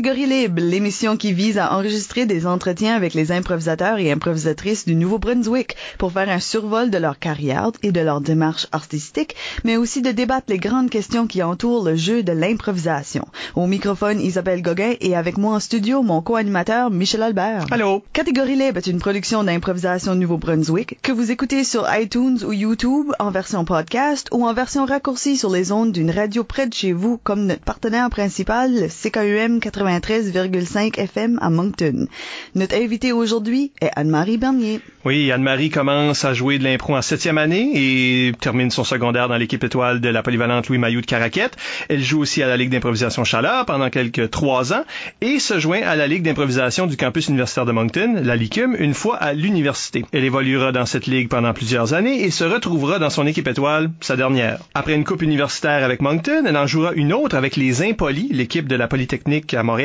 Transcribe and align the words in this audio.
Catégorie 0.00 0.24
Libre, 0.24 0.62
l'émission 0.62 1.18
qui 1.18 1.34
vise 1.34 1.58
à 1.58 1.74
enregistrer 1.74 2.24
des 2.24 2.46
entretiens 2.46 2.96
avec 2.96 3.12
les 3.12 3.32
improvisateurs 3.32 3.98
et 3.98 4.10
improvisatrices 4.10 4.86
du 4.86 4.94
Nouveau-Brunswick 4.94 5.76
pour 5.98 6.10
faire 6.12 6.30
un 6.30 6.40
survol 6.40 6.88
de 6.88 6.96
leur 6.96 7.18
carrière 7.18 7.70
et 7.82 7.92
de 7.92 8.00
leur 8.00 8.22
démarche 8.22 8.66
artistique, 8.72 9.36
mais 9.62 9.76
aussi 9.76 10.00
de 10.00 10.10
débattre 10.10 10.46
les 10.48 10.56
grandes 10.56 10.88
questions 10.88 11.26
qui 11.26 11.42
entourent 11.42 11.84
le 11.84 11.96
jeu 11.96 12.22
de 12.22 12.32
l'improvisation. 12.32 13.26
Au 13.54 13.66
microphone, 13.66 14.22
Isabelle 14.22 14.62
Gauguin 14.62 14.94
et 15.02 15.14
avec 15.14 15.36
moi 15.36 15.56
en 15.56 15.60
studio, 15.60 16.02
mon 16.02 16.22
co-animateur 16.22 16.90
Michel 16.90 17.22
Albert. 17.22 17.66
Allô? 17.70 18.02
Catégorie 18.14 18.56
Libre 18.56 18.78
est 18.78 18.86
une 18.86 19.00
production 19.00 19.44
d'improvisation 19.44 20.14
Nouveau-Brunswick 20.14 20.98
que 21.02 21.12
vous 21.12 21.30
écoutez 21.30 21.62
sur 21.62 21.86
iTunes 21.94 22.38
ou 22.46 22.54
YouTube 22.54 23.12
en 23.18 23.30
version 23.30 23.66
podcast 23.66 24.28
ou 24.32 24.46
en 24.46 24.54
version 24.54 24.86
raccourcie 24.86 25.36
sur 25.36 25.50
les 25.50 25.72
ondes 25.72 25.92
d'une 25.92 26.10
radio 26.10 26.42
près 26.42 26.66
de 26.66 26.72
chez 26.72 26.94
vous 26.94 27.20
comme 27.22 27.44
notre 27.44 27.60
partenaire 27.60 28.08
principal, 28.08 28.72
le 28.72 28.88
CKUM 28.88 29.60
93,5 29.98 30.98
FM 30.98 31.38
à 31.42 31.50
Moncton. 31.50 32.06
Notre 32.54 32.76
invitée 32.76 33.12
aujourd'hui 33.12 33.72
est 33.80 33.90
Anne-Marie 33.96 34.38
Bernier. 34.38 34.80
Oui, 35.04 35.32
Anne-Marie 35.32 35.70
commence 35.70 36.24
à 36.24 36.34
jouer 36.34 36.58
de 36.58 36.64
l'impro 36.64 36.94
en 36.94 37.02
septième 37.02 37.38
année 37.38 37.72
et 37.74 38.32
termine 38.38 38.70
son 38.70 38.84
secondaire 38.84 39.28
dans 39.28 39.36
l'équipe 39.36 39.64
étoile 39.64 40.00
de 40.00 40.08
la 40.08 40.22
polyvalente 40.22 40.68
Louis 40.68 40.78
Mailloux 40.78 41.00
de 41.00 41.06
Caraquette. 41.06 41.56
Elle 41.88 42.02
joue 42.02 42.20
aussi 42.20 42.42
à 42.42 42.46
la 42.46 42.56
Ligue 42.56 42.70
d'improvisation 42.70 43.24
Chaleur 43.24 43.66
pendant 43.66 43.90
quelques 43.90 44.30
trois 44.30 44.72
ans 44.72 44.84
et 45.20 45.38
se 45.38 45.58
joint 45.58 45.80
à 45.82 45.96
la 45.96 46.06
Ligue 46.06 46.22
d'improvisation 46.22 46.86
du 46.86 46.96
campus 46.96 47.28
universitaire 47.28 47.66
de 47.66 47.72
Moncton, 47.72 48.20
la 48.22 48.36
LICUM, 48.36 48.76
une 48.78 48.94
fois 48.94 49.16
à 49.16 49.32
l'université. 49.32 50.04
Elle 50.12 50.24
évoluera 50.24 50.70
dans 50.70 50.86
cette 50.86 51.06
ligue 51.06 51.28
pendant 51.28 51.52
plusieurs 51.52 51.94
années 51.94 52.22
et 52.22 52.30
se 52.30 52.44
retrouvera 52.44 52.98
dans 52.98 53.10
son 53.10 53.26
équipe 53.26 53.48
étoile, 53.48 53.90
sa 54.00 54.16
dernière. 54.16 54.58
Après 54.74 54.94
une 54.94 55.04
coupe 55.04 55.22
universitaire 55.22 55.82
avec 55.82 56.02
Moncton, 56.02 56.44
elle 56.46 56.56
en 56.56 56.66
jouera 56.66 56.92
une 56.92 57.12
autre 57.12 57.36
avec 57.36 57.56
les 57.56 57.82
Impolis, 57.82 58.28
l'équipe 58.30 58.68
de 58.68 58.76
la 58.76 58.86
Polytechnique 58.86 59.54
à 59.54 59.62
Montréal. 59.62 59.79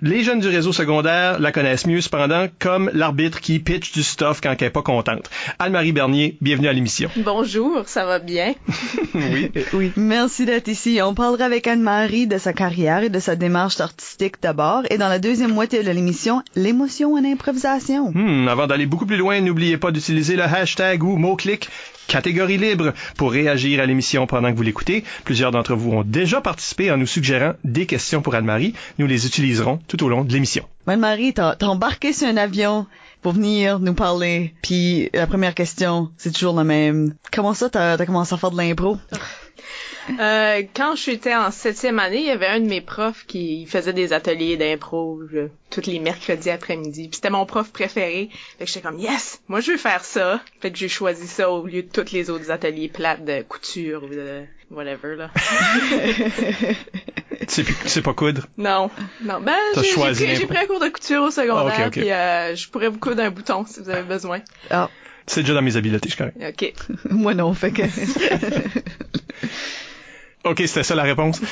Les 0.00 0.24
jeunes 0.24 0.40
du 0.40 0.48
réseau 0.48 0.72
secondaire 0.72 1.38
la 1.38 1.52
connaissent 1.52 1.86
mieux 1.86 2.00
cependant 2.00 2.46
comme 2.58 2.90
l'arbitre 2.92 3.40
qui 3.40 3.58
pitch 3.60 3.92
du 3.92 4.02
stuff 4.02 4.40
quand 4.42 4.54
elle 4.58 4.66
est 4.66 4.70
pas 4.70 4.82
contente. 4.82 5.30
Anne-Marie 5.58 5.92
Bernier, 5.92 6.36
bienvenue 6.40 6.68
à 6.68 6.72
l'émission. 6.72 7.08
Bonjour, 7.16 7.84
ça 7.86 8.04
va 8.04 8.18
bien? 8.18 8.54
oui. 9.14 9.50
Oui. 9.72 9.92
Merci 9.96 10.44
d'être 10.44 10.68
ici. 10.68 11.00
On 11.02 11.14
parlera 11.14 11.44
avec 11.44 11.66
Anne-Marie 11.66 12.26
de 12.26 12.38
sa 12.38 12.52
carrière 12.52 13.02
et 13.04 13.10
de 13.10 13.20
sa 13.20 13.36
démarche 13.36 13.80
artistique 13.80 14.36
d'abord 14.42 14.82
et 14.90 14.98
dans 14.98 15.08
la 15.08 15.18
deuxième 15.18 15.52
moitié 15.52 15.82
de 15.82 15.90
l'émission, 15.90 16.42
l'émotion 16.56 17.14
en 17.14 17.24
improvisation. 17.24 18.10
Hmm, 18.12 18.48
avant 18.48 18.66
d'aller 18.66 18.86
beaucoup 18.86 19.06
plus 19.06 19.16
loin, 19.16 19.40
n'oubliez 19.40 19.76
pas 19.76 19.90
d'utiliser 19.90 20.36
le 20.36 20.42
hashtag 20.42 21.02
ou 21.04 21.16
mot-clic 21.16 21.68
catégorie 22.06 22.58
libre 22.58 22.92
pour 23.16 23.32
réagir 23.32 23.80
à 23.80 23.86
l'émission 23.86 24.26
pendant 24.26 24.50
que 24.50 24.56
vous 24.56 24.62
l'écoutez. 24.62 25.04
Plusieurs 25.24 25.50
d'entre 25.50 25.74
vous 25.74 25.92
ont 25.92 26.04
déjà 26.04 26.40
participé 26.40 26.90
en 26.90 26.96
nous 26.96 27.06
suggérant 27.06 27.54
des 27.64 27.86
questions 27.86 28.22
pour 28.22 28.34
Anne-Marie. 28.34 28.74
Nous 28.98 29.06
les 29.06 29.26
utiliserons 29.26 29.78
tout 29.88 30.02
au 30.04 30.08
long 30.08 30.24
de 30.24 30.32
l'émission. 30.32 30.64
Anne-Marie, 30.86 31.34
t'as 31.34 31.56
embarqué 31.62 32.12
sur 32.12 32.28
un 32.28 32.36
avion 32.36 32.86
pour 33.22 33.32
venir 33.32 33.78
nous 33.78 33.94
parler. 33.94 34.54
Puis 34.62 35.08
la 35.14 35.26
première 35.26 35.54
question, 35.54 36.10
c'est 36.16 36.32
toujours 36.32 36.54
la 36.54 36.64
même. 36.64 37.14
Comment 37.32 37.54
ça, 37.54 37.70
t'as 37.70 37.92
as 37.92 38.06
commencé 38.06 38.34
à 38.34 38.36
faire 38.36 38.50
de 38.50 38.56
l'impro? 38.56 38.98
Euh, 40.18 40.62
quand 40.74 40.96
j'étais 40.96 41.34
en 41.34 41.50
septième 41.50 41.98
année, 41.98 42.20
il 42.20 42.26
y 42.26 42.30
avait 42.30 42.46
un 42.46 42.60
de 42.60 42.66
mes 42.66 42.80
profs 42.80 43.24
qui 43.26 43.66
faisait 43.66 43.92
des 43.92 44.12
ateliers 44.12 44.56
d'impro 44.56 45.20
euh, 45.34 45.48
tous 45.70 45.86
les 45.86 45.98
mercredis 45.98 46.50
après-midi. 46.50 47.08
Puis 47.08 47.16
c'était 47.16 47.30
mon 47.30 47.46
prof 47.46 47.72
préféré. 47.72 48.30
Fait 48.58 48.64
que 48.64 48.70
j'étais 48.70 48.80
comme 48.80 48.98
yes, 48.98 49.40
moi 49.48 49.60
je 49.60 49.72
veux 49.72 49.78
faire 49.78 50.04
ça. 50.04 50.40
Fait 50.60 50.70
que 50.70 50.78
j'ai 50.78 50.88
choisi 50.88 51.26
ça 51.26 51.50
au 51.50 51.66
lieu 51.66 51.82
de 51.82 51.88
tous 51.88 52.12
les 52.12 52.30
autres 52.30 52.50
ateliers 52.50 52.88
plates 52.88 53.24
de 53.24 53.42
couture 53.42 54.04
ou 54.04 54.08
de 54.08 54.42
whatever 54.70 55.16
là. 55.16 55.30
C'est 57.48 58.02
pas 58.02 58.14
coudre? 58.14 58.46
non, 58.56 58.90
non. 59.22 59.40
Ben 59.40 59.54
j'ai 59.76 60.46
pris, 60.46 60.56
un 60.56 60.66
cours 60.66 60.80
de 60.80 60.88
couture 60.88 61.22
au 61.22 61.30
secondaire. 61.30 61.74
Ah, 61.76 61.80
ok, 61.82 61.86
ok. 61.86 61.92
Puis 61.92 62.10
euh, 62.10 62.54
je 62.54 62.68
pourrais 62.68 62.88
vous 62.88 62.98
coudre 62.98 63.22
un 63.22 63.30
bouton 63.30 63.64
si 63.66 63.80
vous 63.80 63.90
avez 63.90 64.02
besoin. 64.02 64.40
Ah, 64.70 64.88
C'est 65.26 65.42
déjà 65.42 65.54
dans 65.54 65.62
mes 65.62 65.76
habiletés, 65.76 66.08
je 66.08 66.16
connais. 66.16 66.32
Ok. 66.48 66.72
moi 67.10 67.34
non, 67.34 67.52
fait 67.52 67.72
que... 67.72 67.82
OK, 70.44 70.62
c'était 70.66 70.82
ça 70.82 70.94
la 70.94 71.02
réponse. 71.04 71.40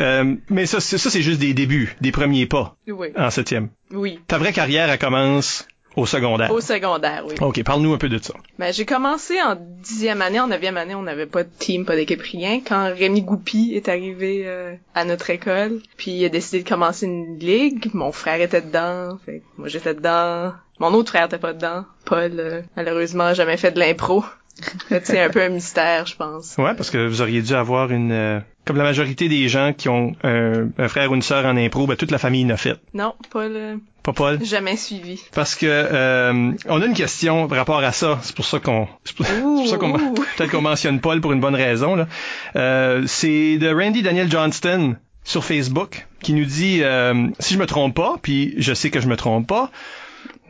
Euh, 0.00 0.34
mais 0.48 0.66
ça, 0.66 0.80
c'est- 0.80 0.98
ça 0.98 1.10
c'est 1.10 1.22
juste 1.22 1.40
des 1.40 1.52
débuts, 1.54 1.94
des 2.00 2.10
premiers 2.10 2.46
pas 2.46 2.76
Oui. 2.88 3.08
en 3.16 3.30
septième. 3.30 3.68
Oui. 3.92 4.18
Ta 4.26 4.38
vraie 4.38 4.52
carrière, 4.52 4.88
elle 4.90 4.98
commence 4.98 5.68
au 5.94 6.06
secondaire. 6.06 6.50
Au 6.50 6.60
secondaire, 6.60 7.22
oui. 7.28 7.34
OK, 7.40 7.62
parle-nous 7.62 7.92
un 7.92 7.98
peu 7.98 8.08
de 8.08 8.18
ça. 8.18 8.34
Ben, 8.58 8.72
j'ai 8.72 8.86
commencé 8.86 9.40
en 9.42 9.56
dixième 9.82 10.22
année, 10.22 10.40
en 10.40 10.48
neuvième 10.48 10.76
année, 10.76 10.94
on 10.94 11.02
n'avait 11.02 11.26
pas 11.26 11.44
de 11.44 11.50
team, 11.58 11.84
pas 11.84 11.94
d'équipe, 11.96 12.20
rien. 12.22 12.60
Quand 12.66 12.92
Rémi 12.96 13.22
Goupy 13.22 13.72
est 13.74 13.88
arrivé 13.88 14.42
euh, 14.46 14.74
à 14.94 15.04
notre 15.04 15.30
école, 15.30 15.80
puis 15.96 16.12
il 16.12 16.24
a 16.24 16.28
décidé 16.28 16.62
de 16.64 16.68
commencer 16.68 17.06
une 17.06 17.38
ligue, 17.38 17.90
mon 17.94 18.10
frère 18.10 18.40
était 18.40 18.62
dedans, 18.62 19.18
fait 19.24 19.42
moi 19.58 19.68
j'étais 19.68 19.94
dedans. 19.94 20.52
Mon 20.80 20.92
autre 20.94 21.10
frère 21.10 21.26
était 21.26 21.38
pas 21.38 21.52
dedans. 21.52 21.84
Paul, 22.04 22.32
euh, 22.38 22.62
malheureusement, 22.76 23.24
a 23.24 23.34
jamais 23.34 23.56
fait 23.56 23.70
de 23.70 23.78
l'impro. 23.78 24.24
C'est 25.02 25.20
un 25.20 25.30
peu 25.30 25.42
un 25.42 25.48
mystère, 25.48 26.06
je 26.06 26.16
pense. 26.16 26.56
Ouais, 26.58 26.74
parce 26.74 26.90
que 26.90 27.06
vous 27.06 27.20
auriez 27.22 27.42
dû 27.42 27.54
avoir 27.54 27.90
une... 27.90 28.12
euh, 28.12 28.40
comme 28.64 28.76
la 28.76 28.84
majorité 28.84 29.28
des 29.28 29.48
gens 29.48 29.72
qui 29.76 29.88
ont 29.88 30.14
un, 30.22 30.68
un 30.78 30.88
frère 30.88 31.10
ou 31.10 31.14
une 31.14 31.22
sœur 31.22 31.44
en 31.44 31.56
impro, 31.56 31.86
ben, 31.86 31.96
toute 31.96 32.10
la 32.10 32.18
famille 32.18 32.44
l'a 32.44 32.56
fait. 32.56 32.76
Non, 32.94 33.14
Paul, 33.30 33.52
euh, 33.54 33.76
Pas 34.02 34.12
Paul? 34.12 34.42
jamais 34.44 34.76
suivi. 34.76 35.20
Parce 35.34 35.54
que 35.54 35.66
euh, 35.66 36.52
on 36.68 36.80
a 36.80 36.86
une 36.86 36.94
question 36.94 37.46
par 37.48 37.58
rapport 37.58 37.78
à 37.78 37.92
ça. 37.92 38.18
C'est 38.22 38.34
pour 38.34 38.46
ça 38.46 38.60
qu'on 38.60 38.88
c'est 39.04 39.16
pour, 39.16 39.26
ça 39.26 39.76
qu'on 39.76 39.92
peut-être 40.36 40.50
qu'on 40.50 40.62
mentionne 40.62 41.00
Paul 41.00 41.20
pour 41.20 41.32
une 41.32 41.40
bonne 41.40 41.56
raison. 41.56 41.94
Là. 41.96 42.06
Euh, 42.56 43.02
c'est 43.06 43.58
de 43.58 43.68
Randy 43.68 44.02
Daniel 44.02 44.30
Johnston 44.30 44.96
sur 45.24 45.44
Facebook 45.44 46.06
qui 46.22 46.32
nous 46.32 46.44
dit 46.44 46.80
euh, 46.82 47.28
si 47.38 47.54
je 47.54 47.58
me 47.58 47.66
trompe 47.66 47.94
pas, 47.94 48.16
puis 48.22 48.54
je 48.58 48.72
sais 48.72 48.90
que 48.90 49.00
je 49.00 49.08
me 49.08 49.16
trompe 49.16 49.46
pas. 49.46 49.70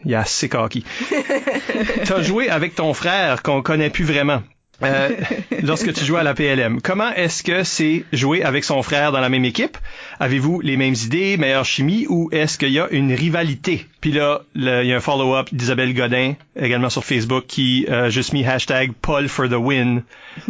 Il 0.05 0.11
y 0.11 0.15
a 0.15 0.21
assez 0.21 0.49
cocky. 0.49 0.85
T'as 2.05 2.23
joué 2.23 2.49
avec 2.49 2.75
ton 2.75 2.95
frère 2.95 3.43
qu'on 3.43 3.63
connaît 3.63 3.91
plus 3.91 4.05
vraiment. 4.05 4.43
Euh, 4.83 5.11
lorsque 5.63 5.93
tu 5.93 6.05
jouais 6.05 6.21
à 6.21 6.23
la 6.23 6.35
PLM. 6.35 6.81
Comment 6.81 7.11
est-ce 7.11 7.43
que 7.43 7.65
c'est 7.65 8.05
jouer 8.13 8.43
avec 8.43 8.65
son 8.65 8.83
frère 8.83 9.13
dans 9.13 9.21
la 9.21 9.29
même 9.29 9.45
équipe? 9.45 9.79
Avez-vous 10.21 10.61
les 10.61 10.77
mêmes 10.77 10.95
idées, 10.95 11.37
meilleure 11.37 11.65
chimie, 11.65 12.07
ou 12.09 12.29
est-ce 12.33 12.59
qu'il 12.59 12.71
y 12.71 12.81
a 12.81 12.89
une 12.91 13.13
rivalité? 13.13 13.87
Puis 14.01 14.13
là, 14.13 14.43
il 14.55 14.65
y 14.65 14.93
a 14.93 14.97
un 14.97 15.01
follow-up 15.01 15.49
d'Isabelle 15.53 15.95
Godin, 15.95 16.35
également 16.57 16.91
sur 16.91 17.05
Facebook, 17.05 17.47
qui 17.47 17.87
a 17.89 18.11
juste 18.11 18.33
mis 18.33 18.45
hashtag 18.45 18.93
Paul 19.01 19.29
for 19.29 19.49
the 19.49 19.53
win. 19.53 20.03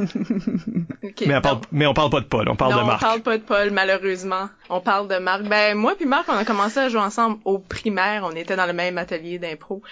Mais 1.26 1.36
on, 1.36 1.40
parle, 1.40 1.60
mais 1.70 1.86
on 1.86 1.94
parle 1.94 2.10
pas 2.10 2.20
de 2.20 2.24
Paul, 2.24 2.48
on 2.48 2.56
parle 2.56 2.72
non, 2.72 2.80
de 2.80 2.86
Marc. 2.86 3.02
on 3.02 3.06
parle 3.06 3.20
pas 3.20 3.38
de 3.38 3.42
Paul, 3.42 3.70
malheureusement. 3.70 4.48
On 4.70 4.80
parle 4.80 5.06
de 5.08 5.16
Marc. 5.18 5.42
Ben, 5.42 5.76
moi 5.76 5.94
puis 5.96 6.06
Marc, 6.06 6.28
on 6.28 6.36
a 6.36 6.44
commencé 6.44 6.80
à 6.80 6.88
jouer 6.88 7.00
ensemble 7.00 7.38
au 7.44 7.58
primaire. 7.58 8.22
On 8.24 8.34
était 8.34 8.56
dans 8.56 8.66
le 8.66 8.72
même 8.72 8.96
atelier 8.98 9.38
d'impro. 9.38 9.82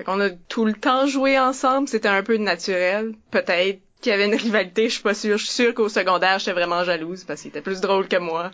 Fait 0.00 0.04
qu'on 0.04 0.20
a 0.20 0.30
tout 0.30 0.64
le 0.64 0.72
temps 0.72 1.06
joué 1.06 1.38
ensemble. 1.38 1.86
C'était 1.86 2.08
un 2.08 2.22
peu 2.22 2.38
naturel. 2.38 3.12
Peut-être 3.30 3.80
qu'il 4.00 4.10
y 4.10 4.14
avait 4.14 4.24
une 4.24 4.34
rivalité, 4.34 4.88
je 4.88 4.94
suis 4.94 5.02
pas 5.02 5.12
sûre. 5.12 5.36
Je 5.36 5.44
suis 5.44 5.52
sûre 5.52 5.74
qu'au 5.74 5.90
secondaire, 5.90 6.38
j'étais 6.38 6.52
vraiment 6.54 6.84
jalouse 6.84 7.24
parce 7.24 7.42
qu'il 7.42 7.50
était 7.50 7.60
plus 7.60 7.82
drôle 7.82 8.08
que 8.08 8.16
moi. 8.16 8.50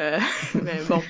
Euh, 0.00 0.18
mais 0.60 0.80
bon. 0.88 1.00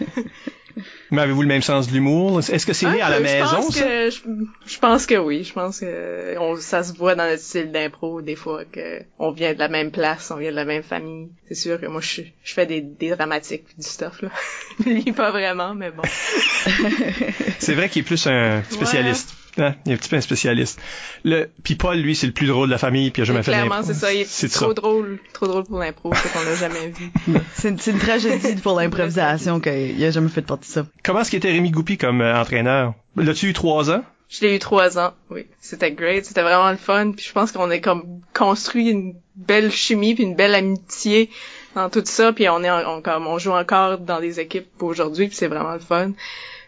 Mais 1.11 1.23
avez-vous 1.23 1.41
le 1.41 1.49
même 1.49 1.63
sens 1.63 1.89
de 1.89 1.95
l'humour? 1.95 2.41
Est-ce 2.41 2.67
que 2.67 2.75
c'est 2.75 2.91
né 2.91 3.01
Un 3.01 3.07
à 3.07 3.11
la 3.11 3.17
je 3.17 3.23
maison, 3.23 3.47
pense 3.57 3.75
ça? 3.77 3.83
que 3.83 4.11
je, 4.11 4.19
je 4.67 4.79
pense 4.79 5.07
que 5.07 5.15
oui. 5.15 5.43
Je 5.43 5.55
pense 5.55 5.81
que 5.81 6.37
on, 6.39 6.57
ça 6.57 6.83
se 6.83 6.93
voit 6.93 7.15
dans 7.15 7.25
notre 7.25 7.43
style 7.43 7.73
d'impro 7.73 8.21
des 8.21 8.37
fois 8.37 8.67
que 8.67 9.01
on 9.19 9.31
vient 9.33 9.55
de 9.55 9.59
la 9.59 9.69
même 9.69 9.91
place, 9.91 10.31
on 10.31 10.37
vient 10.37 10.51
de 10.51 10.57
la 10.57 10.67
même 10.67 10.83
famille. 10.83 11.29
C'est 11.49 11.55
sûr 11.55 11.81
que 11.81 11.87
moi 11.87 12.03
je, 12.03 12.21
je 12.45 12.53
fais 12.53 12.67
des, 12.67 12.83
des 12.83 13.09
dramatiques 13.09 13.65
du 13.79 13.87
stuff 13.89 14.21
là. 14.21 14.29
Lui 14.85 15.13
pas 15.13 15.31
vraiment, 15.31 15.75
mais 15.75 15.91
bon. 15.91 16.03
C'est 17.59 17.75
vrai 17.75 17.89
qu'il 17.89 18.01
est 18.03 18.07
plus 18.07 18.27
un 18.27 18.63
spécialiste. 18.65 19.35
Hein? 19.59 19.75
Il 19.85 19.93
est 19.93 19.95
un 19.95 19.99
petit 19.99 20.09
peu 20.09 20.17
un 20.17 20.21
spécialiste. 20.23 20.81
Le, 21.25 21.51
puis 21.63 21.75
Paul, 21.75 21.97
lui, 21.99 22.17
c'est 22.17 22.27
le 22.27 22.33
plus 22.33 22.47
drôle 22.47 22.69
de 22.69 22.73
la 22.73 22.79
famille, 22.79 23.11
puis 23.11 23.21
il 23.21 23.25
a 23.25 23.27
jamais 23.27 23.43
fait 23.43 23.53
Clairement, 23.53 23.83
c'est 23.83 23.95
ça. 23.95 24.13
Il 24.13 24.21
est, 24.21 24.25
C'est 24.27 24.49
trop 24.49 24.69
ça. 24.69 24.75
drôle, 24.75 25.19
trop 25.35 25.47
drôle 25.47 25.65
pour 25.65 25.79
l'impro, 25.79 26.11
c'est 26.15 26.33
qu'on 26.33 26.45
l'a 26.45 26.55
jamais 26.57 26.89
vu. 26.89 27.11
C'est 27.55 27.87
une 27.87 27.99
tragédie 27.99 28.57
pour 28.63 28.79
l'improvisation 28.81 29.61
qu'il 29.61 30.03
a 30.05 30.11
jamais 30.11 30.29
fait 30.31 30.43
partie 30.43 30.69
de 30.69 30.73
ça. 30.75 30.87
Comment 31.05 31.21
est-ce 31.21 31.31
qu'il 31.31 31.37
était 31.39 31.51
Rémi 31.53 31.71
Goupy 31.71 31.99
comme 31.99 32.21
euh, 32.23 32.41
entraîneur? 32.41 32.95
L'as-tu 33.17 33.49
eu 33.49 33.53
trois 33.53 33.91
ans? 33.91 34.03
Je 34.31 34.41
l'ai 34.41 34.57
eu 34.57 34.59
trois 34.59 34.99
ans, 34.99 35.13
oui. 35.29 35.45
C'était 35.61 35.93
great, 35.93 36.25
c'était 36.25 36.41
vraiment 36.41 36.71
le 36.71 36.79
fun. 36.79 37.13
Puis 37.15 37.27
je 37.29 37.33
pense 37.33 37.53
qu'on 37.53 37.71
est 37.71 37.83
comme 37.83 38.21
construit 38.33 38.89
une 38.89 39.15
belle 39.37 39.71
chimie 39.71 40.15
puis 40.15 40.25
une 40.25 40.35
belle 40.37 40.55
amitié 40.55 41.29
dans 41.75 41.91
tout 41.91 42.01
ça. 42.07 42.33
Puis 42.33 42.49
on 42.49 42.65
est 42.65 42.71
en- 42.71 42.97
on, 42.97 43.03
comme 43.03 43.27
on 43.27 43.37
joue 43.39 43.51
encore 43.53 43.99
dans 43.99 44.21
des 44.21 44.41
équipes 44.41 44.69
aujourd'hui, 44.81 45.27
puis 45.29 45.37
c'est 45.37 45.49
vraiment 45.49 45.75
le 45.75 45.81
fun. 45.81 46.13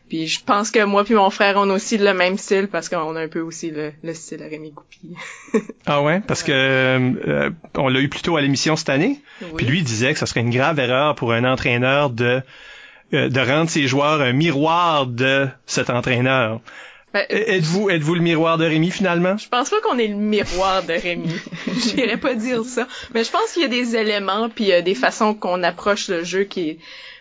Puis 0.08 0.26
je 0.26 0.44
pense 0.44 0.70
que 0.70 0.84
moi 0.84 1.04
puis 1.04 1.14
mon 1.14 1.30
frère, 1.30 1.54
on 1.56 1.70
a 1.70 1.74
aussi 1.74 1.96
le 1.96 2.12
même 2.12 2.36
style 2.36 2.68
parce 2.68 2.88
qu'on 2.88 3.16
a 3.16 3.20
un 3.20 3.28
peu 3.28 3.40
aussi 3.40 3.70
le, 3.70 3.92
le 4.02 4.14
style 4.14 4.42
à 4.42 4.46
Rémi 4.46 4.70
Goupil. 4.70 5.16
ah 5.86 6.02
ouais, 6.02 6.20
parce 6.20 6.42
que 6.42 6.52
euh, 6.52 7.50
on 7.76 7.88
l'a 7.88 8.00
eu 8.00 8.08
plus 8.08 8.22
tôt 8.22 8.36
à 8.36 8.42
l'émission 8.42 8.76
cette 8.76 8.90
année. 8.90 9.20
Puis 9.56 9.66
lui 9.66 9.78
il 9.78 9.84
disait 9.84 10.12
que 10.12 10.18
ce 10.18 10.26
serait 10.26 10.40
une 10.40 10.50
grave 10.50 10.78
erreur 10.78 11.14
pour 11.14 11.32
un 11.32 11.44
entraîneur 11.44 12.10
de 12.10 12.42
euh, 13.14 13.28
de 13.28 13.40
rendre 13.40 13.70
ses 13.70 13.86
joueurs 13.86 14.20
un 14.20 14.32
miroir 14.32 15.06
de 15.06 15.48
cet 15.66 15.88
entraîneur. 15.88 16.60
Ben, 17.14 17.24
êtes-vous 17.30 17.88
êtes-vous 17.88 18.14
le 18.14 18.20
miroir 18.20 18.58
de 18.58 18.64
Rémi 18.64 18.90
finalement? 18.90 19.38
Je 19.38 19.48
pense 19.48 19.70
pas 19.70 19.80
qu'on 19.80 19.98
est 19.98 20.08
le 20.08 20.16
miroir 20.16 20.82
de 20.82 20.92
Rémi. 20.92 21.32
J'irais 21.82 22.18
pas 22.18 22.34
dire 22.34 22.64
ça, 22.64 22.86
mais 23.14 23.24
je 23.24 23.30
pense 23.30 23.52
qu'il 23.52 23.62
y 23.62 23.64
a 23.64 23.68
des 23.68 23.96
éléments 23.96 24.50
puis 24.50 24.70
des 24.82 24.94
façons 24.94 25.32
qu'on 25.32 25.62
approche 25.62 26.08
le 26.08 26.24
jeu 26.24 26.42
qui 26.42 26.70
est 26.70 26.78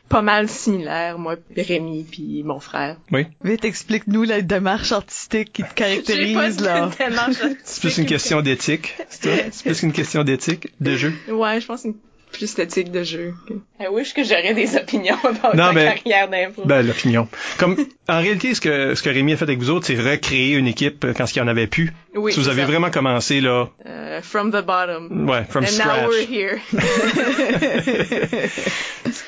pas 0.09 0.21
mal 0.21 0.47
similaire, 0.47 1.17
moi, 1.17 1.35
Rémi 1.55 2.05
puis 2.09 2.43
mon 2.43 2.59
frère. 2.59 2.97
Oui. 3.11 3.25
Vite, 3.43 3.65
explique-nous 3.65 4.23
la 4.23 4.41
démarche 4.41 4.91
artistique 4.91 5.53
qui 5.53 5.63
te 5.63 5.73
caractérise, 5.73 6.59
là. 6.59 6.89
C'est 7.63 7.81
plus 7.81 7.97
une 7.97 8.05
question 8.05 8.41
d'éthique. 8.41 8.95
C'est 9.09 9.63
plus 9.63 9.83
une 9.83 9.91
question 9.91 10.23
d'éthique 10.23 10.67
de 10.79 10.95
jeu? 10.95 11.13
Ouais, 11.29 11.59
je 11.61 11.65
pense 11.65 11.83
que 11.83 11.89
c'est 11.89 12.37
plus 12.37 12.55
d'éthique 12.55 12.91
de 12.91 13.03
jeu. 13.03 13.33
I 13.79 13.87
wish 13.91 14.13
que 14.13 14.23
j'aurais 14.23 14.53
des 14.53 14.75
opinions 14.75 15.17
about 15.23 15.55
non, 15.55 15.73
ma 15.73 15.93
carrière 15.93 16.29
d'impro. 16.29 16.63
Ben, 16.65 16.85
l'opinion. 16.85 17.27
Comme, 17.57 17.75
en 18.07 18.19
réalité, 18.19 18.53
ce 18.55 18.61
que, 18.61 18.95
ce 18.95 19.03
que 19.03 19.09
Rémi 19.09 19.33
a 19.33 19.37
fait 19.37 19.43
avec 19.45 19.59
vous 19.59 19.69
autres, 19.69 19.87
c'est 19.87 19.95
recréer 19.95 20.55
une 20.55 20.67
équipe 20.67 21.05
quand 21.15 21.35
il 21.35 21.37
y 21.37 21.41
en 21.41 21.47
avait 21.47 21.67
plus. 21.67 21.93
Oui. 22.15 22.33
Si 22.33 22.39
vous 22.39 22.49
avez 22.49 22.65
vraiment 22.65 22.89
commencé, 22.91 23.39
là. 23.41 23.69
Uh, 23.85 24.21
from 24.21 24.51
the 24.51 24.63
bottom. 24.65 25.29
Ouais, 25.29 25.43
from 25.47 25.63
And 25.63 25.67
scratch. 25.67 26.01
now 26.01 26.07
we're 26.07 26.27
here. 26.27 26.59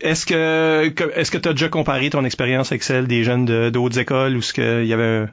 Est-ce 0.00 0.26
que, 0.26 0.92
est-ce 1.16 1.30
que 1.30 1.38
tu 1.38 1.48
as 1.48 1.52
déjà 1.52 1.68
comparé 1.68 2.10
ton 2.10 2.24
expérience 2.24 2.70
avec 2.72 2.82
celle 2.82 3.06
des 3.06 3.24
jeunes 3.24 3.44
de, 3.44 3.70
d'autres 3.70 3.98
écoles 3.98 4.36
où 4.36 4.42
ce 4.42 4.52
qu'il 4.52 4.86
y 4.86 4.92
avait 4.92 5.26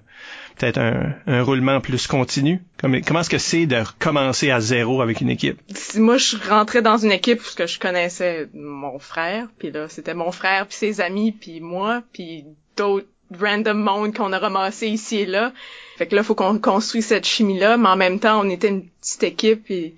peut-être 0.58 0.80
un, 0.80 1.44
roulement 1.44 1.82
plus 1.82 2.08
continu? 2.08 2.62
Comment, 2.80 3.20
est-ce 3.20 3.30
que 3.30 3.38
c'est 3.38 3.66
de 3.66 3.84
commencer 4.00 4.52
à 4.52 4.60
zéro 4.60 5.02
avec 5.02 5.22
une 5.22 5.30
équipe? 5.30 5.60
Moi, 5.96 6.18
je 6.18 6.38
rentrais 6.50 6.82
dans 6.82 6.98
une 6.98 7.12
équipe 7.12 7.40
parce 7.40 7.56
que 7.56 7.68
je 7.68 7.80
connaissais 7.80 8.48
mon 8.54 9.00
frère, 9.00 9.48
puis 9.60 9.72
là, 9.72 9.88
c'était 9.90 10.14
mon 10.14 10.32
frère, 10.32 10.68
puis 10.68 10.78
ses 10.78 11.02
amis, 11.02 11.32
puis 11.32 11.60
moi, 11.60 12.02
puis 12.14 12.46
d'autres 12.78 13.08
random 13.40 13.78
monde 13.78 14.16
qu'on 14.16 14.32
a 14.34 14.40
ramassé 14.40 14.88
ici 14.88 15.18
et 15.18 15.26
là. 15.26 15.52
Fait 15.98 16.08
que 16.08 16.16
là, 16.16 16.24
faut 16.24 16.36
qu'on 16.36 16.60
construise 16.60 17.06
cette 17.06 17.26
chimie-là, 17.26 17.78
mais 17.78 17.90
en 17.90 17.96
même 17.96 18.20
temps, 18.20 18.40
on 18.42 18.50
était 18.50 18.68
une 18.68 18.86
petite 19.02 19.24
équipe, 19.24 19.72
et 19.72 19.96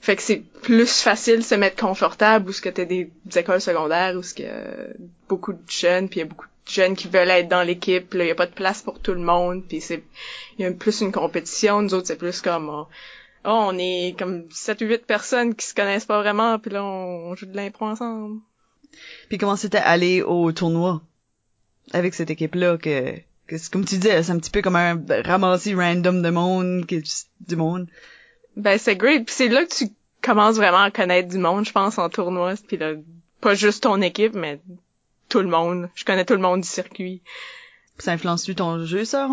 fait 0.00 0.16
que 0.16 0.22
c'est 0.22 0.42
plus 0.62 1.02
facile 1.02 1.38
de 1.38 1.44
se 1.44 1.54
mettre 1.54 1.76
confortable 1.76 2.48
où 2.48 2.52
ce 2.52 2.62
que 2.62 2.70
t'as 2.70 2.86
des, 2.86 3.10
écoles 3.36 3.60
secondaires 3.60 4.16
où 4.16 4.22
ce 4.22 4.34
que 4.34 4.96
beaucoup 5.28 5.52
de 5.52 5.62
jeunes 5.68 6.08
puis 6.08 6.20
il 6.20 6.22
y 6.22 6.26
a 6.26 6.28
beaucoup 6.28 6.46
de 6.46 6.70
jeunes 6.70 6.96
qui 6.96 7.08
veulent 7.08 7.30
être 7.30 7.48
dans 7.48 7.62
l'équipe, 7.62 8.14
là, 8.14 8.24
il 8.24 8.28
y 8.28 8.30
a 8.30 8.34
pas 8.34 8.46
de 8.46 8.54
place 8.54 8.80
pour 8.80 9.00
tout 9.00 9.12
le 9.12 9.20
monde, 9.20 9.64
puis 9.68 9.80
c'est 9.80 10.02
il 10.58 10.62
y 10.62 10.64
a 10.64 10.70
plus 10.72 11.00
une 11.00 11.12
compétition, 11.12 11.82
nous 11.82 11.92
autres 11.92 12.06
c'est 12.06 12.16
plus 12.16 12.40
comme 12.40 12.70
oh, 12.70 12.86
on 13.44 13.76
est 13.78 14.14
comme 14.18 14.44
7 14.50 14.80
ou 14.80 14.84
8 14.86 15.06
personnes 15.06 15.54
qui 15.54 15.66
se 15.66 15.74
connaissent 15.74 16.06
pas 16.06 16.20
vraiment 16.20 16.58
puis 16.58 16.70
là 16.70 16.82
on, 16.82 17.34
joue 17.34 17.46
de 17.46 17.56
l'impro 17.56 17.86
ensemble. 17.86 18.40
Puis 19.28 19.36
comment 19.36 19.56
c'était 19.56 19.78
aller 19.78 20.22
au 20.22 20.50
tournoi 20.52 21.02
avec 21.92 22.14
cette 22.14 22.30
équipe 22.30 22.54
là 22.54 22.78
que, 22.78 23.16
que 23.46 23.70
comme 23.70 23.84
tu 23.84 23.98
disais, 23.98 24.22
c'est 24.22 24.32
un 24.32 24.38
petit 24.38 24.50
peu 24.50 24.62
comme 24.62 24.76
un 24.76 24.98
ramassis 25.24 25.74
random 25.74 26.22
de 26.22 26.30
monde 26.30 26.86
du 26.86 27.56
monde. 27.56 27.86
Ben 28.56 28.78
c'est 28.78 28.96
great. 28.96 29.24
Puis 29.24 29.34
c'est 29.34 29.48
là 29.48 29.64
que 29.64 29.74
tu 29.74 29.88
commences 30.22 30.56
vraiment 30.56 30.82
à 30.82 30.90
connaître 30.90 31.28
du 31.28 31.38
monde, 31.38 31.66
je 31.66 31.72
pense, 31.72 31.98
en 31.98 32.08
tournoi. 32.08 32.54
Puis 32.66 32.76
là, 32.76 32.92
pas 33.40 33.54
juste 33.54 33.84
ton 33.84 34.00
équipe, 34.02 34.34
mais 34.34 34.60
tout 35.28 35.40
le 35.40 35.48
monde. 35.48 35.88
Je 35.94 36.04
connais 36.04 36.24
tout 36.24 36.34
le 36.34 36.40
monde 36.40 36.62
du 36.62 36.68
circuit. 36.68 37.22
Ça 37.98 38.12
influence-tu 38.12 38.54
ton 38.54 38.84
jeu, 38.84 39.04
ça, 39.04 39.28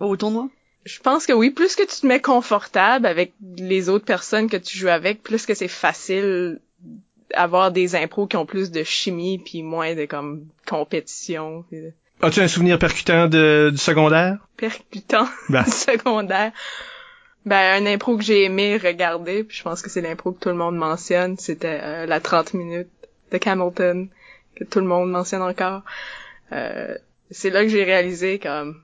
au 0.00 0.16
tournoi? 0.16 0.48
Je 0.84 0.98
pense 0.98 1.26
que 1.26 1.32
oui. 1.32 1.50
Plus 1.50 1.76
que 1.76 1.82
tu 1.82 2.00
te 2.00 2.06
mets 2.06 2.20
confortable 2.20 3.06
avec 3.06 3.32
les 3.56 3.88
autres 3.88 4.04
personnes 4.04 4.48
que 4.48 4.56
tu 4.56 4.76
joues 4.76 4.88
avec, 4.88 5.22
plus 5.22 5.46
que 5.46 5.54
c'est 5.54 5.68
facile 5.68 6.58
avoir 7.34 7.70
des 7.70 7.96
impros 7.96 8.26
qui 8.26 8.36
ont 8.36 8.46
plus 8.46 8.70
de 8.70 8.82
chimie 8.82 9.38
puis 9.38 9.62
moins 9.62 9.94
de 9.94 10.04
comme 10.04 10.46
compétition. 10.66 11.64
As-tu 12.20 12.40
un 12.40 12.48
souvenir 12.48 12.78
percutant 12.78 13.26
de, 13.26 13.70
du 13.72 13.78
secondaire? 13.78 14.38
Percutant 14.56 15.26
ben. 15.48 15.62
du 15.64 15.70
secondaire. 15.70 16.52
Ben, 17.44 17.82
un 17.82 17.86
impro 17.86 18.16
que 18.16 18.22
j'ai 18.22 18.44
aimé 18.44 18.76
regarder, 18.76 19.42
puis 19.42 19.56
je 19.56 19.62
pense 19.64 19.82
que 19.82 19.90
c'est 19.90 20.00
l'impro 20.00 20.30
que 20.30 20.38
tout 20.38 20.48
le 20.48 20.54
monde 20.54 20.76
mentionne, 20.76 21.36
c'était 21.38 21.80
euh, 21.82 22.06
la 22.06 22.20
30 22.20 22.54
minutes 22.54 22.88
de 23.32 23.40
Hamilton, 23.44 24.08
que 24.54 24.64
tout 24.64 24.78
le 24.78 24.86
monde 24.86 25.10
mentionne 25.10 25.42
encore. 25.42 25.82
Euh, 26.52 26.94
c'est 27.30 27.50
là 27.50 27.62
que 27.62 27.68
j'ai 27.68 27.82
réalisé 27.82 28.38
comme 28.38 28.80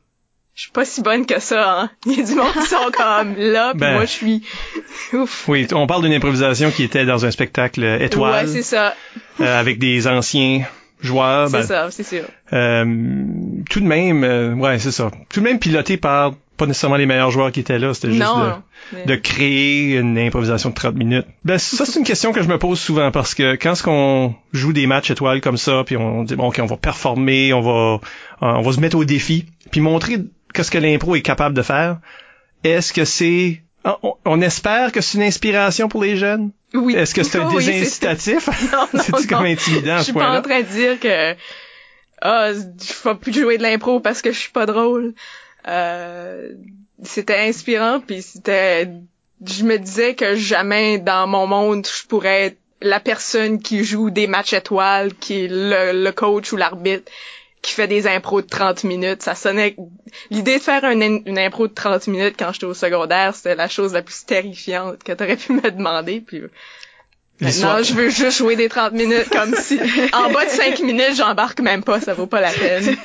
je 0.57 0.63
suis 0.63 0.73
pas 0.73 0.85
si 0.85 1.03
bonne 1.03 1.25
que 1.25 1.39
ça, 1.39 1.83
hein. 1.83 1.91
Il 2.07 2.19
y 2.19 2.21
a 2.21 2.25
du 2.25 2.35
monde 2.35 2.53
qui 2.53 2.67
sont 2.67 2.91
comme 2.93 3.37
là, 3.37 3.71
puis 3.71 3.81
ben. 3.81 3.95
moi 3.95 4.07
je 4.07 4.11
suis 4.11 4.43
ouf. 5.13 5.47
Oui, 5.47 5.69
on 5.73 5.87
parle 5.87 6.03
d'une 6.03 6.15
improvisation 6.15 6.73
qui 6.73 6.83
était 6.83 7.07
dans 7.07 7.25
un 7.25 7.31
spectacle 7.31 7.85
étoile. 8.01 8.47
Ouais, 8.47 8.53
c'est 8.53 8.63
ça. 8.63 8.97
Euh, 9.41 9.61
avec 9.61 9.79
des 9.79 10.09
anciens 10.09 10.65
joueurs. 11.01 11.49
C'est 11.49 11.59
ben, 11.59 11.63
ça, 11.63 11.91
c'est 11.93 12.03
sûr. 12.03 12.25
tout 12.51 13.81
de 13.81 13.87
même, 13.87 14.61
ouais, 14.61 14.81
c'est 14.81 14.91
ça. 14.91 15.13
Tout 15.29 15.39
de 15.39 15.45
même 15.45 15.61
piloté 15.61 15.97
par 15.97 16.35
pas 16.59 16.67
nécessairement 16.67 16.97
les 16.97 17.07
meilleurs 17.07 17.31
joueurs 17.31 17.53
qui 17.53 17.61
étaient 17.61 17.79
là, 17.79 17.95
c'était 17.95 18.13
juste 18.13 18.27
de, 19.07 19.15
créer 19.17 19.97
une 19.97 20.19
improvisation 20.19 20.71
de 20.71 20.75
30 20.75 20.95
minutes. 20.95 21.27
Ben 21.45 21.57
ça 21.59 21.87
c'est 21.87 21.99
une 21.99 22.05
question 22.05 22.33
que 22.33 22.43
je 22.43 22.49
me 22.49 22.59
pose 22.59 22.79
souvent 22.79 23.11
parce 23.11 23.35
que 23.35 23.55
quand 23.55 23.75
ce 23.75 23.83
qu'on 23.83 24.35
joue 24.53 24.73
des 24.73 24.87
matchs 24.87 25.11
étoiles 25.11 25.41
comme 25.41 25.57
ça, 25.57 25.85
puis 25.87 25.97
on 25.97 26.25
dit 26.25 26.37
bon 26.37 26.49
ok 26.49 26.61
on 26.63 26.67
va 26.67 26.77
performer, 26.77 27.53
on 27.55 27.61
va 27.61 28.01
on 28.41 28.61
va 28.61 28.73
se 28.73 28.81
mettre 28.81 28.97
au 28.97 29.05
défi, 29.05 29.47
puis 29.71 29.81
montrer 29.81 30.19
qu'est-ce 30.53 30.71
que 30.71 30.79
l'impro 30.79 31.17
est 31.17 31.23
capable 31.23 31.55
de 31.55 31.63
faire. 31.63 31.99
Est-ce 32.65 32.93
que 32.93 33.05
c'est 33.05 33.63
on, 34.25 34.41
espère 34.43 34.93
que 34.93 35.01
c'est 35.01 35.19
une 35.19 35.25
inspiration 35.25 35.89
pour 35.89 36.03
les 36.03 36.17
jeunes? 36.17 36.51
Oui. 36.75 36.95
Est-ce 36.95 37.15
que 37.15 37.23
c'est 37.23 37.39
un 37.39 37.49
oui, 37.55 37.65
désincitatif? 37.65 38.49
C'est 38.95 39.27
comme 39.27 39.47
intimidant 39.47 39.99
Je 39.99 40.05
suis 40.05 40.13
pas 40.13 40.39
en 40.39 40.43
train 40.43 40.61
de 40.61 40.67
dire 40.67 41.01
que 41.01 41.35
ah, 42.21 42.51
oh, 42.51 42.59
je 42.81 43.09
vais 43.09 43.15
plus 43.15 43.33
jouer 43.33 43.59
de 43.59 43.63
l'impro 43.63 44.01
parce 44.01 44.23
que 44.23 44.33
je 44.33 44.39
suis 44.39 44.51
pas 44.51 44.67
drôle. 44.67 45.15
Euh, 45.69 46.53
c'était 47.03 47.39
inspirant 47.39 48.01
puis 48.01 48.23
c'était 48.23 48.89
je 49.47 49.65
me 49.65 49.79
disais 49.79 50.15
que 50.15 50.35
jamais 50.35 50.99
dans 50.99 51.27
mon 51.27 51.47
monde 51.47 51.87
je 51.87 52.07
pourrais 52.07 52.47
être 52.47 52.59
la 52.81 53.01
personne 53.01 53.61
qui 53.61 53.85
joue 53.85 54.11
des 54.11 54.27
matchs 54.27 54.53
étoiles, 54.53 55.15
qui 55.15 55.45
est 55.45 55.49
le, 55.51 56.11
coach 56.11 56.53
ou 56.53 56.57
l'arbitre, 56.57 57.11
qui 57.61 57.73
fait 57.73 57.89
des 57.89 58.07
impros 58.07 58.41
de 58.41 58.47
30 58.47 58.85
minutes. 58.85 59.23
Ça 59.23 59.35
sonnait... 59.35 59.77
L'idée 60.31 60.59
de 60.59 60.63
faire 60.63 60.85
une 60.85 61.39
impro 61.39 61.67
de 61.67 61.75
30 61.75 62.07
minutes 62.07 62.37
quand 62.39 62.53
j'étais 62.53 62.67
au 62.67 62.75
secondaire, 62.75 63.35
c'était 63.35 63.57
la 63.57 63.69
chose 63.69 63.95
la 63.95 64.03
plus 64.03 64.25
terrifiante 64.25 65.03
que 65.03 65.13
t'aurais 65.13 65.37
pu 65.37 65.53
me 65.53 65.71
demander. 65.71 66.21
Puis 66.21 66.43
non, 67.41 67.83
je 67.83 67.93
veux 67.95 68.11
juste 68.11 68.39
jouer 68.39 68.57
des 68.57 68.69
30 68.69 68.93
minutes 68.93 69.29
comme 69.31 69.55
si 69.55 69.79
en 70.13 70.31
bas 70.31 70.45
de 70.45 70.51
5 70.51 70.81
minutes, 70.81 71.17
j'embarque 71.17 71.61
même 71.61 71.83
pas, 71.83 72.01
ça 72.01 72.15
vaut 72.15 72.27
pas 72.27 72.41
la 72.41 72.51
peine. 72.51 72.97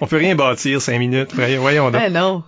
On 0.00 0.06
peut 0.06 0.16
rien 0.16 0.34
bâtir 0.34 0.82
5 0.82 0.98
minutes, 0.98 1.34
voyons 1.34 1.90
donc. 1.90 2.02
Eh 2.04 2.10
non. 2.10 2.42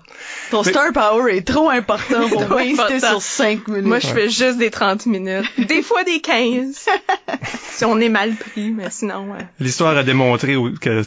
Ton 0.51 0.63
star 0.63 0.93
power 0.93 1.37
est 1.37 1.47
trop 1.47 1.71
important 1.71 2.29
pour 2.29 2.43
rester 2.57 3.01
sur 3.01 3.21
5 3.21 3.69
minutes. 3.69 3.85
Moi, 3.85 3.99
je 3.99 4.09
fais 4.09 4.29
juste 4.29 4.59
des 4.59 4.71
30 4.71 5.07
minutes. 5.07 5.47
Des 5.59 5.83
fois 5.83 6.05
des 6.05 6.21
15. 6.21 6.87
si 7.71 7.85
on 7.85 7.99
est 8.01 8.09
mal 8.09 8.35
pris, 8.35 8.71
mais 8.71 8.91
sinon, 8.91 9.33
ouais. 9.33 9.47
L'histoire 9.61 9.97
a 9.97 10.03
démontré 10.03 10.57
que 10.81 11.03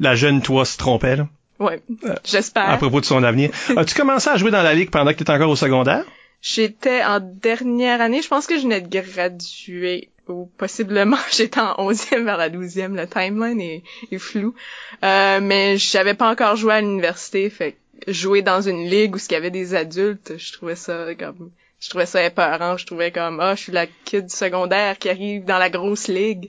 la 0.00 0.14
jeune 0.14 0.42
toi 0.42 0.64
se 0.64 0.76
trompait, 0.76 1.16
là. 1.16 1.28
Ouais, 1.58 1.80
j'espère. 2.24 2.68
À 2.68 2.76
propos 2.76 3.00
de 3.00 3.06
son 3.06 3.22
avenir. 3.22 3.50
As-tu 3.76 3.94
commencé 3.94 4.28
à 4.28 4.36
jouer 4.36 4.50
dans 4.50 4.62
la 4.62 4.74
ligue 4.74 4.90
pendant 4.90 5.10
que 5.12 5.16
tu 5.16 5.22
étais 5.22 5.32
encore 5.32 5.48
au 5.48 5.56
secondaire? 5.56 6.04
J'étais 6.48 7.02
en 7.02 7.18
dernière 7.18 8.00
année, 8.00 8.22
je 8.22 8.28
pense 8.28 8.46
que 8.46 8.56
je 8.56 8.62
venais 8.62 8.80
de 8.80 8.86
graduer 8.86 10.10
ou 10.28 10.48
possiblement 10.58 11.16
j'étais 11.32 11.58
en 11.58 11.74
11e 11.90 12.22
vers 12.22 12.36
la 12.36 12.48
12e, 12.48 12.94
le 12.94 13.08
timeline 13.08 13.60
est, 13.60 14.18
flou. 14.18 14.54
Euh, 15.02 15.40
mais 15.42 15.76
j'avais 15.76 16.14
pas 16.14 16.30
encore 16.30 16.54
joué 16.54 16.74
à 16.74 16.80
l'université, 16.80 17.50
fait 17.50 17.76
jouer 18.06 18.42
dans 18.42 18.60
une 18.60 18.88
ligue 18.88 19.16
où 19.16 19.18
il 19.18 19.32
y 19.32 19.34
avait 19.34 19.50
des 19.50 19.74
adultes, 19.74 20.34
je 20.38 20.52
trouvais 20.52 20.76
ça 20.76 21.16
comme 21.18 21.50
je 21.80 21.90
trouvais 21.90 22.06
ça 22.06 22.24
épeurant, 22.24 22.76
je 22.76 22.86
trouvais 22.86 23.10
comme 23.10 23.40
ah, 23.40 23.56
je 23.56 23.62
suis 23.62 23.72
la 23.72 23.88
kid 24.04 24.30
secondaire 24.30 25.00
qui 25.00 25.08
arrive 25.08 25.44
dans 25.44 25.58
la 25.58 25.68
grosse 25.68 26.06
ligue. 26.06 26.48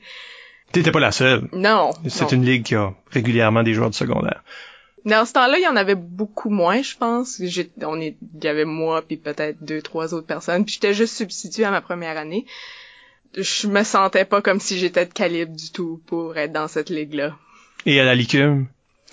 T'étais 0.72 0.92
pas 0.92 1.00
la 1.00 1.12
seule. 1.12 1.48
Non. 1.54 1.89
C'est 2.08 2.34
une 2.34 2.46
ligue 2.46 2.63
qui 2.63 2.75
a 2.75 2.94
régulièrement 3.10 3.63
des 3.63 3.74
joueurs 3.74 3.89
de 3.89 3.96
secondaire. 3.96 4.44
Dans 5.06 5.25
ce 5.25 5.34
temps-là, 5.34 5.58
il 5.58 5.63
y 5.63 5.68
en 5.68 5.75
avait 5.75 5.96
beaucoup 5.96 6.50
moins, 6.50 6.82
je 6.82 6.98
pense. 6.98 7.42
on 7.82 8.01
est, 8.01 8.18
il 8.36 8.44
y 8.44 8.48
avait 8.48 8.66
moi 8.66 9.01
puis 9.01 9.18
peut-être 9.18 9.63
deux, 9.63 9.82
trois 9.82 10.13
autres 10.13 10.27
personnes. 10.27 10.66
Puis 10.66 10.75
j'étais 10.75 10.94
juste 10.94 11.16
substituée 11.16 11.63
à 11.63 11.72
ma 11.72 11.82
première 11.82 12.18
année. 12.18 12.46
Je 13.36 13.68
me 13.68 13.84
sentais 13.84 14.25
pas 14.25 14.42
comme 14.42 14.60
si 14.60 14.77
j'étais 14.77 15.06
de 15.06 15.13
calibre 15.13 15.56
du 15.56 15.72
tout 15.72 16.01
pour 16.08 16.38
être 16.38 16.51
dans 16.51 16.68
cette 16.68 16.89
ligue-là. 16.89 17.36
Et 17.86 18.00
à 18.00 18.06
la 18.06 18.16
Licume, 18.16 18.68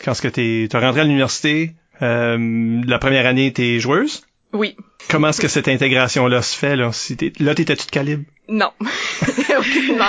quand 0.04 0.12
est-ce 0.12 0.22
que 0.22 0.28
t'es, 0.28 0.66
t'es 0.68 0.78
rentré 0.78 1.02
à 1.02 1.04
l'université, 1.04 1.74
euh, 2.02 2.80
la 2.86 2.98
première 2.98 3.26
année, 3.26 3.52
t'es 3.52 3.78
joueuse? 3.78 4.24
Oui. 4.52 4.76
Comment 5.08 5.28
est-ce 5.28 5.40
que 5.40 5.48
cette 5.48 5.68
intégration-là 5.68 6.42
se 6.42 6.56
fait, 6.56 6.76
là? 6.76 6.92
Si 6.92 7.16
là, 7.40 7.54
t'étais-tu 7.54 7.86
de 7.86 7.90
calibre? 7.90 8.24
Non. 8.48 8.70
non, 8.80 8.86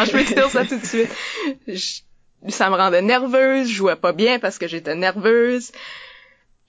je 0.05 0.11
peux 0.11 0.23
te 0.23 0.33
dire 0.33 0.49
ça 0.49 0.65
tout 0.65 0.77
de 0.77 0.85
suite 0.85 1.09
ça 2.49 2.69
me 2.69 2.75
rendait 2.75 3.01
nerveuse, 3.01 3.67
je 3.67 3.73
jouais 3.73 3.95
pas 3.95 4.13
bien 4.13 4.39
parce 4.39 4.57
que 4.57 4.67
j'étais 4.67 4.95
nerveuse. 4.95 5.71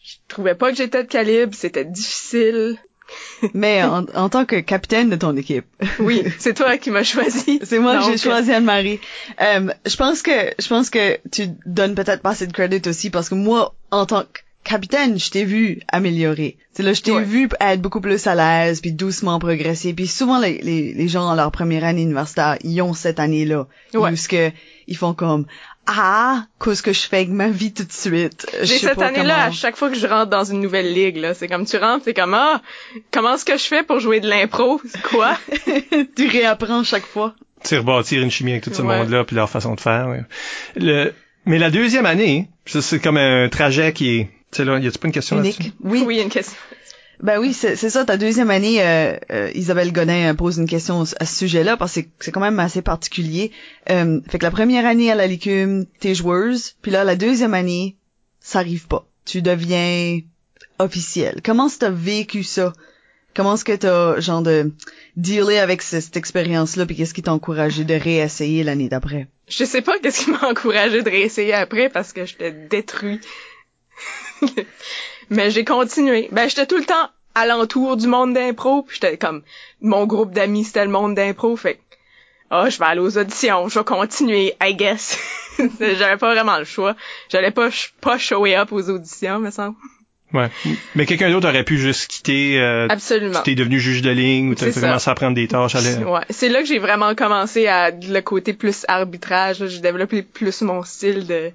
Je 0.03 0.15
trouvais 0.29 0.55
pas 0.55 0.71
que 0.71 0.77
j'étais 0.77 1.03
de 1.03 1.09
calibre, 1.09 1.55
c'était 1.55 1.85
difficile. 1.85 2.79
Mais 3.55 3.83
en, 3.83 4.05
en, 4.15 4.29
tant 4.29 4.45
que 4.45 4.57
capitaine 4.61 5.11
de 5.11 5.17
ton 5.17 5.37
équipe. 5.37 5.67
Oui, 5.99 6.23
c'est 6.39 6.55
toi 6.55 6.77
qui 6.77 6.91
m'as 6.91 7.03
choisi. 7.03 7.61
c'est 7.63 7.79
moi 7.79 7.99
qui 7.99 8.11
j'ai 8.11 8.19
choisi 8.19 8.53
Anne-Marie. 8.53 9.01
Euh, 9.41 9.69
je 9.85 9.97
pense 9.97 10.23
que 10.23 10.53
je 10.59 10.69
pense 10.69 10.91
que 10.91 11.19
tu 11.31 11.49
donnes 11.67 11.95
peut-être 11.95 12.23
pas 12.23 12.31
assez 12.31 12.47
de 12.47 12.53
crédit 12.53 12.83
aussi 12.89 13.11
parce 13.11 13.29
que 13.29 13.35
moi, 13.35 13.75
en 13.91 14.07
tant 14.07 14.23
que 14.23 14.41
capitaine, 14.65 15.19
je 15.19 15.31
t'ai 15.31 15.45
vu 15.45 15.81
améliorer. 15.89 16.59
C'est 16.73 16.83
là, 16.83 16.93
je 16.93 17.01
t'ai 17.01 17.19
vu 17.21 17.49
être 17.61 17.81
beaucoup 17.81 18.01
plus 18.01 18.27
à 18.27 18.35
l'aise, 18.35 18.81
puis 18.81 18.93
doucement 18.93 19.39
progresser. 19.39 19.95
Puis 19.95 20.09
souvent, 20.09 20.41
les, 20.41 20.59
les, 20.59 20.93
les 20.93 21.09
gens 21.09 21.25
en 21.25 21.35
leur 21.35 21.53
première 21.53 21.85
année 21.85 22.03
universitaire, 22.03 22.59
ils 22.65 22.83
ont 22.83 22.93
cette 22.93 23.21
année-là. 23.21 23.69
Ouais. 23.95 24.13
Que 24.29 24.51
ils 24.87 24.97
font 24.97 25.15
comme 25.15 25.47
ah, 25.87 26.47
qu'est-ce 26.63 26.83
que 26.83 26.93
je 26.93 27.03
fais 27.03 27.19
avec 27.19 27.29
ma 27.29 27.49
vie 27.49 27.73
tout 27.73 27.85
de 27.85 27.93
suite? 27.93 28.47
J'ai 28.63 28.79
cette 28.79 29.01
année-là, 29.01 29.45
à 29.45 29.51
chaque 29.53 29.77
fois 29.77 29.89
que 29.89 29.95
je 29.97 30.07
rentre 30.07 30.31
dans 30.31 30.45
une 30.45 30.61
nouvelle 30.61 30.93
ligue, 30.93 31.17
là, 31.17 31.33
c'est 31.33 31.47
comme 31.47 31.65
tu 31.65 31.77
rentres, 31.77 32.05
c'est 32.05 32.15
comme, 32.15 32.35
ah, 32.35 32.61
comment 33.13 33.35
est-ce 33.35 33.45
que 33.45 33.57
je 33.57 33.63
fais 33.63 33.85
pour 33.85 34.01
jouer 34.01 34.19
de 34.21 34.29
l'impro? 34.29 34.81
C'est 34.85 35.03
quoi? 35.03 35.39
tu 36.17 36.29
réapprends 36.29 36.83
chaque 36.83 37.07
fois. 37.07 37.35
Tu 37.63 37.79
rebâtir 37.79 38.23
une 38.23 38.31
chimie 38.31 38.53
avec 38.53 38.65
tout 38.65 38.75
ce 38.75 38.83
monde-là, 38.83 39.25
puis 39.25 39.37
leur 39.37 39.49
façon 39.49 39.75
de 39.75 39.81
faire. 39.81 40.09
Le... 40.75 41.13
Mais 41.47 41.59
la 41.59 41.71
deuxième 41.71 42.07
année, 42.07 42.49
c'est 42.67 43.01
comme 43.01 43.17
un 43.17 43.49
trajet 43.49 43.93
qui 43.93 44.17
est... 44.17 44.31
Tu 44.51 44.59
sais 44.59 44.65
là, 44.65 44.79
y 44.79 44.87
a-tu 44.87 44.99
pas 44.99 45.07
une 45.07 45.13
question 45.13 45.37
là-dessus? 45.37 45.73
Oui. 45.83 46.03
Oui, 46.05 46.21
une 46.21 46.29
question. 46.29 46.57
Ben 47.23 47.39
oui, 47.39 47.53
c'est 47.55 47.77
ça. 47.77 48.05
Ta 48.05 48.17
deuxième 48.17 48.51
année, 48.51 48.83
euh, 48.83 49.17
euh, 49.31 49.51
Isabelle 49.55 49.93
Godin 49.93 50.35
pose 50.35 50.59
une 50.59 50.69
question 50.69 51.03
à 51.19 51.25
ce 51.25 51.37
sujet-là 51.39 51.77
parce 51.77 51.95
que 51.95 52.01
c'est 52.21 52.31
quand 52.31 52.41
même 52.41 52.59
assez 52.61 52.83
particulier. 52.83 53.53
Euh, 53.91 54.21
fait 54.29 54.39
que 54.39 54.45
la 54.45 54.51
première 54.51 54.87
année 54.87 55.11
à 55.11 55.15
la 55.15 55.27
Licume, 55.27 55.87
t'es 56.01 56.15
joueuse, 56.15 56.77
puis 56.83 56.91
là 56.91 57.05
la 57.05 57.17
deuxième 57.17 57.55
année, 57.55 57.97
ça 58.41 58.59
arrive 58.59 58.87
pas. 58.87 59.07
Tu 59.25 59.41
deviens 59.41 60.21
officiel. 60.79 61.41
Comment 61.43 61.69
t'as 61.71 61.91
vécu 61.91 62.43
ça? 62.43 62.75
Comment 63.35 63.55
est-ce 63.55 63.65
que 63.65 63.77
t'as 63.77 64.21
genre 64.21 64.43
de 64.43 64.73
dealer 65.17 65.59
avec 65.59 65.83
cette 65.83 66.17
expérience-là, 66.17 66.87
puis 66.87 66.97
qu'est-ce 66.97 67.15
qui 67.15 67.23
t'a 67.23 67.33
encouragé 67.33 67.85
de 67.85 67.95
réessayer 67.95 68.63
l'année 68.63 68.89
d'après? 68.89 69.29
Je 69.49 69.65
sais 69.65 69.83
pas 69.83 69.99
qu'est-ce 69.99 70.25
qui 70.25 70.31
m'a 70.31 70.49
encouragé 70.49 71.03
de 71.03 71.11
réessayer 71.11 71.53
après 71.55 71.89
parce 71.89 72.13
que 72.13 72.27
j'étais 72.27 72.53
détruit. 72.53 73.21
Mais 75.31 75.51
j'ai 75.51 75.65
continué. 75.65 76.29
Ben, 76.33 76.49
j'étais 76.49 76.67
tout 76.67 76.79
le 76.79 76.85
temps 76.85 77.11
alentour 77.35 77.97
du 77.97 78.07
monde 78.07 78.35
d'impro, 78.35 78.83
puis 78.83 78.99
j'étais 79.01 79.19
comme 79.19 79.43
mon 79.81 80.07
groupe 80.07 80.33
d'amis 80.33 80.65
c'était 80.65 80.85
le 80.85 80.91
monde 80.91 81.15
d'impro, 81.15 81.57
fait 81.57 81.81
ah, 82.51 82.65
oh, 82.65 82.71
je 82.71 82.79
vais 82.79 82.85
aller 82.85 83.01
aux 83.01 83.19
auditions, 83.19 83.69
je 83.69 83.79
vais 83.79 83.85
continuer, 83.85 84.55
I 84.63 84.75
guess. 84.75 85.19
J'avais 85.81 86.17
pas 86.17 86.33
vraiment 86.33 86.59
le 86.59 86.65
choix. 86.65 86.95
J'allais 87.29 87.51
pas 87.51 87.71
pas 88.01 88.19
shower 88.19 88.57
up 88.57 88.71
aux 88.71 88.89
auditions, 88.89 89.41
me 89.41 89.51
semble. 89.51 89.77
Ouais. 90.33 90.49
Mais 90.95 91.07
quelqu'un 91.07 91.31
d'autre 91.31 91.49
aurait 91.49 91.65
pu 91.65 91.79
juste 91.79 92.09
quitter. 92.09 92.61
Euh, 92.61 92.87
Absolument. 92.89 93.43
Tu 93.43 93.53
es 93.53 93.55
devenu 93.55 93.81
juge 93.81 94.03
de 94.03 94.11
ligne 94.11 94.51
ou 94.51 94.55
tu 94.55 94.65
as 94.65 94.73
commencé 94.73 95.11
à 95.11 95.15
prendre 95.15 95.35
des 95.35 95.49
tâches. 95.49 95.75
Ouais. 95.75 96.21
C'est 96.31 96.49
là 96.49 96.61
que 96.61 96.67
j'ai 96.69 96.79
vraiment 96.79 97.15
commencé 97.15 97.67
à 97.67 97.91
le 97.91 98.21
côté 98.21 98.53
plus 98.53 98.85
arbitrage. 98.87 99.67
J'ai 99.67 99.81
développé 99.81 100.23
plus 100.23 100.63
mon 100.63 100.83
style 100.85 101.27
de 101.27 101.53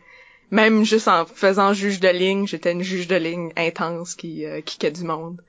même 0.51 0.83
juste 0.83 1.07
en 1.07 1.25
faisant 1.25 1.73
juge 1.73 1.99
de 1.99 2.09
ligne, 2.09 2.45
j'étais 2.45 2.73
une 2.73 2.83
juge 2.83 3.07
de 3.07 3.15
ligne 3.15 3.51
intense 3.57 4.15
qui 4.15 4.45
euh, 4.45 4.61
qui 4.61 4.77
du 4.91 5.03
monde. 5.03 5.41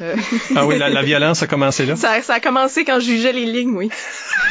Euh. 0.00 0.16
ah 0.56 0.66
oui, 0.66 0.78
la, 0.78 1.02
violence 1.02 1.42
a 1.42 1.46
commencé 1.46 1.86
là. 1.86 1.94
Ça, 1.94 2.20
ça 2.22 2.34
a 2.34 2.40
commencé 2.40 2.84
quand 2.84 2.98
je 2.98 3.06
jugeais 3.06 3.32
les 3.32 3.46
lignes, 3.46 3.76
oui. 3.76 3.90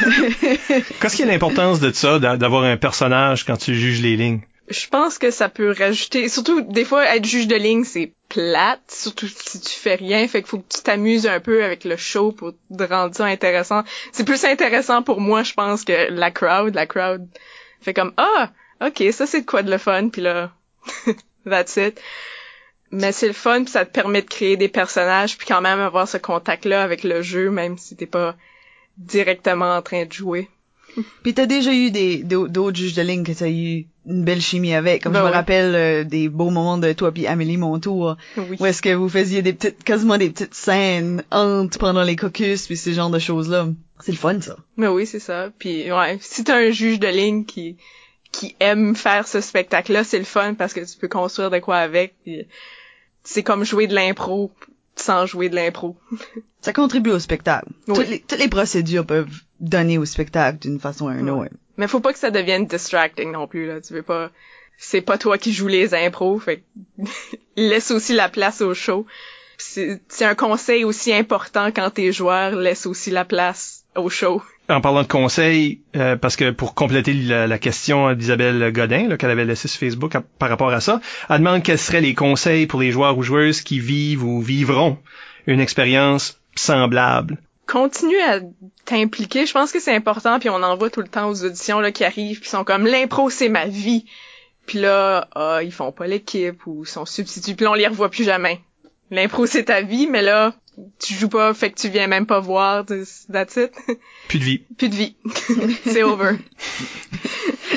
Qu'est-ce 1.00 1.16
qui 1.16 1.22
est 1.22 1.26
l'importance 1.26 1.80
de 1.80 1.92
ça, 1.92 2.18
d'avoir 2.18 2.64
un 2.64 2.76
personnage 2.76 3.44
quand 3.44 3.56
tu 3.56 3.74
juges 3.74 4.00
les 4.00 4.16
lignes? 4.16 4.40
Je 4.70 4.86
pense 4.86 5.18
que 5.18 5.30
ça 5.30 5.48
peut 5.48 5.74
rajouter, 5.76 6.28
surtout 6.28 6.60
des 6.60 6.84
fois 6.84 7.04
être 7.14 7.24
juge 7.24 7.46
de 7.46 7.56
ligne 7.56 7.84
c'est 7.84 8.12
plate, 8.28 8.82
surtout 8.88 9.26
si 9.26 9.60
tu 9.60 9.70
fais 9.70 9.94
rien, 9.94 10.28
fait 10.28 10.42
qu'il 10.42 10.48
faut 10.48 10.58
que 10.58 10.76
tu 10.76 10.82
t'amuses 10.82 11.26
un 11.26 11.40
peu 11.40 11.64
avec 11.64 11.84
le 11.84 11.96
show 11.96 12.32
pour 12.32 12.52
te 12.52 12.82
rendre 12.84 13.14
ça 13.14 13.24
intéressant. 13.24 13.82
C'est 14.12 14.24
plus 14.24 14.44
intéressant 14.44 15.02
pour 15.02 15.20
moi, 15.20 15.42
je 15.42 15.54
pense, 15.54 15.84
que 15.84 16.10
la 16.10 16.30
crowd. 16.30 16.74
La 16.74 16.86
crowd 16.86 17.26
fait 17.80 17.94
comme 17.94 18.12
ah 18.18 18.50
ok, 18.80 19.04
ça 19.12 19.26
c'est 19.26 19.42
de 19.42 19.46
quoi 19.46 19.62
de 19.62 19.70
le 19.70 19.78
fun, 19.78 20.08
puis 20.08 20.22
là, 20.22 20.52
that's 21.48 21.76
it. 21.76 22.00
Mais 22.90 23.12
c'est 23.12 23.26
le 23.26 23.34
fun, 23.34 23.64
puis 23.64 23.72
ça 23.72 23.84
te 23.84 23.92
permet 23.92 24.22
de 24.22 24.28
créer 24.28 24.56
des 24.56 24.68
personnages, 24.68 25.36
puis 25.36 25.46
quand 25.46 25.60
même 25.60 25.80
avoir 25.80 26.08
ce 26.08 26.16
contact-là 26.16 26.82
avec 26.82 27.04
le 27.04 27.20
jeu, 27.22 27.50
même 27.50 27.76
si 27.76 27.96
t'es 27.96 28.06
pas 28.06 28.34
directement 28.96 29.76
en 29.76 29.82
train 29.82 30.04
de 30.04 30.12
jouer. 30.12 30.48
Puis 31.22 31.34
t'as 31.34 31.46
déjà 31.46 31.72
eu 31.72 31.90
des 31.90 32.22
d'autres 32.24 32.76
juges 32.76 32.94
de 32.94 33.02
ligne 33.02 33.22
que 33.22 33.32
t'as 33.32 33.48
eu 33.48 33.86
une 34.06 34.24
belle 34.24 34.40
chimie 34.40 34.74
avec. 34.74 35.02
Comme 35.02 35.14
je 35.14 35.18
ben 35.18 35.26
me 35.26 35.32
rappelle 35.32 35.74
euh, 35.74 36.04
des 36.04 36.28
beaux 36.28 36.50
moments 36.50 36.78
de 36.78 36.92
toi 36.92 37.12
puis 37.12 37.26
Amélie 37.26 37.56
Montour. 37.56 38.16
Oui. 38.36 38.56
Où 38.58 38.66
est-ce 38.66 38.82
que 38.82 38.94
vous 38.94 39.08
faisiez 39.08 39.42
des 39.42 39.52
petites, 39.52 39.84
quasiment 39.84 40.16
des 40.16 40.30
petites 40.30 40.54
scènes 40.54 41.22
entre 41.30 41.78
pendant 41.78 42.02
les 42.02 42.16
caucus 42.16 42.66
puis 42.66 42.76
ce 42.76 42.90
genre 42.90 43.10
de 43.10 43.18
choses-là. 43.18 43.68
C'est 44.00 44.12
le 44.12 44.18
fun, 44.18 44.40
ça. 44.40 44.56
Mais 44.76 44.88
oui, 44.88 45.06
c'est 45.06 45.20
ça. 45.20 45.50
Puis 45.58 45.92
ouais, 45.92 46.18
si 46.20 46.44
t'as 46.44 46.56
un 46.56 46.70
juge 46.70 47.00
de 47.00 47.08
ligne 47.08 47.44
qui 47.44 47.76
qui 48.32 48.54
aime 48.60 48.94
faire 48.94 49.26
ce 49.26 49.40
spectacle-là, 49.40 50.04
c'est 50.04 50.18
le 50.18 50.24
fun 50.24 50.54
parce 50.54 50.72
que 50.72 50.80
tu 50.80 50.98
peux 50.98 51.08
construire 51.08 51.50
de 51.50 51.58
quoi 51.58 51.78
avec. 51.78 52.14
C'est 53.24 53.42
comme 53.42 53.64
jouer 53.64 53.86
de 53.86 53.94
l'impro 53.94 54.52
sans 54.96 55.26
jouer 55.26 55.48
de 55.48 55.54
l'impro. 55.54 55.96
ça 56.60 56.72
contribue 56.72 57.10
au 57.10 57.18
spectacle. 57.18 57.68
Toutes, 57.86 58.08
les, 58.08 58.20
toutes 58.20 58.38
les 58.38 58.48
procédures 58.48 59.06
peuvent 59.06 59.30
donner 59.60 59.98
au 59.98 60.04
spectacle 60.04 60.58
d'une 60.58 60.80
façon 60.80 61.06
ou 61.06 61.12
d'une 61.12 61.30
autre. 61.30 61.52
Mais 61.76 61.86
faut 61.86 62.00
pas 62.00 62.12
que 62.12 62.18
ça 62.18 62.30
devienne 62.30 62.66
distracting 62.66 63.30
non 63.32 63.46
plus 63.46 63.66
là. 63.66 63.80
Tu 63.80 63.92
veux 63.92 64.02
pas. 64.02 64.30
C'est 64.76 65.00
pas 65.00 65.18
toi 65.18 65.38
qui 65.38 65.52
joues 65.52 65.68
les 65.68 65.94
impros. 65.94 66.38
Fait 66.38 66.62
laisse 67.56 67.90
aussi 67.90 68.14
la 68.14 68.28
place 68.28 68.60
au 68.60 68.74
show. 68.74 69.06
C'est 69.56 70.00
un 70.20 70.36
conseil 70.36 70.84
aussi 70.84 71.12
important 71.12 71.72
quand 71.72 71.90
t'es 71.90 72.12
joueur. 72.12 72.52
Laisse 72.52 72.86
aussi 72.86 73.10
la 73.10 73.24
place 73.24 73.84
au 73.96 74.08
show 74.08 74.42
en 74.68 74.80
parlant 74.80 75.02
de 75.02 75.08
conseils, 75.08 75.80
euh, 75.96 76.16
parce 76.16 76.36
que 76.36 76.50
pour 76.50 76.74
compléter 76.74 77.14
la, 77.14 77.58
question 77.58 78.12
d'Isabelle 78.12 78.70
Godin, 78.72 79.16
qu'elle 79.16 79.30
avait 79.30 79.44
laissée 79.44 79.68
sur 79.68 79.80
Facebook 79.80 80.14
par 80.38 80.50
rapport 80.50 80.70
à 80.70 80.80
ça, 80.80 81.00
elle 81.30 81.38
demande 81.38 81.62
quels 81.62 81.78
seraient 81.78 82.02
les 82.02 82.14
conseils 82.14 82.66
pour 82.66 82.80
les 82.80 82.90
joueurs 82.90 83.16
ou 83.16 83.22
joueuses 83.22 83.62
qui 83.62 83.80
vivent 83.80 84.24
ou 84.24 84.42
vivront 84.42 84.98
une 85.46 85.60
expérience 85.60 86.40
semblable. 86.54 87.38
Continue 87.66 88.20
à 88.20 88.40
t'impliquer, 88.84 89.46
je 89.46 89.52
pense 89.52 89.72
que 89.72 89.80
c'est 89.80 89.94
important, 89.94 90.38
puis 90.38 90.50
on 90.50 90.62
en 90.62 90.76
voit 90.76 90.90
tout 90.90 91.00
le 91.00 91.08
temps 91.08 91.28
aux 91.28 91.44
auditions 91.44 91.80
là, 91.80 91.90
qui 91.90 92.04
arrivent, 92.04 92.40
puis 92.40 92.48
sont 92.48 92.64
comme 92.64 92.86
l'impro 92.86 93.30
c'est 93.30 93.48
ma 93.48 93.66
vie. 93.66 94.04
Puis 94.66 94.78
là, 94.78 95.28
ah, 95.34 95.60
ils 95.62 95.72
font 95.72 95.92
pas 95.92 96.06
l'équipe 96.06 96.66
ou 96.66 96.84
sont 96.84 97.06
substituts, 97.06 97.56
puis 97.56 97.66
on 97.66 97.74
les 97.74 97.86
revoit 97.86 98.10
plus 98.10 98.24
jamais. 98.24 98.60
L'impro 99.10 99.46
c'est 99.46 99.64
ta 99.64 99.80
vie, 99.80 100.06
mais 100.06 100.22
là, 100.22 100.54
tu 100.98 101.14
joues 101.14 101.28
pas, 101.28 101.54
fait 101.54 101.70
que 101.70 101.80
tu 101.80 101.88
viens 101.88 102.06
même 102.06 102.26
pas 102.26 102.40
voir, 102.40 102.84
that's 102.84 103.56
it. 103.56 103.72
Plus 104.28 104.38
de 104.38 104.44
vie. 104.44 104.58
Plus 104.76 104.88
de 104.88 104.94
vie. 104.94 105.16
c'est 105.84 106.02
over. 106.02 106.36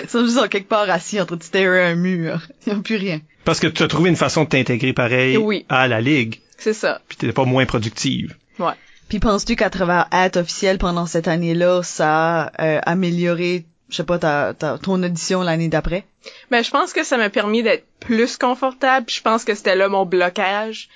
Ils 0.04 0.10
sont 0.10 0.26
juste 0.26 0.38
en 0.38 0.48
quelque 0.48 0.68
part 0.68 0.90
assis 0.90 1.20
en 1.20 1.26
train 1.26 1.38
de 1.38 1.44
starer 1.44 1.86
un 1.86 1.96
mur. 1.96 2.42
Ils 2.68 2.74
n'ont 2.74 2.82
plus 2.82 2.98
rien. 2.98 3.22
Parce 3.46 3.60
que 3.60 3.68
tu 3.68 3.82
as 3.84 3.88
trouvé 3.88 4.10
une 4.10 4.16
façon 4.16 4.44
de 4.44 4.50
t'intégrer 4.50 4.94
pareil 4.94 5.38
à 5.70 5.88
la 5.88 6.02
ligue. 6.02 6.42
C'est 6.58 6.74
ça. 6.74 7.02
Puis 7.08 7.18
t'es 7.18 7.32
pas 7.32 7.46
moins 7.46 7.66
productive. 7.66 8.36
Ouais. 8.60 8.74
Puis 9.10 9.20
penses-tu 9.20 9.56
qu'à 9.56 9.70
travers 9.70 10.08
être 10.12 10.38
officiel 10.38 10.78
pendant 10.78 11.06
cette 11.06 11.28
année-là, 11.28 11.82
ça 11.84 12.44
a 12.44 12.64
euh, 12.64 12.80
amélioré, 12.86 13.66
je 13.90 13.96
sais 13.96 14.04
pas, 14.04 14.20
ta, 14.20 14.54
ta, 14.54 14.78
ton 14.78 15.02
audition 15.02 15.42
l'année 15.42 15.70
d'après? 15.70 16.06
Ben, 16.52 16.64
je 16.64 16.70
pense 16.70 16.94
que 16.94 17.04
ça 17.04 17.18
m'a 17.18 17.30
permis 17.30 17.64
d'être 17.64 17.86
plus 18.00 18.38
confortable. 18.38 19.08
Je 19.10 19.22
pense 19.22 19.44
que 19.44 19.56
c'était 19.56 19.76
là 19.76 19.90
mon 19.90 20.06
blocage. 20.06 20.90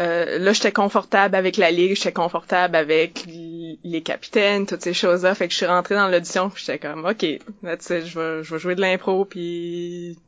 Euh, 0.00 0.38
là, 0.38 0.52
j'étais 0.52 0.72
confortable 0.72 1.34
avec 1.34 1.56
la 1.56 1.70
ligue, 1.70 1.96
j'étais 1.96 2.12
confortable 2.12 2.76
avec 2.76 3.26
les 3.26 4.02
capitaines, 4.02 4.66
toutes 4.66 4.82
ces 4.82 4.94
choses-là. 4.94 5.34
Fait 5.34 5.46
que 5.46 5.52
je 5.52 5.58
suis 5.58 5.66
rentrée 5.66 5.94
dans 5.94 6.08
l'audition, 6.08 6.50
puis 6.50 6.64
j'étais 6.64 6.78
comme, 6.78 7.04
ok, 7.04 7.26
that's 7.62 7.90
it, 7.90 8.06
je 8.06 8.18
vais, 8.18 8.42
je 8.42 8.54
vais 8.54 8.60
jouer 8.60 8.74
de 8.74 8.80
l'impro, 8.80 9.24
puis 9.24 10.18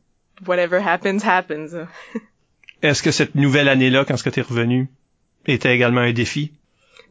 whatever 0.45 0.81
happens, 0.85 1.19
happens. 1.25 1.87
Est-ce 2.81 3.01
que 3.01 3.11
cette 3.11 3.35
nouvelle 3.35 3.69
année-là, 3.69 4.05
quand 4.05 4.17
ce 4.17 4.23
que 4.23 4.29
t'es 4.29 4.41
revenu, 4.41 4.87
était 5.47 5.73
également 5.73 6.01
un 6.01 6.13
défi? 6.13 6.51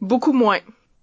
Beaucoup 0.01 0.33
moins. 0.33 0.59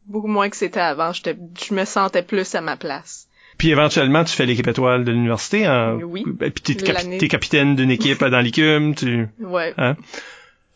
Beaucoup 0.07 0.29
moins 0.29 0.49
que 0.49 0.57
c'était 0.57 0.81
avant. 0.81 1.13
J'étais, 1.13 1.37
je 1.63 1.75
me 1.75 1.85
sentais 1.85 2.23
plus 2.23 2.55
à 2.55 2.61
ma 2.61 2.77
place. 2.77 3.29
Puis 3.59 3.71
éventuellement, 3.71 4.25
tu 4.25 4.35
fais 4.35 4.47
l'équipe 4.47 4.67
étoile 4.67 5.05
de 5.05 5.13
l'université. 5.13 5.67
Hein? 5.67 5.99
Oui. 6.03 6.25
Puis 6.25 6.75
t'es, 6.75 7.29
capitaine 7.29 7.77
d'une 7.77 7.91
équipe 7.91 8.25
dans 8.25 8.41
l'ICUM. 8.41 8.95
Tu... 8.95 9.29
Ouais. 9.41 9.75
Hein? 9.77 9.97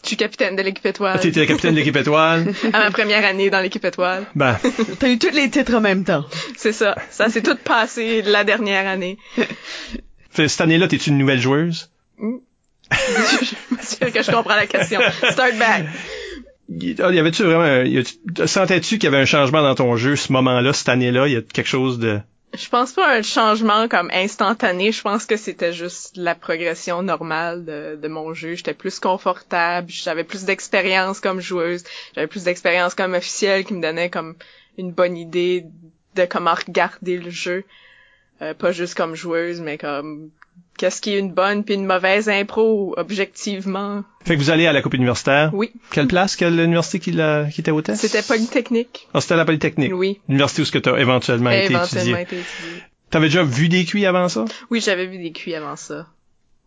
Je 0.03 0.09
suis 0.09 0.17
capitaine 0.17 0.55
de 0.55 0.63
l'équipe 0.63 0.87
étoile. 0.87 1.19
Tu 1.21 1.29
étais 1.29 1.47
capitaine 1.47 1.73
de 1.73 1.79
l'équipe 1.79 1.97
étoile. 1.97 2.53
à 2.73 2.79
ma 2.79 2.91
première 2.91 3.25
année 3.25 3.51
dans 3.51 3.61
l'équipe 3.61 3.85
étoile. 3.85 4.25
Ben. 4.35 4.57
T'as 4.99 5.09
eu 5.09 5.19
tous 5.19 5.35
les 5.35 5.51
titres 5.51 5.75
en 5.75 5.81
même 5.81 6.05
temps. 6.05 6.25
C'est 6.57 6.73
ça. 6.73 6.97
Ça 7.11 7.29
s'est 7.29 7.43
tout 7.43 7.57
passé 7.57 8.23
la 8.23 8.45
dernière 8.45 8.87
année. 8.87 9.19
cette 10.33 10.61
année-là, 10.61 10.87
t'es-tu 10.87 11.11
une 11.11 11.19
nouvelle 11.19 11.41
joueuse? 11.41 11.91
Mm. 12.19 12.37
je 12.93 13.45
suis 13.45 13.57
sûre 13.81 14.13
que 14.13 14.23
je 14.23 14.31
comprends 14.31 14.55
la 14.55 14.67
question. 14.67 15.01
Start 15.31 15.57
back. 15.59 15.87
Y 16.69 17.01
avait-tu 17.01 17.45
vraiment, 17.45 18.05
sentais-tu 18.47 18.99
qu'il 18.99 19.05
y 19.05 19.07
avait 19.07 19.23
un 19.23 19.27
changement 19.27 19.63
dans 19.63 19.75
ton 19.75 19.97
jeu 19.97 20.17
ce 20.17 20.33
moment-là, 20.33 20.73
cette 20.73 20.89
année-là? 20.89 21.27
Il 21.29 21.33
y 21.33 21.37
a 21.37 21.43
quelque 21.43 21.69
chose 21.69 21.99
de 21.99 22.21
Je 22.55 22.69
pense 22.69 22.93
pas 22.93 23.15
un 23.15 23.23
changement 23.23 23.89
comme 23.89 24.11
instantané. 24.13 24.93
Je 24.93 25.03
pense 25.03 25.27
que 25.27 25.37
c'était 25.37 25.73
juste 25.73 26.17
la 26.17 26.35
progression 26.35 27.03
normale 27.03 27.65
de, 27.65 27.99
de 28.01 28.09
mon 28.09 28.33
jeu. 28.33 28.55
J'étais 28.55 28.75
plus 28.75 28.99
confortable. 28.99 29.91
J'avais 29.91 30.25
plus 30.25 30.45
d'expérience 30.45 31.21
comme 31.21 31.41
joueuse. 31.41 31.85
J'avais 32.15 32.27
plus 32.27 32.45
d'expérience 32.45 32.95
comme 32.95 33.15
officielle 33.15 33.65
qui 33.65 33.75
me 33.75 33.83
donnait 33.83 34.11
comme 34.11 34.37
une 34.79 34.93
bonne 34.93 35.17
idée 35.17 35.67
de 36.15 36.25
comment 36.25 36.55
regarder 36.55 37.19
le 37.19 37.31
jeu. 37.31 37.65
Euh, 38.43 38.55
pas 38.55 38.73
juste 38.73 38.95
comme 38.95 39.15
joueuse, 39.15 39.61
mais 39.61 39.79
comme 39.79 40.31
qu'est-ce 40.79 41.01
qui 41.01 41.15
est 41.15 41.19
une 41.19 41.33
bonne 41.33 41.65
puis 41.65 41.75
une 41.75 41.87
mauvaise 41.87 42.29
impro 42.29 42.95
objectivement. 42.97 44.05
Fait 44.25 44.35
que 44.37 44.41
vous 44.41 44.51
allez 44.51 44.67
à 44.67 44.73
la 44.73 44.83
coupe 44.83 44.95
universitaire? 44.95 45.51
Oui. 45.55 45.71
Quelle 45.91 46.07
place? 46.09 46.37
Quelle 46.37 46.59
université 46.61 46.99
qui, 46.99 47.13
l'a, 47.13 47.47
qui 47.51 47.61
était 47.61 47.71
hôtesse? 47.71 48.01
C'était 48.01 48.23
Polytechnique. 48.23 49.09
Ah, 49.15 49.21
c'était 49.21 49.35
à 49.35 49.39
la 49.39 49.45
Polytechnique. 49.45 49.93
Oui. 49.95 50.21
L'université 50.29 50.63
où 50.63 50.65
ce 50.65 50.73
que 50.73 50.79
t'as 50.79 50.97
éventuellement 50.99 51.51
été 51.51 51.73
Éventuellement 51.73 52.19
étudié. 52.19 52.43
T'avais 53.11 53.27
déjà 53.29 53.43
vu 53.45 53.69
des 53.69 53.85
cuits 53.85 54.05
avant 54.07 54.29
ça? 54.29 54.45
Oui, 54.71 54.81
j'avais 54.81 55.07
vu 55.07 55.19
des 55.19 55.33
cuits 55.33 55.55
avant 55.55 55.77
ça. 55.77 56.07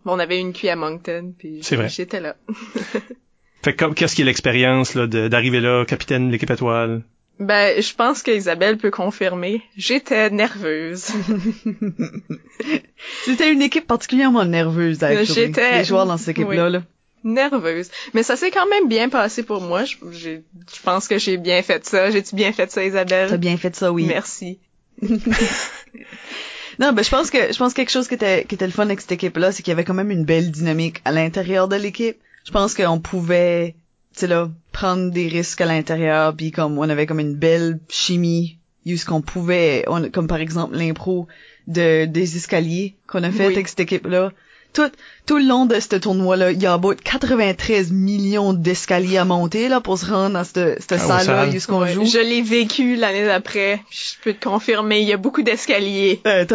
Bon, 0.05 0.13
on 0.15 0.19
avait 0.19 0.39
une 0.39 0.53
cuit 0.53 0.69
à 0.69 0.75
Moncton, 0.77 1.33
puis 1.37 1.59
C'est 1.61 1.75
vrai. 1.75 1.89
j'étais 1.89 2.21
là. 2.21 2.35
Fait 3.61 3.73
que 3.73 3.77
comme- 3.77 3.93
qu'est-ce 3.93 4.15
qui 4.15 4.21
est 4.21 4.25
l'expérience 4.25 4.95
d'arriver 4.95 5.59
là, 5.59 5.83
capitaine 5.85 6.27
de 6.27 6.31
l'équipe 6.31 6.49
étoile? 6.49 7.03
Ben, 7.39 7.81
je 7.81 7.93
pense 7.95 8.21
qu'Isabelle 8.21 8.77
peut 8.77 8.91
confirmer. 8.91 9.61
J'étais 9.77 10.29
nerveuse. 10.29 11.05
C'était 13.25 13.51
une 13.51 13.61
équipe 13.61 13.87
particulièrement 13.87 14.45
nerveuse, 14.45 15.03
actually. 15.03 15.25
J'étais- 15.33 15.79
Les 15.79 15.83
joueurs 15.85 16.05
dans 16.05 16.17
cette 16.17 16.29
équipe-là, 16.29 16.65
Oui. 16.65 16.71
là. 16.73 16.83
nerveuse. 17.23 17.89
Mais 18.13 18.23
ça 18.23 18.35
s'est 18.35 18.51
quand 18.51 18.67
même 18.67 18.87
bien 18.89 19.09
passé 19.09 19.43
pour 19.43 19.61
moi. 19.61 19.83
Je, 19.85 20.39
pense 20.83 21.07
que 21.07 21.17
j'ai 21.17 21.37
bien 21.37 21.61
fait 21.61 21.85
ça. 21.85 22.11
J'ai-tu 22.11 22.35
bien 22.35 22.51
fait 22.51 22.69
ça, 22.71 22.83
Isabelle? 22.83 23.29
T'as 23.29 23.37
bien 23.37 23.57
fait 23.57 23.75
ça, 23.75 23.91
oui. 23.91 24.05
Merci. 24.05 24.59
Non, 26.79 26.93
ben 26.93 27.03
je 27.03 27.09
pense 27.09 27.29
que 27.29 27.51
je 27.51 27.57
pense 27.57 27.73
que 27.73 27.77
quelque 27.77 27.91
chose 27.91 28.07
qui 28.07 28.13
était 28.13 28.45
qui 28.45 28.55
était 28.55 28.65
le 28.65 28.71
fun 28.71 28.85
avec 28.85 29.01
cette 29.01 29.11
équipe-là, 29.11 29.51
c'est 29.51 29.63
qu'il 29.63 29.71
y 29.71 29.73
avait 29.73 29.83
quand 29.83 29.93
même 29.93 30.11
une 30.11 30.23
belle 30.23 30.49
dynamique 30.49 31.01
à 31.03 31.11
l'intérieur 31.11 31.67
de 31.67 31.75
l'équipe. 31.75 32.17
Je 32.45 32.51
pense 32.51 32.73
qu'on 32.73 33.01
pouvait, 33.01 33.75
tu 34.13 34.21
sais 34.21 34.27
là, 34.27 34.49
prendre 34.71 35.11
des 35.11 35.27
risques 35.27 35.61
à 35.61 35.65
l'intérieur, 35.65 36.35
puis 36.35 36.51
comme 36.51 36.77
on 36.77 36.89
avait 36.89 37.05
comme 37.05 37.19
une 37.19 37.35
belle 37.35 37.79
chimie, 37.89 38.57
ce 38.85 39.05
qu'on 39.05 39.21
pouvait, 39.21 39.83
on- 39.87 40.09
comme 40.09 40.27
par 40.27 40.39
exemple 40.39 40.75
l'impro 40.75 41.27
de 41.67 42.05
des 42.05 42.37
escaliers 42.37 42.95
qu'on 43.07 43.23
a 43.23 43.29
fait 43.31 43.47
Oui. 43.47 43.53
avec 43.53 43.67
cette 43.67 43.81
équipe-là. 43.81 44.31
Tout 44.73 44.89
tout 45.25 45.37
le 45.37 45.45
long 45.45 45.65
de 45.65 45.79
ce 45.79 45.95
tournoi-là, 45.95 46.51
il 46.51 46.61
y 46.61 46.65
a 46.67 46.77
beau 46.77 46.93
93 46.95 47.91
millions 47.91 48.53
d'escaliers 48.53 49.17
à 49.17 49.25
monter 49.25 49.67
là 49.67 49.79
pour 49.81 49.97
se 49.99 50.05
rendre 50.05 50.33
dans 50.33 50.43
cette 50.43 50.79
cette 50.81 50.93
Ah, 50.93 50.97
salle-là, 51.19 51.47
où 51.47 51.59
ce 51.59 51.67
qu'on 51.67 51.81
Ouais, 51.81 51.93
joue. 51.93 52.05
Je 52.05 52.19
l'ai 52.19 52.41
vécu 52.41 52.95
l'année 52.95 53.25
d'après. 53.25 53.81
Je 53.91 54.13
peux 54.23 54.33
te 54.33 54.43
confirmer, 54.43 55.01
il 55.01 55.07
y 55.07 55.13
a 55.13 55.17
beaucoup 55.17 55.41
d'escaliers. 55.43 56.21
Euh, 56.25 56.45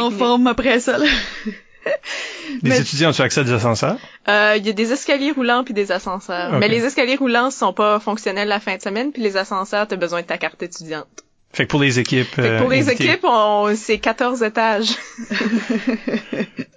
en 0.00 0.10
forme 0.10 0.46
après 0.48 0.80
ça, 0.80 0.98
là. 0.98 1.06
Les 2.62 2.70
Mais- 2.70 2.80
étudiants 2.80 3.10
accès 3.10 3.40
à 3.40 3.44
des 3.44 3.52
ascenseurs? 3.52 3.98
Euh, 4.28 4.54
Il 4.56 4.66
y 4.66 4.70
a 4.70 4.72
des 4.72 4.92
escaliers 4.92 5.32
roulants 5.32 5.64
puis 5.64 5.74
des 5.74 5.92
ascenseurs. 5.92 6.58
Mais 6.58 6.68
les 6.68 6.84
escaliers 6.84 7.16
roulants 7.16 7.50
sont 7.50 7.72
pas 7.72 8.00
fonctionnels 8.00 8.48
la 8.48 8.60
fin 8.60 8.76
de 8.76 8.82
semaine, 8.82 9.12
puis 9.12 9.22
les 9.22 9.36
ascenseurs, 9.36 9.86
t'as 9.86 9.96
besoin 9.96 10.22
de 10.22 10.26
ta 10.26 10.38
carte 10.38 10.62
étudiante. 10.62 11.06
Fait 11.52 11.64
que 11.64 11.70
pour 11.70 11.80
les 11.80 11.98
équipes. 11.98 12.26
Fait 12.26 12.42
que 12.42 12.58
pour 12.58 12.70
euh, 12.70 12.74
les 12.74 12.88
invitées. 12.88 13.04
équipes, 13.10 13.24
on... 13.24 13.72
c'est 13.74 13.98
14 13.98 14.42
étages. 14.42 14.96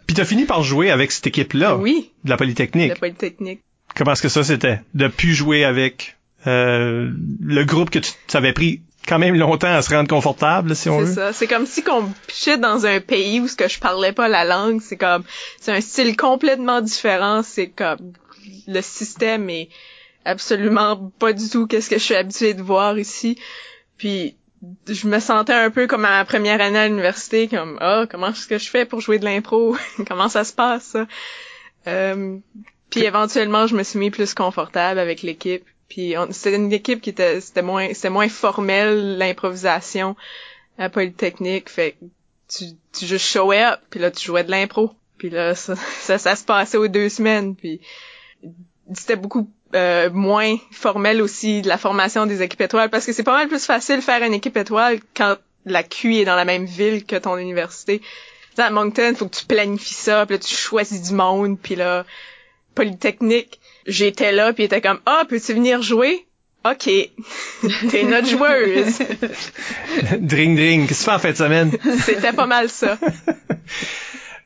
Puis 0.08 0.16
t'as 0.16 0.26
fini 0.26 0.46
par 0.46 0.64
jouer 0.64 0.92
avec 0.92 1.12
cette 1.12 1.28
équipe-là? 1.28 1.76
Oui, 1.78 2.12
de 2.24 2.30
la 2.30 2.38
Polytechnique. 2.38 2.90
la 2.90 2.96
Polytechnique. 2.96 3.62
Comment 3.96 4.14
est-ce 4.14 4.22
que 4.22 4.30
ça 4.30 4.44
c'était? 4.44 4.82
De 4.94 5.08
plus 5.08 5.34
jouer 5.34 5.64
avec 5.66 6.18
euh, 6.48 7.12
le 7.42 7.64
groupe 7.66 7.90
que 7.90 8.00
tu 8.00 8.12
t'avais 8.28 8.54
pris 8.54 8.82
quand 9.08 9.20
même 9.20 9.36
longtemps 9.36 9.74
à 9.74 9.82
se 9.82 9.94
rendre 9.94 10.10
confortable, 10.10 10.76
si 10.76 10.90
on 10.90 11.00
C'est 11.00 11.06
veut. 11.06 11.14
ça. 11.14 11.34
C'est 11.34 11.48
comme 11.48 11.66
si 11.66 11.84
qu'on 11.84 12.06
pichait 12.28 12.58
dans 12.58 12.86
un 12.86 13.00
pays 13.00 13.40
où 13.40 13.48
ce 13.48 13.56
que 13.56 13.68
je 13.68 13.80
parlais 13.80 14.12
pas 14.14 14.28
la 14.28 14.46
langue. 14.46 14.82
C'est 14.82 14.98
comme, 14.98 15.24
c'est 15.60 15.72
un 15.72 15.82
style 15.82 16.16
complètement 16.16 16.82
différent. 16.82 17.42
C'est 17.44 17.68
comme, 17.70 18.14
le 18.68 18.82
système 18.82 19.50
est 19.50 19.70
absolument 20.26 21.12
pas 21.20 21.34
du 21.34 21.50
tout 21.50 21.68
qu'est-ce 21.68 21.90
que 21.90 21.98
je 21.98 22.04
suis 22.04 22.16
habituée 22.16 22.54
de 22.54 22.62
voir 22.62 22.98
ici. 23.00 23.38
Puis, 23.98 24.36
je 24.88 25.08
me 25.08 25.20
sentais 25.20 25.54
un 25.54 25.72
peu 25.72 25.88
comme 25.88 26.06
à 26.06 26.10
ma 26.20 26.26
première 26.26 26.62
année 26.62 26.78
à 26.78 26.88
l'université, 26.88 27.48
comme, 27.48 27.78
ah, 27.82 28.06
comment 28.10 28.28
est-ce 28.28 28.48
que 28.48 28.60
je 28.60 28.70
fais 28.70 28.86
pour 28.86 29.02
jouer 29.02 29.18
de 29.18 29.26
l'impro? 29.26 29.76
comment 30.08 30.30
ça 30.30 30.44
se 30.44 30.54
passe, 30.54 30.84
ça? 30.84 31.08
Euh, 31.88 32.38
puis 32.92 33.04
éventuellement, 33.04 33.66
je 33.66 33.76
me 33.76 33.82
suis 33.84 33.98
mis 33.98 34.12
plus 34.12 34.34
confortable 34.36 35.00
avec 35.00 35.24
l'équipe. 35.24 35.64
Puis 35.92 36.16
c'était 36.30 36.56
une 36.56 36.72
équipe 36.72 37.02
qui 37.02 37.10
était 37.10 37.42
c'était 37.42 37.62
moins 37.62 37.94
c'était 37.94 38.10
moins 38.10 38.30
formel 38.30 39.18
l'improvisation 39.18 40.16
à 40.78 40.88
Polytechnique. 40.88 41.70
Fait 41.70 41.98
tu 42.48 42.64
tu 42.98 43.06
juste 43.06 43.26
showais 43.26 43.62
up 43.62 43.82
puis 43.90 44.00
là 44.00 44.10
tu 44.10 44.26
jouais 44.26 44.46
de 44.46 44.52
l'impro. 44.52 44.92
Puis 45.18 45.30
là 45.30 45.54
ça, 45.54 45.76
ça 46.00 46.18
ça 46.18 46.38
se 46.38 46.46
passait 46.46 46.78
aux 46.78 46.88
deux 46.88 47.10
semaines. 47.10 47.58
Puis 47.58 47.82
c'était 48.94 49.18
beaucoup 49.18 49.50
euh, 49.76 50.10
moins 50.10 50.56
formel 50.72 51.22
aussi 51.22 51.62
de 51.62 51.68
la 51.68 51.78
formation 51.78 52.26
des 52.26 52.42
équipes 52.42 52.62
étoiles 52.62 52.90
parce 52.90 53.06
que 53.06 53.12
c'est 53.12 53.24
pas 53.24 53.36
mal 53.36 53.50
plus 53.50 53.66
facile 53.66 54.02
faire 54.02 54.24
une 54.24 54.34
équipe 54.34 54.56
étoile 54.56 55.02
quand 55.14 55.36
la 55.66 55.84
QI 55.84 56.22
est 56.22 56.26
dans 56.26 56.38
la 56.38 56.46
même 56.46 56.64
ville 56.64 57.04
que 57.04 57.18
ton 57.18 57.36
université. 57.36 58.00
Tu 58.00 58.06
sais, 58.56 58.62
à 58.62 58.70
Moncton, 58.70 59.14
faut 59.14 59.28
que 59.28 59.36
tu 59.36 59.46
planifies 59.46 59.94
ça, 59.94 60.26
puis 60.26 60.36
là 60.36 60.40
tu 60.40 60.56
choisis 60.56 61.02
du 61.02 61.14
monde, 61.14 61.60
puis 61.62 61.76
là 61.76 62.06
Polytechnique, 62.76 63.60
j'étais 63.88 64.32
là 64.32 64.54
puis 64.54 64.64
il 64.64 64.66
était 64.66 64.82
comme 64.82 65.00
"Ah, 65.06 65.24
peux-tu 65.28 65.54
venir 65.54 65.82
jouer 65.82 66.26
OK. 66.64 66.84
T'es 67.90 68.04
notre 68.04 68.28
joueuse." 68.28 69.00
Dring 70.20 70.56
dring, 70.56 70.88
qu'est-ce 70.88 71.00
que 71.00 71.06
tu 71.06 71.10
fais 71.10 71.12
en 71.12 71.20
fin 71.20 71.32
de 71.32 71.38
semaine? 71.38 71.72
C'était 72.06 72.34
pas 72.34 72.46
mal 72.46 72.70
ça. 72.70 73.00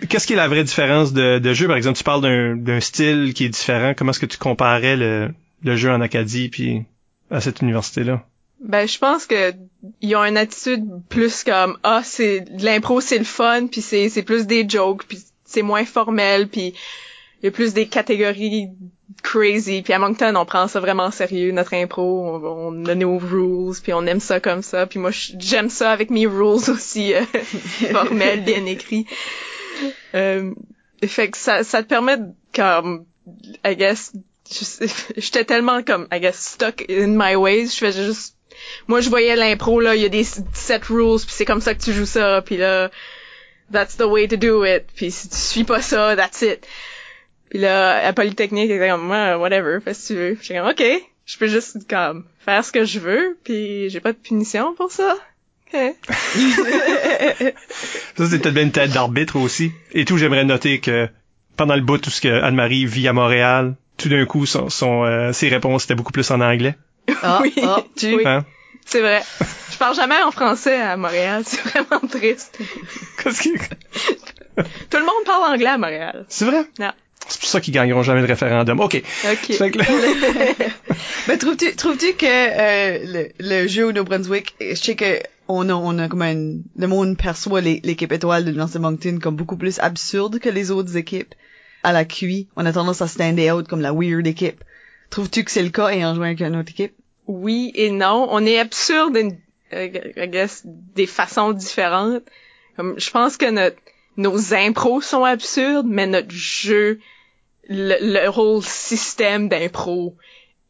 Qu'est-ce 0.08 0.28
qui 0.28 0.34
est 0.34 0.38
la 0.38 0.48
vraie 0.48 0.63
différence 0.63 1.13
de, 1.13 1.39
de 1.39 1.54
jeu? 1.54 1.67
Par 1.67 1.78
exemple, 1.78 1.98
tu 1.98 2.04
parles 2.04 2.58
d'un, 2.62 2.80
style 2.80 3.34
qui 3.34 3.45
est 3.45 3.50
différent. 3.50 3.93
Comment 3.95 4.12
est-ce 4.12 4.19
que 4.19 4.26
tu 4.26 4.38
comparais 4.38 4.95
le, 4.95 5.34
le 5.63 5.76
jeu 5.76 5.89
en 5.89 6.02
Acadie 6.02 6.50
puis 6.50 6.84
à 7.32 7.41
cette 7.41 7.62
université-là? 7.62 8.26
Ben 8.62 8.88
je 8.88 8.98
pense 8.98 9.26
que 9.26 9.54
ils 10.02 10.15
ont 10.15 10.24
une 10.24 10.38
attitude 10.38 10.86
plus 11.10 11.43
comme 11.43 11.78
"Ah, 11.84 12.02
c'est 12.04 12.45
l'impro, 12.60 13.02
c'est 13.02 13.17
le 13.17 13.26
fun, 13.26 13.67
puis 13.67 13.82
c'est 13.82 14.10
c'est 14.10 14.24
plus 14.24 14.48
des 14.48 14.67
jokes, 14.67 15.04
puis 15.08 15.19
c'est 15.43 15.62
moins 15.62 15.86
formel, 15.86 16.48
puis 16.48 16.74
il 17.41 17.45
y 17.45 17.48
a 17.48 17.52
plus 17.52 17.74
des 17.74 17.88
catégories 17.88 18.69
crazy. 19.24 19.82
Puis 19.82 19.94
à 19.94 20.00
Moncton, 20.00 20.36
on 20.36 20.46
prend 20.46 20.68
ça 20.68 20.80
vraiment 20.80 21.12
sérieux, 21.12 21.52
notre 21.52 21.74
impro. 21.74 22.26
On, 22.26 22.44
on 22.44 22.86
a 22.86 22.96
nos 22.96 23.18
rules, 23.18 23.76
puis 23.82 23.94
on 23.94 24.06
aime 24.06 24.20
ça 24.20 24.39
comme 24.39 24.62
ça. 24.62 24.86
Puis 24.86 25.00
moi, 25.00 25.12
j'aime 25.12 25.70
ça 25.70 25.91
avec 25.91 26.10
mes 26.10 26.28
rules 26.28 26.70
aussi 26.70 27.13
euh, 27.13 27.24
formels, 27.91 28.44
bien 28.44 28.65
écrits. 28.65 29.06
Euh, 30.13 30.52
fait 31.06 31.30
que 31.30 31.38
ça, 31.38 31.63
ça 31.63 31.84
te 31.84 31.88
permet 31.88 32.18
comme, 32.54 33.06
I 33.65 33.76
guess, 33.76 34.13
j'étais 35.18 35.46
tellement 35.46 35.84
comme, 35.84 36.08
I 36.12 36.20
guess, 36.20 36.38
stuck 36.38 36.86
in 36.89 37.08
my 37.08 37.36
ways. 37.36 37.68
Je 37.68 37.78
faisais 37.86 38.06
juste, 38.06 38.36
moi, 38.88 39.02
je 39.02 39.10
voyais 39.10 39.36
l'impro, 39.36 39.80
là, 39.80 39.96
il 39.96 40.02
y 40.02 40.06
a 40.06 40.10
des 40.10 40.24
set 40.24 40.86
rules, 40.86 41.20
puis 41.20 41.32
c'est 41.32 41.46
comme 41.46 41.62
ça 41.62 41.74
que 41.74 41.82
tu 41.82 41.94
joues 41.94 42.06
ça, 42.06 42.41
puis 42.41 42.58
là, 42.58 42.89
that's 43.72 43.98
the 43.98 44.06
way 44.06 44.28
to 44.28 44.38
do 44.38 44.63
it. 44.65 44.86
Puis 44.96 45.12
si 45.12 45.30
tu 45.30 45.36
suis 45.36 45.63
pas 45.63 45.82
ça, 45.82 46.15
that's 46.15 46.41
it. 46.41 46.65
Puis 47.56 47.62
là, 47.63 48.06
à 48.06 48.12
Polytechnique, 48.12 48.70
j'étais 48.70 48.89
comme, 48.89 49.10
Ah, 49.13 49.38
whatever, 49.39 49.78
fais 49.82 49.94
ce 49.94 50.10
que 50.10 50.13
tu 50.13 50.20
veux. 50.20 50.38
J'étais 50.41 50.60
comme, 50.60 50.68
ok, 50.72 50.84
je 51.26 51.38
peux 51.38 51.48
juste, 51.48 51.88
comme, 51.89 52.26
faire 52.44 52.65
ce 52.65 52.74
que 52.74 52.84
je 52.84 53.00
veux, 53.00 53.38
puis 53.46 53.89
j'ai 53.89 54.02
pas 54.02 54.12
de 54.12 54.18
punition 54.18 54.76
pour 54.76 54.91
ça. 54.91 55.15
Ok. 55.74 55.80
Ça, 58.18 58.26
c'est 58.30 58.39
peut-être 58.39 58.54
bien 58.54 58.63
une 58.63 58.74
tête 58.74 58.91
d'arbitre 58.91 59.38
aussi. 59.38 59.72
Et 59.94 60.04
tout, 60.04 60.18
j'aimerais 60.18 60.44
noter 60.44 60.82
que 60.82 61.08
pendant 61.56 61.76
le 61.78 61.82
bout, 61.82 61.98
tout 61.98 62.10
ce 62.10 62.20
que 62.20 62.28
Anne-Marie 62.28 62.86
vit 62.86 63.08
à 63.08 63.13
Montréal, 63.13 63.76
tout 63.96 64.10
d'un 64.10 64.26
coup, 64.26 64.46
son, 64.46 64.70
son, 64.70 65.06
euh, 65.06 65.32
ses 65.32 65.48
réponses 65.48 65.86
étaient 65.86 65.96
beaucoup 65.96 66.12
plus 66.12 66.30
en 66.32 66.41
anglais. 66.41 66.76
Ah, 67.24 67.39
Oui. 67.44 67.54
ah, 67.63 67.84
tu... 67.96 68.15
Oui. 68.15 68.24
Hein? 68.26 68.44
C'est 68.86 69.00
vrai. 69.00 69.22
Je 69.72 69.78
parle 69.78 69.96
jamais 69.96 70.22
en 70.24 70.32
français 70.32 70.76
à 70.82 70.98
Montréal, 70.98 71.44
c'est 71.46 71.62
vraiment 71.62 72.06
triste. 72.06 72.60
Qu'est-ce 73.24 73.44
que- 73.44 73.74
Tout 74.89 74.98
le 74.98 75.06
monde 75.06 75.24
parle 75.26 75.54
anglais 75.54 75.68
à 75.70 75.78
Montréal. 75.78 76.26
C'est 76.28 76.44
vrai? 76.46 76.65
Non. 76.80 76.91
C'est 77.28 77.40
pour 77.40 77.50
ça 77.50 77.60
qu'ils 77.62 77.74
gagneront 77.74 78.04
jamais 78.04 78.22
le 78.22 78.28
référendum. 78.28 78.80
OK. 78.80 79.02
Ok. 79.32 79.54
Fait 79.56 79.72
que 79.72 79.80
là- 79.80 79.86
Ben, 81.28 81.38
trouves-tu, 81.38 81.76
trouves-tu 81.76 82.14
que 82.14 82.26
euh, 82.26 83.00
le, 83.40 83.62
le 83.62 83.68
jeu 83.68 83.88
au 83.88 83.92
New 83.92 84.04
Brunswick, 84.04 84.56
je 84.62 84.76
sais 84.76 84.96
que 84.96 85.20
on 85.48 85.70
a, 85.70 85.74
on 85.74 85.98
a 86.00 86.08
comme 86.08 86.22
un, 86.22 86.36
le 86.78 86.88
monde 86.88 87.18
perçoit 87.18 87.62
les- 87.62 87.82
l'équipe 87.84 88.12
étoile 88.12 88.44
de 88.44 88.50
l'Université 88.50 88.80
Moncton 88.80 89.20
comme 89.22 89.36
beaucoup 89.36 89.58
plus 89.58 89.80
absurde 89.80 90.40
que 90.40 90.50
les 90.50 90.72
autres 90.72 90.98
équipes. 90.98 91.34
À 91.84 91.94
la 91.94 92.06
QI, 92.06 92.48
on 92.56 92.66
a 92.66 92.74
tendance 92.74 93.02
à 93.02 93.08
stand 93.08 93.40
out 93.40 93.68
comme 93.68 93.82
la 93.82 93.92
weird 93.94 94.26
équipe. 94.28 94.64
Trouves-tu 95.12 95.44
que 95.44 95.52
c'est 95.52 95.62
le 95.64 95.70
cas 95.70 95.90
ayant 95.90 96.16
joué 96.16 96.28
avec 96.28 96.42
une 96.42 96.56
autre 96.56 96.72
équipe? 96.72 96.94
oui 97.28 97.72
et 97.74 97.90
non. 97.90 98.28
On 98.30 98.46
est 98.46 98.60
absurde, 98.60 99.18
in- 99.18 99.30
euh, 99.74 99.88
I 100.16 100.28
guess, 100.28 100.62
des 100.66 101.08
façons 101.08 101.52
différentes. 101.54 102.22
Comme, 102.76 102.96
je 103.00 103.10
pense 103.10 103.38
que 103.38 103.50
notre, 103.50 103.78
nos 104.18 104.54
impros 104.54 105.02
sont 105.02 105.24
absurdes, 105.24 105.88
mais 105.90 106.06
notre 106.08 106.30
jeu, 106.32 107.00
le, 107.69 107.95
le 108.01 108.30
whole 108.30 108.62
système 108.63 109.49
d'impro 109.49 110.15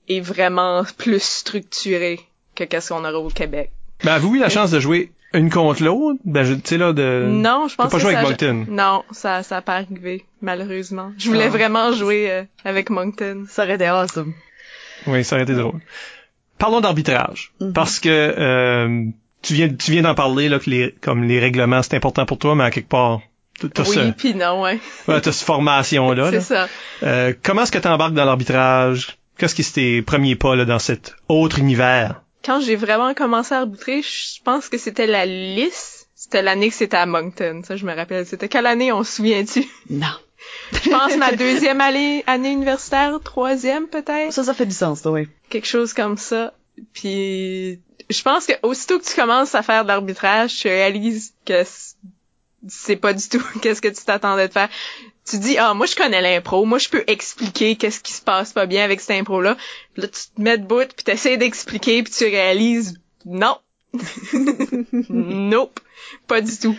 est 0.08 0.20
vraiment 0.22 0.84
plus 0.98 1.22
structuré 1.22 2.20
que 2.56 2.64
qu'est-ce 2.64 2.90
qu'on 2.90 3.04
aurait 3.04 3.14
au 3.16 3.30
Québec. 3.30 3.72
Ben, 4.04 4.14
avez-vous 4.14 4.36
eu 4.36 4.40
la 4.40 4.50
chance 4.50 4.72
de 4.72 4.80
jouer 4.80 5.12
une 5.34 5.50
contre 5.50 5.84
l'autre? 5.84 6.20
Ben, 6.26 6.44
je- 6.44 6.54
tu 6.54 6.62
sais, 6.66 6.78
là, 6.78 6.94
de... 6.94 7.26
Non, 7.28 7.68
je 7.68 7.76
pense 7.76 7.92
pas 7.92 7.98
que 7.98 8.04
joué 8.04 8.16
avec 8.16 8.30
Moncton? 8.30 8.66
Non, 8.70 9.04
ça 9.12 9.44
ça 9.44 9.58
a 9.58 9.62
pas 9.62 9.76
arrivé, 9.76 10.26
malheureusement. 10.42 11.12
Je 11.18 11.28
voulais 11.28 11.46
Ah. 11.48 11.50
vraiment 11.50 11.92
jouer 11.92 12.32
euh, 12.32 12.44
avec 12.64 12.90
Moncton. 12.90 13.46
Ça 13.50 13.64
aurait 13.64 13.76
été 13.76 13.88
awesome. 13.88 14.34
Oui, 15.08 15.24
ça 15.24 15.36
aurait 15.36 15.44
été 15.44 15.54
drôle. 15.56 15.80
Parlons 16.58 16.80
d'arbitrage. 16.82 17.52
Mhm. 17.60 17.74
Parce 17.74 18.00
que, 18.00 18.10
euh, 18.10 19.06
tu 19.42 19.54
viens, 19.54 19.70
tu 19.70 19.92
viens 19.92 20.02
d'en 20.04 20.16
parler, 20.16 20.48
là, 20.50 20.60
que 20.60 20.70
les, 20.70 20.96
comme 21.02 21.24
les 21.24 21.40
règlements, 21.40 21.82
c'est 21.84 21.96
important 21.96 22.26
pour 22.26 22.38
toi, 22.38 22.56
mais 22.56 22.64
à 22.64 22.72
quelque 22.72 22.88
part, 22.90 23.22
Oui, 23.64 23.70
ce- 23.86 24.12
puis 24.12 24.36
non, 24.36 24.62
ouais. 24.62 24.80
ouais, 25.08 25.22
t'as 25.22 25.32
cette 25.32 25.46
formation-là, 25.48 26.26
C'est 26.30 26.36
là. 26.36 26.42
ça. 26.42 26.68
Euh, 27.04 27.34
comment 27.44 27.64
est-ce 27.64 27.72
que 27.72 27.78
tu 27.80 27.88
embarques 27.88 28.14
dans 28.14 28.26
l'arbitrage? 28.26 29.18
Qu'est-ce 29.38 29.56
qui 29.56 29.64
c'est 29.64 29.74
tes 29.74 30.02
premiers 30.02 30.36
pas 30.36 30.56
là, 30.56 30.66
dans 30.66 30.80
cet 30.80 31.16
autre 31.30 31.60
univers? 31.60 32.22
Quand 32.44 32.60
j'ai 32.62 32.76
vraiment 32.76 33.14
commencé 33.14 33.54
à 33.56 33.60
arbitrer, 33.60 34.02
je 34.02 34.42
pense 34.44 34.70
que 34.70 34.78
c'était 34.78 35.08
la 35.08 35.26
liste. 35.26 36.10
C'était 36.16 36.42
l'année 36.42 36.70
que 36.70 36.76
c'était 36.76 36.98
à 36.98 37.06
Moncton. 37.06 37.62
Ça, 37.66 37.76
je 37.76 37.86
me 37.86 37.94
rappelle. 37.94 38.26
C'était 38.26 38.48
quelle 38.48 38.66
année, 38.66 38.92
on 38.92 39.04
se 39.04 39.14
souvient-tu? 39.18 39.66
Non. 39.90 40.08
Je 40.72 40.90
pense 40.90 41.18
ma 41.18 41.32
deuxième 41.32 41.82
année, 41.82 42.24
année 42.28 42.52
universitaire, 42.52 43.20
troisième 43.24 43.88
peut-être. 43.88 44.32
Ça, 44.32 44.44
ça 44.44 44.54
fait 44.54 44.66
du 44.68 44.76
sens, 44.76 45.02
toi, 45.02 45.12
oui. 45.14 45.28
quelque 45.50 45.68
chose 45.68 45.94
comme 45.94 46.18
ça. 46.18 46.54
Puis 46.94 47.80
je 48.10 48.22
pense 48.22 48.46
que 48.46 48.54
aussitôt 48.64 49.00
que 49.00 49.06
tu 49.06 49.16
commences 49.16 49.56
à 49.56 49.64
faire 49.64 49.84
de 49.84 49.88
l'arbitrage, 49.88 50.56
tu 50.56 50.68
réalises 50.68 51.34
que 51.46 51.64
c'est 52.68 52.96
pas 52.96 53.14
du 53.14 53.28
tout 53.28 53.44
qu'est-ce 53.62 53.82
que 53.82 53.88
tu 53.88 54.04
t'attendais 54.04 54.48
de 54.48 54.54
faire. 54.54 54.70
Tu 55.30 55.38
dis 55.40 55.58
ah 55.58 55.74
moi 55.74 55.86
je 55.86 55.96
connais 55.96 56.22
l'impro, 56.22 56.66
moi 56.66 56.78
je 56.78 56.90
peux 56.90 57.04
expliquer 57.08 57.76
qu'est-ce 57.76 58.00
qui 58.00 58.14
se 58.14 58.22
passe 58.22 58.54
pas 58.54 58.66
bien 58.66 58.84
avec 58.84 59.02
cette 59.02 59.18
impro 59.18 59.42
là. 59.42 59.58
Là 59.98 60.08
tu 60.08 60.22
te 60.36 60.42
mets 60.42 60.58
debout 60.58 60.86
puis 60.96 61.04
t'essaies 61.04 61.38
d'expliquer 61.38 62.04
puis 62.04 62.14
tu 62.14 62.26
réalises 62.26 63.00
non. 63.26 63.58
nope, 65.10 65.80
pas 66.28 66.42
du 66.42 66.58
tout. 66.58 66.76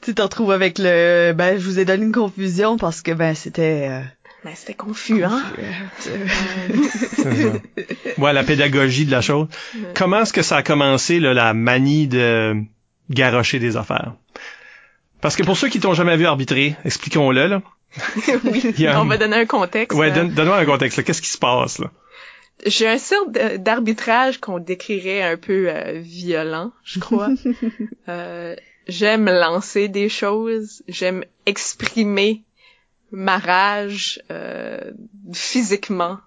Tu 0.00 0.14
te 0.14 0.22
retrouves 0.22 0.50
avec 0.50 0.78
le, 0.78 1.32
ben, 1.32 1.58
je 1.58 1.64
vous 1.64 1.78
ai 1.78 1.84
donné 1.84 2.04
une 2.04 2.12
confusion 2.12 2.76
parce 2.76 3.02
que, 3.02 3.12
ben, 3.12 3.34
c'était, 3.36 3.86
euh, 3.88 4.00
Mais 4.44 4.54
c'était 4.56 4.74
confus 4.74 5.22
hein? 5.22 5.40
Ça. 6.00 6.10
ouais, 8.18 8.32
la 8.32 8.42
pédagogie 8.42 9.06
de 9.06 9.12
la 9.12 9.20
chose. 9.20 9.46
Comment 9.94 10.22
est-ce 10.22 10.32
que 10.32 10.42
ça 10.42 10.56
a 10.56 10.62
commencé, 10.64 11.20
là, 11.20 11.34
la 11.34 11.54
manie 11.54 12.08
de 12.08 12.56
garrocher 13.10 13.60
des 13.60 13.76
affaires? 13.76 14.14
Parce 15.22 15.36
que 15.36 15.42
pour 15.44 15.56
ceux 15.56 15.68
qui 15.70 15.80
t'ont 15.80 15.94
jamais 15.94 16.16
vu 16.18 16.26
arbitrer, 16.26 16.76
expliquons-le, 16.84 17.46
là. 17.46 17.62
oui, 18.44 18.86
un- 18.86 19.00
on 19.00 19.04
va 19.06 19.16
donner 19.16 19.36
un 19.36 19.46
contexte. 19.46 19.98
Ouais, 19.98 20.10
donne- 20.10 20.32
donne-moi 20.34 20.58
un 20.58 20.64
contexte, 20.66 20.98
là. 20.98 21.04
Qu'est-ce 21.04 21.22
qui 21.22 21.28
se 21.28 21.38
passe, 21.38 21.78
là? 21.78 21.90
J'ai 22.66 22.86
un 22.88 22.98
sorte 22.98 23.32
de- 23.32 23.56
d'arbitrage 23.56 24.38
qu'on 24.38 24.58
décrirait 24.58 25.22
un 25.22 25.36
peu 25.36 25.68
euh, 25.68 26.00
violent, 26.00 26.72
je 26.84 27.00
crois. 27.00 27.30
Euh, 28.08 28.56
j'aime 28.88 29.26
lancer 29.30 29.88
des 29.88 30.08
choses, 30.08 30.82
j'aime 30.88 31.24
exprimer 31.46 32.42
ma 33.12 33.38
rage 33.38 34.20
euh, 34.30 34.80
physiquement 35.32 36.18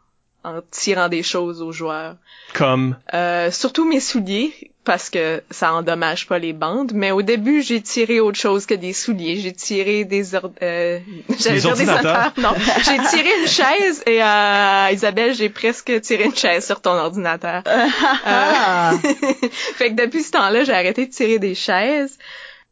en 0.44 0.62
tirant 0.72 1.10
des 1.10 1.24
choses 1.24 1.62
aux 1.62 1.72
joueurs. 1.74 2.16
Comme, 2.54 2.96
Euh, 3.14 3.52
surtout 3.52 3.86
mes 3.86 4.00
souliers 4.00 4.72
parce 4.86 5.10
que 5.10 5.44
ça 5.50 5.74
endommage 5.74 6.28
pas 6.28 6.40
les 6.40 6.54
bandes. 6.54 6.92
Mais 6.94 7.12
au 7.12 7.22
début, 7.22 7.62
j'ai 7.62 7.82
tiré 7.82 8.20
autre 8.20 8.40
chose 8.40 8.66
que 8.66 8.74
des 8.74 8.94
souliers. 8.94 9.38
J'ai 9.38 9.52
tiré 9.52 10.06
des 10.06 10.36
ord- 10.36 10.52
euh, 10.62 11.00
j'allais 11.40 11.56
Des 11.56 11.66
ordinateurs. 11.66 12.34
Non, 12.38 12.54
j'ai 12.78 12.98
tiré 13.10 13.30
une 13.42 13.48
chaise 13.48 14.04
et 14.06 14.24
euh, 14.24 14.90
Isabelle, 14.94 15.34
j'ai 15.34 15.50
presque 15.50 16.00
tiré 16.02 16.26
une 16.26 16.36
chaise 16.36 16.66
sur 16.66 16.80
ton 16.80 16.92
ordinateur. 16.92 17.64
Ah! 17.66 18.94
fait 19.76 19.90
que 19.94 20.02
depuis 20.02 20.24
ce 20.24 20.32
temps-là, 20.32 20.64
j'ai 20.64 20.74
arrêté 20.74 21.08
de 21.08 21.12
tirer 21.12 21.40
des 21.40 21.56
chaises. 21.56 22.18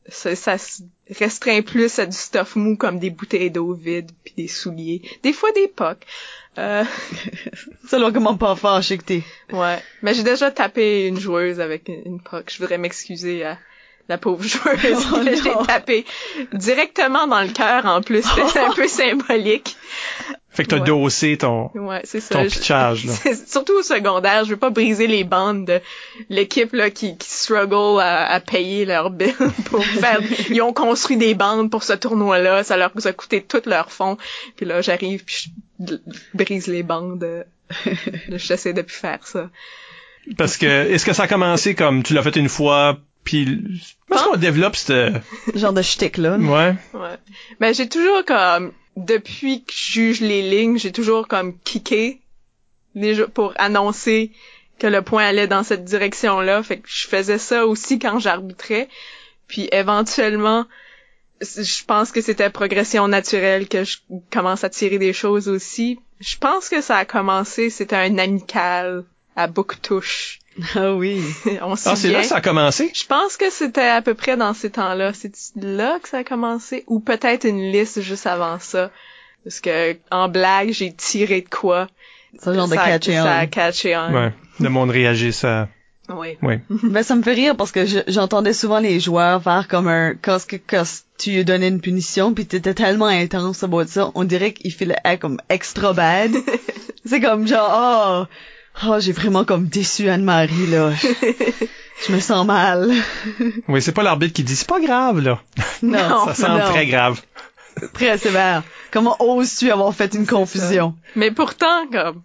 Ça, 0.07 0.35
ça 0.35 0.57
se 0.57 0.81
restreint 1.17 1.61
plus 1.61 1.97
à 1.99 2.05
du 2.05 2.15
stuff 2.15 2.55
mou 2.55 2.75
comme 2.77 2.99
des 2.99 3.09
bouteilles 3.09 3.51
d'eau 3.51 3.73
vides 3.73 4.11
puis 4.23 4.33
des 4.37 4.47
souliers. 4.47 5.01
Des 5.23 5.33
fois 5.33 5.51
des 5.53 5.67
pucks. 5.67 6.05
Euh, 6.57 6.83
ça 7.87 7.97
doit 7.99 8.11
comment 8.11 8.35
pas 8.37 8.55
fâché 8.55 8.97
que 8.97 9.03
t'es. 9.03 9.23
Ouais. 9.51 9.77
Mais 10.01 10.13
j'ai 10.13 10.23
déjà 10.23 10.51
tapé 10.51 11.07
une 11.07 11.19
joueuse 11.19 11.59
avec 11.59 11.87
une 11.87 12.21
puck. 12.21 12.51
Je 12.51 12.57
voudrais 12.59 12.77
m'excuser 12.77 13.43
à 13.43 13.57
la 14.09 14.17
pauvre 14.17 14.43
joueuse. 14.47 15.07
Oh 15.13 15.17
que 15.23 15.35
j'ai 15.35 15.49
non. 15.53 15.63
tapé 15.65 16.05
directement 16.53 17.25
dans 17.27 17.41
le 17.41 17.49
cœur 17.49 17.85
en 17.85 18.01
plus. 18.01 18.23
C'était 18.47 18.59
un 18.59 18.73
peu 18.73 18.87
symbolique. 18.87 19.75
fait 20.51 20.63
que 20.65 20.69
t'as 20.69 20.77
Ouais. 20.79 20.83
dossé 20.85 21.37
ton, 21.37 21.71
Ouais, 21.73 22.01
c'est 22.03 22.19
ça. 22.19 22.35
ton 22.35 22.43
pitchage, 22.47 23.05
là. 23.05 23.13
c'est- 23.13 23.49
Surtout 23.49 23.73
au 23.79 23.81
secondaire, 23.81 24.43
je 24.45 24.51
veux 24.51 24.57
pas 24.57 24.69
briser 24.69 25.07
les 25.07 25.23
bandes 25.23 25.65
de 25.65 25.79
l'équipe 26.29 26.73
là 26.73 26.89
qui, 26.91 27.17
qui 27.17 27.29
struggle 27.29 27.99
à, 27.99 28.29
à 28.31 28.39
payer 28.39 28.85
leur 28.85 29.09
bill 29.09 29.33
pour 29.65 29.83
faire. 29.83 30.19
Ils 30.49 30.61
ont 30.61 30.73
construit 30.73 31.17
des 31.17 31.33
bandes 31.33 31.71
pour 31.71 31.83
ce 31.83 31.93
tournoi-là, 31.93 32.63
ça 32.63 32.77
leur 32.77 32.91
a 33.05 33.13
coûté 33.13 33.41
tout 33.41 33.61
leur 33.65 33.91
fonds. 33.91 34.17
Puis 34.57 34.65
là, 34.67 34.81
j'arrive 34.81 35.23
puis 35.25 35.35
je 35.45 35.49
brise 36.33 36.67
les 36.67 36.83
bandes. 36.83 37.45
J'essaie 38.29 38.73
de 38.73 38.81
plus 38.81 38.95
faire 38.95 39.25
ça. 39.25 39.49
Parce 40.37 40.57
que, 40.57 40.65
est-ce 40.65 41.05
que 41.05 41.13
ça 41.13 41.23
a 41.23 41.27
commencé 41.27 41.75
comme 41.75 42.03
tu 42.03 42.13
l'as 42.13 42.23
fait 42.23 42.35
une 42.35 42.49
fois, 42.49 42.97
puis 43.23 43.61
parce 44.07 44.23
qu'on 44.23 44.37
développe 44.37 44.75
cette, 44.75 45.13
Genre 45.55 45.73
de 45.73 45.81
shtick, 45.81 46.17
là. 46.17 46.37
ouais, 46.37 46.75
Ouais. 46.93 47.17
Ben 47.59 47.73
j'ai 47.73 47.89
toujours 47.89 48.23
comme 48.25 48.71
depuis 48.95 49.63
que 49.63 49.73
je 49.73 49.91
juge 49.91 50.21
les 50.21 50.41
lignes, 50.41 50.77
j'ai 50.77 50.91
toujours 50.91 51.27
comme 51.27 51.57
kické 51.59 52.21
les 52.95 53.15
jeux 53.15 53.27
pour 53.27 53.53
annoncer 53.57 54.31
que 54.79 54.87
le 54.87 55.01
point 55.01 55.25
allait 55.25 55.47
dans 55.47 55.63
cette 55.63 55.83
direction-là. 55.83 56.61
Fait 56.63 56.77
que 56.77 56.87
je 56.87 57.07
faisais 57.07 57.37
ça 57.37 57.65
aussi 57.65 57.99
quand 57.99 58.19
j'arbitrais. 58.19 58.87
Puis 59.47 59.67
éventuellement, 59.71 60.65
je 61.43 61.85
pense 61.85 62.11
que 62.11 62.21
c'était 62.21 62.49
progression 62.49 63.07
naturelle 63.07 63.67
que 63.67 63.83
je 63.83 63.97
commence 64.31 64.63
à 64.63 64.69
tirer 64.69 64.97
des 64.97 65.13
choses 65.13 65.47
aussi. 65.47 65.99
Je 66.19 66.37
pense 66.37 66.69
que 66.69 66.81
ça 66.81 66.97
a 66.97 67.05
commencé, 67.05 67.69
c'était 67.69 67.95
un 67.95 68.17
amical 68.17 69.03
à 69.35 69.47
touche. 69.81 70.39
Ah 70.75 70.93
oui. 70.93 71.23
On 71.61 71.73
ah, 71.73 71.95
c'est 71.95 72.11
là 72.11 72.21
que 72.21 72.27
ça 72.27 72.37
a 72.37 72.41
commencé? 72.41 72.91
je 72.93 73.05
pense 73.05 73.37
que 73.37 73.49
c'était 73.49 73.87
à 73.87 74.01
peu 74.01 74.13
près 74.13 74.37
dans 74.37 74.53
ces 74.53 74.69
temps-là. 74.69 75.11
C'est 75.13 75.33
là 75.55 75.99
que 76.01 76.09
ça 76.09 76.19
a 76.19 76.23
commencé? 76.23 76.83
Ou 76.87 76.99
peut-être 76.99 77.45
une 77.45 77.71
liste 77.71 78.01
juste 78.01 78.27
avant 78.27 78.59
ça? 78.59 78.91
Parce 79.43 79.59
que 79.59 79.97
en 80.11 80.29
blague, 80.29 80.71
j'ai 80.71 80.93
tiré 80.93 81.41
de 81.41 81.49
quoi? 81.49 81.87
C'est 82.39 82.53
genre 82.53 82.67
de 82.67 82.75
ça, 82.75 82.83
a- 82.83 82.89
catcher 82.91 83.13
ça 83.13 83.37
a 83.37 83.47
catché 83.47 83.95
on. 83.97 84.13
Ouais. 84.13 84.33
Le 84.59 84.69
monde 84.69 84.89
réagit, 84.91 85.33
ça, 85.33 85.69
Oui. 86.09 86.37
oui. 86.41 86.55
Ben, 86.83 87.01
ça 87.03 87.15
me 87.15 87.23
fait 87.23 87.33
rire 87.33 87.55
parce 87.55 87.71
que 87.71 87.85
je- 87.85 87.99
j'entendais 88.07 88.53
souvent 88.53 88.79
les 88.79 88.99
joueurs 88.99 89.41
faire 89.41 89.67
comme 89.69 89.87
un, 89.87 90.13
quand, 90.21 90.37
quand 90.69 90.83
tu 91.17 91.31
lui 91.31 91.45
donnais 91.45 91.69
une 91.69 91.79
punition 91.81 92.33
pis 92.33 92.45
t'étais 92.45 92.73
tellement 92.73 93.05
intense 93.07 93.63
à 93.63 93.67
bout 93.67 93.83
de 93.83 93.89
ça, 93.89 94.11
on 94.15 94.23
dirait 94.25 94.53
qu'il 94.53 94.73
fait 94.73 94.85
le 94.85 94.95
comme 95.17 95.39
extra 95.49 95.93
bad. 95.93 96.31
C'est 97.05 97.19
comme 97.21 97.47
genre, 97.47 98.27
oh, 98.81 98.85
oh, 98.87 98.95
j'ai 98.99 99.11
vraiment 99.11 99.43
comme 99.45 99.67
déçu 99.67 100.07
Anne-Marie, 100.09 100.67
là. 100.67 100.91
Je, 100.93 101.07
je 102.07 102.13
me 102.13 102.19
sens 102.19 102.45
mal. 102.45 102.91
Oui, 103.67 103.81
c'est 103.81 103.91
pas 103.91 104.03
l'arbitre 104.03 104.33
qui 104.33 104.43
dit, 104.43 104.55
c'est 104.55 104.67
pas 104.67 104.79
grave, 104.79 105.19
là. 105.19 105.41
Non, 105.81 106.25
ça 106.27 106.33
semble 106.33 106.59
non. 106.59 106.65
très 106.71 106.85
grave. 106.87 107.21
Très 107.93 108.17
sévère. 108.17 108.63
Comment 108.91 109.15
oses-tu 109.19 109.71
avoir 109.71 109.93
fait 109.95 110.13
une 110.13 110.25
confusion? 110.27 110.95
Mais 111.15 111.31
pourtant, 111.31 111.87
comme 111.91 112.21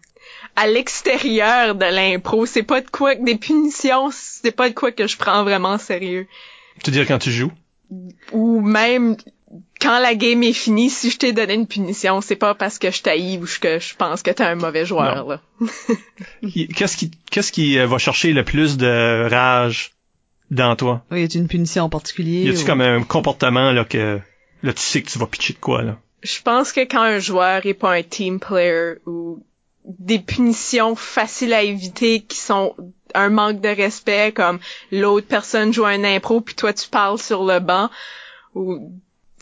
à 0.57 0.67
l'extérieur 0.67 1.75
de 1.75 1.85
l'impro, 1.85 2.47
c'est 2.47 2.63
pas 2.63 2.81
de 2.81 2.89
quoi 2.91 3.15
des 3.15 3.37
punitions, 3.37 4.11
c'est 4.13 4.53
pas 4.53 4.69
de 4.69 4.75
quoi 4.75 4.93
que 4.93 5.07
je 5.07 5.17
prends 5.17 5.45
vraiment 5.45 5.79
sérieux. 5.79 6.27
Tu 6.83 6.91
veux 6.91 6.97
dire 6.97 7.07
quand 7.07 7.19
tu 7.19 7.31
joues? 7.31 7.53
Ou 8.33 8.61
même 8.61 9.17
quand 9.81 9.99
la 10.01 10.15
game 10.15 10.43
est 10.43 10.53
finie, 10.53 10.91
si 10.91 11.11
je 11.11 11.19
t'ai 11.19 11.33
donné 11.33 11.55
une 11.55 11.67
punition, 11.67 12.21
c'est 12.21 12.37
pas 12.37 12.55
parce 12.55 12.79
que 12.79 12.91
je 12.91 13.03
t'haïs 13.03 13.39
ou 13.39 13.47
que 13.61 13.79
je 13.79 13.95
pense 13.97 14.23
que 14.23 14.31
t'es 14.31 14.43
un 14.45 14.57
mauvais 14.57 14.85
joueur. 14.85 15.25
Non. 15.25 15.29
Là. 15.31 15.41
Qu'est-ce 16.77 16.97
qui, 16.97 17.11
qu'est-ce 17.31 17.53
qui 17.53 17.79
euh, 17.79 17.87
va 17.87 17.99
chercher 17.99 18.33
le 18.33 18.45
plus 18.45 18.77
de 18.77 19.29
rage 19.31 19.93
dans 20.51 20.77
toi? 20.77 21.05
Oui, 21.11 21.25
y 21.25 21.37
a 21.37 21.41
une 21.41 21.49
punition 21.49 21.85
en 21.85 21.89
particulier? 21.89 22.43
Y 22.43 22.51
a-tu 22.51 22.63
ou- 22.63 22.67
comme 22.67 22.81
un 22.81 23.03
comportement, 23.03 23.73
là, 23.73 23.85
que, 23.85 24.19
là, 24.63 24.73
tu 24.73 24.83
sais 24.83 25.03
que 25.03 25.09
tu 25.11 25.19
vas 25.19 25.27
pitcher 25.27 25.55
de 25.55 25.59
quoi, 25.59 25.83
là? 25.83 25.99
Je 26.23 26.43
pense 26.43 26.73
que 26.73 26.81
quand 26.81 27.03
un 27.03 27.21
joueur 27.21 27.65
est 27.65 27.75
pas 27.75 27.95
un 27.95 28.03
team 28.03 28.41
player 28.41 28.95
ou 29.07 29.43
des 29.89 30.19
punitions 30.19 30.95
faciles 30.95 31.55
à 31.55 31.63
éviter 31.63 32.21
qui 32.21 32.37
sont 32.37 32.75
un 33.15 33.31
manque 33.31 33.61
de 33.61 33.69
respect 33.69 34.33
comme 34.33 34.59
l'autre 34.93 35.27
personne 35.27 35.73
joue 35.73 35.87
un 35.87 36.05
impro 36.05 36.41
puis 36.41 36.55
toi 36.55 36.73
tu 36.73 36.89
parles 36.89 37.19
sur 37.19 37.45
le 37.45 37.59
banc 37.59 37.89
ou 38.55 38.93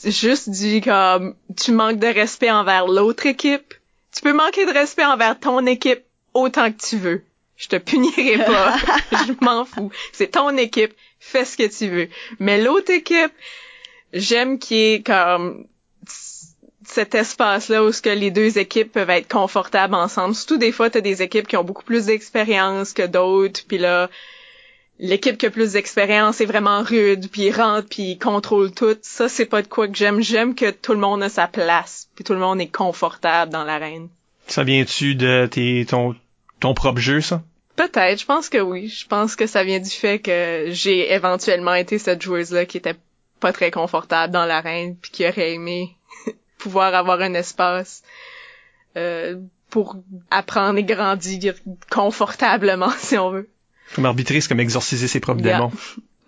juste 0.05 0.51
du 0.51 0.81
comme 0.81 1.35
tu 1.57 1.73
manques 1.73 1.99
de 1.99 2.07
respect 2.07 2.51
envers 2.51 2.87
l'autre 2.87 3.27
équipe. 3.27 3.75
Tu 4.15 4.23
peux 4.23 4.33
manquer 4.33 4.67
de 4.67 4.73
respect 4.73 5.05
envers 5.05 5.39
ton 5.39 5.65
équipe 5.67 6.03
autant 6.35 6.71
que 6.71 6.79
tu 6.79 6.97
veux. 6.97 7.23
Je 7.57 7.69
te 7.69 7.77
punirai 7.77 8.45
pas. 8.45 8.77
je 9.13 9.45
m'en 9.45 9.65
fous. 9.65 9.91
C'est 10.13 10.33
ton 10.33 10.57
équipe. 10.57 10.93
Fais 11.19 11.45
ce 11.45 11.57
que 11.57 11.67
tu 11.67 11.89
veux. 11.89 12.09
Mais 12.39 12.63
l'autre 12.63 12.91
équipe, 12.91 13.33
j'aime 14.13 14.59
qu'il 14.59 14.77
y 14.77 14.93
ait 14.95 15.03
comme 15.03 15.67
cet 16.87 17.15
espace-là 17.15 17.85
où 17.85 17.93
ce 17.93 18.03
que 18.03 18.11
les 18.11 18.31
deux 18.31 18.59
équipes 18.59 18.93
peuvent 18.93 19.11
être 19.11 19.29
confortables 19.29 19.95
ensemble. 19.95 20.35
Surtout 20.35 20.59
des 20.59 20.73
fois, 20.73 20.91
t'as 20.91 21.01
des 21.01 21.23
équipes 21.23 21.47
qui 21.47 21.57
ont 21.57 21.65
beaucoup 21.65 21.85
plus 21.85 22.07
d'expérience 22.07 22.93
que 22.93 23.07
d'autres, 23.07 23.63
puis 23.67 23.79
là, 23.79 24.09
l'équipe 24.99 25.37
qui 25.37 25.47
a 25.47 25.51
plus 25.51 25.73
d'expérience 25.73 26.41
est 26.41 26.47
vraiment 26.47 26.83
rude, 26.83 27.29
puis 27.31 27.51
rentre, 27.51 27.89
puis 27.89 28.19
contrôle 28.19 28.73
tout. 28.73 28.97
Ça, 29.03 29.29
c'est 29.29 29.47
pas 29.47 29.63
de 29.63 29.69
quoi 29.69 29.89
que 29.89 29.97
j'aime. 29.97 30.21
J'aime 30.21 30.55
que 30.55 30.71
tout 30.71 30.93
le 30.93 30.99
monde 30.99 31.23
a 31.23 31.29
sa 31.29 31.47
place, 31.47 32.09
puis 32.15 32.25
tout 32.25 32.33
le 32.33 32.39
monde 32.39 32.61
est 32.61 32.75
confortable 32.75 33.53
dans 33.53 33.65
l'arène. 33.65 34.09
Ça 34.47 34.65
vient-tu 34.65 35.15
de 35.15 35.49
tes, 35.51 35.85
ton, 35.87 36.15
ton 36.61 36.73
propre 36.75 37.01
jeu, 37.01 37.21
ça? 37.21 37.43
Peut-être, 37.75 38.21
je 38.21 38.27
pense 38.27 38.49
que 38.49 38.59
oui. 38.59 38.89
Je 38.89 39.07
pense 39.07 39.37
que 39.37 39.47
ça 39.47 39.65
vient 39.65 39.81
du 39.81 39.91
fait 39.91 40.19
que 40.19 40.67
j'ai 40.69 41.13
éventuellement 41.13 41.75
été 41.75 41.99
cette 41.99 42.23
joueuse-là 42.23 42.65
qui 42.65 42.79
était 42.79 42.95
pas 43.41 43.53
très 43.53 43.71
confortable 43.71 44.33
dans 44.33 44.47
l'arène, 44.47 44.97
puis 44.97 45.11
qui 45.11 45.29
aurait 45.29 45.53
aimé 45.53 45.96
pouvoir 46.67 46.95
avoir 46.95 47.21
un 47.21 47.35
espace 47.35 48.03
euh, 48.97 49.37
pour 49.71 49.97
apprendre 50.31 50.79
et 50.79 50.85
grandir 50.85 51.55
confortablement, 51.91 52.91
si 52.99 53.17
on 53.19 53.31
veut. 53.31 53.49
Comme 53.95 54.07
arbitrice, 54.07 54.49
comme 54.49 54.61
exorciser 54.61 55.07
ses 55.09 55.21
propres 55.21 55.43
Yeah. 55.45 55.57
démons. 55.59 55.73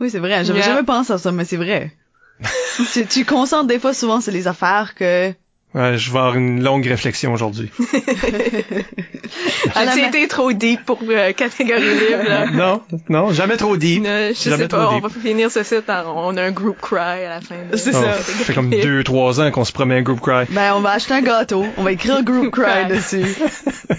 Oui, 0.01 0.11
c'est 0.11 0.21
vrai. 0.21 0.45
J'avais 0.45 0.61
Yeah. 0.61 0.69
jamais 0.69 0.85
pensé 0.85 1.13
à 1.13 1.19
ça, 1.19 1.33
mais 1.33 1.45
c'est 1.45 1.57
vrai. 1.57 1.93
tu, 2.93 3.05
tu 3.07 3.25
concentres 3.25 3.67
des 3.67 3.81
fois 3.81 3.95
souvent 3.95 4.21
sur 4.21 4.33
les 4.33 4.47
affaires 4.47 4.95
que... 4.95 5.33
Ouais, 5.75 5.99
je 5.99 6.11
vais 6.11 6.19
avoir 6.19 6.35
une 6.37 6.63
longue 6.63 6.87
réflexion 6.87 7.33
aujourd'hui. 7.35 7.71
J'ai 9.77 9.85
ma- 9.85 10.09
été 10.09 10.27
trop 10.29 10.53
deep 10.53 10.85
pour 10.85 10.99
euh, 11.09 11.33
catégorie 11.33 11.83
libre, 11.83 12.25
là. 12.27 12.47
non, 12.47 12.83
non, 13.09 13.33
jamais 13.33 13.57
trop 13.57 13.77
deep. 13.77 14.03
Ne- 14.03 14.33
je 14.35 14.49
Jamais 14.51 14.63
sais 14.63 14.69
trop 14.69 14.79
pas, 14.79 14.91
on 14.93 15.01
va 15.01 15.09
finir 15.11 15.51
ce 15.51 15.63
site 15.63 15.89
en, 15.91 16.17
on 16.17 16.37
a 16.37 16.43
un 16.43 16.53
group 16.53 16.79
cry 16.81 16.99
à 17.25 17.29
la 17.29 17.41
fin. 17.41 17.57
de- 17.71 17.77
C'est 17.77 17.91
Oh, 17.95 18.01
ça. 18.03 18.15
ça 18.15 18.45
fait 18.45 18.55
comme 18.55 18.71
deux, 18.71 19.05
trois 19.05 19.41
ans 19.41 19.51
qu'on 19.51 19.65
se 19.65 19.73
promet 19.73 19.97
un 19.99 20.03
group 20.03 20.21
cry. 20.21 20.47
Ben, 20.51 20.73
on 20.75 20.81
va 20.81 20.93
acheter 20.93 21.15
un 21.15 21.23
gâteau. 21.23 21.65
On 21.77 21.83
va 21.83 21.93
écrire 21.93 22.23
Group 22.23 22.51
Cry 22.53 22.87
dessus. 22.89 23.25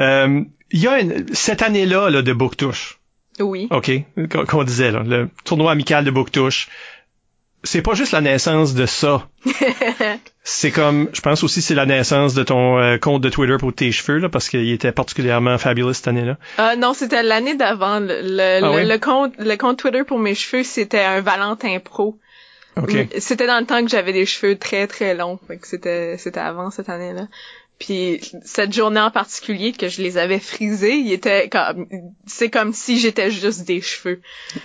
Euh, 0.00 0.40
Il 0.72 0.80
y 0.80 0.88
a 0.88 0.98
une, 1.00 1.26
cette 1.32 1.62
année-là 1.62 2.10
là, 2.10 2.22
de 2.22 2.32
Booktouche, 2.32 2.98
Oui. 3.38 3.68
OK, 3.70 3.92
qu'on 4.32 4.44
qu'on 4.44 4.64
disait, 4.64 4.90
là, 4.90 5.04
le 5.06 5.28
tournoi 5.44 5.70
amical 5.70 6.04
de 6.04 6.10
Booktouche, 6.10 6.66
c'est 7.64 7.82
pas 7.82 7.94
juste 7.94 8.12
la 8.12 8.20
naissance 8.20 8.74
de 8.74 8.86
ça. 8.86 9.28
c'est 10.44 10.70
comme, 10.70 11.08
je 11.12 11.20
pense 11.20 11.42
aussi 11.42 11.60
c'est 11.62 11.74
la 11.74 11.86
naissance 11.86 12.34
de 12.34 12.42
ton 12.42 12.78
euh, 12.78 12.98
compte 12.98 13.22
de 13.22 13.28
Twitter 13.30 13.56
pour 13.58 13.74
tes 13.74 13.90
cheveux, 13.92 14.18
là, 14.18 14.28
parce 14.28 14.48
qu'il 14.48 14.70
était 14.70 14.92
particulièrement 14.92 15.58
fabulous 15.58 15.94
cette 15.94 16.08
année-là. 16.08 16.38
Ah 16.58 16.76
non, 16.76 16.94
c'était 16.94 17.22
l'année 17.22 17.56
d'avant. 17.56 17.98
Le, 18.00 18.20
le, 18.22 18.40
Ah 18.40 18.60
le- 18.60 18.70
oui? 18.76 18.86
le 18.86 18.98
compte, 18.98 19.34
le 19.38 19.56
compte 19.56 19.78
Twitter 19.78 20.04
pour 20.04 20.18
mes 20.18 20.34
cheveux, 20.34 20.62
c'était 20.62 21.00
un 21.00 21.20
Valentin 21.20 21.78
Pro. 21.80 22.18
OK. 22.76 22.90
Oui, 22.92 23.08
C'était 23.18 23.46
dans 23.46 23.60
le 23.60 23.66
temps 23.66 23.82
que 23.84 23.90
j'avais 23.90 24.12
des 24.12 24.26
cheveux 24.26 24.56
très 24.58 24.86
très 24.86 25.14
longs. 25.14 25.38
Fait 25.46 25.58
que 25.58 25.66
c'était 25.68 26.16
c'était 26.18 26.40
avant 26.40 26.70
cette 26.70 26.88
année-là. 26.88 27.28
Puis 27.78 28.20
cette 28.44 28.72
journée 28.72 29.00
en 29.00 29.10
particulier 29.10 29.72
que 29.72 29.88
je 29.88 30.00
les 30.02 30.16
avais 30.16 30.38
frisés, 30.38 30.94
il 30.94 31.12
était 31.12 31.48
comme 31.48 31.86
c'est 32.26 32.48
comme 32.50 32.72
si 32.72 32.98
j'étais 32.98 33.30
juste 33.30 33.64
des 33.64 33.80
cheveux. 33.80 34.20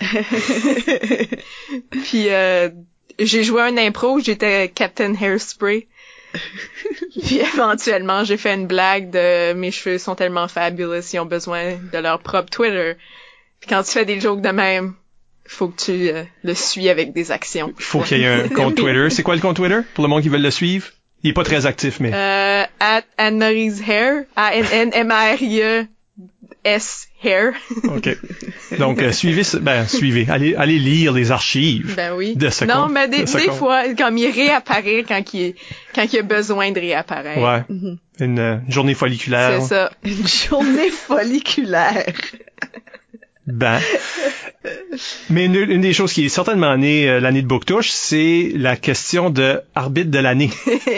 Puis 1.90 2.26
euh, 2.30 2.68
j'ai 3.18 3.42
joué 3.42 3.62
un 3.62 3.76
impro, 3.76 4.16
où 4.16 4.20
j'étais 4.20 4.68
Captain 4.68 5.14
Hairspray. 5.14 5.86
Puis 7.22 7.38
éventuellement, 7.38 8.24
j'ai 8.24 8.36
fait 8.36 8.54
une 8.54 8.66
blague 8.66 9.10
de 9.10 9.52
mes 9.52 9.70
cheveux 9.70 9.98
sont 9.98 10.14
tellement 10.14 10.46
fabulous, 10.48 11.12
ils 11.12 11.18
ont 11.18 11.26
besoin 11.26 11.74
de 11.92 11.98
leur 11.98 12.20
propre 12.20 12.50
Twitter. 12.50 12.94
Puis 13.60 13.68
quand 13.68 13.82
tu 13.82 13.90
fais 13.90 14.04
des 14.04 14.20
jokes 14.20 14.40
de 14.40 14.50
même, 14.50 14.94
faut 15.46 15.68
que 15.68 15.84
tu 15.84 16.08
euh, 16.08 16.22
le 16.44 16.54
suis 16.54 16.88
avec 16.88 17.12
des 17.12 17.32
actions. 17.32 17.72
Il 17.78 17.84
faut 17.84 18.00
qu'il 18.00 18.18
y 18.18 18.22
ait 18.22 18.26
un 18.26 18.48
compte 18.54 18.76
Twitter. 18.76 19.10
C'est 19.10 19.24
quoi 19.24 19.34
le 19.34 19.40
compte 19.40 19.56
Twitter 19.56 19.80
pour 19.94 20.04
le 20.04 20.08
monde 20.08 20.22
qui 20.22 20.28
veut 20.28 20.38
le 20.38 20.50
suivre? 20.50 20.86
Il 21.22 21.30
est 21.30 21.34
pas 21.34 21.44
très 21.44 21.66
actif, 21.66 22.00
mais 22.00 22.12
Euh, 22.14 22.64
at 22.78 23.02
Anne-Marie's 23.18 23.80
Hair, 23.86 24.24
A-N-N-M-A-R-I-E 24.36 25.86
S 26.64 27.08
Hair. 27.22 27.52
OK. 27.84 28.08
Donc, 28.78 29.00
euh, 29.02 29.12
suivez, 29.12 29.44
ce- 29.44 29.56
ben, 29.56 29.86
suivez. 29.86 30.26
Allez, 30.28 30.54
allez 30.54 30.78
lire 30.78 31.12
les 31.12 31.30
archives. 31.30 31.94
Ben 31.96 32.14
oui. 32.14 32.36
De 32.36 32.50
ce 32.50 32.64
non, 32.64 32.88
mais 32.88 33.08
des, 33.08 33.22
de 33.22 33.26
ce 33.26 33.38
des 33.38 33.50
fois, 33.50 33.94
comme 33.94 34.16
il 34.18 34.30
réapparaît 34.30 35.04
quand 35.06 35.22
il, 35.34 35.54
quand 35.94 36.04
il 36.12 36.18
a 36.18 36.22
besoin 36.22 36.70
de 36.70 36.80
réapparaître. 36.80 37.40
Ouais. 37.40 37.64
Mhm. 37.74 37.96
Une 38.20 38.38
euh, 38.38 38.56
journée 38.68 38.94
folliculaire. 38.94 39.62
C'est 39.62 39.68
ça. 39.68 39.90
Une 40.04 40.26
journée 40.26 40.90
folliculaire. 40.90 42.12
Ben. 43.46 43.80
Mais 45.30 45.46
une, 45.46 45.56
une 45.56 45.80
des 45.80 45.92
choses 45.92 46.12
qui 46.12 46.26
est 46.26 46.28
certainement 46.28 46.76
née 46.76 47.08
euh, 47.08 47.20
l'année 47.20 47.42
de 47.42 47.46
Booktouche, 47.46 47.90
c'est 47.90 48.52
la 48.54 48.76
question 48.76 49.30
de 49.30 49.60
arbitre 49.74 50.10
de 50.10 50.18
l'année. 50.18 50.50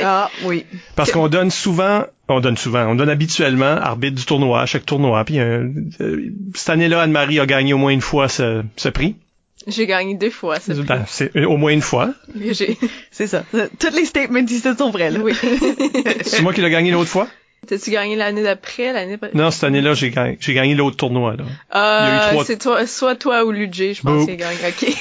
Ah, 0.03 0.29
oui. 0.45 0.67
Parce 0.97 1.13
qu'on 1.13 1.29
donne 1.29 1.51
souvent, 1.51 2.05
on 2.33 2.41
donne 2.41 2.57
souvent, 2.57 2.87
on 2.87 2.95
donne 2.95 3.11
habituellement 3.11 3.65
arbitre 3.77 4.17
du 4.17 4.25
tournoi 4.25 4.63
à 4.63 4.67
chaque 4.67 4.87
tournoi. 4.87 5.25
Puis 5.25 5.39
euh, 5.39 5.69
euh, 6.01 6.31
cette 6.55 6.71
année-là, 6.71 7.03
Anne-Marie 7.03 7.41
a 7.41 7.47
gagné 7.47 7.73
au 7.73 7.79
moins 7.79 7.93
une 7.93 8.01
fois 8.01 8.29
ce, 8.29 8.63
ce 8.77 8.89
prix. 8.89 9.17
J'ai 9.67 9.87
gagné 9.87 10.15
deux 10.17 10.31
fois. 10.31 10.57
Ben, 10.69 11.05
c'est 11.07 11.37
euh, 11.37 11.47
au 11.47 11.57
moins 11.57 11.73
une 11.73 11.83
fois. 11.83 12.15
J'ai, 12.37 12.77
C'est 13.11 13.27
ça. 13.29 13.45
Toutes 13.79 13.95
les 13.95 14.05
statements 14.05 14.41
ici 14.41 14.61
sont 14.61 14.91
vrais, 14.91 15.11
là. 15.11 15.21
oui. 15.21 15.35
C'est 16.23 16.43
moi 16.43 16.53
qui 16.53 16.61
l'ai 16.61 16.71
gagné 16.71 16.91
l'autre 16.91 17.11
fois? 17.11 17.29
T'as-tu 17.67 17.91
gagné 17.93 18.17
l'année 18.17 18.43
d'après, 18.43 18.93
l'année? 18.93 19.17
Non, 19.35 19.53
cette 19.53 19.63
année-là, 19.65 19.95
j'ai 19.95 20.11
gagné, 20.11 20.37
j'ai 20.41 20.53
gagné 20.53 20.75
l'autre 20.75 20.97
tournoi. 20.97 21.37
Là. 21.37 21.45
Euh, 21.75 22.31
trois- 22.33 22.45
c'est 22.45 22.59
toi, 22.59 22.87
soit 22.89 23.15
toi 23.15 23.45
ou 23.45 23.53
Ludger, 23.53 23.95
je 23.95 24.03
pense 24.03 24.27
qu'il 24.27 24.37
gagne. 24.37 24.57
Ok. 24.69 24.93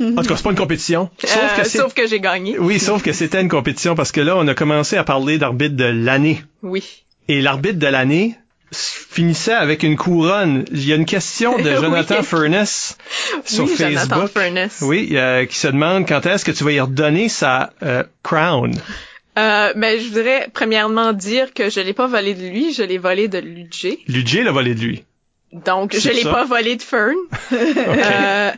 En 0.00 0.22
tout 0.22 0.28
cas, 0.28 0.36
c'est 0.36 0.42
pas 0.44 0.50
une 0.50 0.56
compétition. 0.56 1.10
Sauf 1.18 1.36
Euh, 1.36 1.62
que 1.62 1.68
c'est 1.68 1.78
sauf 1.78 1.94
que 1.94 2.06
j'ai 2.06 2.20
gagné. 2.20 2.58
Oui, 2.58 2.78
sauf 2.78 3.02
que 3.02 3.12
c'était 3.12 3.40
une 3.40 3.48
compétition 3.48 3.94
parce 3.96 4.12
que 4.12 4.20
là, 4.20 4.36
on 4.36 4.46
a 4.46 4.54
commencé 4.54 4.96
à 4.96 5.02
parler 5.04 5.38
d'arbitre 5.38 5.74
de 5.74 5.84
l'année. 5.84 6.42
Oui. 6.62 6.84
Et 7.28 7.40
l'arbitre 7.40 7.78
de 7.80 7.86
l'année 7.88 8.36
finissait 8.72 9.52
avec 9.54 9.82
une 9.82 9.96
couronne. 9.96 10.64
Il 10.70 10.84
y 10.86 10.92
a 10.92 10.96
une 10.96 11.06
question 11.06 11.58
de 11.58 11.62
Oui. 11.70 11.76
Jonathan 11.80 12.22
Furness 12.22 12.98
sur 13.44 13.64
oui, 13.64 13.70
Facebook. 13.74 13.98
Jonathan 14.10 14.26
Furness. 14.28 14.78
Oui, 14.82 15.08
euh, 15.12 15.44
qui 15.46 15.56
se 15.58 15.66
demande 15.68 16.06
quand 16.06 16.24
est-ce 16.26 16.44
que 16.44 16.52
tu 16.52 16.62
vas 16.62 16.72
y 16.72 16.80
redonner 16.80 17.28
sa 17.28 17.70
euh, 17.82 18.04
crown. 18.22 18.72
Euh, 19.38 19.72
ben, 19.74 20.00
je 20.00 20.08
voudrais 20.08 20.48
premièrement 20.52 21.12
dire 21.12 21.52
que 21.52 21.68
je 21.68 21.80
l'ai 21.80 21.92
pas 21.92 22.06
volé 22.06 22.34
de 22.34 22.46
lui, 22.48 22.72
je 22.72 22.82
l'ai 22.82 22.98
volé 22.98 23.28
de 23.28 23.38
Ludger. 23.38 23.98
Ludger 24.08 24.42
l'a 24.42 24.52
volé 24.52 24.74
de 24.74 24.80
lui. 24.80 25.04
Donc, 25.52 25.94
je 25.96 26.10
l'ai 26.10 26.22
pas 26.24 26.44
volé 26.44 26.76
de 26.76 26.82
Fern. 26.82 27.14
Euh, 27.52 28.50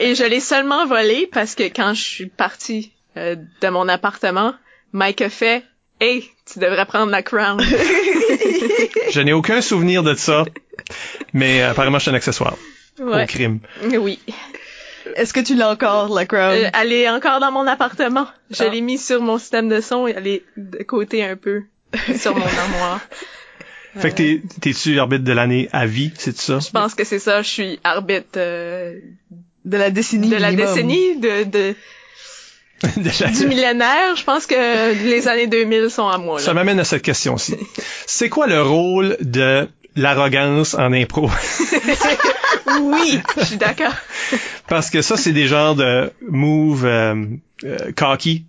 et 0.00 0.14
je 0.14 0.24
l'ai 0.24 0.40
seulement 0.40 0.86
volé 0.86 1.28
parce 1.32 1.54
que 1.54 1.64
quand 1.64 1.94
je 1.94 2.02
suis 2.02 2.26
partie 2.26 2.92
euh, 3.16 3.36
de 3.60 3.68
mon 3.68 3.88
appartement, 3.88 4.54
Mike 4.92 5.22
a 5.22 5.30
fait 5.30 5.64
«Hey, 6.00 6.24
tu 6.50 6.58
devrais 6.58 6.86
prendre 6.86 7.10
la 7.10 7.22
crown. 7.22 7.60
Je 9.10 9.20
n'ai 9.20 9.32
aucun 9.32 9.60
souvenir 9.60 10.02
de 10.02 10.14
ça, 10.14 10.44
mais 11.32 11.62
apparemment, 11.62 11.98
c'est 11.98 12.10
un 12.10 12.14
accessoire» 12.14 12.56
au 13.00 13.04
Ouais. 13.04 13.26
crime. 13.26 13.60
Oui. 13.84 14.18
Est-ce 15.16 15.32
que 15.32 15.40
tu 15.40 15.54
l'as 15.54 15.70
encore, 15.70 16.14
la 16.14 16.26
crown? 16.26 16.54
Euh, 16.54 16.70
elle 16.80 16.92
est 16.92 17.08
encore 17.08 17.40
dans 17.40 17.50
mon 17.52 17.66
appartement. 17.66 18.26
Je 18.50 18.62
Ah. 18.64 18.68
l'ai 18.68 18.80
mis 18.80 18.98
sur 18.98 19.20
mon 19.20 19.38
système 19.38 19.68
de 19.68 19.80
son 19.80 20.06
et 20.06 20.14
elle 20.16 20.26
est 20.26 20.42
de 20.56 20.82
côté 20.84 21.24
un 21.24 21.36
peu 21.36 21.62
sur 22.18 22.34
mon 22.36 22.44
armoire. 22.46 23.00
Fait 23.96 24.10
que 24.10 24.16
t'es, 24.16 24.42
t'es-tu 24.60 24.98
arbitre 25.00 25.24
de 25.24 25.32
l'année 25.32 25.68
à 25.72 25.86
vie, 25.86 26.12
c'est 26.18 26.36
ça? 26.36 26.58
Je 26.60 26.70
pense 26.70 26.94
que 26.94 27.04
c'est 27.04 27.18
ça. 27.18 27.42
Je 27.42 27.48
suis 27.48 27.80
arbitre 27.84 28.28
euh, 28.36 28.98
de 29.64 29.76
la 29.76 29.90
décennie 29.90 30.28
de 30.28 30.36
la 30.36 30.50
minimum. 30.50 30.74
décennie, 30.74 31.16
de, 31.18 31.44
de 31.44 31.74
De 32.96 33.24
la- 33.24 33.30
du 33.32 33.46
millénaire. 33.48 34.14
Je 34.14 34.22
pense 34.22 34.46
que 34.46 34.54
les 35.04 35.26
années 35.26 35.48
2000 35.48 35.90
sont 35.90 36.06
à 36.06 36.16
moi. 36.18 36.38
Ça 36.38 36.54
m'amène 36.54 36.78
à 36.78 36.84
cette 36.84 37.02
question-ci. 37.02 37.56
C'est 38.06 38.28
quoi 38.28 38.46
le 38.46 38.62
rôle 38.62 39.16
de 39.20 39.68
l'arrogance 40.00 40.74
en 40.74 40.92
impro? 40.92 41.30
Oui, 42.80 43.20
je 43.38 43.44
suis 43.44 43.56
d'accord. 43.56 43.94
Parce 44.68 44.90
que 44.90 45.02
ça, 45.02 45.16
c'est 45.16 45.32
des 45.32 45.46
genres 45.46 45.74
de 45.74 46.12
moves 46.28 46.84
euh, 46.84 47.24
euh, 47.64 47.76
cocky. 47.96 48.44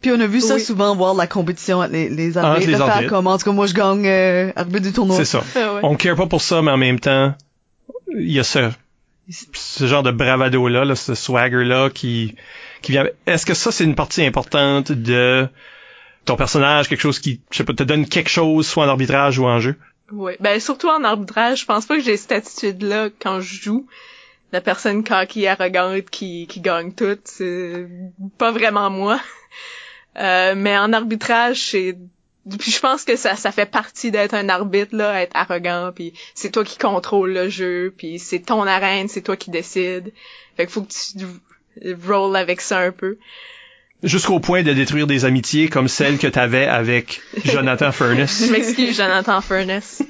Puis 0.00 0.10
on 0.10 0.20
a 0.20 0.26
vu 0.26 0.40
ça 0.40 0.56
Oui. 0.56 0.60
souvent 0.60 0.94
voir 0.96 1.14
la 1.14 1.26
compétition 1.26 1.78
entre 1.78 1.92
les, 1.92 2.08
les 2.08 2.36
arbitres. 2.36 2.66
les 2.66 2.72
de 2.72 2.76
faire 2.76 2.88
arbitres. 2.88 3.10
comme, 3.10 3.26
en 3.28 3.38
tout 3.38 3.44
cas, 3.44 3.52
moi, 3.52 3.66
je 3.66 3.74
gagne 3.74 4.06
euh, 4.06 4.52
arbitre 4.56 4.82
du 4.82 4.92
tournoi. 4.92 5.16
C'est 5.16 5.24
ça. 5.24 5.42
Ah 5.54 5.74
ouais. 5.74 5.80
On 5.84 5.94
care 5.94 6.16
pas 6.16 6.26
pour 6.26 6.42
ça, 6.42 6.60
mais 6.60 6.72
en 6.72 6.76
même 6.76 6.98
temps, 6.98 7.34
il 8.18 8.32
y 8.32 8.40
a 8.40 8.44
ce, 8.44 8.68
ce 9.52 9.86
genre 9.86 10.02
de 10.02 10.10
bravado-là, 10.10 10.84
là, 10.84 10.96
ce 10.96 11.14
swagger-là 11.14 11.88
qui, 11.90 12.34
qui 12.82 12.92
vient. 12.92 13.06
Est-ce 13.26 13.46
que 13.46 13.54
ça, 13.54 13.70
c'est 13.70 13.84
une 13.84 13.94
partie 13.94 14.24
importante 14.24 14.90
de 14.90 15.48
ton 16.24 16.36
personnage, 16.36 16.88
quelque 16.88 17.00
chose 17.00 17.20
qui, 17.20 17.40
je 17.52 17.58
sais 17.58 17.64
pas, 17.64 17.72
te 17.74 17.84
donne 17.84 18.06
quelque 18.06 18.30
chose, 18.30 18.66
soit 18.66 18.84
en 18.84 18.88
arbitrage 18.88 19.38
ou 19.38 19.46
en 19.46 19.60
jeu? 19.60 19.76
Ouais. 20.12 20.36
Ben 20.40 20.60
surtout 20.60 20.88
en 20.88 21.04
arbitrage, 21.04 21.60
je 21.60 21.66
pense 21.66 21.86
pas 21.86 21.96
que 21.96 22.02
j'ai 22.02 22.16
cette 22.16 22.32
attitude-là 22.32 23.08
quand 23.18 23.40
je 23.40 23.62
joue. 23.62 23.86
La 24.52 24.60
personne 24.60 25.02
cocky, 25.02 25.46
arrogante, 25.46 26.10
qui, 26.10 26.46
qui 26.46 26.60
gagne 26.60 26.92
tout, 26.92 27.18
c'est 27.24 27.88
pas 28.38 28.52
vraiment 28.52 28.90
moi. 28.90 29.20
Euh, 30.18 30.52
mais 30.54 30.76
en 30.76 30.92
arbitrage, 30.92 31.70
c'est 31.70 31.96
puis 32.58 32.70
je 32.70 32.80
pense 32.80 33.04
que 33.04 33.16
ça 33.16 33.34
ça 33.34 33.50
fait 33.50 33.64
partie 33.64 34.10
d'être 34.10 34.34
un 34.34 34.50
arbitre 34.50 34.94
là, 34.94 35.22
être 35.22 35.34
arrogant, 35.34 35.90
puis 35.94 36.12
c'est 36.34 36.50
toi 36.50 36.64
qui 36.64 36.76
contrôle 36.76 37.32
le 37.32 37.48
jeu, 37.48 37.94
puis 37.96 38.18
c'est 38.18 38.40
ton 38.40 38.66
arène, 38.66 39.08
c'est 39.08 39.22
toi 39.22 39.38
qui 39.38 39.50
décide. 39.50 40.12
Fait 40.56 40.66
qu'il 40.66 40.72
faut 40.72 40.82
que 40.82 40.92
tu 40.92 41.24
roll 42.06 42.36
avec 42.36 42.60
ça 42.60 42.80
un 42.80 42.92
peu. 42.92 43.16
Jusqu'au 44.02 44.40
point 44.40 44.62
de 44.64 44.72
détruire 44.72 45.06
des 45.06 45.24
amitiés 45.24 45.68
comme 45.68 45.86
celle 45.86 46.18
que 46.18 46.26
t'avais 46.26 46.66
avec 46.66 47.20
Jonathan 47.44 47.92
Furness. 47.92 48.44
Je 48.46 48.50
m'excuse, 48.50 48.96
Jonathan 48.96 49.40
Furness. 49.40 50.02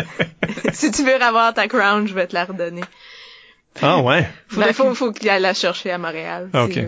si 0.72 0.90
tu 0.92 1.02
veux 1.04 1.20
avoir 1.20 1.52
ta 1.52 1.66
crown, 1.66 2.06
je 2.06 2.14
vais 2.14 2.26
te 2.28 2.34
la 2.34 2.44
redonner. 2.44 2.82
Ah 3.82 4.00
ouais. 4.00 4.28
Ben, 4.56 4.72
faut, 4.72 4.94
faut 4.94 5.10
qu'il 5.10 5.28
aille 5.28 5.42
la 5.42 5.52
chercher 5.52 5.90
à 5.90 5.98
Montréal. 5.98 6.48
Si 6.52 6.58
ok. 6.60 6.78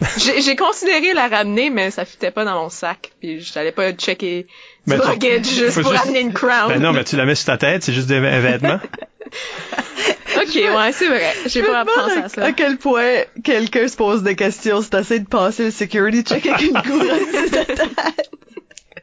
j'ai, 0.18 0.40
j'ai 0.40 0.54
considéré 0.56 1.14
la 1.14 1.26
ramener, 1.26 1.70
mais 1.70 1.90
ça 1.90 2.04
fitait 2.04 2.30
pas 2.30 2.44
dans 2.44 2.62
mon 2.62 2.68
sac. 2.68 3.10
Puis 3.20 3.40
j'allais 3.40 3.72
pas 3.72 3.92
checker 3.92 4.44
du 4.44 4.48
Ben, 4.86 5.00
juste 5.44 5.82
pour 5.82 5.90
juste- 5.90 6.04
amener 6.06 6.20
une 6.20 6.32
crown. 6.32 6.68
Ben 6.68 6.80
non, 6.80 6.92
mais 6.92 7.02
tu 7.02 7.16
la 7.16 7.24
mets 7.24 7.34
sur 7.34 7.46
ta 7.46 7.58
tête, 7.58 7.82
c'est 7.82 7.92
juste 7.92 8.06
des 8.06 8.18
un 8.18 8.40
vêtement. 8.40 8.78
ok, 10.36 10.54
ouais, 10.54 10.92
c'est 10.92 11.08
vrai. 11.08 11.32
J'ai 11.46 11.62
pas 11.62 11.84
pensé 11.84 12.18
à 12.18 12.28
ça. 12.28 12.44
à 12.44 12.52
quel 12.52 12.76
point 12.78 13.22
quelqu'un 13.44 13.88
se 13.88 13.96
pose 13.96 14.22
des 14.22 14.36
questions. 14.36 14.82
C'est 14.82 14.94
assez 14.94 15.20
de 15.20 15.26
passer 15.28 15.64
le 15.66 15.70
security 15.70 16.22
check 16.22 16.46
avec 16.46 16.62
une 16.62 16.72
couronne 16.82 17.50
ta 17.50 17.64
tête. 17.64 18.30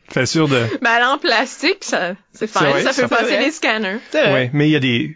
Fait 0.10 0.26
sûr 0.26 0.48
de. 0.48 0.58
Mais 0.82 0.90
elle 0.96 1.02
est 1.02 1.06
en 1.06 1.18
plastique, 1.18 1.84
ça, 1.84 2.16
c'est 2.34 2.48
fine. 2.48 2.68
vrai, 2.68 2.84
ça 2.84 2.94
ça 2.94 2.94
fait 2.94 3.08
fait 3.08 3.16
passer 3.24 3.36
vrai. 3.36 3.46
les 3.46 3.52
scanners. 3.52 3.98
Ouais, 4.14 4.50
mais 4.54 4.68
il 4.68 4.72
y 4.72 4.76
a 4.76 4.80
des. 4.80 5.16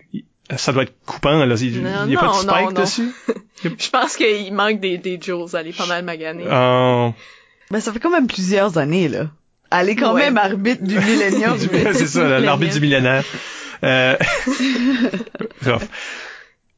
Ça 0.56 0.72
doit 0.72 0.84
être 0.84 0.93
coupant, 1.06 1.43
là. 1.46 1.56
Il 1.60 1.82
Non, 1.84 1.89
il 2.08 2.13
y 2.13 2.17
a 2.17 2.20
pas 2.20 2.28
de 2.30 2.34
spike 2.34 2.48
non, 2.50 2.72
non. 2.72 2.72
dessus? 2.72 3.12
Je 3.63 3.89
pense 3.89 4.15
qu'il 4.15 4.54
manque 4.54 4.80
des, 4.80 4.98
des 4.98 5.20
jewels. 5.22 5.50
Elle 5.60 5.67
est 5.67 5.78
pas 5.78 5.86
mal 5.88 6.06
maganée. 6.06 6.46
Oh. 6.50 7.13
Ben, 7.70 7.80
ça 7.82 7.91
fait 7.91 8.00
quand 8.00 8.10
même 8.10 8.28
plusieurs 8.28 8.78
années, 8.78 9.10
là. 9.10 9.28
Elle 9.72 9.89
est 9.89 9.96
quand 9.98 10.13
Ouais. 10.13 10.22
même 10.32 10.38
arbitre 10.38 10.82
du 10.84 10.98
millénium. 10.98 11.58
c'est 11.93 12.08
ça, 12.08 12.39
l'arbitre 12.39 12.76
du 12.76 12.80
millénaire. 12.80 13.26
Euh... 13.83 14.15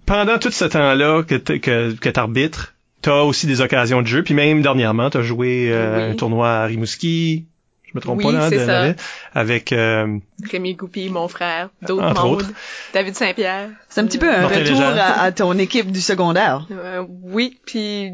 Pendant 0.05 0.39
tout 0.39 0.51
ce 0.51 0.65
temps-là 0.65 1.23
que 1.23 1.35
que, 1.35 1.93
que 1.93 2.09
t'arbitres, 2.09 2.73
t'as 3.01 3.21
aussi 3.21 3.45
des 3.47 3.61
occasions 3.61 4.01
de 4.01 4.07
jeu, 4.07 4.23
puis 4.23 4.33
même 4.33 4.61
dernièrement, 4.61 5.09
t'as 5.09 5.21
joué 5.21 5.69
euh, 5.71 5.97
Oui. 6.07 6.11
un 6.13 6.15
tournoi 6.15 6.49
à 6.49 6.65
Rimouski, 6.65 7.45
je 7.85 7.91
me 7.93 8.01
trompe 8.01 8.17
Oui, 8.19 8.25
pas 8.25 8.31
là, 8.31 8.49
c'est 8.49 8.57
de- 8.57 8.65
ça. 8.65 8.93
avec 9.35 9.71
euh, 9.71 10.17
Rémi 10.49 10.73
Goupy, 10.73 11.09
mon 11.09 11.27
frère, 11.27 11.69
d'autres 11.83 12.25
autres. 12.25 12.49
David 12.93 13.15
Saint-Pierre. 13.15 13.69
C'est 13.89 14.01
un 14.01 14.05
petit 14.05 14.17
peu 14.17 14.29
un 14.33 14.47
retour 14.47 14.81
à, 14.81 15.21
à 15.21 15.31
ton 15.31 15.53
équipe 15.59 15.91
du 15.91 16.01
secondaire. 16.01 16.67
Euh, 16.71 17.05
oui, 17.23 17.59
puis 17.67 18.11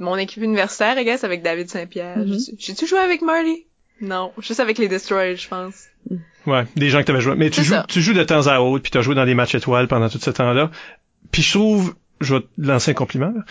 mon 0.00 0.16
équipe 0.16 0.42
universitaire, 0.42 0.98
I 0.98 1.04
guess, 1.04 1.22
avec 1.22 1.42
David 1.42 1.70
Saint-Pierre. 1.70 2.18
Mhm. 2.18 2.36
J'ai- 2.38 2.54
J'ai-tu 2.58 2.86
joué 2.88 2.98
avec 2.98 3.22
Marty? 3.22 3.64
Non, 4.00 4.32
juste 4.40 4.60
avec 4.60 4.78
les 4.78 4.88
Destroyers, 4.88 5.36
je 5.36 5.48
pense. 5.48 5.86
ouais, 6.46 6.64
des 6.76 6.90
gens 6.90 7.00
que 7.00 7.04
t'avais 7.04 7.20
joué. 7.20 7.34
Mais 7.36 7.50
tu 7.50 7.62
joues, 7.62 7.74
ça. 7.74 7.86
tu 7.88 8.00
joues 8.00 8.14
de 8.14 8.22
temps 8.22 8.46
à 8.46 8.60
autre, 8.60 8.82
puis 8.82 8.90
t'as 8.90 9.02
joué 9.02 9.14
dans 9.14 9.26
des 9.26 9.34
matchs 9.34 9.54
étoiles 9.54 9.88
pendant 9.88 10.08
tout 10.08 10.18
ce 10.20 10.30
temps-là. 10.30 10.70
Puis 11.32 11.42
je 11.42 11.52
trouve, 11.52 11.94
je 12.20 12.34
vais 12.34 12.40
te 12.40 12.46
lancer 12.58 12.92
un 12.92 12.94
compliment. 12.94 13.32
là. 13.34 13.44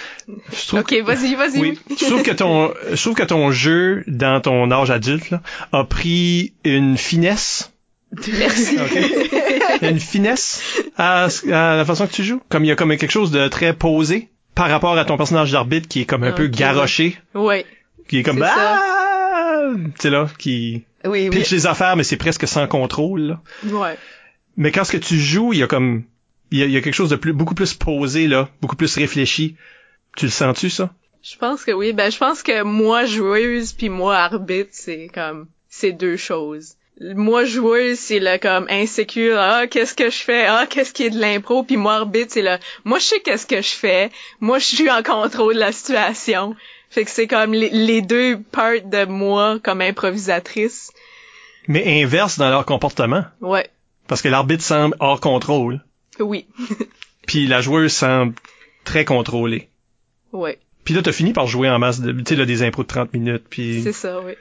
Je 0.51 0.67
trouve 0.67 0.79
Ok, 0.81 0.93
vas-y, 1.03 1.35
vas-y. 1.35 1.59
Oui, 1.59 1.79
je 1.89 2.05
trouve 2.05 2.23
que 2.23 2.31
ton, 2.31 2.73
je 2.91 3.01
trouve 3.01 3.15
que 3.15 3.23
ton 3.23 3.51
jeu 3.51 4.03
dans 4.07 4.41
ton 4.41 4.71
âge 4.71 4.89
adulte 4.89 5.29
là, 5.29 5.41
a 5.71 5.83
pris 5.83 6.53
une 6.63 6.97
finesse, 6.97 7.71
Merci. 8.39 8.77
Ok. 8.79 8.91
il 8.95 9.83
y 9.83 9.85
a 9.85 9.89
une 9.89 9.99
finesse 9.99 10.83
à, 10.97 11.27
la 11.45 11.85
façon 11.85 12.07
que 12.07 12.13
tu 12.13 12.23
joues. 12.23 12.41
Comme 12.49 12.63
il 12.63 12.67
y 12.67 12.71
a 12.71 12.75
comme 12.75 12.95
quelque 12.95 13.11
chose 13.11 13.31
de 13.31 13.47
très 13.47 13.73
posé 13.73 14.29
par 14.55 14.69
rapport 14.69 14.97
à 14.97 15.05
ton 15.05 15.17
personnage 15.17 15.51
d'arbitre 15.51 15.87
qui 15.87 16.01
est 16.01 16.05
comme 16.05 16.23
un 16.23 16.31
peu 16.31 16.47
garoché, 16.47 17.17
ouais. 17.35 17.65
qui 18.07 18.19
est 18.19 18.23
comme 18.23 18.39
ça. 18.39 18.96
Tu 19.75 19.91
sais 19.99 20.09
là, 20.09 20.27
qui 20.37 20.83
Oui, 21.05 21.29
les 21.29 21.67
affaires 21.67 21.95
mais 21.95 22.03
c'est 22.03 22.17
presque 22.17 22.47
sans 22.47 22.67
contrôle. 22.67 23.21
là. 23.21 23.41
Ouais. 23.65 23.97
Mais 24.55 24.71
quand 24.71 24.83
ce 24.83 24.91
que 24.91 24.97
tu 24.97 25.17
joues, 25.17 25.53
il 25.53 25.59
y 25.59 25.63
a 25.63 25.67
comme 25.67 26.03
il 26.51 26.59
y 26.59 26.63
a, 26.63 26.65
il 26.65 26.71
y 26.71 26.77
a 26.77 26.81
quelque 26.81 26.93
chose 26.93 27.09
de 27.09 27.15
plus 27.15 27.33
beaucoup 27.33 27.55
plus 27.55 27.73
posé 27.73 28.27
là, 28.27 28.49
beaucoup 28.61 28.75
plus 28.75 28.95
réfléchi. 28.95 29.55
Tu 30.15 30.25
le 30.25 30.31
sens-tu 30.31 30.69
ça? 30.69 30.93
Je 31.21 31.35
pense 31.37 31.63
que 31.65 31.71
oui. 31.71 31.93
Ben, 31.93 32.11
je 32.11 32.17
pense 32.17 32.41
que 32.41 32.63
moi 32.63 33.05
joueuse 33.05 33.73
puis 33.73 33.89
moi 33.89 34.15
arbitre, 34.17 34.69
c'est 34.71 35.09
comme 35.13 35.47
c'est 35.69 35.91
deux 35.91 36.15
choses. 36.17 36.75
Moi 36.99 37.45
joueuse, 37.45 37.99
c'est 37.99 38.19
le 38.19 38.39
comme 38.39 38.65
insécure. 38.69 39.37
Ah, 39.37 39.67
qu'est-ce 39.67 39.93
que 39.93 40.09
je 40.09 40.17
fais? 40.17 40.45
Ah, 40.47 40.65
qu'est-ce 40.67 40.93
qui 40.93 41.03
est 41.03 41.09
de 41.11 41.19
l'impro? 41.19 41.61
Puis 41.63 41.77
moi 41.77 41.95
arbitre, 41.95 42.31
c'est 42.31 42.41
le 42.41 42.57
moi 42.85 42.97
je 42.97 43.03
sais 43.03 43.19
qu'est-ce 43.19 43.45
que 43.45 43.61
je 43.61 43.69
fais. 43.75 44.09
Moi 44.39 44.57
je 44.57 44.65
suis 44.65 44.89
en 44.89 45.03
contrôle 45.03 45.53
de 45.55 45.59
la 45.59 45.71
situation. 45.71 46.55
Fait 46.89 47.03
que 47.05 47.11
c'est 47.11 47.27
comme 47.27 47.53
les, 47.53 47.69
les 47.69 48.01
deux 48.01 48.39
parts 48.51 48.81
de 48.85 49.05
moi 49.05 49.59
comme 49.63 49.81
improvisatrice. 49.81 50.91
Mais 51.67 52.01
inverse 52.03 52.37
dans 52.37 52.49
leur 52.49 52.65
comportement. 52.65 53.25
Ouais. 53.41 53.69
Parce 54.07 54.21
que 54.21 54.29
l'arbitre 54.29 54.63
semble 54.63 54.95
hors 54.99 55.19
contrôle, 55.19 55.81
Oui. 56.19 56.47
puis 57.27 57.45
la 57.47 57.59
joueuse 57.61 57.91
semble 57.91 58.33
très 58.85 59.03
contrôlée. 59.03 59.67
Ouais. 60.31 60.59
Puis 60.85 60.93
là, 60.93 61.01
t'as 61.01 61.11
fini 61.11 61.33
par 61.33 61.47
jouer 61.47 61.69
en 61.69 61.77
masse 61.79 61.99
de, 61.99 62.13
tu 62.13 62.23
sais, 62.25 62.35
là, 62.35 62.45
des 62.45 62.63
impros 62.63 62.83
de 62.83 62.87
30 62.87 63.13
minutes, 63.13 63.43
puis 63.49 63.81
C'est 63.83 63.91
ça, 63.91 64.21
oui. 64.21 64.33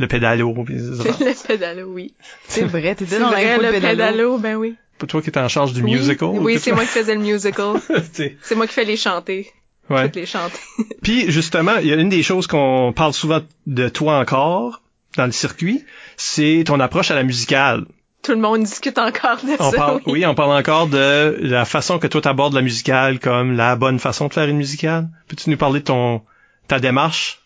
le 0.00 0.08
pédalo, 0.08 0.52
puis 0.64 0.74
le 0.78 1.46
pédalo, 1.46 1.84
oui. 1.92 2.14
C'est 2.48 2.64
vrai, 2.64 2.96
t'étais 2.96 3.12
C'est 3.14 3.20
dans 3.20 3.30
l'impro 3.30 3.62
le 3.62 3.70
pédalo. 3.70 3.90
pédalo, 3.96 4.38
ben 4.38 4.56
oui. 4.56 4.74
Pas 4.98 5.06
toi 5.06 5.22
qui 5.22 5.30
es 5.30 5.38
en 5.38 5.48
charge 5.48 5.72
du 5.72 5.82
Oui. 5.82 5.92
musical. 5.94 6.30
Oui, 6.30 6.58
c'est 6.58 6.72
moi 6.72 6.82
qui 6.82 6.88
faisais 6.88 7.14
le 7.14 7.20
musical. 7.20 7.76
C'est 8.12 8.54
moi 8.56 8.66
qui 8.66 8.72
fais 8.74 8.84
les 8.84 8.96
chanter. 8.96 9.52
Ouais. 9.90 10.06
Toutes 10.06 10.16
les 10.16 10.26
chanter. 10.26 10.58
Puis 11.02 11.30
justement, 11.30 11.76
il 11.76 11.86
y 11.86 11.92
a 11.92 11.96
une 11.96 12.08
des 12.08 12.22
choses 12.22 12.46
qu'on 12.46 12.92
parle 12.94 13.12
souvent 13.12 13.40
de 13.66 13.88
toi 13.88 14.18
encore 14.18 14.82
dans 15.16 15.26
le 15.26 15.32
circuit, 15.32 15.84
c'est 16.16 16.64
ton 16.66 16.80
approche 16.80 17.10
à 17.10 17.14
la 17.14 17.22
musicale. 17.22 17.84
Tout 18.22 18.32
le 18.32 18.38
monde 18.38 18.62
discute 18.62 18.98
encore 18.98 19.36
de 19.44 19.54
On 19.60 19.70
ça. 19.70 19.76
parle, 19.76 20.00
oui. 20.06 20.12
oui, 20.12 20.26
on 20.26 20.34
parle 20.34 20.56
encore 20.58 20.86
de 20.86 21.36
la 21.40 21.64
façon 21.64 21.98
que 21.98 22.06
toi 22.06 22.22
t'abordes 22.22 22.54
la 22.54 22.62
musicale 22.62 23.20
comme 23.20 23.54
la 23.56 23.76
bonne 23.76 23.98
façon 23.98 24.28
de 24.28 24.32
faire 24.32 24.48
une 24.48 24.56
musicale. 24.56 25.08
Peux-tu 25.28 25.50
nous 25.50 25.56
parler 25.58 25.80
de 25.80 25.84
ton 25.84 26.22
ta 26.66 26.80
démarche? 26.80 27.40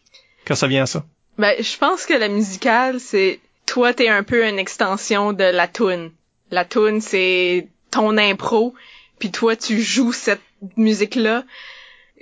Quand 0.47 0.55
ça 0.55 0.69
vient 0.69 0.85
à 0.85 0.87
ça? 0.87 1.05
Ben, 1.37 1.55
je 1.61 1.77
pense 1.77 2.07
que 2.07 2.15
la 2.15 2.29
musicale, 2.29 3.01
c'est 3.01 3.41
toi, 3.67 3.93
t'es 3.93 4.09
un 4.09 4.23
peu 4.23 4.47
une 4.47 4.59
extension 4.59 5.33
de 5.33 5.45
la 5.45 5.69
tune. 5.69 6.11
La 6.51 6.65
tune, 6.65 7.01
c'est 7.01 7.69
ton 7.91 8.17
impro, 8.17 8.75
puis 9.19 9.31
toi, 9.31 9.57
tu 9.57 9.81
joues 9.81 10.13
cette 10.13 10.41
musique-là. 10.77 11.45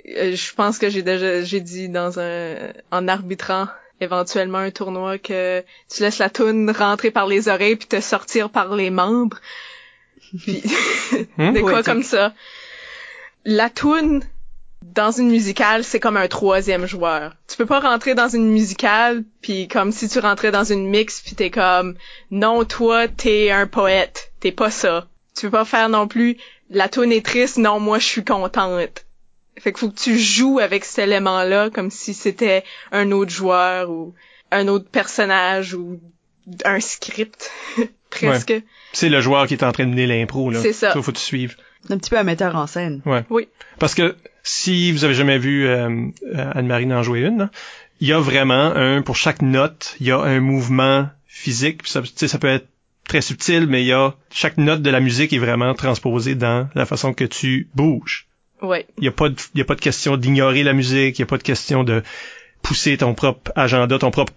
Euh, 0.09 0.35
Je 0.35 0.53
pense 0.53 0.77
que 0.77 0.89
j'ai 0.89 1.01
déjà 1.03 1.43
j'ai 1.43 1.61
dit 1.61 1.89
dans 1.89 2.19
un 2.19 2.55
en 2.91 3.07
arbitrant 3.07 3.67
éventuellement 3.99 4.59
un 4.59 4.71
tournoi 4.71 5.17
que 5.17 5.63
tu 5.93 6.03
laisses 6.03 6.19
la 6.19 6.29
tune 6.29 6.69
rentrer 6.71 7.11
par 7.11 7.27
les 7.27 7.47
oreilles 7.49 7.75
puis 7.75 7.87
te 7.87 7.99
sortir 8.01 8.49
par 8.49 8.75
les 8.75 8.89
membres. 8.89 9.39
Puis 10.43 10.63
Hmm? 11.37 11.53
des 11.53 11.63
quoi 11.63 11.83
Poétique. 11.83 11.85
comme 11.85 12.03
ça. 12.03 12.33
La 13.45 13.69
tune 13.69 14.23
dans 14.81 15.11
une 15.11 15.29
musicale, 15.29 15.83
c'est 15.83 15.99
comme 15.99 16.17
un 16.17 16.27
troisième 16.27 16.85
joueur. 16.85 17.33
Tu 17.47 17.57
peux 17.57 17.65
pas 17.65 17.79
rentrer 17.79 18.13
dans 18.13 18.27
une 18.27 18.49
musicale 18.49 19.23
puis 19.41 19.67
comme 19.67 19.91
si 19.91 20.07
tu 20.09 20.19
rentrais 20.19 20.51
dans 20.51 20.63
une 20.65 20.87
mix 20.87 21.21
puis 21.21 21.35
t'es 21.35 21.49
comme 21.49 21.95
non 22.31 22.63
toi 22.65 23.07
t'es 23.07 23.51
un 23.51 23.67
poète, 23.67 24.31
t'es 24.39 24.51
pas 24.51 24.69
ça. 24.71 25.07
Tu 25.35 25.47
peux 25.47 25.51
pas 25.51 25.65
faire 25.65 25.89
non 25.89 26.07
plus 26.07 26.37
la 26.69 26.89
tune 26.89 27.11
est 27.11 27.25
triste, 27.25 27.57
non 27.57 27.79
moi 27.79 27.99
je 27.99 28.05
suis 28.05 28.23
contente. 28.25 29.05
Fait 29.59 29.71
qu'il 29.71 29.79
faut 29.79 29.89
que 29.89 29.99
tu 29.99 30.17
joues 30.17 30.59
avec 30.59 30.85
cet 30.85 30.99
élément-là 30.99 31.69
comme 31.69 31.89
si 31.89 32.13
c'était 32.13 32.63
un 32.91 33.11
autre 33.11 33.31
joueur 33.31 33.89
ou 33.89 34.13
un 34.51 34.67
autre 34.67 34.89
personnage 34.89 35.73
ou 35.73 35.99
un 36.63 36.79
script 36.79 37.51
presque. 38.09 38.53
C'est 38.93 39.09
le 39.09 39.21
joueur 39.21 39.47
qui 39.47 39.55
est 39.55 39.63
en 39.63 39.71
train 39.71 39.85
de 39.85 39.91
mener 39.91 40.07
l'impro, 40.07 40.49
là. 40.49 40.61
C'est 40.61 40.73
ça. 40.73 40.93
faut 40.93 41.11
que 41.11 41.17
tu 41.17 41.23
suives. 41.23 41.57
C'est 41.85 41.93
un 41.93 41.97
petit 41.97 42.09
peu 42.09 42.17
un 42.17 42.23
metteur 42.23 42.55
en 42.55 42.67
scène. 42.67 43.01
Parce 43.79 43.95
que 43.95 44.15
si 44.43 44.91
vous 44.91 45.03
avez 45.03 45.13
jamais 45.13 45.37
vu 45.37 45.67
euh, 45.67 45.89
euh, 46.35 46.51
Anne-Marie 46.53 46.91
en 46.93 47.03
jouer 47.03 47.21
une, 47.21 47.37
là, 47.37 47.49
il 47.99 48.07
y 48.07 48.13
a 48.13 48.19
vraiment 48.19 48.75
un, 48.75 49.01
pour 49.01 49.15
chaque 49.15 49.41
note, 49.41 49.95
il 49.99 50.07
y 50.07 50.11
a 50.11 50.19
un 50.19 50.39
mouvement 50.39 51.09
physique. 51.25 51.81
Ça, 51.85 52.01
tu 52.01 52.09
sais, 52.15 52.27
ça 52.27 52.37
peut 52.37 52.47
être 52.47 52.67
très 53.07 53.21
subtil, 53.21 53.67
mais 53.67 53.83
il 53.83 53.87
y 53.87 53.93
a 53.93 54.15
chaque 54.31 54.57
note 54.57 54.81
de 54.81 54.89
la 54.89 54.99
musique 54.99 55.33
est 55.33 55.39
vraiment 55.39 55.73
transposée 55.73 56.35
dans 56.35 56.69
la 56.75 56.85
façon 56.85 57.13
que 57.13 57.23
tu 57.23 57.69
bouges. 57.73 58.27
Ouais. 58.61 58.87
Il 58.97 59.03
y 59.03 59.07
a 59.07 59.11
pas 59.11 59.29
de, 59.29 59.35
y 59.55 59.61
a 59.61 59.65
pas 59.65 59.75
de 59.75 59.81
question 59.81 60.17
d'ignorer 60.17 60.63
la 60.63 60.73
musique, 60.73 61.19
il 61.19 61.21
y 61.21 61.23
a 61.23 61.27
pas 61.27 61.37
de 61.37 61.43
question 61.43 61.83
de 61.83 62.03
pousser 62.61 62.97
ton 62.97 63.13
propre 63.13 63.51
agenda, 63.55 63.99
ton 63.99 64.11
propre 64.11 64.33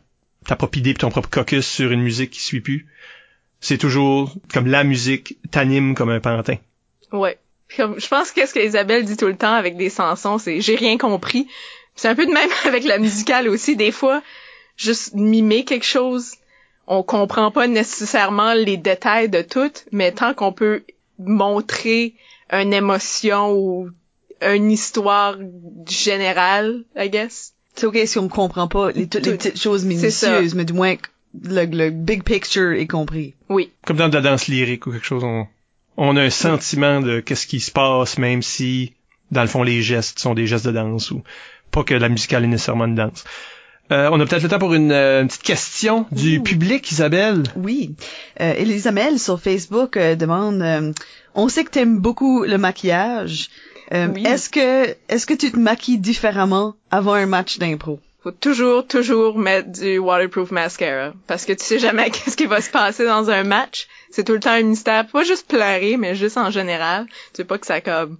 ta 0.47 0.57
propre 0.57 0.79
idée 0.79 0.95
puis 0.95 1.01
ton 1.01 1.11
propre 1.11 1.29
caucus 1.29 1.67
sur 1.67 1.93
une 1.93 2.03
musique 2.03 2.31
qui 2.31 2.41
suit 2.41 2.61
plus. 2.61 2.87
C'est 3.61 3.79
toujours 3.79 4.35
comme 4.53 4.67
la 4.67 4.85
musique 4.85 5.37
t'anime 5.51 5.95
comme 5.95 6.11
un 6.11 6.21
pantin. 6.21 6.57
Ouais. 7.13 7.39
Comme, 7.77 8.01
je 8.01 8.09
pense 8.09 8.33
que 8.33 8.47
ce 8.47 8.55
que 8.55 8.61
Isabelle 8.61 9.05
dit 9.05 9.17
tout 9.17 9.27
le 9.27 9.37
temps 9.37 9.55
avec 9.55 9.77
des 9.77 9.91
chansons, 9.91 10.39
c'est 10.39 10.61
j'ai 10.61 10.77
rien 10.77 10.97
compris. 10.99 11.47
C'est 11.95 12.09
un 12.09 12.15
peu 12.15 12.27
de 12.27 12.33
même 12.33 12.51
avec 12.65 12.85
la 12.85 12.99
musicale 12.99 13.49
aussi. 13.49 13.77
Des 13.77 13.93
fois, 13.93 14.23
juste 14.77 15.15
mimer 15.15 15.65
quelque 15.65 15.87
chose, 15.87 16.35
on 16.87 17.03
comprend 17.03 17.51
pas 17.51 17.69
nécessairement 17.69 18.55
les 18.55 18.77
détails 18.77 19.29
de 19.29 19.43
tout, 19.43 19.73
mais 19.93 20.13
tant 20.13 20.35
qu'on 20.35 20.53
peut 20.53 20.83
montrer 21.19 22.15
une 22.51 22.73
émotion 22.73 23.53
ou 23.53 23.91
une 24.43 24.71
histoire 24.71 25.37
générale, 25.89 26.85
I 26.97 27.11
guess. 27.11 27.55
C'est 27.77 27.87
ok 27.87 27.99
si 28.05 28.19
on 28.19 28.29
comprend 28.29 28.69
pas 28.69 28.91
les, 28.91 29.07
toutes 29.07 29.27
les 29.27 29.37
petites 29.37 29.61
choses 29.61 29.85
minutieuses, 29.85 30.55
mais 30.55 30.65
du 30.65 30.73
moins 30.73 30.97
que 30.97 31.09
le, 31.43 31.65
le 31.67 31.91
big 31.91 32.25
picture 32.25 32.73
est 32.73 32.87
compris. 32.87 33.35
Oui. 33.49 33.71
Comme 33.87 33.97
dans 33.97 34.09
de 34.09 34.15
la 34.15 34.21
danse 34.21 34.49
lyrique 34.49 34.87
ou 34.87 34.93
quelque 34.93 35.07
chose, 35.07 35.25
on, 35.25 35.47
on 35.97 36.17
a 36.17 36.23
un 36.23 36.31
sentiment 36.31 37.01
de 37.01 37.21
qu'est-ce 37.21 37.47
qui 37.47 37.61
se 37.61 37.71
passe, 37.71 38.19
même 38.19 38.43
si, 38.43 38.95
dans 39.31 39.43
le 39.43 39.49
fond, 39.49 39.63
les 39.63 39.83
gestes 39.83 40.19
sont 40.19 40.35
des 40.35 40.47
gestes 40.47 40.67
de 40.67 40.73
danse 40.73 41.11
ou 41.11 41.23
pas 41.71 41.85
que 41.85 41.95
la 41.95 42.09
musicale 42.09 42.45
est 42.45 42.49
nécessairement 42.49 42.87
une 42.87 42.97
danse. 42.97 43.25
Euh, 43.93 44.09
on 44.13 44.21
a 44.21 44.27
peut-être 44.27 44.43
le 44.45 44.49
temps 44.49 44.59
pour 44.61 44.75
une, 44.75 44.93
euh, 44.93 45.23
une 45.23 45.29
petite 45.29 45.43
question 45.43 46.07
du 46.13 46.39
Ouh. 46.39 46.43
public, 46.43 46.91
Isabelle. 46.93 47.43
Oui. 47.57 47.97
Euh, 48.41 48.55
Elisabelle 48.57 49.19
sur 49.19 49.41
Facebook 49.41 49.97
euh, 49.97 50.15
demande 50.15 50.63
euh, 50.63 50.93
on 51.35 51.49
sait 51.49 51.65
que 51.65 51.71
t'aimes 51.71 51.99
beaucoup 51.99 52.45
le 52.45 52.57
maquillage. 52.59 53.51
Euh, 53.93 54.09
Oui. 54.15 54.25
Est-ce 54.27 54.49
que 54.51 54.97
est-ce 55.09 55.27
que 55.27 55.35
tu 55.35 55.51
te 55.51 55.59
maquilles 55.59 55.99
différemment 55.99 56.75
avant 56.91 57.15
un 57.15 57.27
match 57.27 57.59
d'impro? 57.59 57.99
Faut 58.23 58.31
toujours, 58.33 58.87
toujours 58.87 59.39
mettre 59.39 59.71
du 59.73 59.99
waterproof 59.99 60.51
mascara. 60.51 61.13
Parce 61.27 61.47
que 61.47 61.53
tu 61.55 61.65
sais 61.65 61.79
jamais 61.79 62.11
qu'est-ce 62.13 62.37
qui 62.37 62.47
va 62.47 62.61
se 62.61 62.71
passer 62.71 63.05
dans 63.07 63.31
un 63.31 63.45
match. 63.45 63.89
C'est 64.11 64.25
tout 64.25 64.35
le 64.35 64.41
temps 64.41 64.51
un 64.51 64.63
mystère. 64.63 65.07
Pas 65.07 65.25
juste 65.25 65.49
pleurer, 65.49 65.97
mais 65.97 66.15
juste 66.15 66.37
en 66.37 66.51
général. 66.51 67.07
Tu 67.35 67.41
veux 67.43 67.47
pas 67.47 67.59
que 67.59 67.67
ça 67.67 67.81
comme 67.81 68.19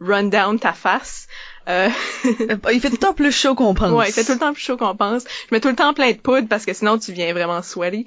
run 0.00 0.24
down 0.24 0.58
ta 0.58 0.72
face. 0.72 1.26
Euh, 1.68 1.88
Euh, 2.50 2.56
Il 2.72 2.80
fait 2.80 2.88
tout 2.88 2.94
le 2.96 3.06
temps 3.06 3.12
plus 3.12 3.30
chaud 3.32 3.54
qu'on 3.54 3.74
pense. 3.74 3.92
ouais, 3.92 4.08
il 4.08 4.12
fait 4.12 4.24
tout 4.24 4.32
le 4.32 4.38
temps 4.38 4.52
plus 4.54 4.62
chaud 4.62 4.76
qu'on 4.76 4.96
pense. 4.96 5.24
Je 5.24 5.54
mets 5.54 5.60
tout 5.60 5.68
le 5.68 5.76
temps 5.76 5.92
plein 5.94 6.12
de 6.12 6.16
poudre 6.18 6.48
parce 6.48 6.64
que 6.64 6.72
sinon 6.72 6.98
tu 6.98 7.12
viens 7.12 7.32
vraiment 7.32 7.60
sweaty. 7.62 8.06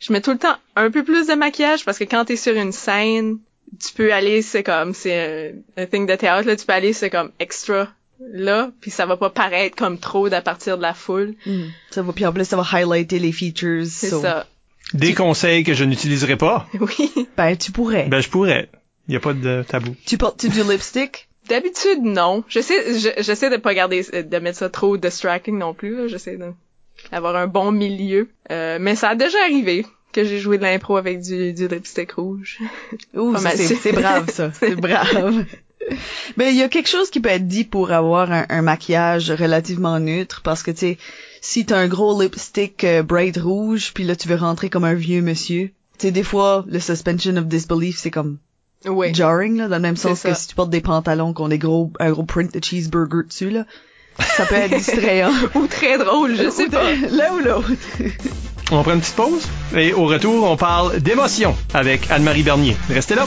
Je 0.00 0.12
mets 0.12 0.20
tout 0.20 0.32
le 0.32 0.38
temps 0.38 0.56
un 0.76 0.90
peu 0.90 1.02
plus 1.02 1.26
de 1.28 1.34
maquillage 1.34 1.84
parce 1.84 1.96
que 1.98 2.04
quand 2.04 2.24
t'es 2.26 2.36
sur 2.36 2.54
une 2.54 2.72
scène, 2.72 3.38
tu 3.80 3.92
peux 3.94 4.12
aller, 4.12 4.42
c'est 4.42 4.62
comme, 4.62 4.94
c'est 4.94 5.52
un, 5.76 5.82
un 5.82 5.86
thing 5.86 6.06
de 6.06 6.14
théâtre, 6.16 6.46
là, 6.46 6.56
tu 6.56 6.66
peux 6.66 6.72
aller, 6.72 6.92
c'est 6.92 7.10
comme 7.10 7.30
extra 7.38 7.88
là, 8.32 8.70
puis 8.80 8.90
ça 8.92 9.04
va 9.06 9.16
pas 9.16 9.30
paraître 9.30 9.74
comme 9.76 9.98
trop 9.98 10.32
à 10.32 10.40
partir 10.40 10.76
de 10.76 10.82
la 10.82 10.94
foule. 10.94 11.34
Mm. 11.46 11.62
Ça 11.90 12.02
va 12.02 12.12
puis 12.12 12.24
en 12.24 12.32
plus 12.32 12.44
ça 12.44 12.56
va 12.56 12.62
highlighter 12.72 13.18
les 13.18 13.32
features. 13.32 13.84
C'est 13.86 14.10
so- 14.10 14.22
ça. 14.22 14.46
Des 14.94 15.14
conseils 15.14 15.64
que 15.64 15.74
je 15.74 15.84
n'utiliserai 15.84 16.36
pas? 16.36 16.66
Oui. 16.80 17.10
Ben 17.36 17.56
tu 17.56 17.72
pourrais. 17.72 18.06
Ben, 18.08 18.20
je 18.20 18.28
pourrais. 18.28 18.68
Il 19.08 19.12
n'y 19.12 19.16
a 19.16 19.20
pas 19.20 19.32
de 19.32 19.64
tabou. 19.66 19.96
Tu 20.06 20.18
portes-tu 20.18 20.48
du 20.50 20.62
lipstick? 20.62 21.28
D'habitude, 21.48 22.02
non. 22.02 22.44
J'essaie, 22.48 22.96
je- 22.98 23.22
j'essaie 23.22 23.50
de 23.50 23.56
pas 23.56 23.74
garder, 23.74 24.02
de 24.04 24.38
mettre 24.38 24.58
ça 24.58 24.68
trop 24.70 24.96
distracting 24.96 25.58
non 25.58 25.74
plus, 25.74 25.96
là. 25.96 26.06
J'essaie 26.06 26.38
d'avoir 27.10 27.34
un 27.34 27.48
bon 27.48 27.72
milieu. 27.72 28.28
Euh, 28.52 28.78
mais 28.80 28.94
ça 28.94 29.08
a 29.10 29.14
déjà 29.16 29.38
arrivé 29.42 29.84
que 30.12 30.24
j'ai 30.24 30.38
joué 30.38 30.58
de 30.58 30.62
l'impro 30.62 30.96
avec 30.96 31.20
du, 31.20 31.52
du 31.52 31.68
lipstick 31.68 32.12
rouge. 32.12 32.58
Ouh, 33.14 33.36
c'est 33.38 33.56
c'est 33.56 33.92
brave 33.92 34.30
ça. 34.30 34.52
C'est 34.60 34.76
brave. 34.76 35.44
Ben 36.36 36.48
il 36.48 36.56
y 36.56 36.62
a 36.62 36.68
quelque 36.68 36.88
chose 36.88 37.10
qui 37.10 37.18
peut 37.18 37.28
être 37.28 37.48
dit 37.48 37.64
pour 37.64 37.90
avoir 37.90 38.30
un, 38.30 38.46
un 38.48 38.62
maquillage 38.62 39.32
relativement 39.32 39.98
neutre 39.98 40.40
parce 40.44 40.62
que 40.62 40.70
tu 40.70 40.76
sais 40.78 40.98
si 41.40 41.66
t'as 41.66 41.76
un 41.78 41.88
gros 41.88 42.20
lipstick 42.22 42.84
euh, 42.84 43.02
bright 43.02 43.36
rouge 43.36 43.90
puis 43.92 44.04
là 44.04 44.14
tu 44.14 44.28
veux 44.28 44.36
rentrer 44.36 44.70
comme 44.70 44.84
un 44.84 44.94
vieux 44.94 45.22
monsieur, 45.22 45.70
tu 45.98 46.06
sais 46.06 46.10
des 46.12 46.22
fois 46.22 46.64
le 46.68 46.78
suspension 46.78 47.36
of 47.36 47.46
disbelief 47.46 47.98
c'est 47.98 48.12
comme 48.12 48.38
Oui. 48.86 49.12
jarring 49.12 49.56
là 49.56 49.66
dans 49.66 49.74
le 49.76 49.82
même 49.82 49.96
sens 49.96 50.22
que 50.22 50.32
si 50.34 50.46
tu 50.46 50.54
portes 50.54 50.70
des 50.70 50.80
pantalons 50.82 51.34
qui 51.34 51.42
ont 51.42 51.48
des 51.48 51.58
gros 51.58 51.92
un 51.98 52.12
gros 52.12 52.22
print 52.24 52.54
de 52.54 52.62
cheeseburger 52.64 53.24
dessus 53.26 53.50
là, 53.50 53.66
ça 54.18 54.46
peut 54.46 54.54
être 54.54 54.76
distrayant. 54.76 55.32
Ou 55.56 55.66
très 55.66 55.98
drôle, 55.98 56.36
je 56.36 56.48
sais 56.50 56.68
pas. 56.68 56.92
L'un 57.10 57.32
ou 57.34 57.38
l'autre. 57.40 57.70
On 58.72 58.82
prend 58.82 58.94
une 58.94 59.00
petite 59.00 59.14
pause 59.16 59.46
et 59.76 59.92
au 59.92 60.06
retour, 60.06 60.50
on 60.50 60.56
parle 60.56 60.98
d'émotion 61.00 61.54
avec 61.74 62.10
Anne-Marie 62.10 62.42
Bernier. 62.42 62.76
Restez 62.88 63.14
là. 63.14 63.26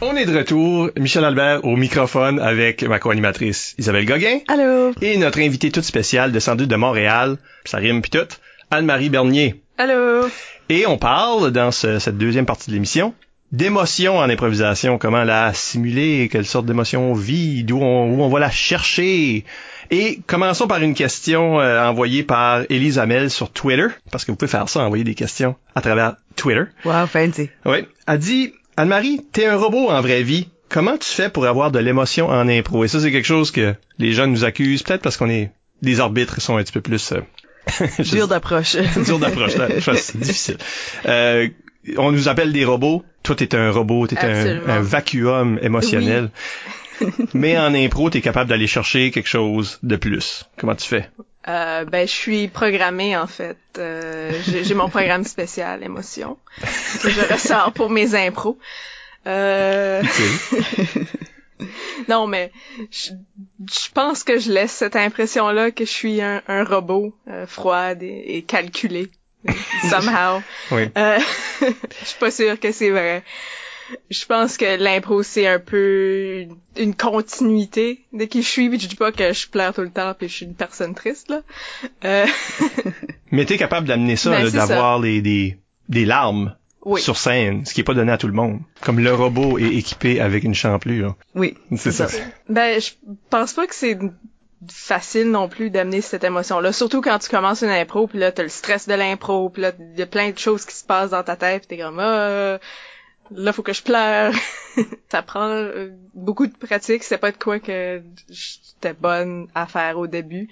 On 0.00 0.16
est 0.16 0.26
de 0.26 0.36
retour, 0.36 0.90
Michel 0.98 1.24
Albert 1.24 1.64
au 1.64 1.76
microphone 1.76 2.40
avec 2.40 2.82
ma 2.82 2.98
co-animatrice 2.98 3.74
Isabelle 3.78 4.04
Gauguin 4.04 4.38
Allô. 4.48 4.92
et 5.00 5.16
notre 5.16 5.38
invitée 5.40 5.70
toute 5.70 5.84
spéciale 5.84 6.32
descendue 6.32 6.66
de 6.66 6.76
Montréal, 6.76 7.36
ça 7.64 7.78
rime 7.78 8.02
pis 8.02 8.10
tout, 8.10 8.26
Anne-Marie 8.72 9.10
Bernier. 9.10 9.62
Allô? 9.78 10.26
Et 10.68 10.86
on 10.86 10.98
parle, 10.98 11.52
dans 11.52 11.70
ce- 11.70 11.98
cette 12.00 12.18
deuxième 12.18 12.46
partie 12.46 12.70
de 12.70 12.74
l'émission, 12.74 13.14
d'émotion 13.52 14.18
en 14.18 14.28
improvisation, 14.28 14.98
comment 14.98 15.24
la 15.24 15.52
simuler, 15.54 16.28
quelle 16.32 16.46
sorte 16.46 16.66
d'émotion 16.66 17.12
on 17.12 17.14
vit, 17.14 17.64
d'où 17.64 17.78
on, 17.78 18.10
où 18.10 18.22
on 18.22 18.28
va 18.28 18.40
la 18.40 18.50
chercher. 18.50 19.44
Et 19.90 20.20
commençons 20.26 20.66
par 20.66 20.80
une 20.80 20.94
question 20.94 21.60
euh, 21.60 21.86
envoyée 21.86 22.22
par 22.22 22.62
Elise 22.70 22.98
Hamel 22.98 23.30
sur 23.30 23.50
Twitter, 23.50 23.88
parce 24.10 24.24
que 24.24 24.32
vous 24.32 24.36
pouvez 24.36 24.50
faire 24.50 24.68
ça, 24.68 24.80
envoyer 24.80 25.04
des 25.04 25.14
questions 25.14 25.54
à 25.74 25.82
travers 25.82 26.16
Twitter. 26.34 26.64
Wow, 26.84 27.06
fancy. 27.06 27.50
Oui. 27.66 27.86
Elle 28.06 28.18
dit, 28.18 28.52
Anne-Marie, 28.78 29.20
t'es 29.32 29.46
un 29.46 29.56
robot 29.56 29.90
en 29.90 30.00
vraie 30.00 30.22
vie. 30.22 30.48
Comment 30.70 30.96
tu 30.96 31.08
fais 31.08 31.28
pour 31.28 31.46
avoir 31.46 31.70
de 31.70 31.78
l'émotion 31.78 32.28
en 32.28 32.48
impro? 32.48 32.84
Et 32.84 32.88
ça, 32.88 33.00
c'est 33.00 33.12
quelque 33.12 33.26
chose 33.26 33.50
que 33.50 33.74
les 33.98 34.12
jeunes 34.12 34.30
nous 34.30 34.44
accusent, 34.44 34.82
peut-être 34.82 35.02
parce 35.02 35.18
qu'on 35.18 35.28
est 35.28 35.50
des 35.82 36.00
arbitres 36.00 36.40
sont 36.40 36.56
un 36.56 36.62
petit 36.62 36.72
peu 36.72 36.80
plus... 36.80 37.12
euh, 37.12 37.20
Dur 37.98 38.28
d'approche. 38.28 38.76
dur 39.04 39.18
d'approche, 39.18 39.56
là. 39.56 39.68
Difficile. 40.14 40.56
Euh, 41.06 41.48
on 41.96 42.12
nous 42.12 42.28
appelle 42.28 42.52
des 42.52 42.64
robots. 42.64 43.04
Toi, 43.22 43.36
t'es 43.36 43.54
un 43.54 43.70
robot, 43.70 44.06
t'es 44.06 44.18
un, 44.18 44.68
un 44.68 44.80
vacuum 44.80 45.58
émotionnel. 45.62 46.30
Mais 47.34 47.58
en 47.58 47.74
impro, 47.74 48.10
t'es 48.10 48.20
capable 48.20 48.50
d'aller 48.50 48.66
chercher 48.66 49.10
quelque 49.10 49.28
chose 49.28 49.78
de 49.82 49.96
plus. 49.96 50.44
Comment 50.56 50.74
tu 50.74 50.88
fais? 50.88 51.08
Euh, 51.48 51.84
ben, 51.84 52.06
je 52.06 52.12
suis 52.12 52.48
programmée, 52.48 53.16
en 53.16 53.26
fait. 53.26 53.58
Euh, 53.78 54.32
j'ai, 54.46 54.74
mon 54.74 54.88
programme 54.88 55.24
spécial, 55.24 55.82
émotion, 55.82 56.38
que 57.02 57.10
je 57.10 57.32
ressors 57.32 57.72
pour 57.72 57.90
mes 57.90 58.14
impros. 58.14 58.58
Euh, 59.26 60.02
non, 62.08 62.26
mais 62.26 62.52
je, 62.90 63.10
je 63.68 63.90
pense 63.92 64.22
que 64.22 64.38
je 64.38 64.52
laisse 64.52 64.72
cette 64.72 64.96
impression-là 64.96 65.70
que 65.72 65.84
je 65.84 65.90
suis 65.90 66.22
un, 66.22 66.42
un 66.46 66.64
robot 66.64 67.14
euh, 67.28 67.46
froide 67.46 68.02
et, 68.02 68.36
et 68.36 68.42
calculé. 68.42 69.10
Somehow. 69.90 70.40
Oui. 70.70 70.82
Euh, 70.96 71.18
je 71.60 72.06
suis 72.06 72.18
pas 72.18 72.30
sûre 72.30 72.58
que 72.60 72.72
c'est 72.72 72.90
vrai. 72.90 73.22
Je 74.10 74.24
pense 74.24 74.56
que 74.56 74.76
l'impro 74.82 75.22
c'est 75.22 75.46
un 75.46 75.58
peu 75.58 76.46
une- 76.78 76.94
continuité 76.94 78.04
de 78.12 78.24
qui 78.24 78.42
je 78.42 78.48
suis. 78.48 78.68
Puis 78.70 78.80
je 78.80 78.88
dis 78.88 78.96
pas 78.96 79.12
que 79.12 79.32
je 79.32 79.48
pleure 79.48 79.74
tout 79.74 79.82
le 79.82 79.90
temps 79.90 80.14
puis 80.18 80.28
je 80.28 80.34
suis 80.34 80.46
une 80.46 80.54
personne 80.54 80.94
triste 80.94 81.28
là. 81.30 81.40
Euh, 82.04 82.26
Mais 83.30 83.44
t'es 83.44 83.58
capable 83.58 83.86
d'amener 83.86 84.16
ça, 84.16 84.30
Ben, 84.30 84.48
d'avoir 84.50 84.98
les, 84.98 85.20
des, 85.20 85.58
des 85.88 86.04
larmes 86.04 86.54
oui. 86.84 87.00
sur 87.00 87.16
scène, 87.16 87.64
ce 87.66 87.74
qui 87.74 87.80
est 87.80 87.84
pas 87.84 87.94
donné 87.94 88.12
à 88.12 88.18
tout 88.18 88.26
le 88.28 88.32
monde. 88.32 88.60
Comme 88.80 88.98
le 88.98 89.12
robot 89.14 89.58
est 89.58 89.74
équipé 89.74 90.20
avec 90.20 90.44
une 90.44 90.54
champlure. 90.54 91.16
Oui. 91.34 91.54
C'est 91.76 91.92
ça. 91.92 92.06
Ben 92.48 92.80
je 92.80 92.90
pense 93.30 93.52
pas 93.52 93.66
que 93.66 93.74
c'est 93.74 93.98
facile 94.70 95.30
non 95.30 95.48
plus 95.48 95.70
d'amener 95.70 96.00
cette 96.00 96.24
émotion-là, 96.24 96.72
surtout 96.72 97.00
quand 97.00 97.18
tu 97.18 97.28
commences 97.28 97.62
une 97.62 97.70
impro, 97.70 98.06
puis 98.06 98.18
là 98.18 98.32
t'as 98.32 98.42
le 98.42 98.48
stress 98.48 98.86
de 98.86 98.94
l'impro, 98.94 99.48
puis 99.50 99.62
là 99.62 99.72
y 99.96 100.02
a 100.02 100.06
plein 100.06 100.30
de 100.30 100.38
choses 100.38 100.64
qui 100.64 100.74
se 100.74 100.84
passent 100.84 101.10
dans 101.10 101.22
ta 101.22 101.36
tête, 101.36 101.66
t'es 101.68 101.78
comme 101.78 101.98
ah, 101.98 102.58
là 103.34 103.52
faut 103.52 103.62
que 103.62 103.72
je 103.72 103.82
pleure. 103.82 104.34
ça 105.10 105.22
prend 105.22 105.48
euh, 105.48 105.90
beaucoup 106.14 106.46
de 106.46 106.56
pratique, 106.56 107.02
c'est 107.02 107.18
pas 107.18 107.32
de 107.32 107.36
quoi 107.36 107.58
que 107.58 108.02
j'étais 108.28 108.92
bonne 108.92 109.48
à 109.54 109.66
faire 109.66 109.98
au 109.98 110.06
début. 110.06 110.48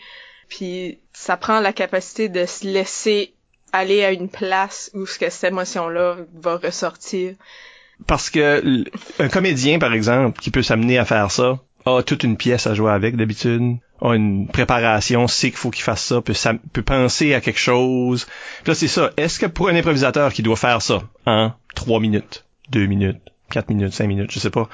Puis 0.49 0.99
ça 1.13 1.37
prend 1.37 1.61
la 1.61 1.73
capacité 1.73 2.29
de 2.29 2.45
se 2.45 2.67
laisser 2.67 3.35
aller 3.73 4.05
à 4.05 4.11
une 4.11 4.29
place 4.29 4.91
où 4.95 5.07
ce 5.07 5.19
que 5.19 5.31
cette 5.31 5.53
émotion-là 5.53 6.17
va 6.35 6.57
ressortir. 6.57 7.35
Parce 8.07 8.31
que 8.31 8.85
un 9.19 9.29
comédien, 9.29 9.79
par 9.79 9.93
exemple, 9.93 10.41
qui 10.41 10.51
peut 10.51 10.63
s'amener 10.63 10.99
à 10.99 11.05
faire 11.05 11.31
ça, 11.31 11.61
a 11.87 12.03
toute 12.03 12.25
une 12.25 12.37
pièce 12.37 12.67
à 12.67 12.75
jouer 12.75 12.93
avec 12.93 13.17
d'habitude, 13.17 13.77
a 14.03 14.15
une 14.15 14.49
préparation, 14.49 15.29
sait 15.29 15.51
qu'il 15.51 15.59
faut 15.59 15.71
qu'il 15.71 15.83
fasse 15.85 16.05
ça, 16.05 16.21
peut, 16.21 16.83
penser 16.83 17.35
à 17.35 17.41
quelque 17.41 17.59
chose. 17.59 18.27
Puis 18.63 18.71
là, 18.71 18.75
c'est 18.75 18.89
ça. 18.89 19.11
Est-ce 19.17 19.39
que 19.39 19.47
pour 19.47 19.69
un 19.69 19.77
improvisateur 19.77 20.33
qui 20.33 20.43
doit 20.43 20.57
faire 20.57 20.83
ça 20.83 21.03
en 21.27 21.53
trois 21.75 22.01
minutes, 22.01 22.45
deux 22.71 22.87
minutes, 22.87 23.21
quatre 23.51 23.69
minutes, 23.69 23.93
cinq 23.93 24.07
minutes, 24.07 24.31
je 24.31 24.39
sais 24.39 24.51
pas, 24.51 24.69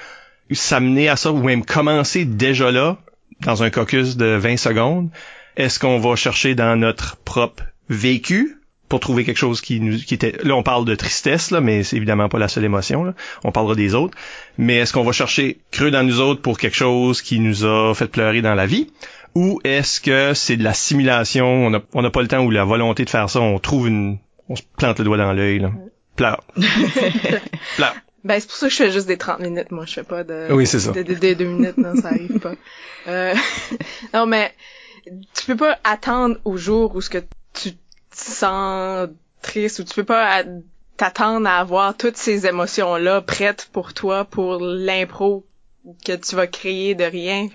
s'amener 0.53 1.09
à 1.09 1.17
ça 1.17 1.33
ou 1.33 1.43
même 1.43 1.65
commencer 1.65 2.25
déjà 2.25 2.71
là, 2.71 2.99
dans 3.41 3.63
un 3.63 3.71
caucus 3.71 4.17
de 4.17 4.37
20 4.37 4.57
secondes, 4.57 5.11
est-ce 5.57 5.79
qu'on 5.79 5.99
va 5.99 6.17
chercher 6.17 6.55
dans 6.55 6.77
notre 6.77 7.17
propre 7.17 7.65
vécu 7.89 8.56
pour 8.89 9.01
trouver 9.01 9.25
quelque 9.25 9.37
chose 9.39 9.61
qui 9.61 9.81
nous 9.81 9.99
qui 9.99 10.15
était 10.15 10.37
là 10.43 10.55
on 10.55 10.63
parle 10.63 10.85
de 10.85 10.95
tristesse 10.95 11.51
là 11.51 11.61
mais 11.61 11.83
c'est 11.83 11.97
évidemment 11.97 12.29
pas 12.29 12.39
la 12.39 12.49
seule 12.49 12.65
émotion 12.65 13.05
là 13.05 13.15
on 13.45 13.51
parlera 13.53 13.75
des 13.75 13.95
autres 13.95 14.17
mais 14.59 14.77
est-ce 14.77 14.93
qu'on 14.93 15.03
va 15.05 15.13
chercher 15.13 15.59
creux 15.73 15.91
dans 15.91 16.03
nous 16.05 16.21
autres 16.21 16.41
pour 16.43 16.59
quelque 16.59 16.77
chose 16.77 17.21
qui 17.23 17.39
nous 17.41 17.65
a 17.65 17.95
fait 17.95 18.07
pleurer 18.07 18.43
dans 18.43 18.55
la 18.55 18.67
vie? 18.67 18.91
Ou 19.35 19.61
est-ce 19.65 20.01
que 20.01 20.33
c'est 20.35 20.57
de 20.57 20.65
la 20.65 20.73
simulation 20.73 21.47
on 21.47 21.71
n'a 21.71 21.81
on 21.93 22.03
n'a 22.03 22.11
pas 22.11 22.23
le 22.23 22.29
temps 22.29 22.43
ou 22.45 22.51
la 22.51 22.65
volonté 22.65 23.05
de 23.05 23.11
faire 23.11 23.29
ça 23.29 23.41
on 23.41 23.59
trouve 23.59 23.89
une 23.89 24.19
on 24.49 24.57
se 24.57 24.63
plante 24.79 24.99
le 24.99 25.05
doigt 25.05 25.17
dans 25.19 25.33
l'œil 25.33 25.59
là 25.59 25.73
pleure 26.15 26.43
pleure 27.77 27.95
Ben, 28.25 28.41
c'est 28.41 28.47
pour 28.49 28.57
ça 28.57 28.67
que 28.67 28.73
je 28.73 28.77
fais 28.79 28.91
juste 28.93 29.07
des 29.07 29.19
30 29.19 29.41
minutes, 29.41 29.71
moi. 29.71 29.85
Je 29.87 29.93
fais 29.95 30.03
pas 30.03 30.25
de... 30.25 30.49
Oui, 30.51 30.67
c'est 30.67 30.81
ça. 30.81 30.91
De, 30.93 31.03
de- 31.03 31.15
de 31.15 31.35
deux 31.35 31.45
minutes, 31.45 31.77
non, 31.79 31.95
ça 31.95 32.09
arrive 32.09 32.39
pas. 32.41 32.55
Euh, 33.07 33.35
non, 34.15 34.27
mais 34.27 34.53
tu 35.35 35.45
peux 35.47 35.57
pas 35.57 35.79
attendre 35.85 36.37
au 36.45 36.57
jour 36.57 36.97
où 36.97 37.01
ce 37.01 37.09
que 37.11 37.19
tu 37.53 37.71
te 38.25 38.31
sens 38.31 39.09
triste 39.43 39.79
ou 39.79 39.85
tu 39.85 39.95
peux 39.95 40.05
pas 40.05 40.45
t'attendre 40.97 41.49
à 41.49 41.59
avoir 41.59 41.97
toutes 41.97 42.17
ces 42.17 42.47
émotions-là 42.47 43.21
prêtes 43.21 43.69
pour 43.73 43.95
toi, 43.95 44.25
pour 44.25 44.59
l'impro 44.61 45.45
que 46.05 46.13
tu 46.17 46.35
vas 46.35 46.47
créer 46.47 46.95
de 46.95 47.05
rien. 47.05 47.49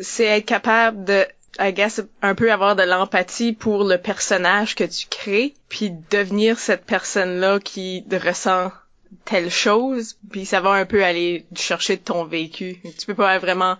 C'est 0.00 0.24
être 0.24 0.46
capable 0.46 1.04
de 1.04 1.26
I 1.60 1.72
guess, 1.72 2.00
un 2.22 2.34
peu 2.34 2.52
avoir 2.52 2.76
de 2.76 2.84
l'empathie 2.84 3.52
pour 3.52 3.82
le 3.82 3.98
personnage 3.98 4.76
que 4.76 4.84
tu 4.84 5.06
crées, 5.08 5.54
puis 5.68 5.92
devenir 6.10 6.58
cette 6.58 6.84
personne-là 6.84 7.58
qui 7.58 8.04
ressent 8.12 8.70
telle 9.24 9.50
chose, 9.50 10.16
puis 10.30 10.46
ça 10.46 10.60
va 10.60 10.70
un 10.70 10.84
peu 10.84 11.02
aller 11.02 11.46
chercher 11.56 11.96
ton 11.96 12.24
vécu. 12.24 12.80
Tu 12.98 13.06
peux 13.06 13.14
pas 13.14 13.38
vraiment 13.38 13.76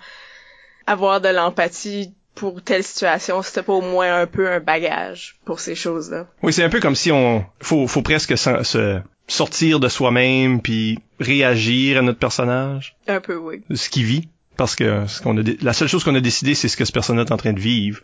avoir 0.87 1.21
de 1.21 1.29
l'empathie 1.29 2.13
pour 2.39 2.63
telle 2.63 2.85
situation 2.85 3.43
si 3.43 3.53
t'as 3.53 3.63
pas 3.63 3.73
au 3.73 3.81
moins 3.81 4.21
un 4.21 4.27
peu 4.27 4.51
un 4.51 4.61
bagage 4.61 5.37
pour 5.45 5.61
ces 5.61 5.75
choses-là. 5.75 6.27
Oui, 6.43 6.53
c'est 6.53 6.63
un 6.63 6.69
peu 6.69 6.81
comme 6.81 6.95
si 6.95 7.11
on 7.11 7.45
faut 7.61 7.87
faut 7.87 8.03
presque 8.03 8.39
se 8.39 9.01
sortir 9.27 9.81
de 9.81 9.89
soi-même 9.89 10.63
puis 10.63 10.99
réagir 11.21 11.99
à 11.99 12.03
notre 12.03 12.19
personnage. 12.19 12.97
Un 13.07 13.21
peu, 13.21 13.37
oui. 13.37 13.63
Ce 13.75 13.89
qu'il 13.91 14.05
vit, 14.05 14.29
parce 14.57 14.75
que 14.75 15.07
ce 15.07 15.21
qu'on 15.21 15.37
a 15.39 15.43
la 15.61 15.73
seule 15.73 15.89
chose 15.89 16.05
qu'on 16.05 16.15
a 16.15 16.21
décidé, 16.21 16.55
c'est 16.55 16.69
ce 16.69 16.77
que 16.77 16.85
ce 16.85 16.93
personnage 16.93 17.27
est 17.27 17.33
en 17.33 17.37
train 17.37 17.53
de 17.53 17.61
vivre. 17.61 18.01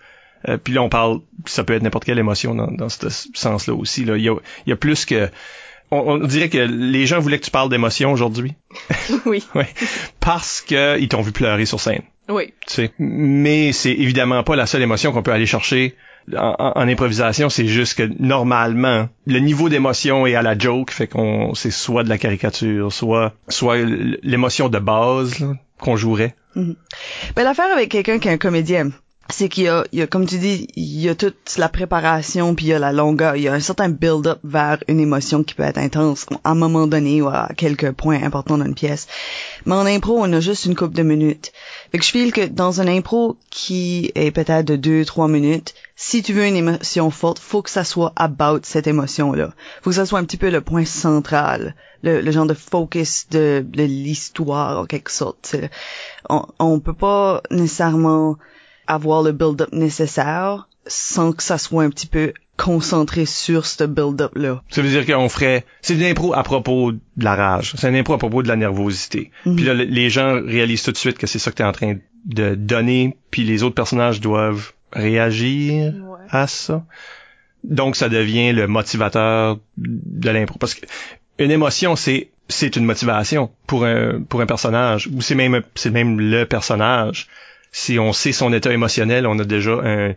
Euh, 0.49 0.59
puis 0.59 0.75
là, 0.75 0.83
on 0.83 0.89
parle, 0.91 1.21
ça 1.47 1.65
peut 1.65 1.73
être 1.73 1.83
n'importe 1.83 2.05
quelle 2.05 2.19
émotion 2.19 2.55
dans, 2.55 2.71
dans 2.71 2.89
ce 2.89 3.09
sens-là 3.35 3.75
aussi. 3.75 4.05
Là. 4.05 4.17
Il, 4.17 4.23
y 4.23 4.29
a, 4.29 4.35
il 4.67 4.71
y 4.71 4.73
a 4.73 4.77
plus 4.77 5.07
que 5.07 5.31
on, 5.91 6.19
dirait 6.19 6.49
que 6.49 6.59
les 6.59 7.07
gens 7.07 7.21
voulaient 7.21 7.39
que 7.39 7.45
tu 7.45 7.51
parles 7.51 7.69
d'émotion 7.69 8.13
aujourd'hui. 8.13 8.55
oui. 9.27 9.47
oui. 9.55 9.65
Parce 10.21 10.61
que 10.61 10.99
ils 10.99 11.09
t'ont 11.09 11.23
vu 11.23 11.33
pleurer 11.33 11.67
sur 11.67 11.81
scène. 11.81 12.03
Oui. 12.29 12.55
Tu 12.67 12.75
sais. 12.75 12.93
Mais 12.99 13.73
c'est 13.73 13.93
évidemment 13.93 14.43
pas 14.43 14.57
la 14.57 14.67
seule 14.67 14.83
émotion 14.83 15.13
qu'on 15.13 15.23
peut 15.23 15.33
aller 15.33 15.47
chercher 15.47 15.95
en, 16.37 16.89
improvisation. 16.89 17.51
C'est 17.51 17.67
juste 17.67 17.99
que 17.99 18.11
normalement, 18.19 19.09
le 19.27 19.39
niveau 19.41 19.69
d'émotion 19.69 20.27
est 20.27 20.35
à 20.35 20.43
la 20.43 20.57
joke, 20.57 20.91
fait 20.91 21.07
qu'on 21.07 21.55
c'est 21.55 21.71
soit 21.71 22.03
de 22.03 22.09
la 22.09 22.19
caricature, 22.19 22.93
soit 22.93 23.35
soit 23.49 23.77
l'émotion 24.23 24.69
de 24.69 24.79
base 24.79 25.45
qu'on 25.79 25.97
jouerait. 25.97 26.35
Mm-hmm. 26.57 26.77
Ben, 27.37 27.45
l'affaire 27.45 27.73
avec 27.73 27.91
quelqu'un 27.91 28.19
qui 28.19 28.29
est 28.29 28.33
un 28.33 28.39
comédien, 28.39 28.91
c'est 29.31 29.49
qu'il 29.49 29.65
y 29.65 29.69
a, 29.69 29.85
il 29.93 29.99
y 29.99 30.03
a, 30.03 30.07
comme 30.07 30.27
tu 30.27 30.39
dis, 30.39 30.69
il 30.77 31.01
y 31.01 31.09
a 31.09 31.15
toute 31.15 31.57
la 31.57 31.69
préparation, 31.69 32.55
puis 32.55 32.67
il 32.67 32.69
y 32.69 32.73
a 32.75 32.79
la 32.79 32.93
longueur, 32.93 33.37
il 33.37 33.43
y 33.43 33.49
a 33.49 33.55
un 33.55 33.61
certain 33.61 33.89
build-up 33.89 34.39
vers 34.45 34.79
une 34.87 35.01
émotion 35.01 35.43
qui 35.43 35.55
peut 35.55 35.63
être 35.63 35.79
intense 35.79 36.27
à 36.45 36.51
un 36.51 36.55
moment 36.55 36.87
donné 36.87 37.23
ou 37.23 37.29
à 37.29 37.49
quelques 37.57 37.93
points 37.93 38.23
importants 38.23 38.59
dans 38.59 38.67
une 38.67 38.75
pièce. 38.75 39.07
Mais 39.65 39.75
en 39.75 39.87
impro, 39.87 40.19
on 40.19 40.33
a 40.33 40.41
juste 40.41 40.67
une 40.67 40.75
couple 40.75 40.95
de 40.95 41.03
minutes. 41.03 41.53
Fait 41.91 41.99
que 41.99 42.05
je 42.05 42.11
file 42.11 42.33
que 42.33 42.47
dans 42.47 42.81
un 42.81 42.87
impro 42.87 43.39
qui 43.51 44.13
est 44.15 44.31
peut-être 44.31 44.67
de 44.67 44.77
deux, 44.77 45.05
trois 45.05 45.29
minutes, 45.29 45.75
si 45.97 46.23
tu 46.23 46.33
veux 46.33 46.47
une 46.47 46.57
émotion 46.57 47.11
forte, 47.11 47.39
faut 47.39 47.63
que 47.63 47.71
ça 47.71 47.85
soit 47.85 48.13
about 48.17 48.61
cette 48.65 48.87
émotion-là. 48.87 49.55
Faut 49.81 49.91
que 49.91 49.97
ça 49.97 50.07
soit 50.07 50.19
un 50.19 50.25
petit 50.25 50.37
peu 50.37 50.51
le 50.51 50.61
point 50.61 50.85
central, 50.85 51.75
le, 52.03 52.31
genre 52.31 52.47
de 52.47 52.55
focus 52.55 53.29
de, 53.31 53.65
de 53.67 53.85
l'histoire 53.85 54.81
en 54.81 54.85
quelque 54.85 55.11
sorte. 55.11 55.57
On, 56.29 56.45
on 56.59 56.81
peut 56.81 56.95
pas 56.95 57.43
nécessairement 57.51 58.37
avoir 58.87 59.23
le 59.23 59.33
build-up 59.33 59.73
nécessaire 59.73 60.69
sans 60.87 61.33
que 61.33 61.43
ça 61.43 61.59
soit 61.59 61.83
un 61.83 61.91
petit 61.91 62.07
peu 62.07 62.33
concentré 62.57 63.27
sur 63.27 63.67
ce 63.67 63.85
build-up-là. 63.85 64.63
Ça 64.71 64.83
veut 64.83 64.89
dire 64.89 65.07
qu'on 65.07 65.29
ferait... 65.29 65.65
C'est 65.83 65.95
une 65.95 66.05
impro 66.05 66.35
à 66.35 66.43
propos 66.43 66.93
de 66.93 67.01
la 67.17 67.35
rage. 67.35 67.75
C'est 67.77 67.89
une 67.89 67.97
impro 67.97 68.15
à 68.15 68.19
propos 68.19 68.43
de 68.43 68.49
la 68.49 68.57
nervosité. 68.57 69.31
Mhm. 69.45 69.57
Puis 69.57 69.65
là, 69.65 69.75
les 69.75 70.11
gens 70.11 70.41
réalisent 70.45 70.83
tout 70.83 70.93
de 70.93 70.97
suite 70.97 71.19
que 71.19 71.27
c'est 71.27 71.39
ça 71.39 71.51
que 71.51 71.57
t'es 71.57 71.65
en 71.65 71.73
train 71.73 71.97
de 72.27 72.55
donner, 72.55 73.17
puis 73.31 73.43
les 73.43 73.63
autres 73.63 73.75
personnages 73.75 74.21
doivent 74.21 74.73
réagir 74.93 75.95
à 76.31 76.47
ça. 76.47 76.85
Donc, 77.65 77.97
ça 77.97 78.09
devient 78.09 78.53
le 78.53 78.67
motivateur 78.67 79.59
de 79.77 80.31
l'impro. 80.31 80.59
Parce 80.59 80.75
que 80.75 80.87
une 81.39 81.51
émotion, 81.51 81.97
c'est 81.97 82.31
c'est 82.49 82.77
une 82.77 82.85
motivation 82.85 83.51
pour 83.67 83.87
un 83.87 84.21
pour 84.23 84.41
un 84.43 84.47
personnage 84.47 85.09
ou 85.09 85.23
c'est 85.23 85.35
même 85.35 85.63
c'est 85.75 85.91
même 85.91 86.21
le 86.21 86.45
personnage 86.45 87.29
si 87.77 87.99
on 87.99 88.13
sait 88.13 88.31
son 88.31 88.53
état 88.53 88.73
émotionnel, 88.73 89.27
on 89.27 89.37
a 89.41 89.45
déjà 89.45 89.73
un, 89.73 90.15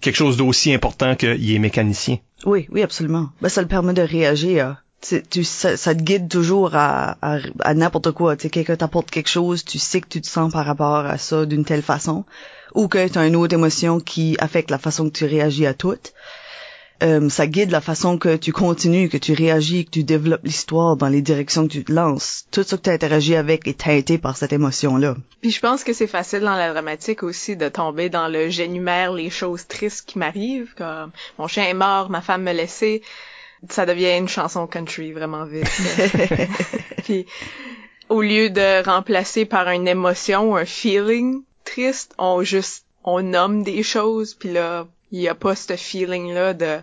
quelque 0.00 0.14
chose 0.14 0.36
d'aussi 0.36 0.72
important 0.72 1.16
qu'il 1.16 1.52
est 1.52 1.58
mécanicien. 1.58 2.18
Oui, 2.46 2.68
oui, 2.70 2.82
absolument. 2.82 3.30
Ben, 3.42 3.48
ça 3.48 3.62
le 3.62 3.66
permet 3.66 3.94
de 3.94 4.02
réagir. 4.02 4.84
Tu, 5.28 5.42
ça, 5.42 5.76
te 5.76 6.02
guide 6.02 6.28
toujours 6.28 6.76
à, 6.76 7.16
à, 7.20 7.74
n'importe 7.74 8.12
quoi. 8.12 8.36
Tu 8.36 8.42
sais, 8.42 8.50
quelqu'un 8.50 8.76
t'apporte 8.76 9.10
quelque 9.10 9.28
chose, 9.28 9.64
tu 9.64 9.80
sais 9.80 10.00
que 10.00 10.06
tu 10.06 10.20
te 10.20 10.28
sens 10.28 10.52
par 10.52 10.64
rapport 10.64 11.04
à 11.04 11.18
ça 11.18 11.46
d'une 11.46 11.64
telle 11.64 11.82
façon, 11.82 12.26
ou 12.76 12.86
que 12.86 13.08
tu 13.08 13.18
as 13.18 13.26
une 13.26 13.34
autre 13.34 13.54
émotion 13.54 13.98
qui 13.98 14.36
affecte 14.38 14.70
la 14.70 14.78
façon 14.78 15.10
que 15.10 15.16
tu 15.16 15.24
réagis 15.24 15.66
à 15.66 15.74
tout. 15.74 15.98
Euh, 17.02 17.28
ça 17.30 17.46
guide 17.46 17.70
la 17.70 17.80
façon 17.80 18.18
que 18.18 18.36
tu 18.36 18.52
continues, 18.52 19.08
que 19.08 19.16
tu 19.16 19.32
réagis, 19.32 19.86
que 19.86 19.90
tu 19.90 20.04
développes 20.04 20.44
l'histoire 20.44 20.96
dans 20.96 21.08
les 21.08 21.22
directions 21.22 21.66
que 21.66 21.72
tu 21.72 21.84
te 21.84 21.92
lances. 21.92 22.46
Tout 22.50 22.62
ce 22.62 22.74
que 22.76 22.82
tu 22.82 22.90
interagis 22.90 23.36
avec 23.36 23.66
est 23.66 23.78
teinté 23.78 24.18
par 24.18 24.36
cette 24.36 24.52
émotion-là. 24.52 25.16
Puis 25.40 25.50
je 25.50 25.60
pense 25.60 25.82
que 25.82 25.92
c'est 25.92 26.06
facile 26.06 26.40
dans 26.40 26.56
la 26.56 26.72
dramatique 26.72 27.22
aussi 27.22 27.56
de 27.56 27.68
tomber 27.68 28.10
dans 28.10 28.28
le 28.28 28.50
j'énumère 28.50 29.12
les 29.12 29.30
choses 29.30 29.66
tristes 29.66 30.06
qui 30.06 30.18
m'arrivent, 30.18 30.74
comme 30.76 31.10
mon 31.38 31.46
chien 31.46 31.64
est 31.64 31.74
mort, 31.74 32.10
ma 32.10 32.20
femme 32.20 32.42
me 32.42 32.52
laissait. 32.52 33.00
Ça 33.68 33.86
devient 33.86 34.16
une 34.16 34.28
chanson 34.28 34.66
country 34.66 35.12
vraiment 35.12 35.44
vite. 35.44 35.70
Puis 37.04 37.26
au 38.08 38.20
lieu 38.20 38.50
de 38.50 38.84
remplacer 38.84 39.44
par 39.46 39.68
une 39.68 39.88
émotion, 39.88 40.56
un 40.56 40.64
feeling 40.64 41.42
triste, 41.64 42.14
on 42.18 42.42
juste 42.42 42.84
on 43.04 43.22
nomme 43.22 43.62
des 43.62 43.82
choses 43.82 44.34
puis 44.34 44.52
là 44.52 44.86
il 45.12 45.20
y 45.20 45.28
a 45.28 45.34
pas 45.34 45.54
ce 45.54 45.76
feeling 45.76 46.32
là 46.32 46.54
de 46.54 46.78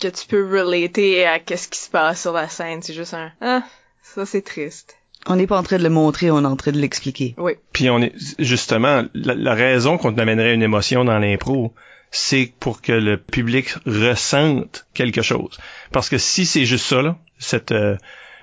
que 0.00 0.08
tu 0.08 0.26
peux 0.26 0.44
relater 0.44 1.24
à 1.26 1.38
qu'est-ce 1.38 1.68
qui 1.68 1.78
se 1.78 1.90
passe 1.90 2.22
sur 2.22 2.32
la 2.32 2.48
scène. 2.48 2.82
C'est 2.82 2.94
juste 2.94 3.14
un 3.14 3.32
ah 3.40 3.62
ça 4.02 4.26
c'est 4.26 4.42
triste. 4.42 4.96
On 5.26 5.36
n'est 5.36 5.46
pas 5.46 5.58
en 5.58 5.62
train 5.62 5.78
de 5.78 5.82
le 5.82 5.90
montrer, 5.90 6.30
on 6.30 6.42
est 6.42 6.46
en 6.46 6.56
train 6.56 6.72
de 6.72 6.78
l'expliquer. 6.78 7.34
Oui. 7.38 7.52
Puis 7.72 7.88
on 7.88 7.98
est 8.00 8.12
justement 8.38 9.04
la, 9.14 9.54
raison 9.54 9.96
qu'on 9.96 10.16
amènerait 10.18 10.52
une 10.52 10.62
émotion 10.62 11.04
dans 11.04 11.18
l'impro, 11.18 11.72
c'est 12.10 12.52
pour 12.60 12.82
que 12.82 12.92
le 12.92 13.16
public 13.16 13.74
ressente 13.86 14.86
quelque 14.92 15.22
chose. 15.22 15.58
Parce 15.92 16.10
que 16.10 16.18
si 16.18 16.44
c'est 16.44 16.66
juste 16.66 16.84
ça 16.84 17.00
là, 17.00 17.16
cette 17.38 17.72
euh, 17.72 17.96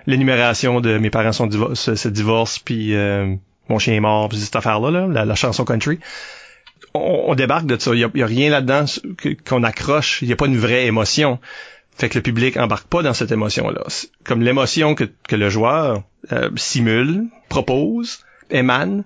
l'énumération 0.07 0.81
de 0.81 0.97
mes 0.97 1.11
parents 1.11 1.33
sont 1.33 1.47
divorcés, 1.47 1.95
se, 1.95 2.07
divorcent 2.07 2.61
puis 2.65 2.95
euh, 2.95 3.35
mon 3.69 3.77
chien 3.77 3.93
est 3.93 3.99
mort, 3.99 4.29
puis 4.29 4.39
cette 4.39 4.55
affaire 4.55 4.79
là, 4.79 5.07
là 5.07 5.25
la 5.25 5.35
chanson 5.35 5.65
country, 5.65 5.99
on, 6.93 7.35
débarque 7.35 7.65
de 7.65 7.77
ça. 7.79 7.93
Il 7.93 7.99
y 7.99 8.03
a, 8.03 8.25
rien 8.25 8.49
là-dedans 8.49 8.85
qu'on 9.47 9.63
accroche. 9.63 10.21
Il 10.21 10.27
n'y 10.27 10.33
a 10.33 10.35
pas 10.35 10.47
une 10.47 10.57
vraie 10.57 10.85
émotion. 10.85 11.39
Fait 11.97 12.09
que 12.09 12.17
le 12.17 12.21
public 12.21 12.57
embarque 12.57 12.87
pas 12.87 13.03
dans 13.03 13.13
cette 13.13 13.31
émotion-là. 13.31 13.83
Comme 14.23 14.41
l'émotion 14.41 14.95
que, 14.95 15.05
le 15.31 15.49
joueur 15.49 16.03
euh, 16.31 16.49
simule, 16.55 17.25
propose, 17.49 18.19
émane, 18.49 19.03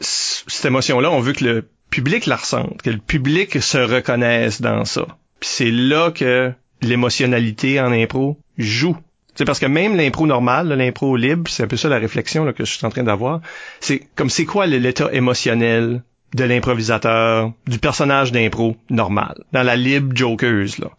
cette 0.00 0.64
émotion-là, 0.64 1.10
on 1.10 1.20
veut 1.20 1.32
que 1.32 1.44
le 1.44 1.68
public 1.90 2.26
la 2.26 2.36
ressente, 2.36 2.82
que 2.82 2.90
le 2.90 2.98
public 2.98 3.62
se 3.62 3.78
reconnaisse 3.78 4.60
dans 4.60 4.84
ça. 4.84 5.06
C'est 5.40 5.70
là 5.70 6.10
que 6.10 6.52
l'émotionnalité 6.80 7.80
en 7.80 7.92
impro 7.92 8.38
joue. 8.58 8.96
C'est 9.34 9.44
parce 9.44 9.58
que 9.58 9.66
même 9.66 9.96
l'impro 9.96 10.26
normal, 10.26 10.68
l'impro 10.68 11.16
libre, 11.16 11.50
c'est 11.50 11.62
un 11.62 11.66
peu 11.66 11.76
ça 11.76 11.88
la 11.88 11.98
réflexion 11.98 12.50
que 12.52 12.64
je 12.64 12.72
suis 12.72 12.84
en 12.84 12.90
train 12.90 13.02
d'avoir. 13.02 13.40
C'est 13.80 14.02
comme 14.14 14.30
c'est 14.30 14.44
quoi 14.44 14.66
l'état 14.66 15.10
émotionnel 15.12 16.02
de 16.34 16.44
l'improvisateur, 16.44 17.52
du 17.66 17.78
personnage 17.78 18.32
d'impro 18.32 18.76
normal, 18.90 19.44
dans 19.52 19.62
la 19.62 19.76
libre 19.76 20.16
jokeuse, 20.16 20.78
là. 20.78 20.90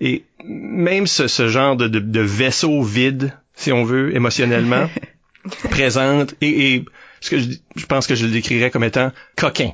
Et 0.00 0.24
même 0.44 1.06
ce, 1.06 1.28
ce 1.28 1.48
genre 1.48 1.76
de, 1.76 1.86
de, 1.86 2.20
vaisseau 2.20 2.82
vide, 2.82 3.32
si 3.54 3.72
on 3.72 3.84
veut, 3.84 4.14
émotionnellement, 4.14 4.90
présente, 5.70 6.34
et, 6.40 6.74
et 6.74 6.84
ce 7.20 7.30
que 7.30 7.38
je, 7.38 7.50
je, 7.76 7.86
pense 7.86 8.06
que 8.06 8.14
je 8.14 8.26
le 8.26 8.32
décrirais 8.32 8.70
comme 8.70 8.84
étant 8.84 9.12
coquin. 9.36 9.70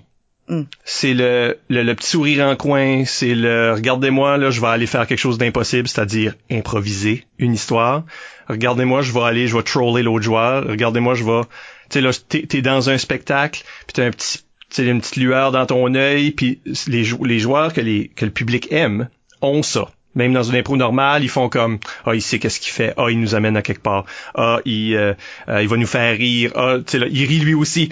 Mm. 0.48 0.62
C'est 0.84 1.14
le, 1.14 1.58
le, 1.68 1.82
le, 1.82 1.94
petit 1.94 2.10
sourire 2.10 2.44
en 2.46 2.54
coin, 2.54 3.04
c'est 3.06 3.34
le 3.34 3.72
regardez-moi, 3.72 4.36
là, 4.36 4.50
je 4.50 4.60
vais 4.60 4.66
aller 4.66 4.86
faire 4.86 5.06
quelque 5.06 5.18
chose 5.18 5.38
d'impossible, 5.38 5.88
c'est-à-dire 5.88 6.34
improviser 6.50 7.26
une 7.38 7.54
histoire. 7.54 8.04
Regardez-moi, 8.48 9.02
je 9.02 9.12
vais 9.12 9.22
aller, 9.22 9.46
je 9.46 9.56
vais 9.56 9.62
troller 9.62 10.02
l'autre 10.02 10.24
joueur. 10.24 10.66
Regardez-moi, 10.66 11.14
je 11.14 11.24
vais. 11.24 11.42
Tu 11.88 11.94
sais, 11.94 12.00
là, 12.00 12.10
t'es, 12.28 12.46
es 12.52 12.62
dans 12.62 12.90
un 12.90 12.98
spectacle, 12.98 13.62
puis 13.86 13.94
t'as 13.94 14.06
un 14.06 14.10
petit 14.10 14.40
c'est 14.70 14.86
une 14.86 15.00
petite 15.00 15.16
lueur 15.16 15.52
dans 15.52 15.66
ton 15.66 15.94
œil, 15.94 16.30
puis 16.30 16.60
les, 16.86 17.04
joueurs 17.38 17.72
que, 17.72 17.80
le 17.80 18.30
public 18.30 18.68
aime 18.70 19.08
ont 19.42 19.62
ça. 19.62 19.90
Même 20.14 20.32
dans 20.32 20.42
une 20.42 20.56
impro 20.56 20.76
normale, 20.76 21.22
ils 21.22 21.28
font 21.28 21.48
comme 21.48 21.78
ah 22.04 22.14
il 22.14 22.22
sait 22.22 22.40
qu'est-ce 22.40 22.58
qu'il 22.58 22.72
fait, 22.72 22.94
ah 22.96 23.06
il 23.10 23.20
nous 23.20 23.36
amène 23.36 23.56
à 23.56 23.62
quelque 23.62 23.82
part, 23.82 24.06
ah 24.34 24.58
il 24.64 24.96
euh, 24.96 25.14
euh, 25.48 25.66
va 25.66 25.76
nous 25.76 25.86
faire 25.86 26.16
rire, 26.16 26.52
ah 26.56 26.78
tu 26.84 26.98
sais 26.98 27.08
il 27.10 27.26
rit 27.26 27.38
lui 27.38 27.54
aussi. 27.54 27.90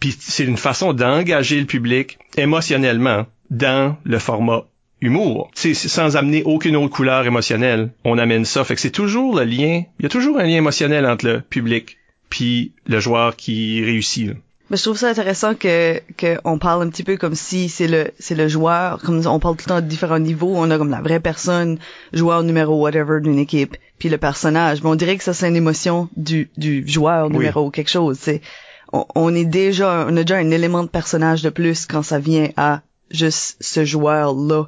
Puis 0.00 0.16
c'est 0.18 0.44
une 0.44 0.56
façon 0.56 0.92
d'engager 0.92 1.60
le 1.60 1.66
public 1.66 2.18
émotionnellement 2.36 3.26
dans 3.48 3.96
le 4.02 4.18
format 4.18 4.64
humour. 5.00 5.52
C'est 5.54 5.74
sans 5.74 6.16
amener 6.16 6.42
aucune 6.42 6.74
autre 6.74 6.94
couleur 6.94 7.24
émotionnelle, 7.24 7.92
on 8.04 8.18
amène 8.18 8.44
ça. 8.44 8.64
Fait 8.64 8.74
que 8.74 8.80
c'est 8.80 8.90
toujours 8.90 9.36
le 9.38 9.44
lien, 9.44 9.84
il 10.00 10.02
y 10.02 10.06
a 10.06 10.08
toujours 10.08 10.38
un 10.40 10.44
lien 10.44 10.56
émotionnel 10.56 11.06
entre 11.06 11.26
le 11.26 11.40
public 11.40 11.96
puis 12.28 12.72
le 12.86 13.00
joueur 13.00 13.36
qui 13.36 13.84
réussit. 13.84 14.32
Mais 14.70 14.76
je 14.76 14.84
trouve 14.84 14.96
ça 14.96 15.08
intéressant 15.08 15.56
que 15.56 16.00
qu'on 16.18 16.58
parle 16.58 16.84
un 16.84 16.90
petit 16.90 17.02
peu 17.02 17.16
comme 17.16 17.34
si 17.34 17.68
c'est 17.68 17.88
le 17.88 18.12
c'est 18.20 18.36
le 18.36 18.46
joueur, 18.46 19.02
comme 19.02 19.20
on 19.26 19.40
parle 19.40 19.56
tout 19.56 19.64
le 19.66 19.68
temps 19.68 19.80
de 19.80 19.86
différents 19.86 20.20
niveaux, 20.20 20.52
on 20.54 20.70
a 20.70 20.78
comme 20.78 20.90
la 20.90 21.00
vraie 21.00 21.18
personne, 21.18 21.78
joueur 22.12 22.44
numéro 22.44 22.80
whatever 22.80 23.20
d'une 23.20 23.40
équipe, 23.40 23.76
puis 23.98 24.08
le 24.08 24.16
personnage. 24.16 24.82
Mais 24.82 24.88
on 24.88 24.94
dirait 24.94 25.16
que 25.16 25.24
ça 25.24 25.34
c'est 25.34 25.48
une 25.48 25.56
émotion 25.56 26.08
du 26.16 26.50
du 26.56 26.86
joueur 26.86 27.30
numéro 27.30 27.70
quelque 27.70 27.90
chose. 27.90 28.16
C'est 28.20 28.42
on, 28.92 29.06
on, 29.16 29.34
est 29.34 29.44
déjà 29.44 30.06
on 30.08 30.16
a 30.16 30.22
déjà 30.22 30.36
un 30.36 30.50
élément 30.52 30.84
de 30.84 30.88
personnage 30.88 31.42
de 31.42 31.50
plus 31.50 31.86
quand 31.86 32.04
ça 32.04 32.20
vient 32.20 32.50
à 32.56 32.82
juste 33.10 33.56
ce 33.60 33.84
joueur 33.84 34.34
là, 34.34 34.66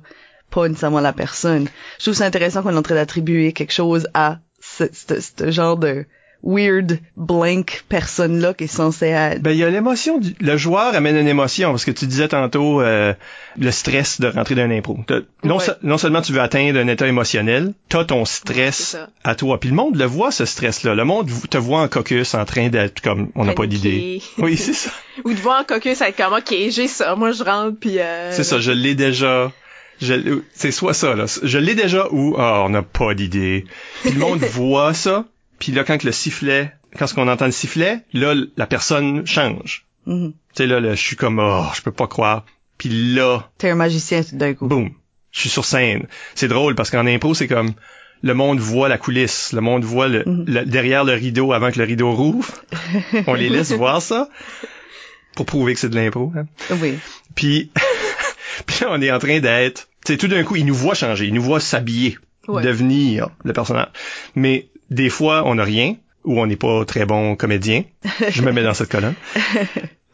pas 0.50 0.66
nécessairement 0.68 1.00
la 1.00 1.12
personne. 1.12 1.68
Je 1.98 2.06
trouve 2.06 2.14
ça 2.14 2.26
intéressant 2.26 2.62
qu'on 2.62 2.74
est 2.74 2.78
en 2.78 2.82
train 2.82 2.96
d'attribuer 2.96 3.52
quelque 3.52 3.72
chose 3.72 4.08
à 4.14 4.40
ce, 4.60 4.84
ce, 4.92 5.20
ce 5.20 5.50
genre 5.52 5.76
de 5.76 6.06
weird 6.42 6.98
blank 7.16 7.84
personne 7.88 8.40
là 8.40 8.52
qui 8.54 8.64
est 8.64 8.66
censée 8.66 9.06
être. 9.06 9.40
Ben 9.42 9.50
il 9.52 9.58
y 9.58 9.64
a 9.64 9.70
l'émotion 9.70 10.18
du... 10.18 10.34
le 10.40 10.56
joueur 10.56 10.94
amène 10.94 11.16
une 11.16 11.28
émotion 11.28 11.70
parce 11.70 11.84
que 11.84 11.90
tu 11.92 12.06
disais 12.06 12.28
tantôt 12.28 12.80
euh, 12.80 13.14
le 13.58 13.70
stress 13.70 14.20
de 14.20 14.26
rentrer 14.28 14.54
dans 14.54 14.62
un 14.62 14.70
impro. 14.70 14.98
T'as- 15.06 15.20
Non, 15.44 15.58
Ouais. 15.58 15.64
se- 15.64 15.70
non 15.82 15.98
seulement 15.98 16.20
tu 16.22 16.32
veux 16.32 16.40
atteindre 16.40 16.78
un 16.80 16.88
état 16.88 17.06
émotionnel, 17.06 17.72
t'as 17.88 18.04
ton 18.04 18.24
stress 18.24 18.96
à 19.24 19.34
toi. 19.34 19.60
Puis 19.60 19.68
le 19.70 19.76
monde 19.76 19.96
le 19.96 20.04
voit 20.04 20.30
ce 20.32 20.44
stress 20.44 20.82
là. 20.82 20.94
Le 20.94 21.04
monde 21.04 21.30
te 21.48 21.58
voit 21.58 21.80
en 21.82 21.88
caucus 21.88 22.34
en 22.34 22.44
train 22.44 22.68
d'être 22.68 23.00
comme 23.00 23.30
on 23.34 23.44
n'a 23.44 23.52
pas 23.52 23.66
d'idée. 23.66 24.20
Oui, 24.38 24.56
c'est 24.56 24.72
ça. 24.72 24.90
Ou 25.24 25.30
de 25.34 25.38
voir 25.38 25.60
en 25.60 25.64
caucus 25.64 26.00
être 26.00 26.16
comme, 26.16 26.32
ok, 26.32 26.54
j'ai 26.70 26.88
ça, 26.88 27.14
moi 27.14 27.32
je 27.32 27.44
rentre, 27.44 27.78
puis 27.78 27.98
euh... 28.00 28.32
C'est 28.32 28.44
ça, 28.44 28.58
je 28.58 28.72
l'ai 28.72 28.94
déjà. 28.94 29.52
Je- 30.00 30.40
C'est 30.54 30.72
soit 30.72 30.94
ça, 30.94 31.14
là. 31.14 31.26
Je 31.42 31.58
l'ai 31.58 31.74
déjà 31.76 32.08
ou 32.10 32.34
ah, 32.36 32.62
on 32.64 32.70
n'a 32.70 32.82
pas 32.82 33.14
d'idée. 33.14 33.64
Puis 34.02 34.12
le 34.12 34.18
monde 34.18 34.38
voit 34.52 34.94
ça. 34.94 35.26
Puis 35.62 35.70
là, 35.70 35.84
quand 35.84 35.96
que 35.96 36.06
le 36.06 36.10
sifflet, 36.12 36.72
quand 36.98 37.06
on 37.18 37.28
entend 37.28 37.46
le 37.46 37.52
sifflet, 37.52 38.00
là, 38.12 38.34
la 38.56 38.66
personne 38.66 39.24
change. 39.28 39.86
Mhm. 40.06 40.32
Tu 40.32 40.38
sais, 40.56 40.66
là, 40.66 40.80
là, 40.80 40.96
je 40.96 41.00
suis 41.00 41.14
comme, 41.14 41.38
oh, 41.38 41.66
je 41.72 41.82
peux 41.82 41.92
pas 41.92 42.08
croire. 42.08 42.44
Puis 42.78 42.88
là, 43.14 43.48
T'es 43.58 43.70
un 43.70 43.76
magicien 43.76 44.24
tout 44.24 44.34
d'un 44.36 44.54
coup. 44.54 44.66
boum, 44.66 44.90
je 45.30 45.38
suis 45.38 45.48
sur 45.48 45.64
scène. 45.64 46.08
C'est 46.34 46.48
drôle 46.48 46.74
parce 46.74 46.90
qu'en 46.90 47.06
impro, 47.06 47.32
c'est 47.34 47.46
comme, 47.46 47.74
le 48.24 48.34
monde 48.34 48.58
voit 48.58 48.88
la 48.88 48.98
coulisse, 48.98 49.52
le 49.52 49.60
monde 49.60 49.84
voit 49.84 50.08
le, 50.08 50.24
Mhm. 50.26 50.44
le- 50.48 50.64
derrière 50.64 51.04
le 51.04 51.12
rideau 51.12 51.52
avant 51.52 51.70
que 51.70 51.78
le 51.78 51.84
rideau 51.84 52.10
rouvre. 52.10 52.48
On 53.28 53.34
les 53.34 53.48
laisse 53.48 53.70
voir 53.70 54.02
ça 54.02 54.28
pour 55.36 55.46
prouver 55.46 55.74
que 55.74 55.78
c'est 55.80 55.88
de 55.90 55.94
l'impro. 55.94 56.32
hein. 56.36 56.46
Oui. 56.80 56.98
Puis, 57.36 57.70
puis 58.66 58.76
là, 58.80 58.88
on 58.90 59.00
est 59.00 59.12
en 59.12 59.20
train 59.20 59.38
d'être, 59.38 59.88
tu 60.04 60.12
sais, 60.14 60.18
tout 60.18 60.26
d'un 60.28 60.42
coup, 60.42 60.56
il 60.56 60.66
nous 60.66 60.74
voit 60.74 60.94
changer, 60.94 61.26
il 61.26 61.34
nous 61.34 61.42
voit 61.42 61.60
s'habiller, 61.60 62.18
Ouais. 62.48 62.62
devenir 62.64 63.28
le 63.44 63.52
personnage. 63.52 63.88
Mais 64.34 64.66
des 64.92 65.08
fois, 65.10 65.42
on 65.46 65.56
n'a 65.56 65.64
rien 65.64 65.96
ou 66.24 66.40
on 66.40 66.46
n'est 66.46 66.56
pas 66.56 66.84
très 66.84 67.04
bon 67.04 67.34
comédien. 67.36 67.82
Je 68.28 68.42
me 68.42 68.52
mets 68.52 68.62
dans 68.62 68.74
cette 68.74 68.90
colonne. 68.90 69.14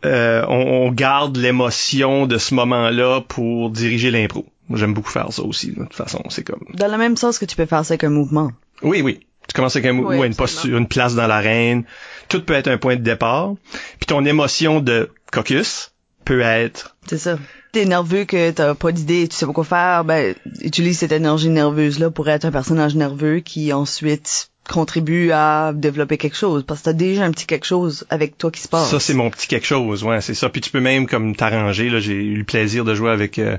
Euh, 0.04 0.44
on, 0.46 0.86
on 0.86 0.92
garde 0.92 1.36
l'émotion 1.36 2.26
de 2.28 2.38
ce 2.38 2.54
moment-là 2.54 3.20
pour 3.26 3.70
diriger 3.70 4.12
l'impro. 4.12 4.46
J'aime 4.72 4.94
beaucoup 4.94 5.10
faire 5.10 5.32
ça 5.32 5.42
aussi. 5.42 5.72
De 5.72 5.82
toute 5.82 5.92
façon, 5.94 6.22
c'est 6.28 6.44
comme. 6.44 6.60
Dans 6.74 6.86
le 6.86 6.96
même 6.98 7.16
sens 7.16 7.36
que 7.40 7.44
tu 7.44 7.56
peux 7.56 7.66
faire 7.66 7.84
ça 7.84 7.94
avec 7.94 8.04
un 8.04 8.08
mouvement. 8.10 8.52
Oui, 8.82 9.02
oui. 9.02 9.18
Tu 9.48 9.54
commences 9.54 9.74
avec 9.74 9.90
un 9.90 9.94
mou- 9.94 10.06
Oui, 10.06 10.18
ou 10.18 10.22
une 10.24 10.36
posture, 10.36 10.78
une 10.78 10.86
place 10.86 11.16
dans 11.16 11.26
l'arène. 11.26 11.82
Tout 12.28 12.44
peut 12.44 12.52
être 12.54 12.68
un 12.68 12.78
point 12.78 12.94
de 12.94 13.02
départ. 13.02 13.54
Puis 13.98 14.06
ton 14.06 14.24
émotion 14.24 14.78
de 14.78 15.10
caucus 15.32 15.90
peut 16.24 16.42
être 16.42 16.96
C'est 17.08 17.18
ça. 17.18 17.36
T'es 17.72 17.84
nerveux 17.84 18.24
que 18.24 18.52
t'as 18.52 18.74
pas 18.76 18.92
d'idée, 18.92 19.26
tu 19.26 19.34
sais 19.34 19.46
pas 19.46 19.52
quoi 19.52 19.64
faire, 19.64 20.04
ben, 20.04 20.34
utilise 20.62 20.98
cette 20.98 21.10
énergie 21.12 21.50
nerveuse-là 21.50 22.10
pour 22.10 22.28
être 22.28 22.44
un 22.44 22.52
personnage 22.52 22.94
nerveux 22.94 23.40
qui 23.40 23.72
ensuite 23.72 24.50
contribue 24.68 25.32
à 25.32 25.72
développer 25.74 26.18
quelque 26.18 26.36
chose. 26.36 26.64
Parce 26.64 26.80
que 26.80 26.84
t'as 26.86 26.92
déjà 26.92 27.24
un 27.24 27.32
petit 27.32 27.46
quelque 27.46 27.66
chose 27.66 28.06
avec 28.10 28.38
toi 28.38 28.50
qui 28.50 28.60
se 28.60 28.68
passe. 28.68 28.90
Ça, 28.90 29.00
c'est 29.00 29.14
mon 29.14 29.30
petit 29.30 29.48
quelque 29.48 29.66
chose, 29.66 30.04
ouais, 30.04 30.20
c'est 30.20 30.34
ça. 30.34 30.48
Puis 30.48 30.60
tu 30.60 30.70
peux 30.70 30.80
même 30.80 31.06
comme 31.06 31.34
t'arranger. 31.34 31.90
Là, 31.90 31.98
j'ai 31.98 32.14
eu 32.14 32.36
le 32.36 32.44
plaisir 32.44 32.84
de 32.84 32.94
jouer 32.94 33.10
avec 33.10 33.38
euh, 33.38 33.58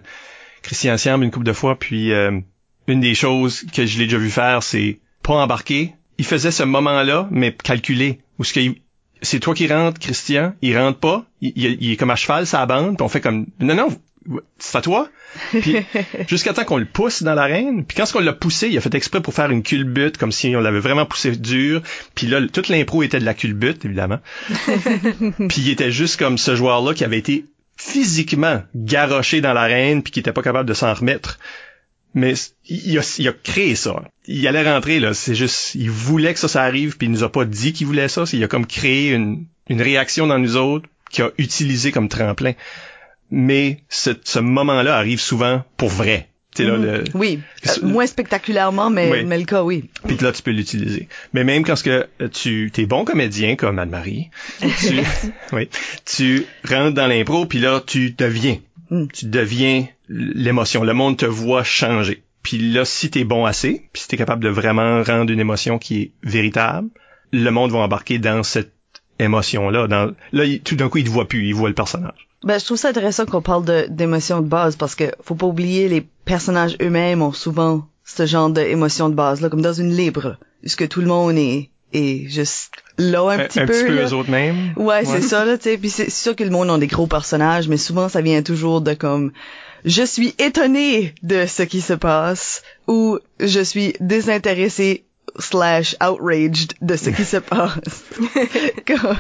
Christian 0.62 0.98
Siam 0.98 1.22
une 1.24 1.32
couple 1.32 1.46
de 1.46 1.54
fois. 1.54 1.78
Puis 1.78 2.14
euh, 2.14 2.40
une 2.88 3.02
des 3.02 3.16
choses 3.16 3.66
que 3.74 3.86
je 3.86 3.98
l'ai 3.98 4.06
déjà 4.06 4.18
vu 4.18 4.30
faire, 4.30 4.64
c'est 4.64 5.00
pas 5.24 5.34
embarquer. 5.34 5.94
Il 6.18 6.26
faisait 6.26 6.52
ce 6.52 6.64
moment-là, 6.64 7.28
mais 7.32 7.54
calculé. 7.54 8.20
Où 8.38 8.44
ce 8.44 8.54
c'est 9.22 9.40
toi 9.40 9.54
qui 9.54 9.68
rentres, 9.68 10.00
Christian. 10.00 10.54
Il 10.62 10.78
rentre 10.78 11.00
pas. 11.00 11.26
Il 11.42 11.92
est 11.92 11.98
comme 11.98 12.10
à 12.10 12.16
cheval, 12.16 12.48
sa 12.48 12.66
bande. 12.66 12.96
Puis 12.96 13.04
on 13.04 13.10
fait 13.10 13.22
comme 13.22 13.48
non, 13.60 13.76
non, 13.76 13.90
c'est 14.58 14.78
à 14.78 14.82
toi. 14.82 15.10
Puis 15.52 15.78
jusqu'à 16.28 16.54
temps 16.54 16.66
qu'on 16.66 16.78
le 16.78 16.86
pousse 16.86 17.24
dans 17.24 17.34
l'arène. 17.34 17.86
Puis 17.86 17.98
quand 17.98 18.06
on 18.16 18.20
l'a 18.20 18.34
poussé, 18.34 18.68
il 18.68 18.78
a 18.78 18.82
fait 18.82 18.94
exprès 18.96 19.22
pour 19.22 19.34
faire 19.34 19.52
une 19.52 19.64
culbute, 19.64 20.18
comme 20.18 20.32
si 20.32 20.56
on 20.56 20.62
l'avait 20.62 20.80
vraiment 20.80 21.06
poussé 21.06 21.32
dur. 21.32 21.82
Puis 22.16 22.28
là, 22.28 22.42
toute 22.48 22.70
l'impro 22.70 23.04
était 23.04 23.20
de 23.20 23.26
la 23.26 23.34
culbute, 23.34 23.86
évidemment. 23.86 24.20
puis 25.50 25.62
il 25.62 25.70
était 25.70 25.92
juste 25.92 26.18
comme 26.18 26.38
ce 26.38 26.56
joueur-là 26.56 26.94
qui 26.94 27.04
avait 27.04 27.18
été 27.18 27.46
physiquement 27.78 28.62
garoché 28.76 29.42
dans 29.42 29.54
l'arène 29.54 30.04
puis 30.04 30.12
qui 30.12 30.20
était 30.20 30.34
pas 30.34 30.42
capable 30.42 30.68
de 30.68 30.74
s'en 30.74 30.94
remettre. 30.94 31.40
Mais 32.16 32.34
il 32.68 32.98
a, 32.98 33.16
il 33.20 33.28
a 33.28 33.34
créé 33.34 33.76
ça. 33.76 34.04
Il 34.26 34.48
allait 34.48 34.70
rentrer 34.70 35.00
là. 35.00 35.14
C'est 35.14 35.36
juste, 35.36 35.76
il 35.76 35.92
voulait 35.92 36.34
que 36.34 36.40
ça, 36.40 36.48
ça 36.48 36.64
arrive 36.64 36.98
puis 36.98 37.08
il 37.08 37.12
nous 37.12 37.24
a 37.24 37.32
pas 37.32 37.46
dit 37.46 37.72
qu'il 37.72 37.88
voulait 37.88 38.08
ça. 38.08 38.24
Il 38.34 38.44
a 38.44 38.48
comme 38.48 38.66
créé 38.66 39.12
une, 39.12 39.46
une 39.70 39.82
réaction 39.82 40.28
dans 40.28 40.40
nous 40.40 40.58
autres 40.58 40.90
qu'il 41.12 41.24
a 41.24 41.32
utilisé 41.38 41.92
comme 41.92 42.10
tremplin. 42.10 42.54
Mais 43.32 43.82
ce, 43.90 44.12
ce 44.24 44.40
moment-là 44.40 44.96
arrive 44.98 45.20
souvent 45.20 45.64
pour 45.78 45.90
vrai. 45.90 46.26
Là, 46.58 46.78
Mhm. 46.78 46.84
le, 46.84 47.04
Oui. 47.14 47.40
Euh, 47.68 47.88
moins 47.88 48.06
spectaculairement, 48.08 48.90
mais, 48.90 49.10
Oui. 49.10 49.24
mais 49.24 49.38
le 49.38 49.46
cas, 49.46 49.64
oui. 49.64 49.86
puis 50.06 50.18
là, 50.18 50.32
tu 50.34 50.42
peux 50.42 50.52
l'utiliser. 50.52 51.08
Mais 51.32 51.44
même 51.46 51.64
quand 51.64 51.78
ce 51.78 51.84
que 51.86 52.08
euh, 52.22 52.28
tu 52.28 52.70
t'es 52.74 52.86
bon 52.86 53.06
comédien 53.06 53.56
comme 53.56 53.80
Anne-Marie, 53.80 54.30
tu, 54.60 54.68
oui, 55.54 55.70
tu 56.06 56.46
rentres 56.68 56.96
dans 56.96 57.08
l'impro, 57.08 57.46
puis 57.46 57.60
là, 57.60 57.82
tu 57.86 58.12
deviens. 58.12 58.58
Mm. 58.90 59.06
Tu 59.14 59.28
deviens 59.28 59.88
l'émotion. 60.10 60.84
Le 60.84 60.94
monde 60.94 61.16
te 61.18 61.26
voit 61.26 61.64
changer. 61.64 62.24
Puis 62.44 62.58
là, 62.58 62.84
si 62.84 63.10
t'es 63.10 63.24
bon 63.24 63.46
assez, 63.46 63.88
puis 63.94 64.02
si 64.02 64.08
t'es 64.10 64.18
capable 64.18 64.44
de 64.44 64.50
vraiment 64.50 65.04
rendre 65.04 65.32
une 65.32 65.40
émotion 65.40 65.78
qui 65.78 66.02
est 66.02 66.12
véritable, 66.24 66.90
le 67.32 67.50
monde 67.52 67.72
va 67.72 67.78
embarquer 67.80 68.18
dans 68.18 68.44
cette 68.44 68.74
émotion-là. 69.20 69.88
Dans, 69.88 70.14
là, 70.34 70.44
tout 70.64 70.76
d'un 70.76 70.90
coup, 70.90 70.98
il 70.98 71.04
te 71.06 71.10
voit 71.10 71.28
plus, 71.28 71.46
il 71.46 71.54
voit 71.54 71.70
le 71.70 71.76
personnage. 71.76 72.28
Ben, 72.44 72.58
je 72.60 72.66
trouve 72.66 72.78
ça 72.78 72.90
intéressant 72.90 73.26
qu'on 73.26 73.42
parle 73.42 73.66
de, 73.66 73.88
d'émotions 73.90 74.42
de 74.42 74.48
base 74.48 74.76
parce 74.76 74.96
que 74.96 75.06
faut 75.22 75.36
pas 75.36 75.46
oublier 75.48 75.90
les 75.90 76.02
personnages 76.26 76.78
eux-mêmes 76.82 77.22
ont 77.22 77.34
souvent 77.34 77.86
ce 78.06 78.26
genre 78.26 78.50
d'émotions 78.50 79.10
de 79.10 79.16
base 79.16 79.42
là, 79.42 79.50
comme 79.50 79.62
dans 79.62 79.74
une 79.74 79.94
libre, 79.96 80.38
puisque 80.62 80.88
tout 80.88 81.02
le 81.02 81.08
monde 81.08 81.38
est, 81.38 81.70
est 81.94 82.28
juste 82.30 82.72
là 82.98 83.24
un, 83.30 83.38
petit 83.40 83.60
peu. 83.66 83.88
là. 83.94 84.04
eux 84.08 84.14
autres 84.14 84.32
mêmes. 84.32 84.74
Ouais, 84.78 85.04
c'est 85.06 85.22
ça 85.22 85.44
là, 85.46 85.58
tu 85.58 85.66
sais. 85.66 85.78
Puis 85.78 85.90
c'est 85.90 86.10
sûr 86.10 86.36
que 86.36 86.44
le 86.44 86.50
monde 86.50 86.70
a 86.70 86.78
des 86.78 86.88
gros 86.88 87.08
personnages, 87.08 87.68
mais 87.68 87.78
souvent 87.78 88.08
ça 88.10 88.22
vient 88.22 88.42
toujours 88.42 88.82
de 88.82 88.94
comme 88.94 89.32
je 89.86 90.04
suis 90.04 90.34
étonné 90.40 91.14
de 91.24 91.46
ce 91.46 91.64
qui 91.64 91.82
se 91.82 91.94
passe 91.94 92.64
ou 92.88 93.20
je 93.40 93.60
suis 93.62 93.94
désintéressé 94.00 95.04
slash 95.40 95.96
outraged 96.02 96.74
de 96.82 96.96
ce 96.96 97.10
qui 97.10 97.24
se 97.24 97.38
passe. 97.38 98.04
Comme- 98.88 99.18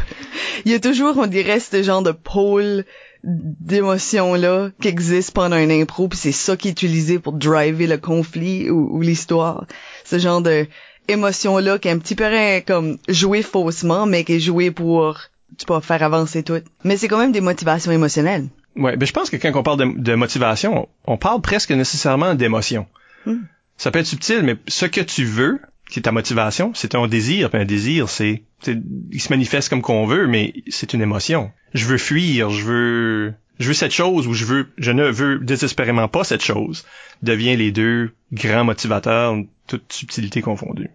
Il 0.65 0.71
y 0.71 0.75
a 0.75 0.79
toujours, 0.79 1.17
on 1.17 1.27
dirait, 1.27 1.59
ce 1.59 1.81
genre 1.83 2.01
de 2.01 2.11
pôle 2.11 2.83
d'émotions 3.23 4.35
là 4.35 4.69
qui 4.81 4.87
existe 4.87 5.31
pendant 5.31 5.55
un 5.55 5.69
impro 5.69 6.07
puis 6.07 6.17
c'est 6.17 6.31
ça 6.31 6.55
qui 6.55 6.69
est 6.69 6.71
utilisé 6.71 7.19
pour 7.19 7.33
driver 7.33 7.87
le 7.87 7.97
conflit 7.97 8.69
ou, 8.69 8.95
ou 8.95 9.01
l'histoire 9.01 9.65
ce 10.05 10.19
genre 10.19 10.41
de 10.41 10.67
émotion 11.07 11.57
là 11.57 11.77
qui 11.77 11.89
est 11.89 11.91
un 11.91 11.99
petit 11.99 12.15
peu 12.15 12.29
comme 12.65 12.97
joué 13.09 13.41
faussement 13.41 14.05
mais 14.05 14.23
qui 14.23 14.33
est 14.33 14.39
joué 14.39 14.71
pour 14.71 15.19
tu 15.57 15.65
peux 15.65 15.79
faire 15.81 16.03
avancer 16.03 16.43
tout 16.43 16.61
mais 16.83 16.95
c'est 16.95 17.07
quand 17.07 17.19
même 17.19 17.33
des 17.33 17.41
motivations 17.41 17.91
émotionnelles 17.91 18.47
Ouais, 18.75 18.95
ben 18.95 19.05
je 19.05 19.11
pense 19.11 19.29
que 19.29 19.35
quand 19.35 19.51
on 19.55 19.63
parle 19.63 19.79
de, 19.79 20.01
de 20.01 20.15
motivation, 20.15 20.87
on 21.05 21.17
parle 21.17 21.41
presque 21.41 21.71
nécessairement 21.71 22.35
d'émotion. 22.35 22.87
Hmm. 23.25 23.41
Ça 23.77 23.91
peut 23.91 23.99
être 23.99 24.05
subtil, 24.05 24.41
mais 24.43 24.57
ce 24.67 24.85
que 24.85 25.01
tu 25.01 25.25
veux, 25.25 25.59
qui 25.89 25.99
est 25.99 26.03
ta 26.03 26.11
motivation, 26.11 26.71
c'est 26.75 26.95
un 26.95 27.07
désir. 27.07 27.49
Puis 27.49 27.59
un 27.61 27.65
désir, 27.65 28.09
c'est, 28.09 28.43
c'est- 28.61 28.77
il 29.11 29.19
se 29.21 29.29
manifeste 29.29 29.69
comme 29.69 29.81
qu'on 29.81 30.05
veut, 30.05 30.27
mais 30.27 30.53
c'est 30.69 30.93
une 30.93 31.01
émotion. 31.01 31.51
Je 31.73 31.85
veux 31.85 31.97
fuir, 31.97 32.49
je 32.51 32.63
veux, 32.63 33.33
je 33.59 33.67
veux 33.67 33.73
cette 33.73 33.91
chose 33.93 34.27
ou 34.27 34.33
je 34.33 34.45
veux, 34.45 34.69
je 34.77 34.91
ne 34.91 35.09
veux 35.09 35.39
désespérément 35.39 36.07
pas 36.07 36.23
cette 36.23 36.43
chose. 36.43 36.85
Devient 37.23 37.55
les 37.57 37.71
deux 37.71 38.11
grands 38.31 38.63
motivateurs, 38.63 39.35
toute 39.67 39.91
subtilité 39.91 40.41
confondue. 40.41 40.89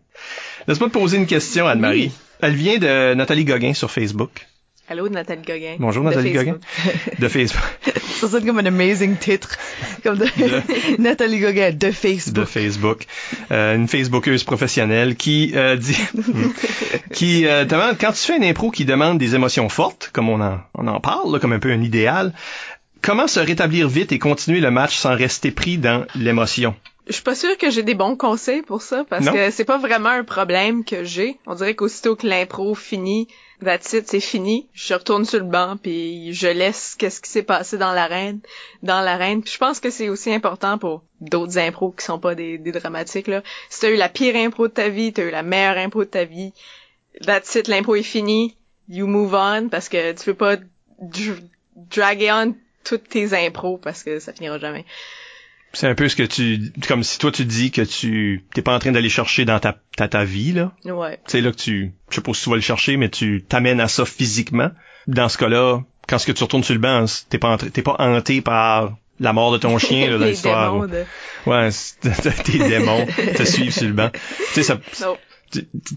Laisse-moi 0.68 0.88
te 0.88 0.94
poser 0.94 1.16
une 1.18 1.26
question, 1.26 1.66
Anne-Marie. 1.66 2.12
Elle 2.40 2.54
vient 2.54 2.78
de 2.78 3.14
Nathalie 3.14 3.44
Gauguin 3.44 3.74
sur 3.74 3.90
Facebook. 3.90 4.46
Allô, 4.86 5.08
Nathalie 5.08 5.42
Gauguin. 5.42 5.76
Bonjour, 5.78 6.04
De 6.04 6.10
Nathalie 6.10 6.34
Facebook. 6.34 6.60
Gauguin. 6.60 7.18
De 7.18 7.28
Facebook. 7.28 7.62
ça 8.20 8.28
sonne 8.28 8.44
comme 8.44 8.58
un 8.58 8.66
amazing 8.66 9.16
titre 9.16 9.56
comme 10.02 10.18
de 10.18 10.26
Nathalie 11.00 11.40
Gauguin 11.40 11.70
de 11.70 11.76
de 11.84 11.90
Facebook 11.90 12.44
Facebook, 12.46 13.06
euh, 13.50 13.76
une 13.76 13.88
Facebookeuse 13.88 14.44
professionnelle 14.44 15.16
qui 15.16 15.52
euh, 15.54 15.76
dit, 15.76 15.96
qui 17.12 17.46
euh, 17.46 17.64
demande 17.64 17.96
quand 17.98 18.12
tu 18.12 18.18
fais 18.18 18.36
une 18.36 18.44
impro 18.44 18.70
qui 18.70 18.84
demande 18.84 19.16
des 19.18 19.34
émotions 19.34 19.70
fortes, 19.70 20.10
comme 20.12 20.28
on 20.28 20.40
en, 20.42 20.60
on 20.74 20.86
en 20.86 21.00
parle, 21.00 21.32
là, 21.32 21.38
comme 21.38 21.52
un 21.52 21.58
peu 21.58 21.70
un 21.72 21.80
idéal, 21.80 22.34
comment 23.00 23.26
se 23.26 23.40
rétablir 23.40 23.88
vite 23.88 24.12
et 24.12 24.18
continuer 24.18 24.60
le 24.60 24.70
match 24.70 24.96
sans 24.96 25.14
rester 25.16 25.50
pris 25.50 25.78
dans 25.78 26.04
l'émotion? 26.14 26.74
Je 27.06 27.12
suis 27.12 27.22
pas 27.22 27.34
sûre 27.34 27.56
que 27.58 27.70
j'ai 27.70 27.82
des 27.82 27.94
bons 27.94 28.16
conseils 28.16 28.62
pour 28.62 28.80
ça 28.82 29.04
parce 29.08 29.24
Non? 29.26 29.32
que 29.32 29.50
c'est 29.50 29.64
pas 29.64 29.78
vraiment 29.78 30.08
un 30.10 30.24
problème 30.24 30.84
que 30.84 31.04
j'ai. 31.04 31.36
On 31.46 31.54
dirait 31.54 31.74
qu'aussitôt 31.74 32.16
que 32.16 32.26
l'impro 32.26 32.74
finit, 32.74 33.28
that's 33.62 33.92
it, 33.92 34.08
c'est 34.08 34.20
fini. 34.20 34.68
Je 34.72 34.94
retourne 34.94 35.24
sur 35.24 35.38
le 35.38 35.44
banc 35.44 35.76
puis 35.76 36.32
je 36.32 36.48
laisse 36.48 36.94
qu'est-ce 36.98 37.20
qui 37.20 37.30
s'est 37.30 37.42
passé 37.42 37.78
dans 37.78 37.92
l'arène, 37.92 38.40
dans 38.82 39.00
l'arène. 39.00 39.42
Puis 39.42 39.52
je 39.52 39.58
pense 39.58 39.80
que 39.80 39.90
c'est 39.90 40.08
aussi 40.08 40.32
important 40.32 40.78
pour 40.78 41.02
d'autres 41.20 41.58
impros 41.58 41.92
qui 41.92 42.04
sont 42.04 42.18
pas 42.18 42.34
des, 42.34 42.58
des 42.58 42.72
dramatiques 42.72 43.28
là. 43.28 43.42
Si 43.70 43.80
t'as 43.80 43.90
eu 43.90 43.96
la 43.96 44.08
pire 44.08 44.36
impro 44.36 44.68
de 44.68 44.72
ta 44.72 44.88
vie, 44.88 45.12
t'as 45.12 45.24
eu 45.24 45.30
la 45.30 45.42
meilleure 45.42 45.78
impro 45.78 46.04
de 46.04 46.10
ta 46.10 46.24
vie, 46.24 46.52
that's 47.24 47.54
it, 47.54 47.68
l'impro 47.68 47.94
est 47.94 48.02
fini. 48.02 48.56
You 48.88 49.06
move 49.06 49.34
on 49.34 49.68
parce 49.70 49.88
que 49.88 50.12
tu 50.12 50.24
peux 50.26 50.34
pas 50.34 50.56
dr- 51.00 51.40
draguer 51.74 52.32
on 52.32 52.54
toutes 52.84 53.08
tes 53.08 53.32
impros 53.32 53.78
parce 53.78 54.02
que 54.02 54.18
ça 54.18 54.32
finira 54.34 54.58
jamais. 54.58 54.84
C'est 55.74 55.88
un 55.88 55.94
peu 55.94 56.08
ce 56.08 56.16
que 56.16 56.22
tu, 56.22 56.72
comme 56.88 57.02
si 57.02 57.18
toi 57.18 57.30
tu 57.32 57.44
dis 57.44 57.70
que 57.70 57.82
tu 57.82 58.42
t'es 58.54 58.62
pas 58.62 58.74
en 58.74 58.78
train 58.78 58.92
d'aller 58.92 59.08
chercher 59.10 59.44
dans 59.44 59.58
ta, 59.58 59.76
ta, 59.96 60.08
ta 60.08 60.24
vie 60.24 60.52
là. 60.52 60.72
Ouais. 60.84 61.18
C'est 61.26 61.40
là 61.40 61.50
que 61.50 61.56
tu, 61.56 61.92
je 62.10 62.14
sais 62.14 62.20
pas 62.22 62.32
si 62.32 62.44
tu 62.44 62.50
vas 62.50 62.56
le 62.56 62.62
chercher, 62.62 62.96
mais 62.96 63.08
tu 63.08 63.44
t'amènes 63.48 63.80
à 63.80 63.88
ça 63.88 64.04
physiquement. 64.06 64.70
Dans 65.06 65.28
ce 65.28 65.36
cas-là, 65.38 65.80
quand 66.08 66.18
ce 66.18 66.26
que 66.26 66.32
tu 66.32 66.42
retournes 66.44 66.64
sur 66.64 66.74
le 66.74 66.80
banc, 66.80 67.04
t'es 67.28 67.38
pas 67.38 67.58
t'es 67.58 67.82
pas 67.82 67.96
hanté 67.98 68.40
par 68.40 68.96
la 69.20 69.32
mort 69.32 69.52
de 69.52 69.58
ton 69.58 69.78
chien 69.78 70.10
là, 70.10 70.18
dans 70.18 70.24
l'histoire. 70.26 70.86
de... 70.88 71.04
Ouais, 71.46 71.70
c'est- 71.70 72.00
tes 72.44 72.58
démons 72.58 73.06
te 73.36 73.42
suivent 73.44 73.72
sur 73.72 73.86
le 73.86 73.92
banc. 73.92 74.10
Tu 74.54 74.62
sais, 74.62 74.62
ça. 74.62 74.78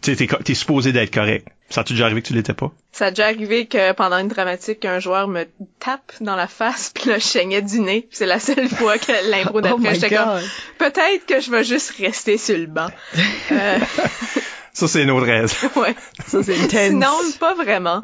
T'es, 0.01 0.15
t'es 0.15 0.53
supposé 0.53 0.91
d'être 0.91 1.13
correct. 1.13 1.47
Ça 1.69 1.81
a-tu 1.81 1.93
déjà 1.93 2.05
arrivé 2.05 2.21
que 2.21 2.27
tu 2.27 2.33
l'étais 2.33 2.53
pas? 2.53 2.71
Ça 2.91 3.07
a 3.07 3.09
déjà 3.11 3.25
arrivé 3.25 3.65
que 3.65 3.91
pendant 3.93 4.17
une 4.17 4.29
dramatique, 4.29 4.85
un 4.85 4.99
joueur 4.99 5.27
me 5.27 5.45
tape 5.79 6.13
dans 6.21 6.35
la 6.35 6.47
face, 6.47 6.89
puis 6.95 7.09
là, 7.09 7.19
je 7.19 7.25
saignais 7.25 7.61
du 7.61 7.79
nez. 7.79 8.01
Puis 8.01 8.17
C'est 8.17 8.25
la 8.25 8.39
seule 8.39 8.69
fois 8.69 8.97
que 8.97 9.29
l'impro 9.29 9.57
Oh 9.57 9.61
d'après, 9.61 9.89
my 9.89 9.95
j'étais 9.95 10.15
comme, 10.15 10.39
peut-être 10.77 11.25
que 11.25 11.41
je 11.41 11.51
vais 11.51 11.63
juste 11.63 11.91
rester 11.97 12.37
sur 12.37 12.57
le 12.57 12.67
banc. 12.67 12.87
Euh, 13.51 13.79
Ça, 14.73 14.87
c'est 14.87 15.01
une 15.01 15.09
autre 15.09 15.25
raison. 15.25 15.55
ouais. 15.77 15.95
Ça, 16.27 16.43
c'est 16.43 16.55
intense. 16.55 16.89
Sinon, 16.89 17.13
pas 17.39 17.55
vraiment. 17.55 18.03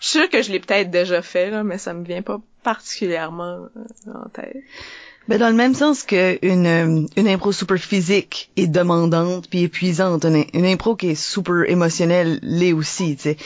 Je 0.00 0.06
suis 0.06 0.18
sûre 0.20 0.30
que 0.30 0.42
je 0.42 0.52
l'ai 0.52 0.60
peut-être 0.60 0.90
déjà 0.90 1.20
fait, 1.22 1.50
là, 1.50 1.64
mais 1.64 1.78
ça 1.78 1.94
me 1.94 2.04
vient 2.04 2.22
pas 2.22 2.38
particulièrement 2.62 3.68
euh, 3.76 4.12
en 4.14 4.28
tête. 4.28 4.56
Ben, 5.28 5.38
dans 5.38 5.48
le 5.48 5.54
même 5.54 5.74
sens 5.74 6.02
que 6.02 6.38
une, 6.42 6.66
euh, 6.66 7.06
une 7.16 7.28
impro 7.28 7.52
super 7.52 7.78
physique 7.78 8.50
est 8.56 8.66
demandante 8.66 9.48
puis 9.48 9.62
épuisante, 9.62 10.24
une, 10.24 10.44
une 10.52 10.66
impro 10.66 10.96
qui 10.96 11.10
est 11.10 11.14
super 11.14 11.68
émotionnelle 11.68 12.40
l'est 12.42 12.72
aussi, 12.72 13.16
tu 13.16 13.22
sais. 13.22 13.36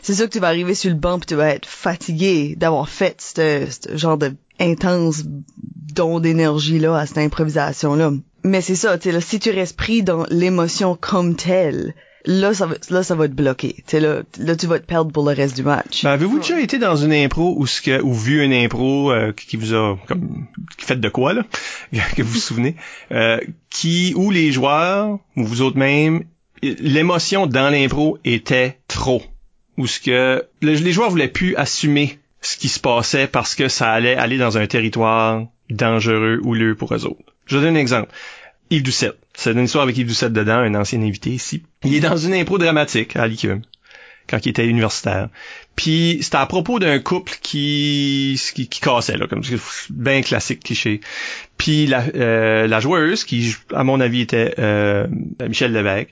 C'est 0.00 0.14
sûr 0.14 0.26
que 0.26 0.30
tu 0.30 0.40
vas 0.40 0.48
arriver 0.48 0.74
sur 0.74 0.90
le 0.90 0.96
banc 0.96 1.18
puis 1.18 1.26
tu 1.26 1.34
vas 1.34 1.48
être 1.48 1.68
fatigué 1.68 2.54
d'avoir 2.56 2.88
fait 2.88 3.20
ce 3.20 3.66
genre 3.96 4.16
de 4.16 4.34
intense 4.58 5.24
don 5.26 6.20
d'énergie 6.20 6.78
là 6.78 6.96
à 6.96 7.06
cette 7.06 7.18
improvisation 7.18 7.96
là. 7.96 8.12
Mais 8.42 8.60
c'est 8.60 8.76
ça, 8.76 8.96
tu 8.96 9.10
sais, 9.10 9.20
si 9.20 9.38
tu 9.40 9.50
restes 9.50 9.76
pris 9.76 10.02
dans 10.02 10.24
l'émotion 10.30 10.96
comme 10.98 11.34
telle, 11.34 11.94
là 12.26 12.52
ça 12.54 12.66
va, 12.66 12.74
là 12.90 13.02
ça 13.02 13.14
va 13.14 13.28
te 13.28 13.32
bloquer. 13.32 13.76
Là, 13.92 14.22
là 14.38 14.56
tu 14.56 14.66
vas 14.66 14.78
te 14.78 14.84
perdre 14.86 15.10
pour 15.12 15.24
le 15.28 15.34
reste 15.34 15.56
du 15.56 15.62
match. 15.62 16.02
Ben, 16.04 16.10
avez-vous 16.10 16.38
déjà 16.40 16.60
été 16.60 16.78
dans 16.78 16.96
une 16.96 17.12
impro 17.12 17.54
ou 17.56 17.66
ce 17.66 17.80
que, 17.80 18.00
ou 18.02 18.12
vu 18.12 18.42
une 18.44 18.52
impro 18.52 19.10
euh, 19.12 19.32
qui 19.32 19.56
vous 19.56 19.74
a 19.74 19.96
comme 20.06 20.46
qui 20.76 20.84
fait 20.86 21.00
de 21.00 21.08
quoi 21.08 21.32
là, 21.34 21.42
que 22.16 22.22
vous 22.22 22.32
vous 22.32 22.38
souvenez, 22.38 22.76
euh, 23.12 23.38
qui 23.70 24.12
où 24.16 24.30
les 24.30 24.52
joueurs 24.52 25.18
ou 25.36 25.44
vous 25.44 25.62
autres 25.62 25.78
même, 25.78 26.24
l'émotion 26.62 27.46
dans 27.46 27.70
l'impro 27.70 28.18
était 28.24 28.78
trop, 28.88 29.22
ou 29.78 29.86
ce 29.86 30.00
que 30.00 30.44
le- 30.62 30.72
les 30.74 30.92
joueurs 30.92 31.10
voulaient 31.10 31.28
plus 31.28 31.54
assumer 31.56 32.18
ce 32.40 32.56
qui 32.56 32.68
se 32.68 32.80
passait 32.80 33.26
parce 33.26 33.54
que 33.54 33.68
ça 33.68 33.90
allait 33.90 34.14
aller 34.16 34.38
dans 34.38 34.58
un 34.58 34.66
territoire 34.66 35.44
dangereux 35.70 36.40
ou 36.44 36.54
lieu 36.54 36.74
pour 36.74 36.94
eux 36.94 37.04
autres. 37.06 37.32
Je 37.46 37.58
donne 37.58 37.76
un 37.76 37.80
exemple. 37.80 38.08
Yves 38.70 38.82
Doucette. 38.82 39.16
C'est 39.36 39.52
une 39.52 39.64
histoire 39.64 39.84
avec 39.84 39.96
Yves 39.98 40.08
Doucette 40.08 40.32
dedans, 40.32 40.58
un 40.58 40.74
ancien 40.74 41.00
invité 41.02 41.30
ici. 41.30 41.62
Il 41.84 41.94
est 41.94 42.00
dans 42.00 42.16
une 42.16 42.34
impro 42.34 42.58
dramatique 42.58 43.16
à 43.16 43.26
l'ICUM 43.26 43.60
quand 44.28 44.44
il 44.44 44.48
était 44.48 44.66
universitaire. 44.66 45.28
Puis 45.76 46.18
c'était 46.22 46.38
à 46.38 46.46
propos 46.46 46.78
d'un 46.78 46.98
couple 46.98 47.34
qui, 47.42 48.40
qui 48.54 48.66
qui 48.66 48.80
cassait 48.80 49.16
là, 49.16 49.26
comme 49.26 49.42
bien 49.90 50.22
classique 50.22 50.64
cliché. 50.64 51.00
Puis 51.58 51.86
la, 51.86 52.04
euh, 52.14 52.66
la 52.66 52.80
joueuse 52.80 53.24
qui, 53.24 53.54
à 53.74 53.84
mon 53.84 54.00
avis, 54.00 54.22
était 54.22 54.54
euh, 54.58 55.06
Michel 55.46 55.72
Lévesque, 55.72 56.08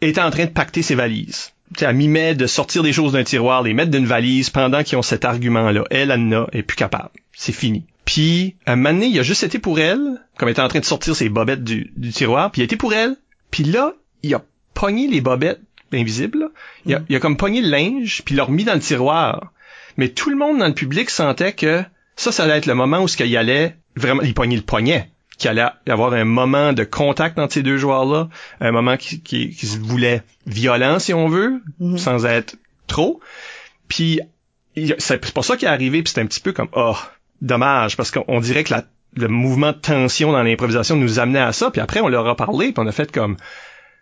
était 0.00 0.20
en 0.20 0.30
train 0.30 0.44
de 0.44 0.50
pacter 0.50 0.82
ses 0.82 0.96
valises. 0.96 1.52
Tu 1.74 1.80
sais, 1.80 1.86
elle 1.86 1.96
mimait 1.96 2.34
de 2.34 2.46
sortir 2.46 2.82
des 2.82 2.92
choses 2.92 3.12
d'un 3.12 3.24
tiroir, 3.24 3.62
les 3.62 3.74
mettre 3.74 3.90
d'une 3.90 4.06
valise 4.06 4.50
pendant 4.50 4.82
qu'ils 4.82 4.98
ont 4.98 5.02
cet 5.02 5.24
argument-là. 5.24 5.84
Elle, 5.90 6.10
elle 6.10 6.28
n'a, 6.28 6.46
est 6.52 6.62
plus 6.62 6.76
capable. 6.76 7.10
C'est 7.32 7.52
fini. 7.52 7.84
Puis, 8.06 8.56
un 8.66 8.76
moment 8.76 8.94
donné, 8.94 9.06
il 9.08 9.18
a 9.18 9.22
juste 9.22 9.42
été 9.42 9.58
pour 9.58 9.78
elle, 9.78 10.22
comme 10.38 10.48
était 10.48 10.62
en 10.62 10.68
train 10.68 10.80
de 10.80 10.84
sortir 10.86 11.14
ses 11.14 11.28
bobettes 11.28 11.64
du, 11.64 11.92
du 11.96 12.10
tiroir, 12.12 12.50
puis 12.50 12.60
il 12.60 12.62
a 12.62 12.66
été 12.66 12.76
pour 12.76 12.94
elle. 12.94 13.16
Puis 13.50 13.64
là, 13.64 13.92
il 14.22 14.34
a 14.34 14.42
pogné 14.74 15.06
les 15.08 15.20
bobettes 15.20 15.60
invisibles. 15.92 16.38
là. 16.38 16.46
Il, 16.86 16.94
a, 16.94 17.02
il 17.08 17.16
a 17.16 17.20
comme 17.20 17.36
pogné 17.36 17.60
le 17.60 17.68
linge, 17.68 18.22
puis 18.24 18.34
il 18.34 18.38
l'a 18.38 18.44
remis 18.44 18.64
dans 18.64 18.74
le 18.74 18.80
tiroir. 18.80 19.52
Mais 19.98 20.08
tout 20.08 20.30
le 20.30 20.36
monde 20.36 20.58
dans 20.58 20.66
le 20.68 20.74
public 20.74 21.10
sentait 21.10 21.52
que 21.52 21.82
ça, 22.16 22.32
ça 22.32 22.44
allait 22.44 22.56
être 22.58 22.66
le 22.66 22.74
moment 22.74 23.00
où 23.02 23.08
ce 23.08 23.16
qu'il 23.16 23.36
allait 23.36 23.76
vraiment, 23.96 24.22
il 24.22 24.34
pognait 24.34 24.56
le 24.56 24.62
poignet, 24.62 25.10
qu'il 25.38 25.50
allait 25.50 25.66
y 25.86 25.90
avoir 25.90 26.12
un 26.12 26.24
moment 26.24 26.72
de 26.72 26.84
contact 26.84 27.38
entre 27.38 27.54
ces 27.54 27.62
deux 27.62 27.76
joueurs-là, 27.76 28.28
un 28.60 28.72
moment 28.72 28.96
qui, 28.96 29.20
qui, 29.20 29.50
qui 29.50 29.66
se 29.66 29.78
voulait 29.78 30.22
violent, 30.46 30.98
si 30.98 31.12
on 31.12 31.28
veut, 31.28 31.60
Mhm. 31.80 31.98
sans 31.98 32.24
être 32.24 32.56
trop. 32.86 33.20
Puis 33.88 34.20
c'est 34.98 35.32
pas 35.32 35.42
ça 35.42 35.56
qui 35.56 35.64
est 35.64 35.68
arrivé, 35.68 36.02
puis 36.02 36.12
c'est 36.14 36.20
un 36.20 36.26
petit 36.26 36.40
peu 36.40 36.52
comme 36.52 36.68
oh 36.72 36.96
dommage 37.42 37.96
parce 37.96 38.10
qu'on 38.10 38.24
on 38.28 38.40
dirait 38.40 38.64
que 38.64 38.72
la, 38.72 38.84
le 39.16 39.28
mouvement 39.28 39.72
de 39.72 39.78
tension 39.78 40.32
dans 40.32 40.42
l'improvisation 40.42 40.96
nous 40.96 41.18
amenait 41.18 41.40
à 41.40 41.52
ça. 41.52 41.70
Puis 41.70 41.80
après 41.80 42.00
on 42.00 42.08
leur 42.08 42.26
a 42.26 42.36
parlé, 42.36 42.72
puis 42.72 42.84
on 42.84 42.86
a 42.86 42.92
fait 42.92 43.10
comme 43.10 43.36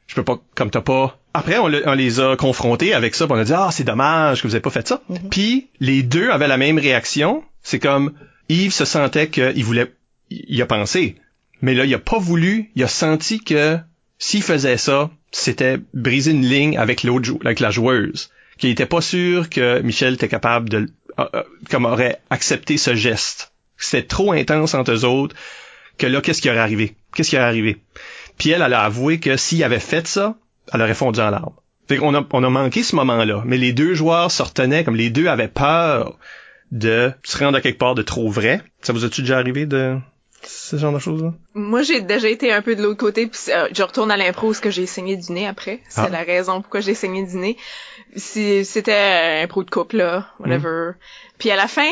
je 0.07 0.15
peux 0.15 0.25
pas 0.25 0.39
comme 0.55 0.71
t'as 0.71 0.81
pas. 0.81 1.19
Après 1.33 1.59
on, 1.59 1.69
les 1.69 2.21
a 2.21 2.37
confrontés 2.37 2.95
avec 2.95 3.15
ça, 3.15 3.27
puis 3.27 3.35
on 3.35 3.39
a 3.39 3.45
dit 3.45 3.53
ah 3.55 3.71
c'est 3.73 3.85
dommage 3.85 4.43
que 4.43 4.49
vous 4.49 4.55
avez 4.55 4.63
pas 4.63 4.71
fait 4.71 4.87
ça. 4.87 5.03
Mhm. 5.09 5.29
Puis 5.31 5.69
les 5.81 6.03
deux 6.03 6.31
avaient 6.31 6.49
la 6.49 6.57
même 6.57 6.79
réaction. 6.79 7.45
C'est 7.63 7.79
comme 7.79 8.13
Yves 8.49 8.73
se 8.73 8.85
sentait 8.85 9.29
qu'il 9.29 9.65
voulait, 9.65 9.93
il 10.31 10.61
a 10.61 10.67
pensé, 10.67 11.17
mais 11.63 11.75
là 11.75 11.85
il 11.85 11.95
a 11.95 11.99
pas 11.99 12.19
voulu. 12.19 12.71
Il 12.75 12.83
a 12.83 12.89
senti 12.89 13.41
que 13.41 13.79
s'il 14.19 14.43
faisait 14.43 14.77
ça, 14.77 15.11
c'était 15.33 15.79
briser 15.93 16.31
une 16.33 16.47
ligne 16.47 16.79
avec 16.79 17.03
l'autre 17.03 17.31
avec 17.45 17.61
la 17.61 17.71
joueuse. 17.71 18.31
Qu'il 18.59 18.71
était 18.71 18.87
pas 18.87 19.01
sûr 19.01 19.51
que 19.51 19.81
Michel 19.81 20.15
était 20.15 20.29
capable 20.29 20.69
de, 20.69 20.89
comme 21.71 21.85
aurait 21.87 22.21
accepté 22.31 22.77
ce 22.77 22.95
geste. 22.95 23.53
C'était 23.77 24.07
trop 24.07 24.33
intense 24.33 24.75
entre 24.75 24.93
eux 24.93 25.05
autres 25.05 25.35
que 25.99 26.07
là, 26.07 26.21
qu'est-ce 26.21 26.41
qui 26.43 26.49
aurait 26.51 26.59
arrivé? 26.59 26.97
Qu'est-ce 27.15 27.31
qui 27.31 27.37
aurait 27.37 27.45
arrivé? 27.47 27.77
Puis 28.39 28.51
elle, 28.51 28.63
elle 28.63 28.73
a 28.75 28.83
avoué 28.83 29.21
que 29.21 29.37
s'il 29.37 29.63
avait 29.63 29.81
fait 29.81 30.07
ça, 30.07 30.37
elle 30.73 30.83
aurait 30.83 30.95
fondu 30.95 31.21
en 31.21 31.31
larmes. 31.31 31.55
Fait 31.89 31.99
qu'on 31.99 32.15
a, 32.15 32.25
on 32.33 32.43
a 32.45 32.49
manqué 32.51 32.83
ce 32.83 32.97
moment-là. 32.97 33.43
Mais 33.45 33.59
les 33.59 33.73
deux 33.73 33.95
joueurs 33.95 34.31
se 34.31 34.43
retenaient 34.43 34.85
comme 34.85 34.97
les 34.97 35.11
deux 35.11 35.27
avaient 35.27 35.49
peur 35.49 36.19
de 36.73 37.13
se 37.23 37.37
rendre 37.39 37.59
à 37.59 37.61
quelque 37.61 37.79
part 37.79 37.95
de 37.95 38.03
trop 38.03 38.29
vrai. 38.31 38.63
Ça 38.83 38.93
vous 38.93 39.05
a-tu 39.05 39.21
déjà 39.21 39.39
arrivé 39.39 39.67
de 39.67 39.97
ce 40.43 40.77
genre 40.77 40.93
de 40.93 40.99
choses-là? 40.99 41.33
Moi, 41.55 41.83
j'ai 41.83 42.01
déjà 42.01 42.29
été 42.29 42.53
un 42.53 42.61
peu 42.63 42.75
de 42.77 42.83
l'autre 42.83 42.99
côté, 42.99 43.27
puis 43.27 43.39
euh, 43.51 43.69
je 43.73 43.83
retourne 43.83 44.11
à 44.11 44.17
l'impro 44.17 44.49
parce 44.49 44.61
que 44.61 44.71
j'ai 44.71 44.85
saigné 44.87 45.17
du 45.17 45.33
nez 45.33 45.47
après. 45.47 45.81
C'est 45.89 46.01
Ah. 46.03 46.09
la 46.11 46.23
raison 46.23 46.61
pourquoi 46.61 46.81
j'ai 46.81 46.95
saigné 46.95 47.25
du 47.27 47.37
nez. 47.37 47.57
Si- 48.17 48.65
C'était 48.65 48.93
un 48.93 49.43
impro 49.45 49.65
de 49.65 49.71
couple, 49.71 49.97
là, 49.99 50.27
whatever. 50.41 50.93
Puis 51.39 51.51
à 51.51 51.57
la 51.57 51.69
fin, 51.69 51.87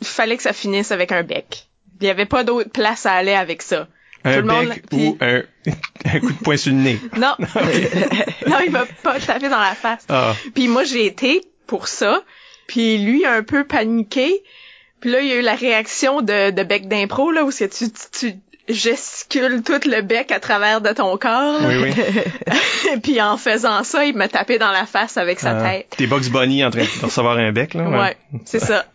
il 0.00 0.06
fallait 0.06 0.36
que 0.36 0.42
ça 0.42 0.52
finisse 0.52 0.90
avec 0.92 1.12
un 1.12 1.22
bec. 1.22 1.68
Il 2.00 2.06
y 2.06 2.10
avait 2.10 2.26
pas 2.26 2.44
d'autre 2.44 2.70
place 2.70 3.06
à 3.06 3.12
aller 3.12 3.34
avec 3.34 3.62
ça. 3.62 3.88
Un 4.24 4.34
Tout 4.34 4.40
le 4.40 4.46
monde- 4.52 4.68
bec 4.68 4.82
puis- 4.88 5.06
ou 5.08 5.18
un, 5.20 5.42
un 6.14 6.20
coup 6.20 6.32
de 6.32 6.38
poing 6.42 6.56
sur 6.56 6.72
le 6.72 6.78
nez? 6.78 6.98
Non, 7.16 7.34
non, 8.46 8.56
il 8.64 8.70
m'a 8.70 8.84
pas 9.02 9.18
tapé 9.20 9.48
dans 9.48 9.60
la 9.60 9.74
face. 9.74 10.04
Ah. 10.08 10.34
Puis 10.54 10.68
moi, 10.68 10.84
j'ai 10.84 11.06
été 11.06 11.42
pour 11.66 11.88
ça. 11.88 12.22
Puis 12.66 12.98
lui, 12.98 13.24
a 13.24 13.32
un 13.32 13.42
peu 13.42 13.64
paniqué. 13.64 14.42
Puis 15.00 15.10
là, 15.10 15.20
il 15.20 15.28
y 15.28 15.32
a 15.32 15.36
eu 15.36 15.42
la 15.42 15.54
réaction 15.54 16.20
de, 16.20 16.50
de 16.50 16.62
bec 16.62 16.86
d'impro, 16.88 17.30
là, 17.30 17.44
où 17.44 17.50
tu, 17.52 17.68
tu, 17.68 17.86
tu 18.12 18.34
gesticules 18.72 19.62
tout 19.62 19.80
le 19.88 20.02
bec 20.02 20.30
à 20.32 20.40
travers 20.40 20.80
de 20.80 20.90
ton 20.90 21.16
corps. 21.16 21.60
Oui, 21.62 21.76
oui. 21.82 22.98
puis 23.02 23.20
en 23.20 23.36
faisant 23.36 23.84
ça, 23.84 24.04
il 24.04 24.16
m'a 24.16 24.28
tapé 24.28 24.58
dans 24.58 24.70
la 24.72 24.86
face 24.86 25.16
avec 25.16 25.40
sa 25.40 25.58
Ah. 25.58 25.62
tête. 25.70 25.94
T'es 25.96 26.06
Bugs 26.06 26.28
Bunny 26.30 26.64
en 26.64 26.70
train 26.70 26.82
de 26.82 27.04
recevoir 27.04 27.36
un 27.38 27.52
bec, 27.52 27.74
là? 27.74 27.88
Ouais, 27.88 28.16
c'est 28.44 28.60
ça. 28.60 28.84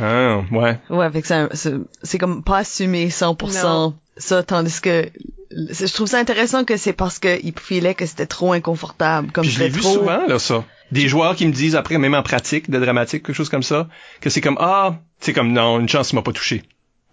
Ah, 0.00 0.42
ouais. 0.52 0.78
Ouais, 0.88 1.10
fait 1.10 1.22
que 1.22 1.28
c'est- 2.02 2.18
comme 2.18 2.42
pas 2.44 2.58
assumé 2.58 3.10
100% 3.10 3.62
Non. 3.64 3.94
ça, 4.16 4.42
tandis 4.42 4.80
que 4.80 5.10
je 5.50 5.92
trouve 5.92 6.06
ça 6.06 6.18
intéressant 6.18 6.64
que 6.64 6.76
c'est 6.76 6.92
parce 6.92 7.18
qu'il 7.18 7.52
filait 7.60 7.94
que 7.94 8.06
c'était 8.06 8.26
trop 8.26 8.52
inconfortable, 8.52 9.32
comme 9.32 9.42
Puis 9.42 9.50
je 9.52 9.58
l'ai 9.58 9.68
vu 9.68 9.80
trop. 9.80 9.94
souvent, 9.94 10.26
là, 10.26 10.38
ça. 10.38 10.64
Des 10.92 11.08
joueurs 11.08 11.34
qui 11.34 11.46
me 11.46 11.52
disent 11.52 11.74
après, 11.76 11.98
même 11.98 12.14
en 12.14 12.22
pratique 12.22 12.70
de 12.70 12.78
dramatique, 12.78 13.24
quelque 13.24 13.34
chose 13.34 13.48
comme 13.48 13.64
ça, 13.64 13.88
que 14.20 14.30
c'est 14.30 14.40
comme, 14.40 14.56
ah, 14.60 14.94
c'est 15.20 15.32
comme, 15.32 15.52
non, 15.52 15.80
une 15.80 15.88
chance, 15.88 16.12
il 16.12 16.14
m'a 16.16 16.22
pas 16.22 16.32
touché. 16.32 16.62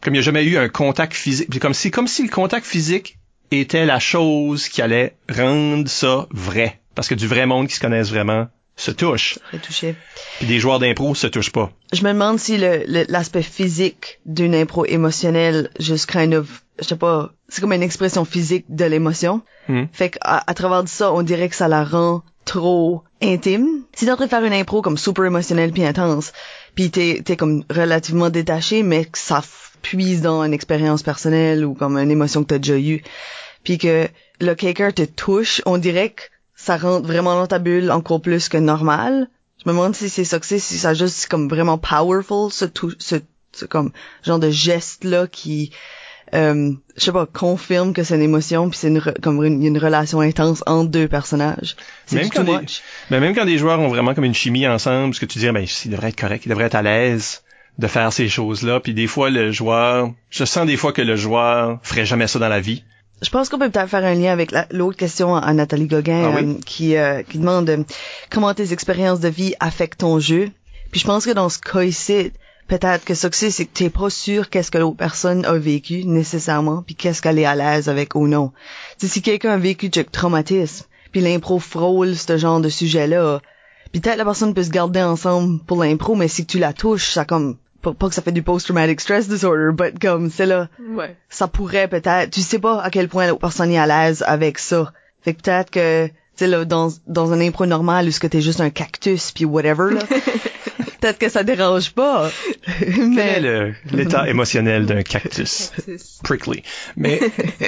Comme 0.08 0.16
il 0.16 0.20
n'y 0.20 0.24
a 0.24 0.24
jamais 0.24 0.46
eu 0.46 0.56
un 0.56 0.70
contact 0.70 1.12
physique. 1.14 1.50
C'est 1.52 1.60
comme 1.60 1.74
si, 1.74 1.92
comme 1.92 2.08
si 2.08 2.24
le 2.24 2.30
contact 2.30 2.66
physique 2.66 3.18
était 3.52 3.86
la 3.86 4.00
chose 4.00 4.70
qui 4.70 4.82
allait 4.82 5.18
rendre 5.30 5.90
ça 5.90 6.28
vrai. 6.32 6.80
Parce 6.96 7.10
que 7.10 7.14
du 7.14 7.28
vrai 7.28 7.46
monde 7.46 7.68
qui 7.68 7.76
se 7.76 7.82
connaissent 7.82 8.10
vraiment 8.10 8.48
se 8.78 8.92
touche. 8.92 9.38
Retouché. 9.52 9.96
Puis 10.38 10.48
des 10.48 10.60
joueurs 10.60 10.80
d'impro 10.80 11.14
se 11.14 11.28
touchent 11.28 11.52
pas. 11.52 11.74
Je 11.92 12.04
me 12.04 12.14
demande 12.14 12.40
si 12.40 12.58
le 12.58 12.86
le- 12.88 13.06
l'aspect 13.10 13.42
physique 13.42 14.22
d'une 14.26 14.56
impro 14.56 14.86
émotionnelle, 14.86 15.72
just 15.78 16.10
kind 16.10 16.34
of, 16.34 16.64
je 16.80 16.86
sais 16.86 16.96
pas, 16.96 17.34
c'est 17.50 17.60
comme 17.60 17.74
une 17.74 17.84
expression 17.84 18.24
physique 18.24 18.64
de 18.70 18.86
l'émotion. 18.86 19.42
Hmm. 19.68 19.88
Fait 19.92 20.12
qu'à 20.12 20.42
à 20.48 20.54
travers 20.54 20.86
de 20.86 20.88
ça, 20.90 21.12
on 21.12 21.22
dirait 21.22 21.50
que 21.50 21.56
ça 21.58 21.68
la 21.68 21.84
rend 21.84 22.24
trop 22.46 23.04
intime. 23.22 23.68
Si 23.94 24.06
t'es 24.06 24.12
en 24.12 24.16
train 24.16 24.24
de 24.28 24.30
faire 24.30 24.46
une 24.46 24.54
impro 24.54 24.82
comme 24.82 24.98
super 24.98 25.26
émotionnelle 25.26 25.74
puis 25.74 25.84
intense, 25.84 26.32
puis 26.76 26.92
t'es 26.92 27.22
t'es 27.26 27.36
comme 27.36 27.66
relativement 27.70 28.30
détaché, 28.30 28.84
mais 28.84 29.04
que 29.04 29.18
ça 29.18 29.42
f- 29.78 29.82
puise 29.82 30.22
dans 30.22 30.44
une 30.44 30.54
expérience 30.54 31.04
personnelle 31.04 31.66
ou 31.66 31.74
comme 31.74 31.98
une 31.98 32.12
émotion 32.12 32.44
que 32.44 32.50
t'as 32.50 32.58
déjà 32.60 32.78
eue, 32.78 33.04
puis 33.64 33.78
que 33.78 34.08
le 34.40 34.54
quelqu'un 34.56 34.92
te 34.92 35.04
touche, 35.04 35.62
on 35.66 35.78
dirait 35.78 36.10
que 36.10 36.24
ça 36.56 36.78
rentre 36.78 37.08
vraiment 37.08 37.36
dans 37.36 37.48
ta 37.48 37.60
bulle 37.60 37.92
encore 37.92 38.22
plus 38.22 38.50
que 38.50 38.58
normal. 38.58 39.30
Je 39.64 39.70
me 39.70 39.76
demande 39.76 39.96
si 39.96 40.10
c'est 40.10 40.24
ça 40.26 40.40
que 40.40 40.46
c'est, 40.46 40.60
si 40.60 40.78
ça 40.78 40.94
juste 40.94 41.28
comme 41.28 41.50
vraiment 41.50 41.78
powerful, 41.78 42.52
ce 42.52 42.66
tout, 42.66 42.94
ce, 43.00 43.16
ce 43.54 43.66
comme 43.66 43.92
genre 44.24 44.40
de 44.40 44.50
geste 44.52 45.04
là 45.04 45.28
qui 45.28 45.72
euh, 46.34 46.74
je 46.98 47.04
sais 47.06 47.12
pas, 47.14 47.26
confirme 47.26 47.94
que 47.94 48.04
c'est 48.04 48.16
une 48.16 48.22
émotion 48.22 48.70
puis 48.70 48.78
c'est 48.78 48.90
une 48.90 49.02
comme 49.22 49.44
une, 49.46 49.64
une 49.64 49.78
relation 49.78 50.20
intense 50.20 50.62
entre 50.66 50.90
deux 50.90 51.08
personnages. 51.08 51.78
C'est 52.06 52.18
Même 52.18 52.30
quand, 52.30 52.44
des, 52.44 52.58
ben, 53.10 53.20
même 53.22 53.34
quand 53.34 53.46
des 53.46 53.58
joueurs 53.58 53.80
ont 53.80 53.88
vraiment 53.88 54.14
comme 54.14 54.26
une 54.26 54.34
chimie 54.34 54.68
ensemble, 54.68 55.14
ce 55.16 55.22
que 55.22 55.26
tu 55.26 55.40
dis, 55.40 55.50
ben, 55.50 55.66
il 55.86 55.92
devrait 55.92 56.10
être 56.10 56.20
correct, 56.20 56.46
il 56.46 56.50
devrait 56.50 56.66
être 56.66 56.76
à 56.76 56.82
l'aise 56.82 57.44
de 57.78 57.88
faire 57.88 58.12
ces 58.14 58.28
choses-là. 58.28 58.80
Puis 58.80 58.94
des 58.94 59.08
fois, 59.08 59.30
le 59.30 59.52
joueur, 59.52 60.12
je 60.30 60.46
sens 60.46 60.66
des 60.66 60.78
fois 60.78 60.94
que 60.94 61.02
le 61.02 61.16
joueur 61.16 61.80
ferait 61.84 62.06
jamais 62.06 62.28
ça 62.28 62.40
dans 62.40 62.48
la 62.50 62.60
vie. 62.60 62.84
Je 63.22 63.30
pense 63.30 63.50
qu'on 63.50 63.58
peut 63.58 63.70
peut-être 63.70 63.90
faire 63.90 64.06
un 64.06 64.14
lien 64.14 64.32
avec 64.32 64.52
la- 64.52 64.68
l'autre 64.72 64.98
question 64.98 65.36
à 65.36 65.52
Nathalie 65.54 65.88
Gauguin 65.88 66.32
Ah 66.34 66.36
oui? 66.40 66.44
euh, 66.50 66.54
qui, 66.66 66.96
euh, 66.98 67.24
qui 67.24 67.40
demande 67.40 67.70
euh, 67.70 67.84
comment 68.32 68.54
tes 68.54 68.74
expériences 68.74 69.20
de 69.20 69.28
vie 69.30 69.56
affectent 69.60 70.00
ton 70.02 70.20
jeu. 70.20 70.50
Puis 70.92 71.02
je 71.02 71.06
pense 71.06 71.26
que 71.26 71.32
dans 71.32 71.50
ce 71.50 71.58
cas 71.60 71.82
ici, 71.84 72.32
peut-être 72.68 73.06
que 73.06 73.16
ça 73.16 73.30
que 73.30 73.36
c'est, 73.36 73.50
c'est 73.50 73.66
que 73.66 73.74
t'es 73.74 73.90
pas 73.90 74.10
sûr 74.12 74.50
qu'est-ce 74.52 74.70
que 74.70 74.78
l'autre 74.78 74.98
personne 74.98 75.46
a 75.46 75.54
vécu 75.54 76.04
nécessairement, 76.06 76.84
puis 76.84 76.94
qu'est-ce 76.96 77.22
qu'elle 77.24 77.40
est 77.40 77.46
à 77.46 77.56
l'aise 77.56 77.90
avec 77.90 78.14
ou 78.16 78.28
non. 78.28 78.52
Tu 79.00 79.08
sais, 79.08 79.14
si 79.14 79.22
quelqu'un 79.24 79.52
a 79.54 79.58
vécu 79.58 79.90
du 79.90 80.06
traumatisme, 80.06 80.86
puis 81.12 81.22
l'impro 81.22 81.58
frôle 81.60 82.16
ce 82.16 82.38
genre 82.38 82.60
de 82.62 82.70
sujet-là, 82.70 83.42
puis 83.92 84.00
peut-être 84.02 84.18
la 84.18 84.26
personne 84.26 84.54
peut 84.54 84.64
se 84.64 84.70
garder 84.70 85.02
ensemble 85.02 85.60
pour 85.66 85.84
l'impro, 85.84 86.14
mais 86.16 86.28
si 86.28 86.46
tu 86.46 86.60
la 86.60 86.74
touches, 86.74 87.10
ça 87.14 87.26
comme 87.26 87.58
pas, 87.92 87.94
pas 87.94 88.10
que 88.10 88.16
ça 88.16 88.22
fait 88.22 88.32
du 88.32 88.44
post-traumatic 88.44 89.00
stress 89.02 89.28
disorder, 89.28 89.70
but 89.74 90.00
comme 90.00 90.30
c'est 90.30 90.46
là 90.46 90.70
Ouais. 90.90 91.16
ça 91.30 91.48
pourrait 91.48 91.88
peut-être, 91.88 92.30
tu 92.32 92.42
sais 92.42 92.60
pas 92.60 92.82
à 92.82 92.90
quel 92.90 93.08
point 93.10 93.28
l'autre 93.28 93.40
personne 93.42 93.72
est 93.72 93.78
à 93.78 93.88
l'aise 93.88 94.24
avec 94.28 94.60
ça. 94.60 94.92
Fait 95.24 95.34
que 95.34 95.42
peut-être 95.42 95.72
que, 95.72 96.08
tu 96.08 96.14
sais, 96.36 96.48
là, 96.48 96.64
dans, 96.66 96.90
dans 97.08 97.34
un 97.34 97.40
impro 97.42 97.66
normal 97.66 98.08
où 98.08 98.12
ce 98.12 98.20
que 98.20 98.28
t'es 98.28 98.42
juste 98.42 98.62
un 98.62 98.70
cactus 98.70 99.32
puis 99.32 99.46
whatever, 99.46 99.94
là, 99.94 100.02
peut-être 101.02 101.20
que 101.20 101.30
ça 101.30 101.44
dérange 101.44 101.92
pas. 101.92 102.30
Quel 102.80 102.90
est 102.90 103.08
mais, 103.08 103.40
le- 103.40 103.74
l'état 103.92 104.28
émotionnel 104.30 104.86
d'un 104.86 105.02
cactus? 105.04 105.72
Prickly. 106.24 106.64
Mais, 106.96 107.20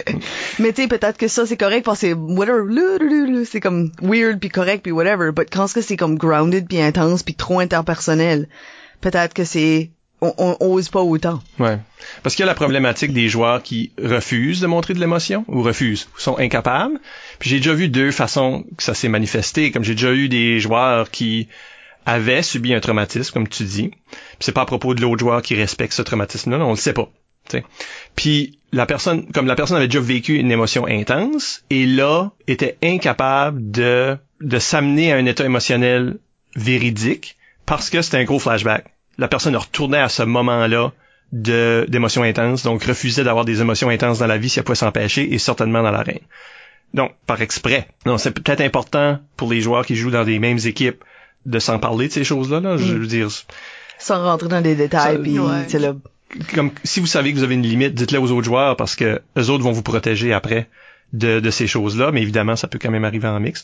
mais 0.60 0.74
tu 0.74 0.84
sais, 0.84 0.88
peut-être 0.88 1.18
que 1.18 1.28
ça 1.28 1.46
c'est 1.46 1.58
correct 1.58 1.84
parce 1.86 2.00
que 2.02 2.08
c'est 2.08 2.14
whatever, 2.14 3.44
c'est 3.46 3.60
comme 3.60 3.92
weird 4.02 4.40
puis 4.40 4.50
correct 4.50 4.84
puis 4.84 4.92
whatever, 4.92 5.32
but 5.32 5.48
quand 5.52 5.68
ce 5.68 5.74
que 5.74 5.82
c'est 5.82 5.98
comme 5.98 6.18
grounded 6.18 6.68
puis 6.68 6.82
intense 6.82 7.24
puis 7.24 7.36
trop 7.36 7.60
interpersonnel, 7.60 8.48
peut-être 9.02 9.34
que 9.34 9.44
c'est, 9.44 9.92
on, 10.22 10.34
on 10.38 10.58
ose 10.60 10.90
pas 10.90 11.02
autant. 11.02 11.42
ouais. 11.60 11.78
Parce 12.24 12.36
qu'il 12.36 12.44
y 12.44 12.48
a 12.48 12.52
la 12.52 12.56
problématique 12.56 13.14
des 13.14 13.30
joueurs 13.30 13.62
qui 13.64 13.92
refusent 14.02 14.62
de 14.62 14.68
montrer 14.68 14.94
de 14.94 15.00
l'émotion, 15.00 15.46
ou 15.48 15.62
refusent, 15.62 16.08
ou 16.16 16.20
sont 16.20 16.38
incapables. 16.38 17.00
Puis 17.40 17.50
j'ai 17.50 17.58
déjà 17.58 17.74
vu 17.74 17.90
deux 17.90 18.12
façons 18.12 18.66
que 18.78 18.84
ça 18.84 18.94
s'est 18.94 19.10
manifesté, 19.10 19.72
comme 19.72 19.84
j'ai 19.84 19.96
déjà 19.96 20.14
eu 20.14 20.30
des 20.30 20.60
joueurs 20.60 21.10
qui 21.12 21.48
avaient 22.06 22.42
subi 22.42 22.74
un 22.74 22.80
traumatisme, 22.80 23.34
comme 23.34 23.48
tu 23.48 23.64
dis. 23.64 23.90
Puis 23.90 24.18
c'est 24.40 24.52
pas 24.54 24.62
à 24.62 24.66
propos 24.66 24.94
de 24.96 25.02
l'autre 25.02 25.20
joueur 25.20 25.42
qui 25.42 25.56
respecte 25.56 25.94
ce 25.94 26.02
traumatisme-là, 26.02 26.58
non, 26.58 26.68
on 26.68 26.72
le 26.72 26.76
sait 26.78 26.94
pas. 26.94 27.10
tu 27.50 27.58
sais. 27.58 27.64
Puis 28.16 28.60
la 28.72 28.86
personne, 28.86 29.26
comme 29.32 29.48
la 29.48 29.56
personne 29.56 29.78
avait 29.78 29.88
déjà 29.88 30.00
vécu 30.00 30.36
une 30.36 30.52
émotion 30.52 30.86
intense, 30.88 31.64
et 31.70 31.86
là 31.86 32.32
était 32.48 32.78
incapable 32.84 33.72
de 33.72 34.18
de 34.42 34.58
s'amener 34.58 35.12
à 35.12 35.18
un 35.18 35.26
état 35.26 35.44
émotionnel 35.44 36.18
véridique 36.56 37.38
parce 37.66 37.90
que 37.90 38.02
c'était 38.02 38.18
un 38.18 38.24
gros 38.24 38.40
flashback. 38.40 38.86
La 39.20 39.28
personne 39.28 39.56
retournait 39.56 40.00
à 40.00 40.10
ce 40.10 40.24
moment-là 40.24 40.92
de 41.32 41.86
d'émotions 41.90 42.24
intenses, 42.24 42.64
donc 42.64 42.84
refusait 42.84 43.24
d'avoir 43.24 43.46
des 43.46 43.62
émotions 43.62 43.90
intenses 43.90 44.18
dans 44.20 44.26
la 44.28 44.38
vie 44.38 44.50
si 44.50 44.58
elle 44.60 44.66
pouvait 44.66 44.76
s'empêcher, 44.76 45.32
et 45.34 45.38
certainement 45.38 45.84
dans 45.84 45.92
l'arène. 45.92 46.20
Donc, 46.96 47.12
par 47.28 47.40
exprès. 47.42 47.88
Non, 48.08 48.18
c'est 48.18 48.32
peut-être 48.32 48.62
important 48.62 49.20
pour 49.38 49.52
les 49.52 49.62
joueurs 49.62 49.86
qui 49.86 49.96
jouent 49.96 50.10
dans 50.10 50.24
des 50.24 50.40
mêmes 50.40 50.58
équipes 50.66 51.04
de 51.46 51.60
s'en 51.60 51.78
parler 51.78 52.08
de 52.08 52.14
ces 52.14 52.24
choses-là. 52.24 52.60
Là. 52.62 52.78
Je 52.78 52.94
veux 52.96 53.06
dire, 53.06 53.30
Sans 54.00 54.24
rentrer 54.24 54.48
dans 54.50 54.60
les 54.64 54.74
détails 54.76 55.18
Ça- 55.18 55.22
puis, 55.22 55.38
ouais. 55.38 55.80
là, 55.80 55.94
comme 56.56 56.72
si 56.84 57.00
vous 57.00 57.06
savez 57.08 57.32
que 57.32 57.38
vous 57.38 57.44
avez 57.44 57.56
une 57.56 57.62
limite, 57.64 57.94
dites-le 57.94 58.20
aux 58.20 58.32
autres 58.32 58.46
joueurs 58.46 58.76
parce 58.76 58.96
que 58.96 59.22
eux 59.38 59.50
autres 59.50 59.64
vont 59.64 59.72
vous 59.72 59.84
protéger 59.84 60.34
après 60.34 60.68
de, 61.14 61.40
de 61.40 61.50
ces 61.52 61.68
choses-là, 61.68 62.12
mais 62.12 62.22
évidemment, 62.24 62.56
ça 62.56 62.68
peut 62.68 62.80
quand 62.82 62.92
même 62.92 63.06
arriver 63.06 63.28
en 63.28 63.40
mix. 63.40 63.64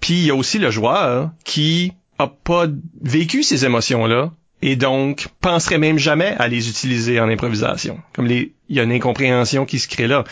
Puis 0.00 0.14
il 0.14 0.26
y 0.26 0.30
a 0.30 0.34
aussi 0.34 0.58
le 0.58 0.70
joueur 0.70 1.30
qui 1.44 1.92
a 2.18 2.26
pas 2.26 2.66
vécu 3.02 3.42
ces 3.42 3.64
émotions-là 3.64 4.32
et 4.62 4.76
donc 4.76 5.28
penserait 5.40 5.78
même 5.78 5.98
jamais 5.98 6.34
à 6.38 6.48
les 6.48 6.68
utiliser 6.68 7.20
en 7.20 7.28
improvisation. 7.28 8.00
Comme 8.12 8.26
les, 8.26 8.52
il 8.68 8.76
y 8.76 8.80
a 8.80 8.82
une 8.82 8.92
incompréhension 8.92 9.66
qui 9.66 9.78
se 9.78 9.88
crée 9.88 10.06
là. 10.06 10.24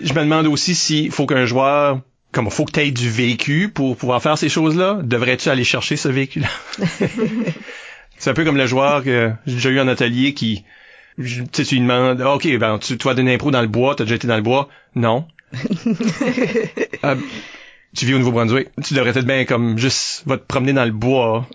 Je 0.00 0.12
me 0.12 0.20
demande 0.20 0.46
aussi 0.46 0.74
s'il 0.74 1.10
faut 1.10 1.26
qu'un 1.26 1.46
joueur 1.46 2.00
comme 2.32 2.50
faut 2.50 2.64
que 2.64 2.72
tu 2.72 2.80
aies 2.80 2.90
du 2.90 3.08
vécu 3.08 3.70
pour 3.70 3.96
pouvoir 3.96 4.22
faire 4.22 4.36
ces 4.36 4.48
choses-là, 4.48 5.00
devrais-tu 5.02 5.48
aller 5.48 5.64
chercher 5.64 5.96
ce 5.96 6.08
vécu-là? 6.08 6.48
C'est 8.18 8.30
un 8.30 8.34
peu 8.34 8.44
comme 8.44 8.56
le 8.56 8.66
joueur 8.66 9.02
que 9.02 9.32
j'ai 9.46 9.54
déjà 9.54 9.70
eu 9.70 9.80
en 9.80 9.88
atelier 9.88 10.34
qui, 10.34 10.64
tu 11.16 11.44
sais, 11.52 11.64
tu 11.64 11.76
lui 11.76 11.82
demandes, 11.82 12.20
Ah, 12.20 12.34
OK, 12.34 12.48
ben, 12.58 12.78
tu, 12.78 12.98
tu 12.98 13.04
vas 13.06 13.14
donner 13.14 13.34
impro 13.34 13.50
dans 13.50 13.62
le 13.62 13.68
bois, 13.68 13.94
t'as 13.94 14.04
déjà 14.04 14.16
été 14.16 14.26
dans 14.26 14.36
le 14.36 14.42
bois? 14.42 14.68
Non. 14.94 15.26
Ah, 17.02 17.14
tu 17.98 18.06
vis 18.06 18.14
au 18.14 18.18
Nouveau-Brunswick. 18.18 18.68
Tu 18.84 18.94
devrais 18.94 19.10
être 19.10 19.26
bien 19.26 19.44
comme 19.44 19.76
juste, 19.76 20.22
va 20.26 20.36
te 20.38 20.44
promener 20.46 20.72
dans 20.72 20.84
le 20.84 20.92
bois. 20.92 21.48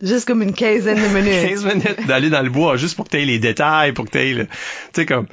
juste 0.00 0.26
comme 0.26 0.42
une 0.42 0.54
quinzaine 0.54 0.96
de 0.96 1.08
minutes. 1.08 1.48
15 1.48 1.64
minutes 1.64 2.06
d'aller 2.06 2.30
dans 2.30 2.42
le 2.42 2.50
bois 2.50 2.76
juste 2.76 2.94
pour 2.94 3.04
que 3.06 3.10
t'aies 3.10 3.24
les 3.24 3.38
détails, 3.38 3.92
pour 3.92 4.04
que 4.04 4.10
t'aies 4.10 4.32
le, 4.32 4.44
tu 4.46 4.52
sais, 4.94 5.06
comme, 5.06 5.26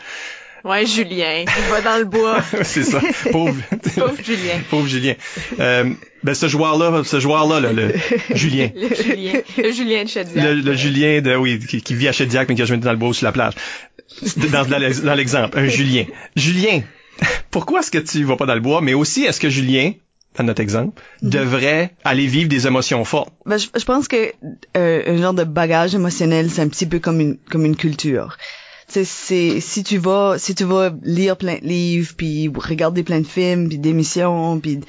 Ouais, 0.63 0.84
Julien, 0.88 1.43
il 1.45 1.72
va 1.72 1.82
dans 1.82 1.99
le 1.99 2.05
bois. 2.05 2.41
c'est 2.63 2.84
ça. 2.84 2.99
Pauvre, 3.32 3.53
Pauvre 3.95 4.16
Julien. 4.24 4.53
pauvre 4.68 4.88
Julien. 4.88 5.13
Euh, 5.59 5.91
ben, 6.24 6.34
ce 6.34 6.47
joueur-là, 6.47 7.03
ce 7.03 7.20
joueur-là, 7.20 7.59
là, 7.59 7.72
le 7.72 7.93
Julien. 8.34 8.70
Le 8.76 8.95
Julien. 8.95 9.34
Le 9.59 9.72
Julien 9.72 10.03
de 10.05 10.09
Chadillac. 10.09 10.43
Le, 10.43 10.53
le 10.61 10.74
Julien 10.74 11.22
de 11.22 11.36
oui 11.36 11.59
qui, 11.59 11.84
qui 11.84 11.93
vit 11.93 12.07
à 12.07 12.11
Chediac 12.11 12.49
mais 12.49 12.55
qui 12.55 12.63
a 12.63 12.66
joué 12.66 12.78
dans 12.78 12.91
le 12.91 12.97
bois 12.97 13.09
ou 13.09 13.13
sur 13.13 13.26
la 13.26 13.32
plage. 13.32 13.53
Dans, 14.51 14.66
dans 14.68 15.13
l'exemple, 15.13 15.59
un 15.59 15.68
Julien. 15.68 16.05
Julien, 16.36 16.82
pourquoi 17.51 17.82
est-ce 17.82 17.91
que 17.91 17.99
tu 17.99 18.24
vas 18.24 18.36
pas 18.36 18.47
dans 18.47 18.55
le 18.55 18.59
bois 18.59 18.82
Mais 18.82 18.95
aussi, 18.95 19.24
est-ce 19.24 19.39
que 19.39 19.49
Julien, 19.51 19.91
dans 20.38 20.43
notre 20.43 20.61
exemple, 20.61 21.01
devrait 21.21 21.93
aller 22.03 22.27
vivre 22.27 22.49
des 22.49 22.67
émotions 22.67 23.03
fortes 23.05 23.33
Ben, 23.45 23.57
je, 23.57 23.67
je 23.75 23.86
pense 23.86 24.07
que 24.07 24.31
euh, 24.77 25.03
un 25.07 25.17
genre 25.17 25.33
de 25.33 25.43
bagage 25.43 25.95
émotionnel, 25.95 26.49
c'est 26.49 26.61
un 26.61 26.67
petit 26.67 26.86
peu 26.86 26.99
comme 26.99 27.19
une 27.19 27.38
comme 27.49 27.65
une 27.65 27.75
culture. 27.75 28.38
Tu 28.88 28.93
sais, 28.93 29.05
c'est 29.05 29.59
si 29.61 29.83
tu 29.83 29.97
vas 29.97 30.36
si 30.38 30.53
tu 30.53 30.63
vas 30.63 30.91
lire 31.03 31.38
plein 31.38 31.55
de 31.55 31.65
livres 31.65 32.13
puis 32.15 32.51
regarder 32.55 33.03
plein 33.03 33.19
de 33.19 33.27
films 33.27 33.67
puis 33.67 33.79
d'émissions 33.79 34.59
puis 34.59 34.81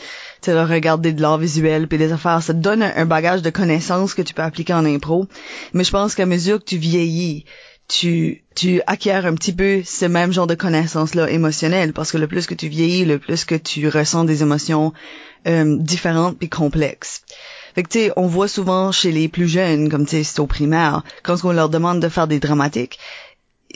tu 0.42 0.52
regarder 0.52 1.12
de 1.12 1.22
l'art 1.22 1.38
visuel 1.38 1.88
puis 1.88 1.98
des 1.98 2.12
affaires, 2.12 2.42
ça 2.42 2.52
te 2.52 2.58
donne 2.58 2.82
un, 2.82 2.92
un 2.94 3.06
bagage 3.06 3.42
de 3.42 3.50
connaissances 3.50 4.14
que 4.14 4.22
tu 4.22 4.34
peux 4.34 4.42
appliquer 4.42 4.74
en 4.74 4.84
impro. 4.84 5.26
Mais 5.72 5.82
je 5.82 5.90
pense 5.90 6.14
qu'à 6.14 6.26
mesure 6.26 6.58
que 6.58 6.64
tu 6.64 6.76
vieillis, 6.76 7.44
tu 7.88 8.42
tu 8.54 8.80
acquiers 8.86 9.12
un 9.12 9.34
petit 9.34 9.52
peu 9.52 9.82
ce 9.84 10.06
même 10.06 10.32
genre 10.32 10.46
de 10.46 10.54
connaissances 10.54 11.14
là 11.14 11.30
émotionnelles 11.30 11.92
parce 11.92 12.10
que 12.10 12.18
le 12.18 12.26
plus 12.26 12.46
que 12.46 12.54
tu 12.54 12.68
vieillis, 12.68 13.04
le 13.04 13.18
plus 13.18 13.44
que 13.44 13.54
tu 13.54 13.88
ressens 13.88 14.24
des 14.24 14.42
émotions 14.42 14.92
euh, 15.46 15.76
différentes 15.78 16.38
puis 16.38 16.48
complexes. 16.48 17.22
Fait 17.74 17.82
que 17.82 17.88
tu 17.88 17.98
sais, 17.98 18.12
on 18.16 18.26
voit 18.26 18.48
souvent 18.48 18.90
chez 18.90 19.12
les 19.12 19.28
plus 19.28 19.48
jeunes, 19.48 19.90
comme 19.90 20.06
tu 20.06 20.16
sais, 20.16 20.24
c'est 20.24 20.40
au 20.40 20.46
primaire, 20.46 21.02
quand 21.22 21.44
on 21.44 21.52
leur 21.52 21.68
demande 21.68 22.00
de 22.00 22.08
faire 22.08 22.26
des 22.26 22.40
dramatiques, 22.40 22.98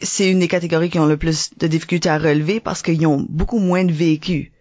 c'est 0.03 0.31
une 0.31 0.39
des 0.39 0.49
catégories 0.49 0.91
qui 0.91 0.99
ont 0.99 1.07
le 1.07 1.19
plus 1.19 1.51
de 1.59 1.67
difficultés 1.67 2.09
à 2.09 2.19
relever 2.19 2.61
parce 2.61 2.83
qu'ils 2.83 3.07
ont 3.07 3.25
beaucoup 3.29 3.59
moins 3.59 3.85
de 3.85 3.93
vécu. 3.93 4.53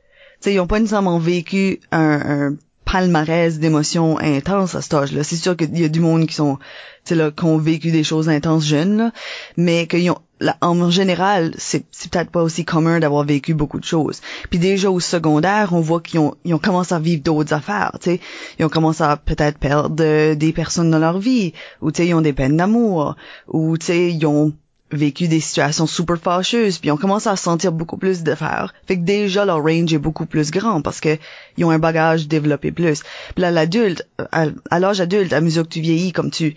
Tu 0.42 0.50
sais, 0.50 0.54
ils 0.54 0.60
ont 0.60 0.68
pas 0.68 0.80
nécessairement 0.80 1.20
vécu 1.20 1.80
un, 1.92 2.50
un 2.50 2.56
palmarès 2.92 3.60
d'émotions 3.60 4.18
intenses 4.20 4.74
à 4.74 4.82
cet 4.82 4.94
âge-là. 4.94 5.24
C'est 5.24 5.36
sûr 5.36 5.56
qu'il 5.56 5.78
y 5.78 5.86
a 5.86 5.90
du 5.90 6.00
monde 6.00 6.26
qui 6.26 6.34
sont, 6.34 6.58
tu 7.06 7.10
sais, 7.10 7.16
là, 7.16 7.30
qui 7.30 7.44
ont 7.46 7.58
vécu 7.58 7.92
des 7.92 8.04
choses 8.04 8.30
intenses 8.30 8.66
jeunes, 8.66 8.98
là, 8.98 9.12
mais 9.58 9.86
qu'ils 9.86 10.10
ont, 10.10 10.18
là, 10.40 10.58
en 10.62 10.90
général, 10.90 11.54
c'est, 11.58 11.86
c'est 11.92 12.12
peut-être 12.12 12.32
pas 12.32 12.42
aussi 12.42 12.66
commun 12.66 13.00
d'avoir 13.00 13.26
vécu 13.26 13.54
beaucoup 13.54 13.80
de 13.80 13.86
choses. 13.86 14.22
Puis 14.50 14.58
déjà 14.58 14.90
au 14.90 15.00
secondaire, 15.00 15.70
on 15.74 15.82
voit 15.82 16.02
qu'ils 16.02 16.20
ont, 16.20 16.34
ils 16.46 16.54
ont 16.56 16.60
commencé 16.60 16.96
à 16.96 17.00
vivre 17.00 17.22
d'autres 17.22 17.54
affaires, 17.54 17.92
tu 18.02 18.12
sais. 18.12 18.20
Ils 18.58 18.66
ont 18.66 18.70
commencé 18.70 19.04
à 19.04 19.18
peut-être 19.18 19.60
perdre 19.60 19.96
euh, 20.04 20.34
des 20.34 20.52
personnes 20.52 20.90
dans 20.90 21.00
leur 21.00 21.20
vie, 21.20 21.54
ou 21.82 21.92
tu 21.92 21.98
sais, 21.98 22.08
ils 22.08 22.16
ont 22.16 22.22
des 22.22 22.34
peines 22.34 22.58
d'amour, 22.58 23.16
ou 23.48 23.78
tu 23.78 23.86
sais, 23.86 24.12
ils 24.12 24.26
ont 24.26 24.54
vécu 24.92 25.28
des 25.28 25.40
situations 25.40 25.88
super 25.88 26.18
fâcheuses, 26.18 26.80
puis 26.80 26.92
on 26.92 26.98
commence 26.98 27.28
à 27.28 27.36
sentir 27.36 27.72
beaucoup 27.72 27.98
plus 27.98 28.24
d'affaires. 28.24 28.74
Fait 28.88 28.98
que 28.98 29.04
déjà 29.04 29.46
leur 29.46 29.62
range 29.62 29.94
est 29.94 30.00
beaucoup 30.00 30.26
plus 30.26 30.52
grand 30.52 30.82
parce 30.82 31.00
que 31.00 31.18
ils 31.58 31.66
ont 31.66 31.72
un 31.72 31.80
bagage 31.80 32.28
développé 32.28 32.72
plus. 32.72 33.04
Puis 33.36 33.42
là 33.42 33.52
l'adulte, 33.52 34.08
à, 34.32 34.80
l'âge 34.80 35.02
adulte, 35.02 35.34
à 35.34 35.42
mesure 35.42 35.64
que 35.64 35.70
tu 35.70 35.82
vieillis, 35.82 36.12
comme 36.12 36.32
tu 36.32 36.56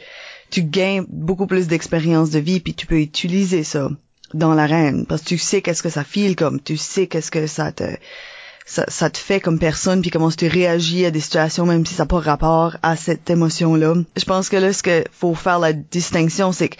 tu 0.50 0.62
gagnes 0.62 1.06
beaucoup 1.08 1.46
plus 1.46 1.66
d'expérience 1.66 2.30
de 2.30 2.38
vie, 2.38 2.60
puis 2.60 2.74
tu 2.74 2.86
peux 2.86 3.00
utiliser 3.00 3.64
ça 3.64 3.88
dans 4.34 4.54
l'arène 4.54 5.06
parce 5.06 5.22
que 5.22 5.28
tu 5.28 5.38
sais 5.38 5.62
qu'est-ce 5.62 5.82
que 5.82 5.88
ça 5.88 6.04
file 6.04 6.36
comme, 6.36 6.60
tu 6.60 6.76
sais 6.76 7.06
qu'est-ce 7.06 7.30
que 7.30 7.46
ça 7.46 7.72
te 7.72 7.84
ça, 8.64 8.84
ça 8.88 9.10
te 9.10 9.18
fait 9.18 9.40
comme 9.40 9.58
personne 9.58 10.02
puis 10.02 10.10
comment 10.10 10.30
tu 10.30 10.46
réagis 10.46 11.04
à 11.04 11.10
des 11.10 11.20
situations 11.20 11.66
même 11.66 11.84
si 11.84 11.94
ça 11.94 12.04
n'a 12.04 12.06
pas 12.06 12.20
rapport 12.20 12.76
à 12.82 12.96
cette 12.96 13.28
émotion 13.28 13.74
là. 13.74 13.94
Je 14.16 14.24
pense 14.24 14.48
que 14.48 14.56
là 14.56 14.72
ce 14.72 14.82
que 14.82 15.04
faut 15.10 15.34
faire 15.34 15.58
la 15.58 15.72
distinction 15.72 16.52
c'est 16.52 16.68
que 16.68 16.76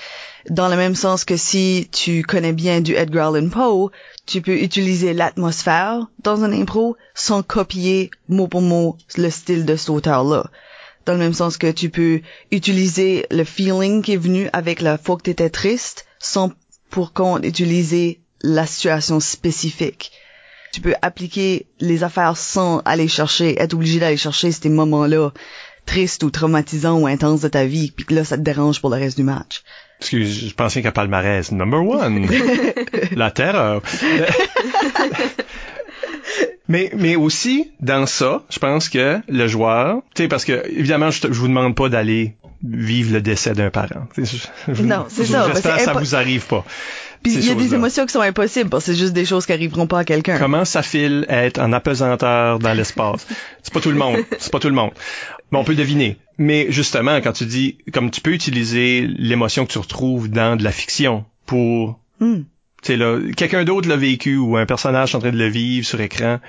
dans 0.51 0.69
le 0.69 0.77
même 0.77 0.95
sens 0.95 1.25
que 1.25 1.37
si 1.37 1.89
tu 1.93 2.23
connais 2.23 2.53
bien 2.53 2.81
du 2.81 2.95
Edgar 2.95 3.35
Allan 3.35 3.49
Poe, 3.49 3.91
tu 4.27 4.41
peux 4.41 4.61
utiliser 4.61 5.15
l'atmosphère 5.15 6.07
dans 6.23 6.45
un 6.45 6.53
impro 6.53 6.97
sans 7.15 7.43
copier 7.43 8.11
mot 8.29 8.49
pour 8.49 8.63
mot 8.63 8.97
le 9.17 9.31
style 9.31 9.65
de 9.65 9.77
cet 9.77 9.91
auteur-là. 9.91 10.51
Dans 11.07 11.15
le 11.15 11.19
même 11.19 11.35
sens 11.35 11.57
que 11.57 11.71
tu 11.71 11.91
peux 11.91 12.21
utiliser 12.51 13.27
le 13.31 13.45
feeling 13.45 14.03
qui 14.03 14.13
est 14.13 14.17
venu 14.17 14.49
avec 14.53 14.81
la 14.81 14.99
fois 14.99 15.17
que 15.17 15.23
t'étais 15.23 15.51
triste 15.51 16.07
sans 16.19 16.53
pour 16.91 17.13
compte 17.13 17.45
utiliser 17.45 18.21
la 18.43 18.67
situation 18.67 19.21
spécifique. 19.21 20.13
Tu 20.73 20.81
peux 20.81 20.95
appliquer 21.03 21.67
les 21.81 22.03
affaires 22.03 22.37
sans 22.37 22.79
aller 22.81 23.09
chercher, 23.09 23.61
être 23.61 23.75
obligé 23.75 24.01
d'aller 24.01 24.17
chercher 24.17 24.53
ces 24.53 24.69
moments-là 24.69 25.33
tristes 25.87 26.23
ou 26.23 26.31
traumatisants 26.31 27.01
ou 27.01 27.07
intenses 27.07 27.41
de 27.41 27.49
ta 27.49 27.65
vie, 27.65 27.91
puis 27.91 28.05
que 28.05 28.15
là, 28.15 28.25
ça 28.25 28.37
te 28.37 28.43
dérange 28.43 28.81
pour 28.81 28.91
le 28.91 28.97
reste 28.97 29.17
du 29.17 29.25
match. 29.25 29.63
Excuse, 30.03 30.49
je 30.49 30.55
pensais 30.55 30.83
qu'à 30.83 30.91
palmarès, 30.91 31.53
number 31.53 31.81
one. 31.81 32.27
la 33.17 33.31
terreur. 33.31 33.83
Mais, 36.69 36.91
mais 36.97 37.15
aussi, 37.15 37.71
dans 37.81 38.07
ça, 38.07 38.43
je 38.51 38.59
pense 38.59 38.89
que 38.89 39.21
le 39.29 39.47
joueur, 39.47 40.03
tu 40.15 40.25
sais, 40.25 40.29
parce 40.29 40.45
que, 40.45 40.67
évidemment, 40.69 41.13
je, 41.13 41.21
je 41.23 41.39
vous 41.39 41.47
demande 41.47 41.77
pas 41.77 41.89
d'aller 41.89 42.35
vivre 42.65 43.13
le 43.13 43.21
décès 43.21 43.53
d'un 43.53 43.71
parent. 43.71 44.09
non, 44.83 45.07
c'est 45.09 45.27
ça. 45.27 45.49
J'espère 45.53 45.77
que 45.77 45.83
ça 45.83 45.93
vous 45.93 46.15
arrive 46.17 46.47
pas. 46.47 46.65
Puis 47.23 47.35
il 47.35 47.47
y 47.47 47.51
a 47.51 47.55
des 47.55 47.75
émotions 47.75 48.05
qui 48.07 48.13
sont 48.13 48.21
impossibles, 48.21 48.71
parce 48.71 48.85
que 48.85 48.93
c'est 48.93 48.99
juste 48.99 49.13
des 49.13 49.25
choses 49.25 49.47
qui 49.47 49.53
arriveront 49.53 49.87
pas 49.87 50.01
à 50.01 50.05
quelqu'un. 50.05 50.39
Comment 50.39 50.65
ça 50.65 50.83
file 50.83 51.25
être 51.29 51.61
en 51.61 51.73
apesanteur 51.73 52.59
dans 52.59 52.73
l'espace? 52.73 53.27
c'est 53.63 53.73
pas 53.73 53.81
tout 53.81 53.91
le 53.91 53.97
monde. 53.97 54.17
C'est 54.39 54.51
pas 54.51 54.59
tout 54.59 54.69
le 54.69 54.75
monde. 54.75 54.91
Mais 55.53 55.59
on 55.59 55.65
peut 55.65 55.77
deviner. 55.77 56.17
Mais 56.43 56.67
justement, 56.71 57.21
quand 57.21 57.33
tu 57.33 57.47
dis, 57.47 57.79
comme 57.93 58.11
tu 58.11 58.21
peux 58.21 58.33
utiliser 58.33 59.07
l'émotion 59.07 59.65
que 59.65 59.71
tu 59.71 59.79
retrouves 59.79 60.29
dans 60.29 60.57
de 60.57 60.65
la 60.65 60.73
fiction 60.73 61.25
pour, 61.47 62.01
hmm. 62.19 62.41
tu 62.41 62.45
sais 62.83 62.97
là, 62.97 63.21
quelqu'un 63.37 63.63
d'autre 63.63 63.89
l'a 63.89 63.97
vécu 63.97 64.37
ou 64.37 64.57
un 64.57 64.67
personnage 64.67 65.13
est 65.13 65.17
en 65.17 65.21
train 65.21 65.31
de 65.31 65.39
le 65.39 65.47
vivre 65.47 65.87
sur 65.87 66.01
écran, 66.01 66.41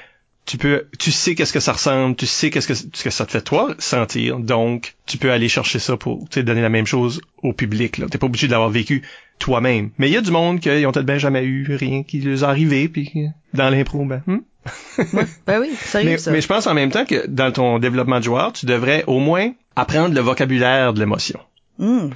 tu 0.45 0.57
peux, 0.57 0.87
tu 0.99 1.11
sais 1.11 1.35
qu'est-ce 1.35 1.53
que 1.53 1.59
ça 1.59 1.73
ressemble, 1.73 2.15
tu 2.15 2.25
sais 2.25 2.49
qu'est-ce 2.49 2.67
que, 2.67 2.73
ce 2.73 3.03
que 3.03 3.09
ça 3.09 3.25
te 3.25 3.31
fait 3.31 3.41
toi 3.41 3.73
sentir, 3.79 4.39
donc 4.39 4.95
tu 5.05 5.17
peux 5.17 5.31
aller 5.31 5.47
chercher 5.47 5.79
ça 5.79 5.95
pour 5.95 6.27
donner 6.35 6.61
la 6.61 6.69
même 6.69 6.85
chose 6.85 7.21
au 7.41 7.53
public. 7.53 7.97
Là, 7.97 8.07
t'es 8.09 8.17
pas 8.17 8.25
obligé 8.25 8.47
de 8.47 8.51
l'avoir 8.51 8.69
vécu 8.69 9.03
toi-même. 9.39 9.91
Mais 9.97 10.09
il 10.09 10.13
y 10.13 10.17
a 10.17 10.21
du 10.21 10.31
monde 10.31 10.59
qui 10.59 10.69
ont 10.85 10.91
peut-être 10.91 11.05
bien 11.05 11.17
jamais 11.17 11.43
eu 11.43 11.75
rien 11.75 12.03
qui 12.03 12.19
leur 12.19 12.39
est 12.39 12.43
arrivé, 12.43 12.89
puis 12.89 13.11
dans 13.53 13.69
l'impro, 13.69 14.03
ben, 14.05 14.21
hmm? 14.25 14.39
ben 15.47 15.59
oui, 15.59 15.71
sérieux, 15.79 16.11
mais, 16.11 16.17
ça. 16.17 16.31
mais 16.31 16.41
je 16.41 16.47
pense 16.47 16.67
en 16.67 16.73
même 16.73 16.91
temps 16.91 17.05
que 17.05 17.27
dans 17.27 17.51
ton 17.51 17.79
développement 17.79 18.19
de 18.19 18.25
joueur, 18.25 18.53
tu 18.53 18.65
devrais 18.65 19.03
au 19.07 19.19
moins 19.19 19.51
apprendre 19.75 20.13
le 20.13 20.21
vocabulaire 20.21 20.93
de 20.93 20.99
l'émotion. 20.99 21.39
Hmm. 21.79 22.09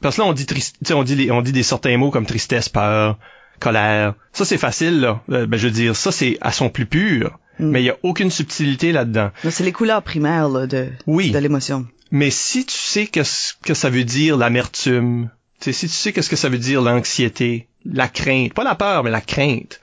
Parce 0.00 0.16
que 0.16 0.22
là, 0.22 0.28
on 0.28 0.32
dit 0.32 0.46
triste, 0.46 0.76
on 0.92 1.04
dit 1.04 1.30
on 1.30 1.42
dit 1.42 1.52
des 1.52 1.62
certains 1.62 1.96
mots 1.96 2.10
comme 2.10 2.26
tristesse, 2.26 2.68
peur, 2.68 3.18
colère. 3.60 4.14
Ça, 4.32 4.44
c'est 4.44 4.58
facile, 4.58 5.00
là. 5.00 5.22
Euh, 5.30 5.46
ben, 5.46 5.56
je 5.56 5.68
veux 5.68 5.72
dire, 5.72 5.96
ça, 5.96 6.12
c'est 6.12 6.38
à 6.40 6.52
son 6.52 6.68
plus 6.68 6.86
pur. 6.86 7.38
Mm. 7.58 7.70
Mais 7.70 7.82
il 7.82 7.86
y 7.86 7.90
a 7.90 7.96
aucune 8.02 8.30
subtilité 8.30 8.92
là-dedans. 8.92 9.30
C'est 9.50 9.64
les 9.64 9.72
couleurs 9.72 10.02
primaires 10.02 10.48
là, 10.48 10.66
de, 10.66 10.88
oui. 11.06 11.30
de 11.30 11.38
l'émotion. 11.38 11.86
Mais 12.10 12.30
si 12.30 12.66
tu 12.66 12.76
sais 12.76 13.06
que, 13.06 13.20
que 13.64 13.74
ça 13.74 13.90
veut 13.90 14.04
dire 14.04 14.36
l'amertume, 14.36 15.30
si 15.60 15.72
tu 15.72 15.88
sais 15.88 16.12
qu'est-ce 16.12 16.30
que 16.30 16.36
ça 16.36 16.48
veut 16.48 16.58
dire 16.58 16.82
l'anxiété, 16.82 17.68
la 17.84 18.08
crainte, 18.08 18.52
pas 18.52 18.64
la 18.64 18.74
peur, 18.74 19.04
mais 19.04 19.10
la 19.10 19.20
crainte, 19.20 19.80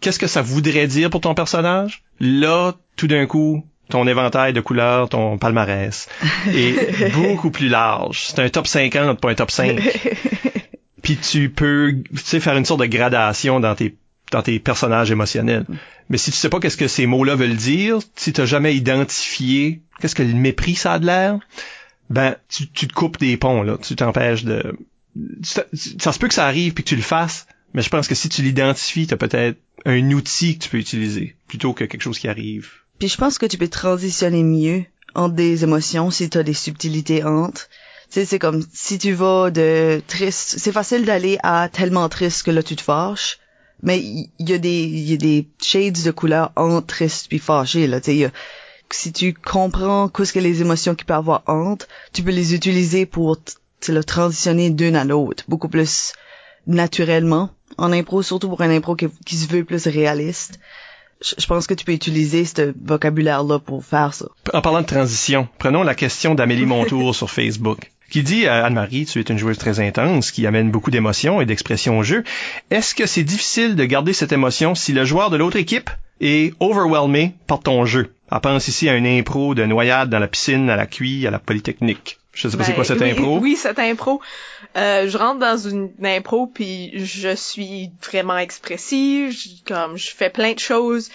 qu'est-ce 0.00 0.18
que 0.18 0.26
ça 0.26 0.42
voudrait 0.42 0.86
dire 0.86 1.10
pour 1.10 1.20
ton 1.20 1.34
personnage? 1.34 2.02
Là, 2.20 2.74
tout 2.96 3.06
d'un 3.06 3.26
coup, 3.26 3.64
ton 3.88 4.06
éventail 4.06 4.52
de 4.52 4.60
couleurs, 4.60 5.08
ton 5.08 5.38
palmarès 5.38 6.08
est 6.54 7.12
beaucoup 7.14 7.50
plus 7.50 7.68
large. 7.68 8.26
C'est 8.26 8.40
un 8.40 8.48
top 8.48 8.66
50, 8.66 9.20
pas 9.20 9.30
un 9.30 9.34
top 9.34 9.50
5. 9.50 9.80
Puis 11.02 11.16
tu 11.16 11.50
peux, 11.50 11.94
tu 12.10 12.22
sais, 12.22 12.38
faire 12.38 12.56
une 12.56 12.64
sorte 12.64 12.80
de 12.80 12.86
gradation 12.86 13.58
dans 13.58 13.74
tes 13.74 13.96
dans 14.32 14.42
tes 14.42 14.58
personnages 14.58 15.10
émotionnels. 15.10 15.66
Mais 16.08 16.18
si 16.18 16.30
tu 16.30 16.36
sais 16.36 16.48
pas 16.48 16.58
qu'est-ce 16.58 16.76
que 16.76 16.88
ces 16.88 17.06
mots-là 17.06 17.36
veulent 17.36 17.56
dire, 17.56 17.98
si 18.16 18.32
t'as 18.32 18.46
jamais 18.46 18.74
identifié 18.74 19.82
qu'est-ce 20.00 20.14
que 20.14 20.22
le 20.22 20.34
mépris 20.34 20.74
ça 20.74 20.94
a 20.94 20.98
de 20.98 21.06
l'air, 21.06 21.38
ben 22.10 22.36
tu, 22.48 22.68
tu 22.68 22.88
te 22.88 22.92
coupes 22.92 23.18
des 23.18 23.36
ponts 23.36 23.62
là, 23.62 23.78
tu 23.78 23.94
t'empêches 23.94 24.44
de 24.44 24.76
ça, 25.42 25.64
se 26.12 26.18
peut 26.18 26.28
que 26.28 26.34
ça 26.34 26.46
arrive 26.46 26.72
puis 26.72 26.84
que 26.84 26.88
tu 26.88 26.96
le 26.96 27.02
fasses, 27.02 27.46
mais 27.74 27.82
je 27.82 27.90
pense 27.90 28.08
que 28.08 28.14
si 28.14 28.28
tu 28.28 28.42
l'identifies, 28.42 29.06
t'as 29.06 29.16
peut-être 29.16 29.58
un 29.84 30.10
outil 30.10 30.56
que 30.56 30.64
tu 30.64 30.70
peux 30.70 30.78
utiliser 30.78 31.36
plutôt 31.48 31.72
que 31.72 31.84
quelque 31.84 32.02
chose 32.02 32.18
qui 32.18 32.28
arrive. 32.28 32.70
Puis 32.98 33.08
je 33.08 33.16
pense 33.16 33.38
que 33.38 33.46
tu 33.46 33.58
peux 33.58 33.68
transitionner 33.68 34.42
mieux 34.42 34.84
entre 35.14 35.34
des 35.34 35.64
émotions 35.64 36.10
si 36.10 36.30
t'as 36.30 36.42
des 36.42 36.54
subtilités 36.54 37.24
entre. 37.24 37.68
Tu 38.10 38.20
sais, 38.20 38.24
c'est 38.24 38.38
comme 38.38 38.64
si 38.72 38.98
tu 38.98 39.12
vas 39.12 39.50
de 39.50 40.02
triste, 40.06 40.56
c'est 40.58 40.72
facile 40.72 41.04
d'aller 41.04 41.38
à 41.42 41.68
tellement 41.70 42.08
triste 42.08 42.44
que 42.44 42.50
là 42.50 42.62
tu 42.62 42.76
te 42.76 42.82
fâches 42.82 43.38
mais 43.82 44.00
il 44.00 44.30
y, 44.38 44.52
a 44.52 44.58
des 44.58 44.84
y 44.86 45.14
a 45.14 45.16
des 45.16 45.48
shades 45.60 46.02
de 46.04 46.10
couleurs 46.10 46.52
entre 46.56 46.86
triste 46.86 47.26
puis 47.28 47.38
fâché 47.38 47.86
là 47.86 48.00
si 48.90 49.12
tu 49.12 49.32
comprends 49.32 50.08
qu'est-ce 50.08 50.32
que 50.32 50.38
les 50.38 50.60
émotions 50.60 50.94
qu'il 50.94 51.06
peut 51.06 51.14
avoir 51.14 51.42
entre 51.46 51.86
tu 52.12 52.22
peux 52.22 52.30
les 52.30 52.54
utiliser 52.54 53.06
pour 53.06 53.38
le 53.88 54.04
transitionner 54.04 54.70
d'une 54.70 54.96
à 54.96 55.04
l'autre 55.04 55.44
beaucoup 55.48 55.68
plus 55.68 56.12
naturellement 56.66 57.50
en 57.78 57.92
impro 57.92 58.22
surtout 58.22 58.48
pour 58.48 58.60
un 58.60 58.70
impro 58.70 58.94
qui, 58.94 59.08
qui 59.24 59.36
se 59.36 59.48
veut 59.48 59.64
plus 59.64 59.86
réaliste 59.86 60.58
je 61.38 61.46
pense 61.46 61.66
que 61.66 61.74
tu 61.74 61.84
peux 61.84 61.92
utiliser 61.92 62.44
ce 62.44 62.74
vocabulaire-là 62.84 63.60
pour 63.60 63.84
faire 63.84 64.12
ça. 64.12 64.26
En 64.52 64.60
parlant 64.60 64.80
de 64.80 64.86
transition, 64.86 65.48
prenons 65.58 65.84
la 65.84 65.94
question 65.94 66.34
d'Amélie 66.34 66.66
Montour 66.66 67.14
sur 67.14 67.30
Facebook 67.30 67.91
qui 68.12 68.22
dit 68.22 68.46
à 68.46 68.66
Anne-Marie, 68.66 69.06
tu 69.06 69.20
es 69.20 69.22
une 69.22 69.38
joueuse 69.38 69.56
très 69.56 69.80
intense, 69.80 70.32
qui 70.32 70.46
amène 70.46 70.70
beaucoup 70.70 70.90
d'émotions 70.90 71.40
et 71.40 71.46
d'expression 71.46 71.98
au 71.98 72.02
jeu. 72.02 72.24
Est-ce 72.70 72.94
que 72.94 73.06
c'est 73.06 73.24
difficile 73.24 73.74
de 73.74 73.84
garder 73.86 74.12
cette 74.12 74.32
émotion 74.32 74.74
si 74.74 74.92
le 74.92 75.06
joueur 75.06 75.30
de 75.30 75.38
l'autre 75.38 75.56
équipe 75.56 75.88
est 76.20 76.52
overwhelmé 76.60 77.34
par 77.46 77.60
ton 77.60 77.86
jeu? 77.86 78.12
On 78.30 78.38
pense 78.38 78.68
ici 78.68 78.86
à 78.90 78.96
une 78.96 79.06
impro 79.06 79.54
de 79.54 79.64
noyade 79.64 80.10
dans 80.10 80.18
la 80.18 80.28
piscine, 80.28 80.68
à 80.68 80.76
la 80.76 80.86
cuille, 80.86 81.26
à 81.26 81.30
la 81.30 81.38
polytechnique. 81.38 82.18
Je 82.34 82.48
sais 82.48 82.56
pas 82.58 82.64
c'est 82.64 82.74
quoi 82.74 82.84
cette 82.84 82.98
ben, 82.98 83.12
impro. 83.12 83.38
Oui, 83.38 83.56
cette 83.56 83.78
impro. 83.78 84.20
Euh, 84.76 85.08
je 85.08 85.16
rentre 85.16 85.38
dans 85.38 85.56
une, 85.56 85.90
impro 86.04 86.46
puis 86.46 86.92
je 86.94 87.34
suis 87.34 87.92
vraiment 88.06 88.36
expressive, 88.36 89.34
comme 89.66 89.96
je 89.96 90.10
fais 90.10 90.28
plein 90.28 90.52
de 90.52 90.58
choses. 90.58 91.08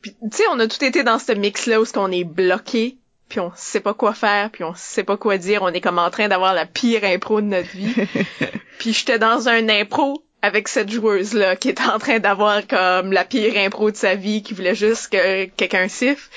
Puis 0.00 0.14
tu 0.22 0.36
sais, 0.36 0.44
on 0.52 0.60
a 0.60 0.68
tout 0.68 0.84
été 0.84 1.02
dans 1.02 1.18
ce 1.18 1.32
mix 1.32 1.66
là 1.66 1.80
où 1.80 1.84
ce 1.84 1.92
qu'on 1.92 2.12
est 2.12 2.24
bloqué 2.24 2.98
puis 3.30 3.40
on 3.40 3.52
sait 3.54 3.80
pas 3.80 3.94
quoi 3.94 4.12
faire, 4.12 4.50
puis 4.50 4.64
on 4.64 4.74
sait 4.74 5.04
pas 5.04 5.16
quoi 5.16 5.38
dire, 5.38 5.62
on 5.62 5.68
est 5.68 5.80
comme 5.80 6.00
en 6.00 6.10
train 6.10 6.28
d'avoir 6.28 6.52
la 6.52 6.66
pire 6.66 7.04
impro 7.04 7.40
de 7.40 7.46
notre 7.46 7.70
vie. 7.70 7.94
puis 8.78 8.92
j'étais 8.92 9.20
dans 9.20 9.48
un 9.48 9.68
impro 9.68 10.22
avec 10.42 10.68
cette 10.68 10.90
joueuse 10.90 11.34
là 11.34 11.54
qui 11.54 11.68
était 11.68 11.84
en 11.84 11.98
train 11.98 12.18
d'avoir 12.18 12.66
comme 12.66 13.12
la 13.12 13.24
pire 13.24 13.56
impro 13.56 13.90
de 13.90 13.96
sa 13.96 14.16
vie, 14.16 14.42
qui 14.42 14.52
voulait 14.52 14.74
juste 14.74 15.10
que 15.10 15.44
quelqu'un 15.44 15.88
siffle. 15.88 16.28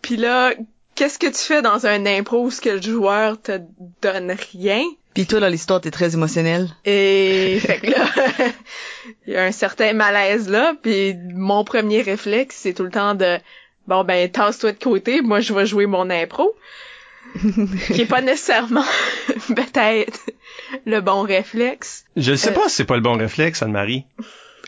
Puis 0.00 0.16
là, 0.16 0.54
qu'est-ce 0.94 1.18
que 1.18 1.26
tu 1.26 1.38
fais 1.38 1.60
dans 1.60 1.86
un 1.86 2.06
impro 2.06 2.44
où 2.44 2.50
ce 2.50 2.62
que 2.62 2.70
le 2.70 2.82
joueur 2.82 3.40
te 3.40 3.60
donne 4.00 4.34
rien? 4.52 4.82
Puis 5.12 5.26
toi 5.26 5.40
dans 5.40 5.48
l'histoire 5.48 5.82
t'es 5.82 5.90
très 5.90 6.14
émotionnel. 6.14 6.68
Et 6.86 7.58
fait 7.60 7.80
que 7.80 7.90
là, 7.90 8.06
il 9.26 9.34
y 9.34 9.36
a 9.36 9.44
un 9.44 9.52
certain 9.52 9.92
malaise 9.92 10.48
là. 10.48 10.72
Puis 10.82 11.14
mon 11.34 11.64
premier 11.64 12.00
réflexe 12.00 12.56
c'est 12.62 12.72
tout 12.72 12.84
le 12.84 12.90
temps 12.90 13.14
de 13.14 13.38
bon 13.88 14.04
ben 14.04 14.30
tasse-toi 14.30 14.72
de 14.72 14.78
côté, 14.78 15.20
moi 15.22 15.40
je 15.40 15.52
vais 15.52 15.66
jouer 15.66 15.86
mon 15.86 16.10
impro. 16.10 16.54
qui 17.92 18.02
est 18.02 18.06
pas 18.06 18.20
nécessairement 18.20 18.84
peut-être 19.56 20.20
le 20.86 21.00
bon 21.00 21.22
réflexe. 21.22 22.04
Je 22.16 22.34
sais 22.34 22.50
euh, 22.50 22.52
pas 22.52 22.68
si 22.68 22.76
c'est 22.76 22.84
pas 22.84 22.94
le 22.94 23.02
bon 23.02 23.16
réflexe, 23.16 23.62
Anne-Marie. 23.62 24.04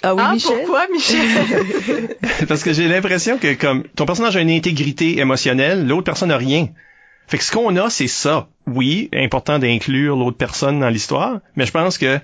Ah 0.03 0.15
oui, 0.15 0.23
ah, 0.25 0.33
Michel? 0.33 0.57
pourquoi, 0.59 0.87
Michel? 0.93 2.17
Parce 2.49 2.63
que 2.63 2.73
j'ai 2.73 2.89
l'impression 2.89 3.39
que 3.39 3.55
comme 3.55 3.85
ton 3.95 4.05
personnage 4.05 4.37
a 4.37 4.41
une 4.41 4.51
intégrité 4.51 5.19
émotionnelle, 5.19 5.87
l'autre 5.87 6.05
personne 6.05 6.31
n'a 6.31 6.37
rien. 6.37 6.69
Fait 7.29 7.39
que 7.39 7.45
ce 7.45 7.51
qu'on 7.51 7.77
a, 7.77 7.91
c'est 7.91 8.09
ça. 8.09 8.49
Oui, 8.67 9.09
important 9.13 9.59
d'inclure 9.59 10.17
l'autre 10.17 10.37
personne 10.37 10.81
dans 10.81 10.89
l'histoire, 10.89 11.41
mais 11.57 11.67
je 11.67 11.73
pense 11.73 11.99
que 11.99 12.21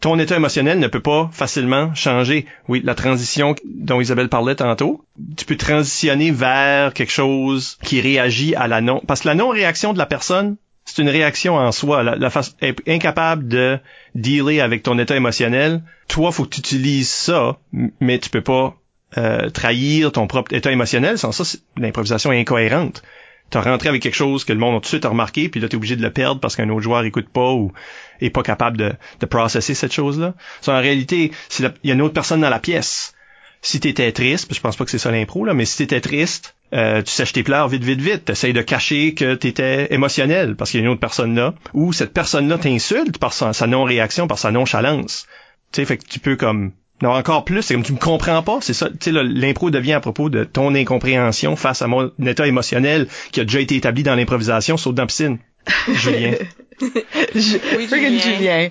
ton 0.00 0.18
état 0.18 0.36
émotionnel 0.36 0.78
ne 0.78 0.86
peut 0.86 1.00
pas 1.00 1.28
facilement 1.32 1.94
changer. 1.94 2.46
Oui, 2.68 2.80
la 2.84 2.94
transition 2.94 3.54
dont 3.64 4.00
Isabelle 4.00 4.28
parlait 4.28 4.54
tantôt, 4.54 5.04
tu 5.36 5.44
peux 5.44 5.56
transitionner 5.56 6.30
vers 6.30 6.94
quelque 6.94 7.12
chose 7.12 7.78
qui 7.82 8.00
réagit 8.00 8.54
à 8.54 8.66
la 8.66 8.80
non... 8.80 9.02
Parce 9.06 9.20
que 9.20 9.28
la 9.28 9.34
non-réaction 9.34 9.92
de 9.92 9.98
la 9.98 10.06
personne, 10.06 10.56
c'est 10.84 11.02
une 11.02 11.10
réaction 11.10 11.56
en 11.56 11.70
soi. 11.70 12.02
La, 12.02 12.30
face 12.30 12.56
incapable 12.86 13.46
de 13.46 13.78
dealer 14.14 14.60
avec 14.60 14.82
ton 14.82 14.98
état 14.98 15.16
émotionnel, 15.16 15.82
toi, 16.08 16.32
faut 16.32 16.44
que 16.44 16.50
tu 16.50 16.60
utilises 16.60 17.10
ça, 17.10 17.58
mais 18.00 18.18
tu 18.18 18.30
peux 18.30 18.42
pas 18.42 18.74
euh, 19.18 19.50
trahir 19.50 20.12
ton 20.12 20.26
propre 20.26 20.54
état 20.54 20.72
émotionnel. 20.72 21.18
Sans 21.18 21.32
ça, 21.32 21.58
l'improvisation 21.76 22.32
est 22.32 22.40
incohérente 22.40 23.02
t'as 23.50 23.62
rentré 23.62 23.88
avec 23.88 24.02
quelque 24.02 24.14
chose 24.14 24.44
que 24.44 24.52
le 24.52 24.58
monde 24.58 24.74
a 24.74 24.78
tout 24.78 24.82
de 24.82 24.86
suite 24.86 25.04
remarqué, 25.04 25.48
puis 25.48 25.60
là, 25.60 25.68
t'es 25.68 25.76
obligé 25.76 25.96
de 25.96 26.02
le 26.02 26.10
perdre 26.10 26.40
parce 26.40 26.56
qu'un 26.56 26.68
autre 26.68 26.82
joueur 26.82 27.04
écoute 27.04 27.28
pas 27.28 27.52
ou 27.52 27.72
est 28.20 28.30
pas 28.30 28.42
capable 28.42 28.76
de, 28.76 28.92
de 29.20 29.26
processer 29.26 29.74
cette 29.74 29.92
chose-là. 29.92 30.34
en 30.66 30.80
réalité, 30.80 31.32
il 31.58 31.72
y 31.84 31.90
a 31.90 31.94
une 31.94 32.02
autre 32.02 32.14
personne 32.14 32.40
dans 32.40 32.50
la 32.50 32.58
pièce. 32.58 33.14
Si 33.60 33.80
t'étais 33.80 34.12
triste, 34.12 34.54
je 34.54 34.60
pense 34.60 34.76
pas 34.76 34.84
que 34.84 34.90
c'est 34.90 34.98
ça 34.98 35.10
l'impro, 35.10 35.44
là, 35.44 35.52
mais 35.52 35.64
si 35.64 35.78
t'étais 35.78 36.00
triste, 36.00 36.54
euh, 36.72 37.02
tu 37.02 37.10
sèches 37.10 37.32
tes 37.32 37.42
pleurs 37.42 37.68
vite, 37.68 37.82
vite, 37.82 38.00
vite. 38.00 38.24
T'essayes 38.26 38.52
de 38.52 38.62
cacher 38.62 39.14
que 39.14 39.34
t'étais 39.34 39.92
émotionnel 39.92 40.54
parce 40.54 40.70
qu'il 40.70 40.80
y 40.80 40.82
a 40.82 40.86
une 40.86 40.92
autre 40.92 41.00
personne 41.00 41.34
là. 41.34 41.54
Ou 41.74 41.92
cette 41.92 42.12
personne-là 42.12 42.58
t'insulte 42.58 43.18
par 43.18 43.32
sa, 43.32 43.52
sa 43.52 43.66
non-réaction, 43.66 44.28
par 44.28 44.38
sa 44.38 44.50
nonchalance. 44.50 45.26
Tu 45.72 45.80
sais, 45.80 45.86
fait 45.86 45.96
que 45.96 46.06
tu 46.06 46.20
peux 46.20 46.36
comme 46.36 46.72
non, 47.00 47.10
encore 47.10 47.44
plus, 47.44 47.62
c'est 47.62 47.74
comme 47.74 47.84
tu 47.84 47.92
me 47.92 47.98
comprends 47.98 48.42
pas, 48.42 48.58
c'est 48.60 48.72
ça, 48.72 48.88
tu 48.90 48.96
sais, 49.00 49.12
l'impro 49.12 49.70
devient 49.70 49.92
à 49.92 50.00
propos 50.00 50.30
de 50.30 50.42
ton 50.42 50.74
incompréhension 50.74 51.54
face 51.54 51.80
à 51.80 51.86
mon 51.86 52.10
état 52.24 52.46
émotionnel 52.46 53.06
qui 53.30 53.40
a 53.40 53.44
déjà 53.44 53.60
été 53.60 53.76
établi 53.76 54.02
dans 54.02 54.16
l'improvisation, 54.16 54.76
sauf 54.76 54.94
dans 54.94 55.04
la 55.04 55.06
piscine. 55.06 55.38
Julien. 55.92 56.32
Je... 56.80 57.76
Oui, 57.76 57.88
Julien. 57.88 58.18
Julien. 58.18 58.68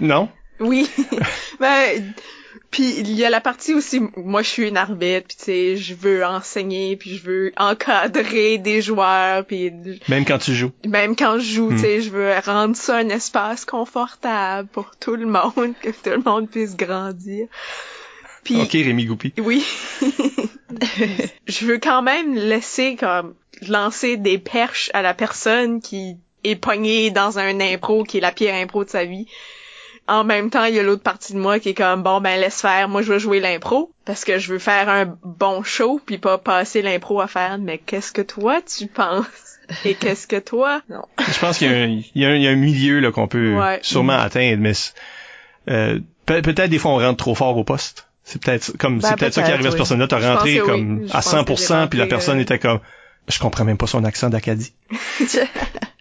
non? 0.00 0.28
Oui. 0.60 0.88
ben, 1.60 2.12
puis 2.70 2.94
il 2.98 3.10
y 3.12 3.24
a 3.24 3.30
la 3.30 3.40
partie 3.40 3.74
aussi, 3.74 4.00
moi 4.16 4.42
je 4.42 4.48
suis 4.48 4.68
une 4.68 4.76
arbitre, 4.76 5.28
puis 5.28 5.36
tu 5.38 5.44
sais, 5.44 5.76
je 5.76 5.94
veux 5.94 6.24
enseigner, 6.24 6.96
puis 6.96 7.16
je 7.16 7.22
veux 7.24 7.52
encadrer 7.56 8.58
des 8.58 8.82
joueurs, 8.82 9.44
puis 9.46 9.72
même 10.08 10.24
quand 10.24 10.38
tu 10.38 10.54
joues. 10.54 10.72
Même 10.86 11.16
quand 11.16 11.38
je 11.38 11.44
joue, 11.54 11.68
tu 11.70 11.74
Hmm. 11.76 11.78
sais, 11.78 12.00
je 12.02 12.10
veux 12.10 12.32
rendre 12.44 12.76
ça 12.76 12.96
un 12.96 13.08
espace 13.08 13.64
confortable 13.64 14.68
pour 14.68 14.96
tout 15.00 15.16
le 15.16 15.26
monde, 15.26 15.74
que 15.80 15.90
tout 15.90 16.10
le 16.10 16.22
monde 16.24 16.50
puisse 16.50 16.76
grandir. 16.76 17.46
Puis 18.44 18.60
Ok, 18.60 18.72
Rémi 18.72 19.04
Goupy. 19.06 19.32
oui. 19.38 19.64
je 21.46 21.66
veux 21.66 21.78
quand 21.78 22.02
même 22.02 22.34
laisser 22.34 22.96
comme 22.96 23.34
lancer 23.68 24.16
des 24.16 24.38
perches 24.38 24.90
à 24.94 25.02
la 25.02 25.14
personne 25.14 25.80
qui 25.80 26.16
est 26.44 26.56
pognée 26.56 27.10
dans 27.10 27.38
un 27.38 27.60
impro 27.60 28.04
qui 28.04 28.18
est 28.18 28.20
la 28.20 28.32
pire 28.32 28.54
impro 28.54 28.84
de 28.84 28.90
sa 28.90 29.04
vie. 29.04 29.26
En 30.06 30.24
même 30.24 30.48
temps, 30.48 30.64
il 30.64 30.74
y 30.74 30.78
a 30.78 30.82
l'autre 30.82 31.02
partie 31.02 31.34
de 31.34 31.38
moi 31.38 31.58
qui 31.58 31.68
est 31.70 31.74
comme 31.74 32.02
bon 32.02 32.20
ben 32.22 32.40
laisse 32.40 32.62
faire, 32.62 32.88
moi 32.88 33.02
je 33.02 33.12
veux 33.12 33.18
jouer 33.18 33.40
l'impro 33.40 33.92
parce 34.06 34.24
que 34.24 34.38
je 34.38 34.52
veux 34.52 34.58
faire 34.58 34.88
un 34.88 35.04
bon 35.22 35.62
show 35.62 36.00
puis 36.06 36.16
pas 36.16 36.38
passer 36.38 36.80
l'impro 36.80 37.20
à 37.20 37.26
faire 37.26 37.58
mais 37.58 37.76
qu'est-ce 37.76 38.12
que 38.12 38.22
toi 38.22 38.60
tu 38.62 38.86
penses? 38.86 39.26
Et 39.84 39.94
qu'est-ce 40.00 40.26
que 40.26 40.38
toi? 40.38 40.80
Non. 40.88 41.02
Je 41.18 41.38
pense 41.38 41.58
qu'il 41.58 41.70
y 41.70 41.74
a 41.74 41.76
un, 41.76 41.86
il 41.88 42.04
y 42.14 42.24
a 42.24 42.28
un, 42.30 42.34
il 42.36 42.42
y 42.42 42.48
a 42.48 42.50
un 42.50 42.56
milieu 42.56 43.00
là 43.00 43.12
qu'on 43.12 43.28
peut 43.28 43.54
Ouais. 43.54 43.80
sûrement 43.82 44.14
atteindre, 44.14 44.62
mais 44.62 44.72
euh, 45.68 46.00
peut- 46.24 46.40
peut-être 46.40 46.70
des 46.70 46.78
fois 46.78 46.92
on 46.92 46.98
rentre 46.98 47.18
trop 47.18 47.34
fort 47.34 47.56
au 47.58 47.64
poste. 47.64 48.08
C'est 48.24 48.42
peut-être 48.42 48.76
comme 48.78 49.00
Ben, 49.00 49.08
c'est 49.08 49.16
peut-être 49.18 49.34
ça 49.34 49.42
qui 49.42 49.50
arrive 49.50 49.60
à 49.60 49.64
cette 49.64 49.72
oui. 49.72 49.76
personne-là. 49.78 50.06
T'as 50.08 50.34
rentré 50.34 50.60
oui. 50.60 50.66
comme 50.66 51.06
à 51.10 51.20
pense 51.20 51.32
que 51.32 51.36
100%, 51.36 51.82
j'ai 51.82 51.88
puis 51.88 51.98
la 51.98 52.04
rentré, 52.04 52.08
personne 52.08 52.38
euh, 52.38 52.42
était 52.42 52.58
comme, 52.58 52.80
je 53.28 53.38
comprends 53.38 53.64
même 53.64 53.76
pas 53.76 53.86
son 53.86 54.04
accent 54.04 54.30
d'Acadie. 54.30 54.72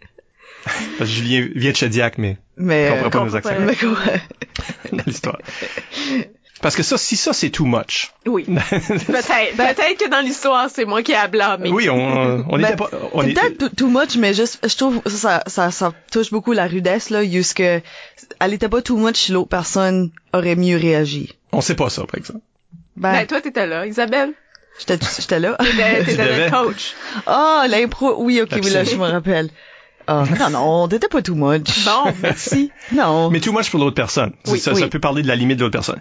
Parce 0.98 1.10
que 1.10 1.16
je 1.16 1.22
viens, 1.24 1.48
viens 1.56 1.72
de 1.72 1.76
Chediac, 1.76 2.18
mais 2.18 2.38
Mais, 2.58 2.88
je 2.88 2.92
euh, 2.94 2.96
comprends 3.04 3.10
pas 3.10 3.20
nos 3.20 3.32
comprends 3.32 3.38
accents 3.38 3.56
pas. 3.56 3.60
mais 3.60 3.76
quoi? 3.76 4.14
dans 4.92 5.04
l'histoire. 5.08 5.38
Parce 6.62 6.76
que 6.76 6.82
ça, 6.82 6.98
si 6.98 7.16
ça 7.18 7.34
c'est 7.34 7.52
too 7.52 7.66
much. 7.66 8.12
Oui. 8.26 8.44
Peut-être 8.46 9.56
peut-être 9.56 9.98
que 10.00 10.10
dans 10.10 10.22
l'histoire 10.22 10.70
c'est 10.74 10.86
moi 10.86 11.04
qui 11.04 11.12
ai 11.12 11.16
à 11.16 11.28
blâmer. 11.28 11.70
oui, 11.70 11.88
on, 11.90 12.46
on 12.50 12.58
Ben, 12.58 12.66
était 12.66 12.76
pas, 12.76 12.90
on 13.14 13.22
est- 13.24 13.34
peut-être 13.34 13.76
too- 13.76 13.90
much, 13.90 14.16
mais 14.18 14.34
juste, 14.34 14.60
je 14.68 14.76
trouve 14.76 15.02
ça, 15.06 15.44
ça, 15.46 15.70
ça 15.70 15.94
touche 16.12 16.32
beaucoup 16.32 16.54
la 16.54 16.66
rudesse 16.66 17.12
là, 17.12 17.24
jusque 17.24 17.60
elle 17.62 18.54
était 18.54 18.70
pas 18.70 18.82
too 18.82 18.98
much, 18.98 19.18
si 19.18 19.32
l'autre 19.34 19.50
personne 19.50 20.10
aurait 20.34 20.56
mieux 20.56 20.78
réagi. 20.78 21.34
on 21.52 21.62
sait 21.62 21.76
pas 21.76 21.90
ça, 21.92 22.02
par 22.06 22.16
exemple. 22.18 22.40
Ben, 22.96 23.12
Ben 23.14 23.28
toi 23.28 23.40
t'étais 23.40 23.68
là, 23.68 23.86
Isabelle. 23.86 24.34
j'étais, 24.80 24.98
j'étais 25.20 25.40
là. 25.40 25.56
T'étais 26.06 26.46
le 26.46 26.50
coach. 26.50 26.96
Ah, 27.28 27.66
l'impro, 27.70 28.16
oui, 28.24 28.42
ok, 28.42 28.50
oui, 28.64 28.70
là, 28.72 28.84
je 28.84 28.96
me 28.96 29.06
rappelle. 29.06 29.50
Ah, 30.08 30.24
non, 30.40 30.50
non, 30.50 30.88
t'étais 30.88 31.10
pas 31.10 31.22
too 31.22 31.36
much. 31.36 31.86
Bon, 31.86 32.14
merci. 32.22 32.72
Non. 32.94 33.30
Mais 33.30 33.42
too 33.42 33.52
much 33.52 33.70
pour 33.70 33.80
l'autre 33.80 33.96
personne. 33.96 34.32
Oui, 34.48 34.60
ça, 34.60 34.74
oui. 34.74 34.80
ça 34.80 34.88
peut 34.88 35.00
parler 35.00 35.22
de 35.22 35.28
la 35.28 35.36
limite 35.36 35.58
de 35.58 35.64
l'autre 35.64 35.74
personne. 35.74 36.00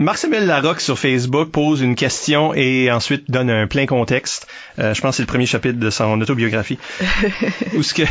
Marc-Samuel 0.00 0.46
Larocque 0.46 0.80
sur 0.80 0.98
Facebook 0.98 1.50
pose 1.50 1.80
une 1.80 1.94
question 1.94 2.52
et 2.52 2.90
ensuite 2.90 3.30
donne 3.30 3.48
un 3.48 3.68
plein 3.68 3.86
contexte. 3.86 4.48
Euh, 4.80 4.92
je 4.92 5.00
pense 5.00 5.10
que 5.12 5.16
c'est 5.18 5.22
le 5.22 5.28
premier 5.28 5.46
chapitre 5.46 5.78
de 5.78 5.88
son 5.88 6.20
autobiographie. 6.20 6.78
où 7.76 7.82
ce 7.82 7.94
que 7.94 8.02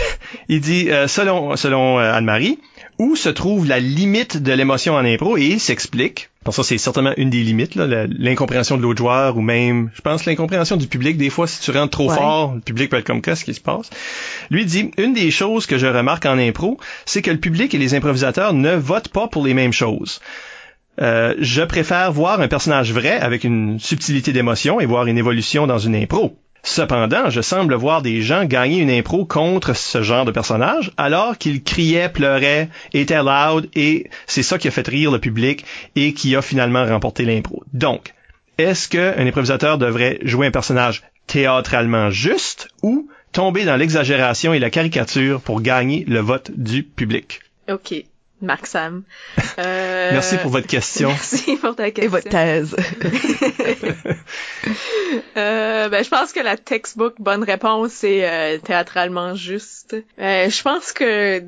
il 0.47 0.61
dit 0.61 0.89
euh, 0.89 1.09
selon 1.09 1.57
selon 1.57 1.99
euh, 1.99 2.13
Anne-Marie, 2.13 2.59
où 2.99 3.17
se 3.17 3.27
trouve 3.27 3.67
la 3.67 3.81
limite 3.81 4.41
de 4.41 4.53
l'émotion 4.53 4.95
en 4.95 5.03
impro 5.03 5.37
et 5.37 5.45
il 5.45 5.59
s'explique. 5.59 6.29
Pour 6.43 6.53
ça, 6.53 6.63
c'est 6.63 6.77
certainement 6.77 7.13
une 7.17 7.29
des 7.29 7.41
limites, 7.43 7.75
l'incompréhension 7.75 8.75
de 8.77 8.81
l'autre 8.81 8.97
joueur 8.97 9.37
ou 9.37 9.41
même, 9.41 9.89
je 9.95 10.01
pense, 10.01 10.25
l'incompréhension 10.25 10.75
du 10.75 10.87
public. 10.87 11.17
Des 11.17 11.29
fois, 11.29 11.47
si 11.47 11.61
tu 11.61 11.71
rentres 11.71 11.91
trop 11.91 12.09
Ouais. 12.09 12.17
fort, 12.17 12.55
le 12.55 12.61
public 12.61 12.89
peut 12.89 12.97
être 12.97 13.05
comme 13.07 13.21
qu'est-ce 13.21 13.45
qui 13.45 13.53
se 13.53 13.61
passe? 13.61 13.89
Lui 14.51 14.65
dit, 14.65 14.91
une 14.97 15.13
des 15.13 15.31
choses 15.31 15.65
que 15.65 15.77
je 15.77 15.87
remarque 15.87 16.25
en 16.25 16.37
impro, 16.37 16.77
c'est 17.05 17.21
que 17.21 17.31
le 17.31 17.37
public 17.39 17.73
et 17.73 17.77
les 17.77 17.95
improvisateurs 17.95 18.53
ne 18.53 18.75
votent 18.75 19.07
pas 19.09 19.27
pour 19.27 19.45
les 19.45 19.53
mêmes 19.53 19.73
choses. 19.73 20.19
Euh, 21.01 21.33
je 21.39 21.61
préfère 21.63 22.11
voir 22.11 22.39
un 22.41 22.47
personnage 22.47 22.91
vrai 22.93 23.19
avec 23.19 23.43
une 23.45 23.79
subtilité 23.79 24.31
d'émotion 24.33 24.79
et 24.79 24.85
voir 24.85 25.07
une 25.07 25.17
évolution 25.17 25.65
dans 25.65 25.79
une 25.79 25.95
impro. 25.95 26.37
Cependant, 26.65 27.29
je 27.29 27.41
semble 27.41 27.75
voir 27.75 28.01
des 28.01 28.21
gens 28.21 28.45
gagner 28.45 28.79
une 28.79 28.89
impro 28.89 29.25
contre 29.25 29.75
ce 29.75 30.01
genre 30.01 30.23
de 30.23 30.31
personnage 30.31 30.91
alors 30.95 31.37
qu'ils 31.37 31.61
criaient, 31.61 32.07
pleuraient, 32.07 32.69
étaient 32.93 33.21
loud 33.21 33.69
et 33.75 34.09
c'est 34.27 34.43
ça 34.43 34.57
qui 34.57 34.69
a 34.69 34.71
fait 34.71 34.87
rire 34.87 35.11
le 35.11 35.19
public 35.19 35.65
et 35.97 36.13
qui 36.13 36.37
a 36.37 36.41
finalement 36.41 36.85
remporté 36.85 37.25
l'impro. 37.25 37.63
Donc, 37.73 38.13
est-ce 38.57 38.87
qu'un 38.87 39.27
improvisateur 39.27 39.77
devrait 39.77 40.19
jouer 40.21 40.47
un 40.47 40.51
personnage 40.51 41.03
théâtralement 41.27 42.09
juste 42.09 42.69
ou 42.81 43.09
tomber 43.33 43.65
dans 43.65 43.75
l'exagération 43.75 44.53
et 44.53 44.59
la 44.59 44.69
caricature 44.69 45.41
pour 45.41 45.61
gagner 45.61 46.05
le 46.07 46.19
vote 46.19 46.51
du 46.55 46.83
public? 46.83 47.41
OK. 47.69 48.05
Marc 48.43 48.67
Sam. 48.67 49.03
Euh, 49.59 50.09
Merci 50.13 50.37
pour 50.37 50.51
votre 50.51 50.67
question. 50.67 51.09
Merci 51.09 51.55
pour 51.57 51.75
ta 51.75 51.87
Et 51.87 51.93
question. 51.93 52.11
votre 52.11 52.29
thèse. 52.29 52.75
Euh, 55.37 55.89
ben, 55.89 56.03
je 56.03 56.09
pense 56.09 56.31
que 56.33 56.39
la 56.39 56.57
textbook 56.57 57.15
bonne 57.19 57.43
réponse 57.43 57.91
c'est 57.91 58.27
euh, 58.27 58.57
théâtralement 58.57 59.35
juste. 59.35 59.95
Euh, 60.19 60.49
je 60.49 60.61
pense 60.63 60.91
que 60.91 61.43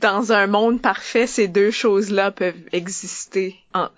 dans 0.00 0.32
un 0.32 0.46
monde 0.46 0.80
parfait, 0.80 1.26
ces 1.26 1.46
deux 1.48 1.70
choses-là 1.70 2.30
peuvent 2.30 2.54
exister 2.72 3.56
en 3.74 3.88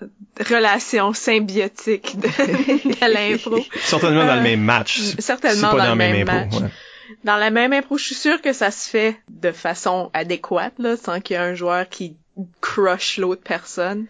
relation 0.49 1.13
symbiotique 1.13 2.19
de, 2.19 2.27
de 2.29 3.13
l'impro. 3.13 3.59
Certainement 3.83 4.25
dans 4.25 4.33
Euh, 4.33 4.37
le 4.37 4.43
même 4.43 4.61
match. 4.61 5.01
certainement 5.19 5.71
pas 5.71 5.79
dans 5.79 5.85
dans 5.85 5.91
le 5.91 5.97
même 5.97 6.29
impro, 6.29 6.35
match. 6.35 6.55
ouais. 6.63 6.69
Dans 7.25 7.37
la 7.37 7.51
même 7.51 7.73
impro, 7.73 7.97
je 7.99 8.05
suis 8.05 8.15
sûre 8.15 8.41
que 8.43 8.53
ça 8.53 8.71
se 8.71 8.89
fait 8.89 9.17
de 9.31 9.53
façon 9.53 10.11
adéquate, 10.13 10.75
là, 10.79 10.97
sans 10.97 11.21
qu'il 11.21 11.37
y 11.37 11.39
ait 11.39 11.43
un 11.43 11.55
joueur 11.55 11.89
qui 11.89 12.17
crush 12.61 13.19
l'autre 13.19 13.43
personne. 13.43 14.07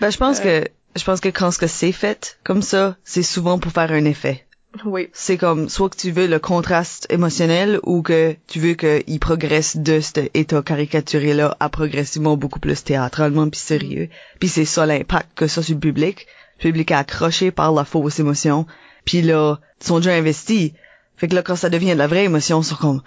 Ben, 0.00 0.10
je 0.10 0.18
pense 0.18 0.40
Euh. 0.40 0.62
que, 0.62 0.68
je 0.96 1.04
pense 1.04 1.20
que 1.20 1.28
quand 1.28 1.50
ce 1.50 1.58
que 1.58 1.66
c'est 1.66 1.92
fait, 1.92 2.38
comme 2.44 2.62
ça, 2.62 2.96
c'est 3.04 3.22
souvent 3.22 3.58
pour 3.58 3.72
faire 3.72 3.90
un 3.92 4.04
effet. 4.04 4.44
Oui. 4.84 5.08
C'est 5.12 5.36
comme, 5.36 5.68
soit 5.68 5.88
que 5.88 5.96
tu 5.96 6.10
veux 6.10 6.26
le 6.26 6.40
contraste 6.40 7.06
émotionnel 7.08 7.78
ou 7.84 8.02
que 8.02 8.34
tu 8.48 8.58
veux 8.58 8.74
qu'il 8.74 9.20
progresse 9.20 9.76
de 9.76 10.00
cet 10.00 10.30
état 10.34 10.62
caricaturé-là 10.62 11.56
à 11.60 11.68
progressivement 11.68 12.36
beaucoup 12.36 12.58
plus 12.58 12.82
théâtralement 12.82 13.48
puis 13.48 13.60
sérieux. 13.60 14.08
Puis 14.40 14.48
c'est 14.48 14.64
ça 14.64 14.84
l'impact 14.84 15.28
que 15.36 15.46
ça 15.46 15.62
sur 15.62 15.74
le 15.74 15.80
public. 15.80 16.26
Le 16.58 16.62
public 16.70 16.90
est 16.90 16.94
accroché 16.94 17.52
par 17.52 17.72
la 17.72 17.84
fausse 17.84 18.18
émotion. 18.18 18.66
Puis 19.04 19.22
là, 19.22 19.58
ils 19.80 19.86
sont 19.86 19.98
déjà 19.98 20.14
investis. 20.14 20.72
Fait 21.16 21.28
que 21.28 21.36
là, 21.36 21.42
quand 21.42 21.54
ça 21.56 21.70
devient 21.70 21.92
de 21.92 21.98
la 21.98 22.08
vraie 22.08 22.24
émotion, 22.24 22.60
ils 22.60 22.64
sont 22.64 22.74
comme, 22.74 23.02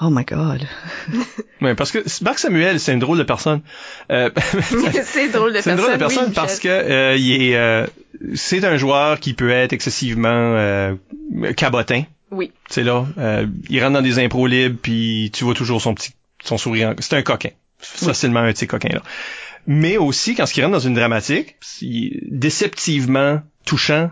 oh 0.00 0.10
my 0.10 0.24
god. 0.24 0.66
Ouais, 1.60 1.74
parce 1.74 1.90
que 1.90 1.98
Marc 2.22 2.38
Samuel, 2.38 2.78
c'est 2.78 2.92
une 2.92 3.00
drôle 3.00 3.18
de 3.18 3.24
personne. 3.24 3.62
Euh, 4.12 4.30
c'est 5.02 5.28
drôle 5.28 5.52
de 5.52 5.60
c'est 5.60 5.70
une 5.70 5.76
drôle 5.76 5.92
de 5.94 5.96
personne 5.96 6.26
oui, 6.28 6.32
parce 6.32 6.60
que 6.60 6.68
euh, 6.68 7.16
il 7.16 7.42
est, 7.42 7.56
euh, 7.56 7.84
c'est 8.36 8.64
un 8.64 8.76
joueur 8.76 9.18
qui 9.18 9.34
peut 9.34 9.50
être 9.50 9.72
excessivement 9.72 10.28
euh, 10.30 10.94
cabotin. 11.56 12.04
Oui. 12.30 12.52
C'est 12.70 12.84
là, 12.84 13.06
euh, 13.18 13.46
il 13.68 13.82
rentre 13.82 13.94
dans 13.94 14.02
des 14.02 14.20
impros 14.20 14.46
libres 14.46 14.78
puis 14.80 15.32
tu 15.34 15.42
vois 15.42 15.54
toujours 15.54 15.82
son 15.82 15.94
petit, 15.94 16.12
son 16.44 16.58
sourire. 16.58 16.94
C'est 17.00 17.16
un 17.16 17.22
coquin, 17.22 17.50
facilement 17.80 18.40
un 18.40 18.52
petit 18.52 18.68
coquin 18.68 18.90
là. 18.92 19.02
Mais 19.66 19.96
aussi 19.96 20.36
quand 20.36 20.56
il 20.56 20.60
rentre 20.62 20.74
dans 20.74 20.78
une 20.78 20.94
dramatique, 20.94 21.56
il- 21.82 22.20
déceptivement 22.30 23.40
touchant. 23.64 24.10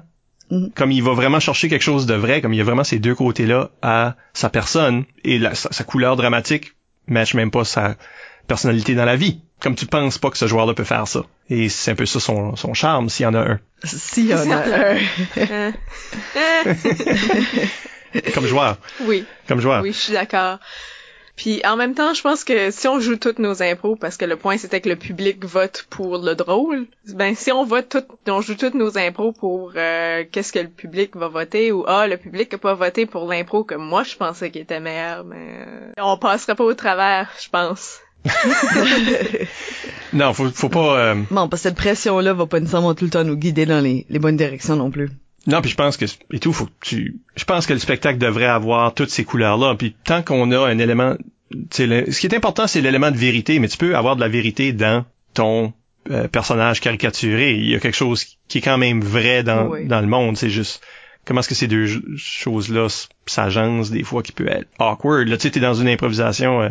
Mhm. 0.51 0.70
Comme 0.74 0.92
il 0.92 1.03
va 1.03 1.12
vraiment 1.12 1.40
chercher 1.40 1.68
quelque 1.68 1.82
chose 1.82 2.07
de 2.07 2.14
vrai, 2.14 2.41
comme 2.41 2.53
il 2.53 2.57
y 2.57 2.61
a 2.61 2.64
vraiment 2.64 2.84
ces 2.84 2.99
deux 2.99 3.14
côtés-là 3.14 3.71
à 3.83 4.14
sa 4.33 4.49
personne 4.49 5.04
et 5.25 5.38
la- 5.38 5.54
sa, 5.54 5.72
sa 5.72 5.83
couleur 5.84 6.16
dramatique 6.16 6.72
match 7.08 7.34
même 7.34 7.50
pas 7.50 7.64
sa 7.64 7.96
personnalité 8.46 8.95
dans 8.95 9.04
la 9.04 9.16
vie. 9.16 9.41
Comme 9.61 9.75
tu 9.75 9.87
penses 9.87 10.18
pas 10.18 10.30
que 10.30 10.37
ce 10.38 10.46
joueur-là 10.46 10.75
peut 10.75 10.84
faire 10.84 11.08
ça. 11.08 11.22
Et 11.50 11.68
c'est 11.68 11.91
un 11.92 11.95
peu 11.95 12.07
ça 12.07 12.21
son, 12.21 12.54
son 12.57 12.75
charme, 12.75 13.08
s'il 13.08 13.25
y 13.25 13.26
en 13.26 13.34
a 13.34 13.41
un. 13.41 13.61
S'il 13.84 14.26
y 14.26 14.34
en 14.34 14.50
a 14.50 14.57
un. 14.57 15.72
Comme 18.34 18.46
joueur. 18.46 18.79
oui, 19.00 19.25
Comme 19.49 19.61
joueur. 19.61 19.83
oui, 19.83 19.92
je 19.92 19.99
suis 19.99 20.12
d'accord. 20.12 20.58
Puis 21.37 21.61
en 21.67 21.76
même 21.76 21.95
temps, 21.95 22.14
je 22.14 22.22
pense 22.22 22.45
que 22.45 22.71
si 22.71 22.88
on 22.88 22.99
joue 22.99 23.17
toutes 23.17 23.38
nos 23.38 23.63
impros, 23.63 23.95
parce 23.96 24.17
que 24.17 24.25
le 24.25 24.37
point 24.37 24.57
c'était 24.57 24.80
que 24.80 24.88
le 24.88 24.96
public 24.96 25.45
vote 25.45 25.87
pour 25.91 26.17
le 26.18 26.34
drôle, 26.34 26.87
ben 27.14 27.34
si 27.34 27.53
on 27.53 27.64
vote 27.64 27.88
tout, 27.91 28.30
on 28.33 28.41
joue 28.41 28.54
toutes 28.54 28.75
nos 28.75 28.96
impros 28.96 29.33
pour 29.33 29.72
euh, 29.76 30.25
qu'est-ce 30.33 30.53
que 30.53 30.58
le 30.61 30.68
public 30.68 31.14
va 31.14 31.29
voter 31.29 31.72
ou 31.72 31.84
ah 31.87 32.07
le 32.07 32.17
public 32.17 32.54
a 32.54 32.58
pas 32.58 32.72
voté 32.75 33.04
pour 33.04 33.26
l'impro 33.29 33.64
que 33.64 33.75
moi 33.75 34.03
je 34.03 34.17
pensais 34.17 34.50
qu'il 34.50 34.63
était 34.63 34.80
meilleur, 34.80 35.25
mais 35.25 35.64
euh, 35.68 35.92
on 36.03 36.17
passerait 36.17 36.54
pas 36.54 36.64
au 36.64 36.75
travers, 36.75 37.30
je 37.42 37.49
pense. 37.50 38.00
Non, 40.13 40.33
faut, 40.33 40.49
faut 40.50 40.68
pas... 40.68 40.99
euh, 40.99 41.14
Non, 41.30 41.49
parce 41.49 41.63
que 41.63 41.68
cette 41.68 41.76
pression-là 41.76 42.33
va 42.33 42.46
pas 42.46 42.61
nécessairement 42.61 42.95
tout 42.95 43.04
le 43.04 43.11
temps 43.11 43.25
nous 43.25 43.37
guider 43.37 43.67
dans 43.67 43.80
les, 43.80 44.07
les 44.08 44.18
bonnes 44.18 44.37
directions 44.37 44.76
non 44.76 44.91
plus. 44.91 45.11
Non, 45.47 45.61
puis 45.61 45.71
je 45.71 45.77
pense 45.77 45.97
que 45.97 46.05
et 46.33 46.39
tout, 46.39 46.53
faut 46.53 46.67
que 46.67 46.73
tu. 46.81 47.17
Je 47.37 47.45
pense 47.45 47.67
que 47.67 47.73
le 47.73 47.79
spectacle 47.79 48.18
devrait 48.18 48.47
avoir 48.47 48.95
toutes 48.95 49.11
ces 49.11 49.25
couleurs-là. 49.25 49.75
Puis 49.77 49.95
tant 50.05 50.23
qu'on 50.23 50.51
a 50.53 50.59
un 50.68 50.79
élément, 50.79 51.14
le- 51.79 52.11
ce 52.11 52.21
qui 52.21 52.27
est 52.27 52.35
important, 52.35 52.67
c'est 52.67 52.81
l'élément 52.81 53.11
de 53.11 53.17
vérité. 53.17 53.59
Mais 53.59 53.68
tu 53.68 53.77
peux 53.77 53.97
avoir 53.97 54.17
de 54.17 54.21
la 54.21 54.29
vérité 54.29 54.73
dans 54.73 55.05
ton 55.35 55.73
euh, 56.11 56.29
personnage 56.29 56.81
caricaturé. 56.81 57.55
Il 57.55 57.68
y 57.68 57.75
a 57.75 57.81
quelque 57.81 57.97
chose 57.97 58.25
qui 58.49 58.59
est 58.59 58.61
quand 58.61 58.79
même 58.79 59.01
vrai 59.03 59.43
dans 59.43 59.68
Oui. 59.68 59.87
dans 59.87 60.01
le 60.01 60.07
monde. 60.07 60.37
C'est 60.37 60.51
juste 60.51 60.83
comment 61.25 61.41
est-ce 61.41 61.49
que 61.49 61.55
ces 61.57 61.67
deux 61.68 61.87
choses-là 62.17 62.87
s'agencent 63.27 63.91
des 63.91 64.03
fois 64.05 64.23
qui 64.23 64.33
peut 64.33 64.49
être 64.49 64.68
awkward? 64.79 65.29
Là, 65.29 65.37
tu 65.37 65.43
sais, 65.43 65.51
t'es 65.51 65.61
dans 65.61 65.75
une 65.75 65.89
improvisation 65.89 66.63
euh, 66.63 66.68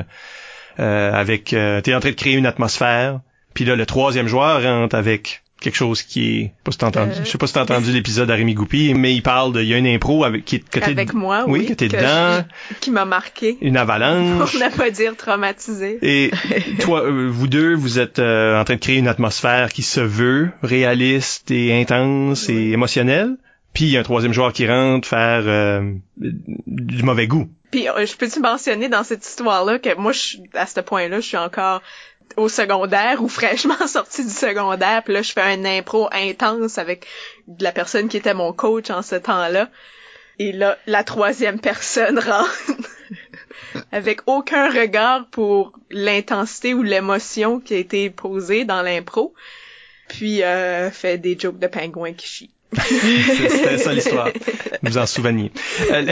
euh, 0.79 1.13
avec, 1.13 1.53
euh, 1.53 1.81
t'es 1.81 1.93
en 1.93 1.99
train 1.99 2.09
de 2.11 2.15
créer 2.15 2.33
une 2.33 2.45
atmosphère. 2.45 3.19
Puis 3.53 3.63
là, 3.65 3.75
le 3.75 3.85
troisième 3.85 4.27
joueur 4.27 4.61
rentre 4.63 4.95
avec 4.95 5.43
quelque 5.65 5.75
chose 5.75 6.01
qui 6.01 6.39
est 6.39 6.51
pas 6.63 6.71
si 6.71 6.77
t'as 6.77 6.87
entendu 6.87 7.11
Euh. 7.11 7.23
je 7.25 7.29
sais 7.29 7.37
pas 7.37 7.47
si 7.47 7.53
t'as 7.53 7.63
entendu 7.63 7.91
l'épisode 7.91 8.27
d'Arémi 8.29 8.53
Goupy 8.53 8.93
mais 8.93 9.13
il 9.13 9.21
parle 9.21 9.51
de 9.51 9.61
il 9.61 9.67
y 9.67 9.73
a 9.73 9.77
une 9.77 9.87
impro 9.87 10.23
avec 10.23 10.45
qui 10.45 10.61
que 10.61 10.79
Avec 10.83 11.13
moi, 11.13 11.43
oui, 11.47 11.59
oui. 11.61 11.65
que 11.65 11.73
t'es 11.73 11.87
dedans 11.89 12.43
je- 12.69 12.75
Qui 12.79 12.91
m'a 12.91 13.03
marqué. 13.05 13.57
une 13.61 13.75
avalanche 13.77 14.51
Pour 14.51 14.59
ne 14.61 14.75
pas 14.77 14.89
dire 14.91 15.15
traumatisé. 15.17 15.99
et 16.01 16.31
toi 16.79 17.03
euh, 17.03 17.27
vous 17.29 17.47
deux 17.47 17.73
vous 17.75 17.99
êtes 17.99 18.19
euh, 18.19 18.59
en 18.59 18.63
train 18.63 18.75
de 18.75 18.79
créer 18.79 18.97
une 18.97 19.07
atmosphère 19.09 19.73
qui 19.73 19.81
se 19.83 19.99
veut 19.99 20.51
réaliste 20.63 21.51
et 21.51 21.79
intense 21.79 22.47
et 22.49 22.71
émotionnelle 22.71 23.35
puis 23.73 23.85
il 23.85 23.89
y 23.91 23.97
a 23.97 23.99
un 23.99 24.03
troisième 24.03 24.31
joueur 24.31 24.53
qui 24.53 24.65
rentre 24.67 25.05
faire 25.05 25.43
euh, 25.45 25.81
du 26.17 27.03
mauvais 27.03 27.27
goût 27.27 27.49
Puis 27.71 27.85
je 28.05 28.15
peux-tu 28.15 28.39
mentionner 28.39 28.87
dans 28.87 29.03
cette 29.03 29.25
histoire-là 29.25 29.79
que 29.79 29.97
moi, 29.97 30.13
je, 30.13 30.37
à 30.53 30.65
ce 30.65 30.79
point-là, 30.79 31.19
je 31.19 31.25
suis 31.25 31.35
encore 31.37 31.81
au 32.37 32.49
secondaire 32.49 33.21
ou 33.23 33.27
fraîchement 33.27 33.87
sortie 33.87 34.23
du 34.23 34.31
secondaire. 34.31 35.03
Puis 35.03 35.13
là, 35.13 35.21
je 35.21 35.31
fais 35.31 35.41
un 35.41 35.65
impro 35.65 36.09
intense 36.11 36.77
avec 36.77 37.07
la 37.59 37.71
personne 37.71 38.07
qui 38.07 38.17
était 38.17 38.33
mon 38.33 38.53
coach 38.53 38.89
en 38.89 39.01
ce 39.01 39.15
temps-là. 39.15 39.69
Et 40.39 40.51
là, 40.51 40.77
la 40.85 41.03
troisième 41.03 41.59
personne 41.59 42.19
rentre 42.27 42.71
avec 43.91 44.21
aucun 44.25 44.69
regard 44.69 45.27
pour 45.29 45.73
l'intensité 45.89 46.73
ou 46.73 46.83
l'émotion 46.83 47.59
qui 47.59 47.73
a 47.73 47.77
été 47.77 48.09
posée 48.09 48.65
dans 48.65 48.81
l'impro. 48.81 49.33
Puis 50.07 50.43
euh, 50.43 50.91
fait 50.91 51.17
des 51.17 51.37
jokes 51.37 51.59
de 51.59 51.67
pingouins 51.67 52.13
qui 52.13 52.27
chient. 52.27 52.54
C'était 52.81 53.77
ça 53.77 53.93
l'histoire. 53.93 54.29
Vous 54.81 54.97
en 54.97 55.05
souveniez. 55.05 55.51
Euh, 55.91 56.05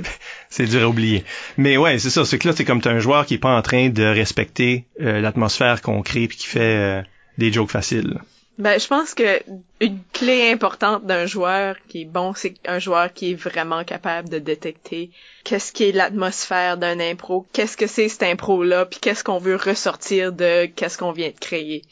c'est 0.48 0.66
dur 0.66 0.82
à 0.82 0.88
oublier. 0.88 1.24
Mais 1.56 1.76
ouais, 1.76 1.98
c'est 1.98 2.10
ça. 2.10 2.24
C'est 2.24 2.38
que 2.38 2.48
là, 2.48 2.54
c'est 2.56 2.64
comme 2.64 2.80
un 2.84 2.98
joueur 2.98 3.26
qui 3.26 3.34
est 3.34 3.38
pas 3.38 3.56
en 3.56 3.62
train 3.62 3.88
de 3.88 4.04
respecter 4.04 4.84
euh, 5.00 5.20
l'atmosphère 5.20 5.82
qu'on 5.82 6.02
crée 6.02 6.28
puis 6.28 6.38
qui 6.38 6.46
fait 6.46 6.60
euh, 6.60 7.02
des 7.38 7.52
jokes 7.52 7.70
faciles. 7.70 8.18
Ben, 8.60 8.78
je 8.78 8.88
pense 8.88 9.14
que 9.14 9.40
une 9.80 10.00
clé 10.12 10.50
importante 10.50 11.06
d'un 11.06 11.24
joueur 11.24 11.76
qui 11.88 12.02
est 12.02 12.04
bon, 12.04 12.34
c'est 12.34 12.54
un 12.66 12.78
joueur 12.78 13.10
qui 13.10 13.30
est 13.30 13.34
vraiment 13.34 13.84
capable 13.84 14.28
de 14.28 14.38
détecter 14.38 15.10
qu'est-ce 15.44 15.72
qui 15.72 15.84
est 15.84 15.92
l'atmosphère 15.92 16.76
d'un 16.76 17.00
impro, 17.00 17.46
qu'est-ce 17.54 17.78
que 17.78 17.86
c'est 17.86 18.10
cette 18.10 18.22
impro-là, 18.22 18.84
puis 18.84 18.98
qu'est-ce 19.00 19.24
qu'on 19.24 19.38
veut 19.38 19.56
ressortir 19.56 20.34
de 20.34 20.66
qu'est-ce 20.66 20.98
qu'on 20.98 21.12
vient 21.12 21.30
de 21.30 21.38
créer. 21.40 21.84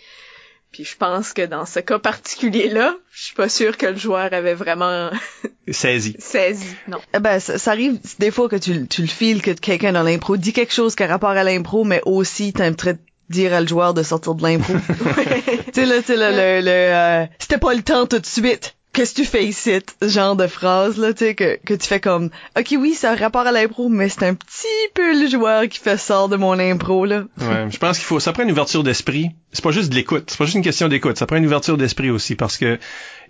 Puis 0.73 0.85
je 0.85 0.97
pense 0.97 1.33
que 1.33 1.47
dans 1.47 1.65
ce 1.65 1.81
cas 1.81 1.99
particulier-là, 1.99 2.95
je 3.11 3.25
suis 3.25 3.35
pas 3.35 3.49
sûre 3.49 3.77
que 3.77 3.87
le 3.87 3.97
joueur 3.97 4.33
avait 4.33 4.55
vraiment 4.55 5.11
Saisi. 5.71 6.15
saisi. 6.19 6.75
Non. 6.87 6.99
Eh 7.15 7.19
ben, 7.19 7.41
ça, 7.41 7.59
ça 7.59 7.71
arrive 7.73 7.99
des 8.19 8.31
fois 8.31 8.49
que 8.49 8.57
tu, 8.57 8.87
tu 8.87 9.03
le 9.03 9.09
files 9.09 9.43
que 9.43 9.51
quelqu'un 9.53 9.93
dans 9.93 10.03
l'impro 10.03 10.37
dit 10.37 10.53
quelque 10.53 10.75
chose 10.75 10.95
qui 10.95 11.03
a 11.03 11.07
rapport 11.07 11.31
à 11.31 11.45
l'impro, 11.45 11.85
mais 11.85 12.01
aussi 12.05 12.53
t'aimerais 12.53 12.99
dire 13.31 13.53
à 13.55 13.61
le 13.61 13.67
joueur 13.67 13.95
de 13.95 14.03
sortir 14.03 14.35
de 14.35 14.43
l'impro. 14.43 14.75
tu 15.67 15.73
sais, 15.73 15.87
là, 15.87 15.99
tu 15.99 16.07
sais, 16.07 16.17
là, 16.17 16.31
le, 16.31 16.65
le, 16.65 16.71
euh, 16.71 17.27
c'était 17.39 17.59
pas 17.59 17.75
le 17.75 17.83
temps 17.83 18.07
tout 18.07 18.19
de 18.19 18.27
suite. 18.27 18.77
Qu'est-ce 18.99 19.15
que 19.15 19.21
tu 19.21 19.27
fais 19.29 19.47
ici? 19.47 19.79
Ce 20.03 20.09
genre 20.09 20.35
de 20.35 20.49
phrase, 20.49 20.99
là, 20.99 21.13
tu 21.13 21.25
sais, 21.25 21.37
que, 21.37 21.57
que 21.65 21.75
tu 21.75 21.87
fais 21.87 22.01
comme, 22.01 22.31
ok, 22.59 22.75
oui, 22.81 22.95
ça 22.95 23.13
a 23.13 23.15
rapport 23.15 23.47
à 23.47 23.53
l'impro, 23.53 23.89
mais 23.89 24.09
c'est 24.09 24.25
un 24.25 24.35
petit 24.35 24.67
peu 24.93 25.17
le 25.23 25.29
joueur 25.29 25.69
qui 25.69 25.79
fait 25.79 25.97
sort 25.97 26.29
de 26.29 26.35
mon 26.35 26.59
impro, 26.59 27.05
là. 27.05 27.23
Ouais, 27.41 27.69
je 27.71 27.79
pense 27.79 27.99
qu'il 27.99 28.07
faut, 28.07 28.19
ça 28.19 28.33
prend 28.33 28.43
une 28.43 28.51
ouverture 28.51 28.83
d'esprit. 28.83 29.31
C'est 29.53 29.63
pas 29.63 29.71
juste 29.71 29.91
de 29.91 29.95
l'écoute. 29.95 30.25
C'est 30.27 30.37
pas 30.37 30.47
juste 30.47 30.57
une 30.57 30.65
question 30.65 30.89
d'écoute. 30.89 31.17
Ça 31.17 31.27
prend 31.27 31.37
une 31.37 31.47
ouverture 31.47 31.77
d'esprit 31.77 32.11
aussi 32.11 32.35
parce 32.35 32.59
que 32.59 32.81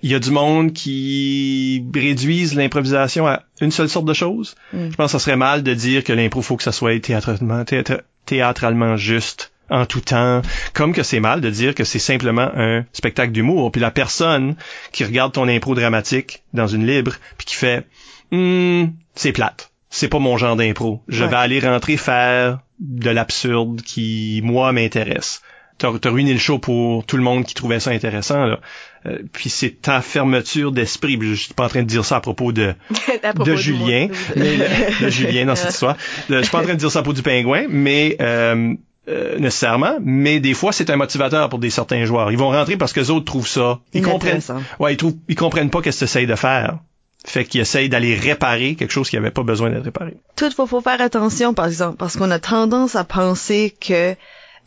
il 0.03 0.11
y 0.11 0.15
a 0.15 0.19
du 0.21 0.31
monde 0.31 0.73
qui 0.73 1.85
réduisent 1.95 2.55
l'improvisation 2.55 3.27
à 3.27 3.43
une 3.61 3.71
seule 3.71 3.91
sorte 3.91 4.07
de 4.07 4.15
choses. 4.15 4.55
Mm. 4.73 4.91
Je 4.91 4.97
pense 4.97 5.13
que 5.13 5.19
ça 5.19 5.23
serait 5.23 5.37
mal 5.37 5.63
de 5.63 5.75
dire 5.75 6.03
que 6.03 6.15
l'impro 6.15 6.41
faut 6.41 6.57
que 6.57 6.63
ça 6.63 6.73
soit 6.73 6.99
théâtralement, 6.99 7.63
théâtra- 7.65 8.01
théâtralement 8.25 8.97
juste 8.97 9.53
en 9.71 9.87
tout 9.87 10.01
temps, 10.01 10.43
comme 10.73 10.93
que 10.93 11.03
c'est 11.03 11.21
mal 11.21 11.41
de 11.41 11.51
dire 11.51 11.75
que 11.75 11.85
c'est 11.85 11.99
simplement 11.99 12.51
un 12.57 12.85
spectacle 12.93 13.33
d'humour. 13.33 13.71
Puis 13.73 13.81
la 13.81 13.91
personne 13.91 14.57
qui 14.93 15.05
regarde 15.05 15.33
ton 15.33 15.49
impro 15.49 15.75
dramatique 15.75 16.43
dans 16.55 16.67
une 16.67 16.87
libre, 16.87 17.13
puis 17.37 17.47
qui 17.47 17.55
fait 17.55 17.87
Hum, 18.33 18.93
c'est 19.15 19.33
plate. 19.33 19.71
C'est 19.91 20.09
pas 20.09 20.19
mon 20.19 20.37
genre 20.37 20.55
d'impro. 20.57 21.03
Je 21.09 21.25
Ouais. 21.25 21.31
vais 21.31 21.37
aller 21.37 21.61
rentrer 21.61 21.97
faire 21.97 22.59
de 22.79 23.09
l'absurde 23.11 23.81
qui, 23.83 24.41
moi, 24.45 24.73
m'intéresse. 24.73 25.41
T'as 25.79 25.97
t'as 25.99 26.11
ruiné 26.11 26.33
le 26.35 26.39
show 26.39 26.59
pour 26.59 27.07
tout 27.07 27.17
le 27.17 27.23
monde 27.23 27.45
qui 27.45 27.55
trouvait 27.55 27.81
ça 27.81 27.91
intéressant, 27.93 28.45
là. 28.45 28.61
Euh, 29.07 29.19
puis 29.33 29.49
c'est 29.49 29.81
ta 29.81 30.03
fermeture 30.03 30.73
d'esprit. 30.73 31.17
Je 31.23 31.35
suis 31.35 31.55
pas 31.55 31.67
en 31.67 31.69
train 31.69 31.83
de 31.83 31.87
dire 31.87 32.05
ça 32.05 32.17
à 32.17 32.21
propos 32.21 32.53
de, 32.53 32.75
À 33.23 33.33
propos 33.33 33.49
de 33.51 33.57
Julien, 33.57 34.09
mais 34.37 34.59
de 35.01 35.09
Julien 35.09 35.47
dans 35.47 35.55
cette 35.57 35.71
histoire. 35.71 35.97
De- 36.29 36.37
je 36.39 36.43
suis 36.43 36.51
pas 36.51 36.59
en 36.59 36.65
train 36.65 36.75
de 36.75 36.79
dire 36.81 36.91
ça 36.91 36.99
à 36.99 37.03
propos 37.03 37.15
du 37.17 37.23
pingouin, 37.23 37.65
mais 37.71 38.17
euh, 38.21 38.75
euh, 39.09 39.39
nécessairement, 39.39 39.97
mais 40.03 40.41
des 40.41 40.55
fois 40.55 40.73
c'est 40.73 40.91
un 40.91 40.97
motivateur 40.97 41.49
pour 41.49 41.59
des 41.59 41.71
certains 41.71 42.05
joueurs. 42.05 42.31
Ils 42.31 42.39
vont 42.39 42.51
rentrer 42.51 42.77
parce 42.77 42.93
que 42.93 43.01
les 43.01 43.11
autres 43.11 43.25
trouvent 43.25 43.49
ça. 43.49 43.81
Ils 43.95 44.03
comprennent. 44.03 44.41
Ouais, 44.79 44.95
ils 44.95 44.97
trouvent, 44.97 45.17
ils 45.29 45.37
comprennent 45.37 45.71
pas 45.71 45.81
qu'est-ce 45.81 46.01
que 46.01 46.05
tu 46.05 46.11
essayes 46.11 46.27
de 46.27 46.35
faire. 46.35 46.79
Fait 47.25 47.45
qu'ils 47.45 47.61
essayent 47.61 47.89
d'aller 47.89 48.15
réparer 48.15 48.75
quelque 48.75 48.93
chose 48.93 49.11
qui 49.11 49.17
avait 49.17 49.31
pas 49.31 49.43
besoin 49.43 49.71
d'être 49.71 49.85
réparé. 49.85 50.17
Toutefois, 50.37 50.67
faut 50.67 50.81
faire 50.81 51.01
attention, 51.01 51.53
par 51.53 51.67
exemple, 51.67 51.97
parce 51.97 52.17
qu'on 52.17 52.31
a 52.31 52.39
tendance 52.39 52.97
à 52.97 53.05
penser 53.05 53.75
que 53.81 54.15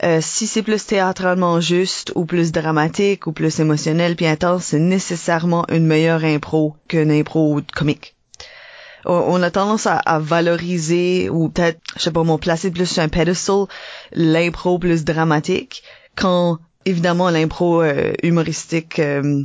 euh, 0.04 0.18
si 0.20 0.46
c'est 0.46 0.62
plus 0.62 0.84
théâtralement 0.84 1.60
juste 1.60 2.12
ou 2.14 2.24
plus 2.24 2.52
dramatique 2.52 3.26
ou 3.26 3.32
plus 3.32 3.60
émotionnel 3.60 4.16
puis 4.16 4.26
intense, 4.26 4.64
c'est 4.64 4.78
nécessairement 4.78 5.64
une 5.70 5.86
meilleure 5.86 6.24
impro 6.24 6.76
qu'une 6.88 7.10
impro 7.10 7.60
comique. 7.74 8.16
On, 9.04 9.42
a 9.42 9.50
tendance 9.50 9.86
à, 9.86 10.18
valoriser 10.20 11.28
ou 11.28 11.48
peut-être, 11.48 11.80
je 11.96 12.02
sais 12.02 12.12
pas, 12.12 12.22
moi, 12.22 12.38
placer 12.38 12.70
plus 12.70 12.86
sur 12.86 13.02
un 13.02 13.08
pedestal 13.08 13.66
l'impro 14.12 14.78
plus 14.78 15.04
dramatique 15.04 15.82
quand, 16.14 16.58
évidemment, 16.84 17.30
l'impro 17.30 17.82
euh, 17.82 18.12
humoristique, 18.22 18.98
euh, 18.98 19.42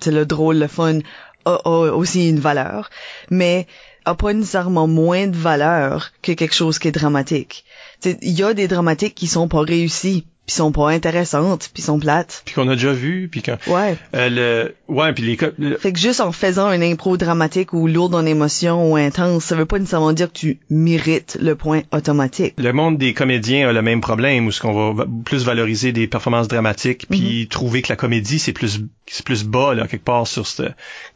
c'est 0.00 0.12
le 0.12 0.26
drôle, 0.26 0.58
le 0.58 0.68
fun, 0.68 1.00
a, 1.44 1.58
a 1.64 1.92
aussi 1.92 2.28
une 2.28 2.38
valeur, 2.38 2.90
mais 3.30 3.66
a 4.04 4.14
pas 4.14 4.32
nécessairement 4.32 4.86
moins 4.86 5.26
de 5.26 5.36
valeur 5.36 6.12
que 6.22 6.32
quelque 6.32 6.54
chose 6.54 6.78
qui 6.78 6.88
est 6.88 6.92
dramatique. 6.92 7.64
Il 8.04 8.38
y 8.38 8.42
a 8.42 8.54
des 8.54 8.68
dramatiques 8.68 9.14
qui 9.14 9.26
sont 9.26 9.48
pas 9.48 9.60
réussies, 9.60 10.26
puis 10.46 10.56
sont 10.56 10.72
pas 10.72 10.90
intéressantes, 10.90 11.70
puis 11.72 11.82
sont 11.82 11.98
plates. 12.00 12.42
Puis 12.44 12.54
qu'on 12.54 12.68
a 12.68 12.74
déjà 12.74 12.92
vu, 12.92 13.28
puis 13.30 13.42
quand 13.42 13.56
Ouais. 13.68 13.96
euh, 14.14 14.28
le 14.28 14.74
ouais, 14.92 15.12
puis 15.12 15.22
les 15.22 15.38
le- 15.58 15.76
Fait 15.78 15.92
que 15.92 15.98
juste 16.00 16.20
en 16.20 16.32
faisant 16.32 16.72
une 16.72 16.82
impro 16.82 17.16
dramatique 17.16 17.72
ou 17.72 17.86
lourde 17.86 18.14
en 18.16 18.26
émotion 18.26 18.90
ou 18.90 18.96
intense, 18.96 19.44
ça 19.44 19.54
veut 19.54 19.66
pas 19.66 19.78
nécessairement 19.78 20.12
dire 20.12 20.26
que 20.32 20.36
tu 20.38 20.58
mérites 20.68 21.38
le 21.40 21.54
point 21.54 21.82
automatique. 21.92 22.54
le 22.58 22.72
monde 22.72 22.98
des 22.98 23.14
comédiens 23.14 23.68
a 23.68 23.72
le 23.72 23.82
même 23.82 24.00
problème 24.00 24.46
où 24.46 24.50
ce 24.52 24.60
qu'on 24.60 24.92
va 24.94 25.06
plus 25.24 25.44
valoriser 25.44 25.92
des 25.92 26.06
performances 26.08 26.48
dramatiques 26.48 27.06
puis 27.08 27.46
trouver 27.48 27.82
que 27.82 27.88
la 27.90 27.96
comédie 27.96 28.38
c'est 28.40 28.52
plus 28.52 28.80
c'est 29.06 29.24
plus 29.24 29.44
bas 29.44 29.74
là 29.74 29.86
quelque 29.86 30.04
part 30.04 30.26
sur 30.26 30.46
ce 30.46 30.64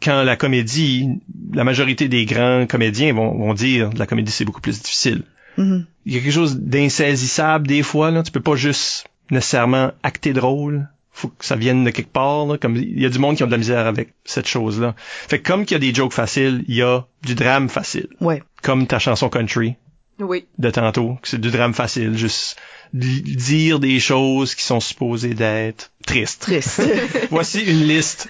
quand 0.03 0.23
la 0.23 0.36
comédie 0.36 1.09
la 1.53 1.65
majorité 1.65 2.09
des 2.09 2.24
grands 2.27 2.66
comédiens 2.66 3.12
vont, 3.12 3.36
vont 3.36 3.55
dire 3.55 3.90
la 3.97 4.07
comédie 4.07 4.31
c'est 4.31 4.44
beaucoup 4.44 4.61
plus 4.61 4.81
difficile 4.82 5.23
Mhm. 5.59 5.86
il 6.05 6.15
y 6.15 6.19
a 6.19 6.20
quelque 6.20 6.32
chose 6.35 6.59
d'insaisissable 6.61 7.66
des 7.66 7.82
fois 7.82 8.11
là 8.11 8.23
tu 8.23 8.31
peux 8.31 8.40
pas 8.40 8.57
juste 8.57 9.07
nécessairement 9.31 9.93
acter 10.03 10.32
drôle 10.32 10.89
faut 11.12 11.28
que 11.28 11.44
ça 11.47 11.57
vienne 11.57 11.82
de 11.85 11.90
quelque 11.90 12.12
part 12.12 12.44
là. 12.47 12.59
comme 12.59 12.77
il 12.77 13.01
y 13.01 13.07
a 13.07 13.09
du 13.09 13.19
monde 13.19 13.36
qui 13.36 13.43
ont 13.43 13.47
de 13.47 13.53
la 13.53 13.57
misère 13.59 13.86
avec 13.86 14.11
cette 14.24 14.47
chose 14.47 14.81
là 14.81 14.94
fait 14.98 15.40
que 15.40 15.48
comme 15.51 15.65
qu'il 15.65 15.74
y 15.74 15.77
a 15.77 15.81
des 15.81 15.94
jokes 15.94 16.12
faciles 16.12 16.62
il 16.69 16.74
y 16.74 16.82
a 16.82 17.07
du 17.23 17.35
drame 17.35 17.69
facile 17.69 18.09
Ouais. 18.20 18.43
comme 18.62 18.86
ta 18.86 18.98
chanson 18.98 19.28
country 19.31 19.77
Oui. 20.19 20.47
de 20.59 20.71
tantôt, 20.71 21.19
que 21.23 21.29
c'est 21.29 21.41
du 21.41 21.51
drame 21.51 21.75
facile, 21.75 22.17
juste 22.17 22.57
dire 22.93 23.79
des 23.81 24.01
choses 24.01 24.55
qui 24.55 24.65
sont 24.65 24.81
supposées 24.81 25.35
d'être 25.35 25.91
tristes. 26.07 26.43
Triste. 26.43 26.83
Voici 27.31 27.61
une 27.63 27.87
liste 27.87 28.29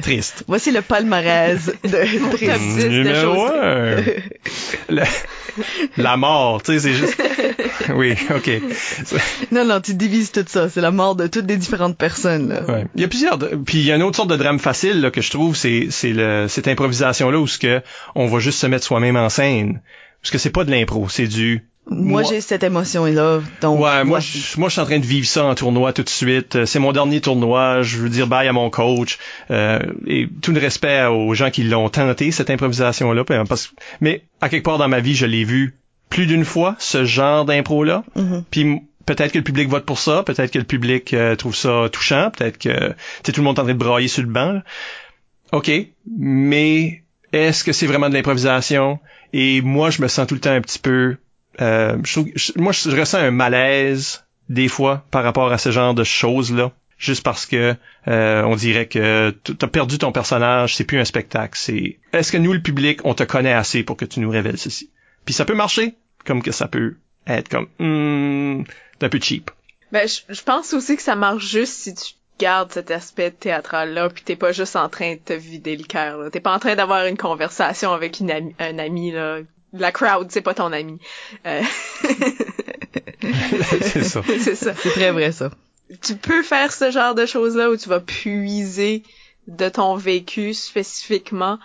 triste. 0.00 0.44
Voici 0.46 0.70
le 0.70 0.80
palmarès 0.80 1.66
de 1.84 2.30
triste. 2.36 2.52
Top 2.52 2.60
10 2.60 2.84
de 2.84 2.88
Numéro 2.88 3.46
un. 3.46 3.96
Le- 4.88 5.02
la 5.96 6.16
mort, 6.18 6.62
tu 6.62 6.72
sais, 6.72 6.80
c'est 6.80 6.92
juste... 6.92 7.20
Oui, 7.94 8.14
ok. 8.34 8.50
Non, 9.52 9.64
non, 9.64 9.80
tu 9.80 9.94
divises 9.94 10.30
tout 10.30 10.44
ça. 10.46 10.68
C'est 10.68 10.82
la 10.82 10.90
mort 10.90 11.16
de 11.16 11.26
toutes 11.28 11.48
les 11.48 11.56
différentes 11.56 11.96
personnes, 11.96 12.50
là. 12.50 12.62
Ouais. 12.64 12.86
Il 12.94 13.00
y 13.00 13.04
a 13.04 13.08
plusieurs... 13.08 13.38
Puis 13.38 13.78
il 13.78 13.84
y 13.84 13.92
a 13.92 13.96
une 13.96 14.02
autre 14.02 14.16
sorte 14.16 14.28
de 14.30 14.36
drame 14.36 14.58
facile 14.58 15.00
là, 15.00 15.10
que 15.10 15.22
je 15.22 15.30
trouve, 15.30 15.56
c'est 15.56 15.88
c'est 15.90 16.12
le 16.12 16.46
cette 16.48 16.68
improvisation-là 16.68 17.38
où 17.38 17.46
ce 17.46 17.58
que 17.58 17.80
on 18.14 18.26
va 18.26 18.38
juste 18.38 18.58
se 18.58 18.66
mettre 18.66 18.84
soi-même 18.84 19.16
en 19.16 19.30
scène. 19.30 19.80
Parce 20.26 20.32
que 20.32 20.38
c'est 20.38 20.50
pas 20.50 20.64
de 20.64 20.72
l'impro, 20.72 21.08
c'est 21.08 21.28
du... 21.28 21.62
Moi, 21.88 22.22
Moi- 22.22 22.22
j'ai 22.24 22.40
cette 22.40 22.64
émotion-là. 22.64 23.40
Donc, 23.62 23.78
Ouais, 23.80 24.02
moi, 24.02 24.18
je, 24.18 24.58
moi, 24.58 24.68
je 24.68 24.72
suis 24.72 24.80
en 24.80 24.86
train 24.86 24.98
de 24.98 25.06
vivre 25.06 25.24
ça 25.28 25.44
en 25.44 25.54
tournoi 25.54 25.92
tout 25.92 26.02
de 26.02 26.08
suite. 26.08 26.56
Euh, 26.56 26.66
C'est 26.66 26.80
mon 26.80 26.90
dernier 26.90 27.20
tournoi. 27.20 27.82
Je 27.82 27.98
veux 27.98 28.08
dire 28.08 28.26
bye 28.26 28.48
à 28.48 28.52
mon 28.52 28.68
coach. 28.70 29.18
Euh, 29.52 29.78
et 30.04 30.26
tout 30.42 30.50
le 30.50 30.58
respect 30.58 31.04
aux 31.04 31.32
gens 31.34 31.50
qui 31.52 31.62
l'ont 31.62 31.88
tenté, 31.88 32.32
cette 32.32 32.50
improvisation-là. 32.50 33.22
puis, 33.22 33.36
euh, 33.36 33.44
Parce, 33.44 33.72
mais 34.00 34.24
à 34.40 34.48
quelque 34.48 34.64
part 34.64 34.78
dans 34.78 34.88
ma 34.88 34.98
vie, 34.98 35.14
je 35.14 35.26
l'ai 35.26 35.44
vu 35.44 35.76
plus 36.10 36.26
d'une 36.26 36.44
fois, 36.44 36.74
ce 36.80 37.04
genre 37.04 37.44
d'impro-là. 37.44 38.02
Mhm. 38.16 38.42
Puis 38.50 38.60
m- 38.62 38.80
peut-être 39.06 39.30
que 39.30 39.38
le 39.38 39.44
public 39.44 39.68
vote 39.68 39.84
pour 39.86 40.00
ça. 40.00 40.24
Peut-être 40.24 40.50
que 40.50 40.58
le 40.58 40.64
public 40.64 41.14
euh, 41.14 41.36
trouve 41.36 41.54
ça 41.54 41.88
touchant. 41.92 42.32
Peut-être 42.36 42.58
que 42.58 42.94
tout 43.22 43.32
le 43.36 43.42
monde 43.44 43.58
est 43.58 43.60
en 43.60 43.64
train 43.64 43.74
de 43.74 43.78
brailler 43.78 44.08
sur 44.08 44.24
le 44.24 44.28
banc. 44.28 44.50
là. 44.54 44.62
OK, 45.52 45.70
mais 46.18 47.04
est-ce 47.36 47.64
que 47.64 47.72
c'est 47.72 47.86
vraiment 47.86 48.08
de 48.08 48.14
l'improvisation? 48.14 48.98
Et 49.32 49.60
moi, 49.62 49.90
je 49.90 50.02
me 50.02 50.08
sens 50.08 50.26
tout 50.26 50.34
le 50.34 50.40
temps 50.40 50.50
un 50.52 50.60
petit 50.60 50.78
peu... 50.78 51.16
euh, 51.60 51.96
je 52.04 52.20
je- 52.34 52.52
moi, 52.56 52.72
je, 52.72 52.90
je 52.90 52.96
ressens 52.96 53.18
un 53.18 53.30
malaise 53.30 54.24
des 54.48 54.68
fois 54.68 55.04
par 55.10 55.24
rapport 55.24 55.52
à 55.52 55.58
ce 55.58 55.70
genre 55.70 55.94
de 55.94 56.04
choses-là. 56.04 56.72
juste 56.98 57.22
parce 57.22 57.46
que 57.46 57.74
euh, 58.08 58.42
on 58.44 58.56
dirait 58.56 58.86
que 58.86 59.30
t'as 59.30 59.66
perdu 59.66 59.98
ton 59.98 60.12
personnage, 60.12 60.76
c'est 60.76 60.84
plus 60.84 60.98
un 60.98 61.04
spectacle. 61.04 61.58
C'est 61.58 61.98
est-ce 62.12 62.32
que 62.32 62.38
nous 62.38 62.52
le 62.52 62.62
public, 62.62 63.00
on 63.04 63.14
te 63.14 63.24
connaît 63.24 63.52
assez 63.52 63.82
pour 63.82 63.96
que 63.96 64.04
tu 64.04 64.20
nous 64.20 64.30
révèles 64.30 64.58
ceci? 64.58 64.90
Puis 65.24 65.34
ça 65.34 65.44
peut 65.44 65.54
marcher, 65.54 65.94
comme 66.24 66.42
que 66.42 66.52
ça 66.52 66.68
peut 66.68 66.96
être 67.26 67.48
comme 67.48 67.66
hmm, 67.80 68.62
un 69.02 69.08
peu 69.08 69.20
cheap. 69.20 69.50
Ben 69.92 70.08
je, 70.08 70.42
pense 70.42 70.72
aussi 70.74 70.96
que 70.96 71.02
ça 71.02 71.16
marche 71.16 71.46
juste 71.46 71.74
si 71.74 71.94
tu 71.94 72.14
gardes 72.38 72.72
cet 72.72 72.90
aspect 72.90 73.30
théâtral 73.30 73.94
là 73.94 74.08
puis 74.08 74.22
t'es 74.22 74.36
pas 74.36 74.52
juste 74.52 74.76
en 74.76 74.88
train 74.88 75.14
de 75.14 75.20
te 75.20 75.32
vider 75.32 75.76
le 75.76 75.84
cœur 75.84 76.30
t'es 76.30 76.40
pas 76.40 76.54
en 76.54 76.58
train 76.58 76.74
d'avoir 76.74 77.06
une 77.06 77.16
conversation 77.16 77.92
avec 77.92 78.20
une 78.20 78.52
un 78.58 78.78
ami 78.78 79.12
là. 79.12 79.38
La 79.72 79.92
crowd 79.92 80.30
c'est 80.30 80.40
pas 80.40 80.54
ton 80.54 80.72
ami. 80.72 80.98
Euh... 81.46 81.62
c'est 83.82 84.04
ça. 84.04 84.22
C'est 84.40 84.54
ça. 84.54 84.74
C'est 84.74 84.90
très 84.90 85.10
vrai 85.10 85.32
ça. 85.32 85.50
Tu 86.02 86.16
peux 86.16 86.42
faire 86.42 86.72
ce 86.72 86.90
genre 86.90 87.14
de 87.14 87.26
choses-là 87.26 87.70
où 87.70 87.76
tu 87.76 87.88
vas 87.88 88.00
puiser 88.00 89.02
de 89.46 89.68
ton 89.68 89.94
vécu 89.94 90.54
spécifiquement, 90.54 91.58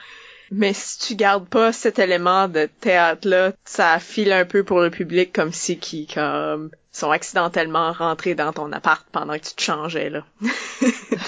mais 0.51 0.73
si 0.73 0.99
tu 0.99 1.15
gardes 1.15 1.47
pas 1.47 1.73
cet 1.73 1.97
élément 1.97 2.47
de 2.47 2.69
théâtre-là, 2.81 3.53
ça 3.65 3.97
file 3.99 4.31
un 4.31 4.45
peu 4.45 4.63
pour 4.63 4.81
le 4.81 4.91
public 4.91 5.33
comme 5.33 5.51
si 5.51 5.77
qui 5.77 6.07
comme 6.07 6.69
sont 6.91 7.11
accidentellement 7.11 7.93
rentrés 7.93 8.35
dans 8.35 8.51
ton 8.51 8.71
appart 8.71 9.05
pendant 9.11 9.33
que 9.37 9.45
tu 9.45 9.55
te 9.55 9.61
changeais 9.61 10.09
là. 10.09 10.25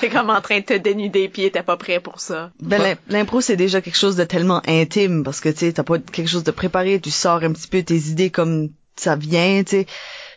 t'es 0.02 0.10
comme 0.10 0.30
en 0.30 0.41
train 0.41 0.60
de 0.60 0.65
te 0.65 0.73
dénuder 0.73 1.30
puis 1.30 1.49
t'es 1.52 1.64
pas 1.64 1.77
prêt 1.77 1.99
pour 1.99 2.19
ça. 2.19 2.52
Ben 2.60 2.98
l'impro 3.07 3.41
c'est 3.41 3.56
déjà 3.56 3.81
quelque 3.81 3.98
chose 3.98 4.15
de 4.15 4.23
tellement 4.23 4.61
intime 4.68 5.23
parce 5.23 5.40
que 5.40 5.49
tu 5.49 5.60
sais 5.60 5.73
t'as 5.73 5.84
pas 5.84 5.99
quelque 5.99 6.30
chose 6.30 6.44
de 6.44 6.52
préparé, 6.52 6.99
tu 6.99 7.11
sors 7.11 7.44
un 7.44 7.53
petit 7.53 7.68
peu 7.68 7.81
tes 7.84 7.98
idées 7.98 8.30
comme 8.30 8.69
ça 8.95 9.15
vient, 9.15 9.64
tu 9.64 9.72
sais 9.72 9.88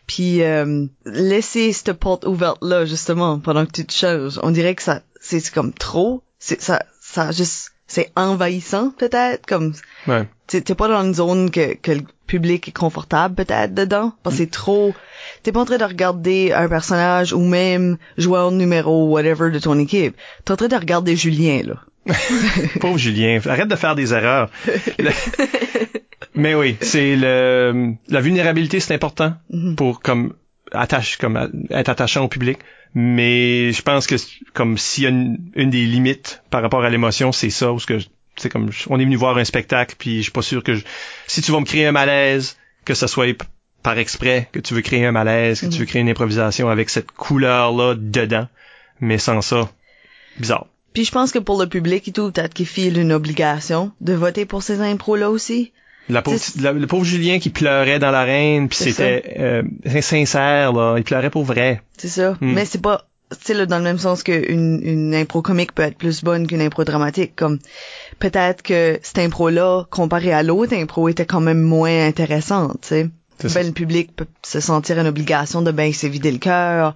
puis 0.07 0.43
euh, 0.43 0.87
laisser 1.05 1.73
cette 1.73 1.93
porte 1.93 2.27
ouverte 2.27 2.59
là 2.63 2.85
justement 2.85 3.41
pendant 3.41 3.67
que 3.67 3.73
tu 3.73 3.85
te 3.85 3.93
changes 3.93 4.39
on 4.43 4.53
dirait 4.53 4.75
que 4.75 4.83
ça 4.83 5.03
c'est 5.21 5.51
comme 5.51 5.73
trop 5.73 6.23
c'est 6.39 6.61
ça 6.63 6.85
ça 7.01 7.33
juste 7.33 7.73
c'est 7.87 8.11
envahissant 8.17 8.91
peut-être 8.91 9.47
comme 9.47 9.73
ouais. 10.09 10.27
t'es 10.47 10.75
pas 10.75 10.89
dans 10.89 11.03
une 11.03 11.15
zone 11.15 11.51
que, 11.51 11.75
que 11.75 11.93
le 11.93 12.03
public 12.27 12.69
est 12.69 12.73
confortable 12.73 13.35
peut-être 13.35 13.75
dedans? 13.75 14.13
Parce 14.23 14.37
que 14.37 14.43
c'est 14.43 14.51
trop 14.51 14.95
t'es 15.43 15.53
pas 15.53 15.61
en 15.61 15.65
train 15.65 15.79
de 15.79 15.85
regarder 15.85 16.53
un 16.53 16.69
personnage 16.69 17.33
ou 17.33 17.41
même 17.41 17.99
joueur 18.19 18.51
numéro 18.51 19.09
whatever 19.09 19.51
de 19.51 19.59
ton 19.59 19.79
équipe 19.79 20.17
t'es 20.45 20.53
en 20.53 20.57
train 20.57 20.69
de 20.69 20.77
regarder 20.77 21.17
Julien 21.17 21.63
là 21.65 21.77
Pauvre 22.81 22.99
Julien, 22.99 23.41
arrête 23.47 23.69
de 23.69 23.77
faire 23.77 23.95
des 23.95 24.13
erreurs. 24.15 24.51
Mais 26.35 26.55
oui, 26.55 26.77
c'est 26.81 27.17
le 27.17 27.95
la 28.09 28.21
vulnérabilité, 28.21 28.81
c'est 28.81 28.95
important 28.95 29.35
mm-hmm. 29.53 29.75
pour 29.75 30.01
comme 30.01 30.35
attache 30.73 31.17
comme 31.17 31.67
être 31.71 31.89
attachant 31.89 32.25
au 32.25 32.29
public. 32.29 32.59
Mais 32.99 33.73
je 33.73 33.83
pense 33.83 34.07
que 34.07 34.15
comme 34.55 34.79
s'il 34.79 35.05
y 35.05 35.07
a 35.07 35.11
une, 35.11 35.37
des 35.55 35.85
limites 35.85 36.43
par 36.49 36.63
rapport 36.63 36.83
à 36.83 36.89
l'émotion, 36.89 37.31
c'est 37.31 37.51
ça 37.51 37.71
où 37.71 37.79
ce 37.79 37.85
que 37.85 37.99
c'est 38.37 38.49
comme 38.49 38.71
on 38.89 38.99
est 38.99 39.05
venu 39.05 39.17
voir 39.17 39.37
un 39.37 39.45
spectacle 39.45 39.97
puis 39.99 40.17
je 40.17 40.23
suis 40.23 40.33
pas 40.33 40.41
sûr 40.41 40.63
que 40.63 40.81
si 41.27 41.43
tu 41.43 41.53
vas 41.53 41.61
me 41.61 41.67
créer 41.67 41.85
un 41.85 41.93
malaise, 41.93 42.57
que 42.87 42.95
ce 42.95 43.07
soit 43.07 43.37
par 43.83 43.99
exprès 43.99 44.49
que 44.51 44.61
tu 44.61 44.73
veux 44.73 44.81
créer 44.81 45.05
un 45.05 45.13
malaise, 45.13 45.61
que 45.61 45.67
tu 45.67 45.73
veux 45.73 45.85
mm-hmm. 45.85 45.89
créer 45.89 46.03
une 46.03 46.09
improvisation 46.09 46.71
avec 46.71 46.89
cette 46.89 47.11
couleur 47.11 47.77
là 47.77 47.95
dedans, 47.95 48.49
mais 48.99 49.19
sans 49.19 49.43
ça, 49.43 49.71
bizarre. 50.39 50.67
Puis 50.95 51.05
je 51.05 51.13
pense 51.13 51.33
que 51.33 51.39
pour 51.39 51.61
le 51.61 51.69
public 51.69 52.09
et 52.09 52.13
tout, 52.13 52.33
peut-être 52.33 52.55
qu'il 52.55 52.65
file 52.65 52.97
une 52.97 53.13
obligation 53.13 53.93
de 54.01 54.15
voter 54.15 54.47
pour 54.47 54.63
ces 54.63 54.81
impros 54.81 55.17
là 55.17 55.29
aussi. 55.29 55.71
La 56.09 56.23
pauvre, 56.23 56.39
le 56.57 56.87
pauvre 56.87 57.05
Julien 57.05 57.39
qui 57.39 57.51
pleurait 57.51 57.99
dans 57.99 58.11
l'arène, 58.13 58.69
puis 58.69 58.79
c'était 58.79 59.35
euh, 59.39 60.01
sincère, 60.01 60.73
là. 60.73 60.97
Il 60.99 61.05
pleurait 61.05 61.31
pour 61.31 61.45
vrai. 61.45 61.83
C'est 61.99 62.09
ça. 62.09 62.33
Hmm. 62.41 62.53
Mais 62.53 62.65
c'est 62.65 62.81
pas, 62.81 63.09
tu 63.33 63.55
sais, 63.55 63.67
dans 63.67 63.79
le 63.79 63.85
même 63.85 63.99
sens 63.99 64.23
qu'une 64.23 64.81
une 64.83 65.15
impro 65.15 65.43
comique 65.43 65.73
peut 65.75 65.83
être 65.83 65.99
plus 65.99 66.23
bonne 66.23 66.47
qu'une 66.47 66.61
impro 66.61 66.85
dramatique. 66.85 67.35
Comme 67.35 67.59
peut-être 68.21 68.63
que 68.63 69.01
cette 69.03 69.19
impro-là, 69.19 69.85
comparé 69.91 70.33
à 70.33 70.45
l'autre 70.45 70.75
impro, 70.75 71.09
était 71.09 71.27
quand 71.27 71.41
même 71.41 71.61
moins 71.61 72.07
intéressante, 72.07 72.79
tu 72.83 72.89
sais. 72.89 73.11
Ben, 73.55 73.67
le 73.67 73.73
public 73.73 74.17
peut 74.17 74.27
se 74.43 74.61
sentir 74.61 74.99
une 74.99 75.07
obligation 75.07 75.61
de 75.61 75.71
ben 75.71 75.93
s'évider 75.93 76.33
le 76.33 76.39
cœur. 76.39 76.95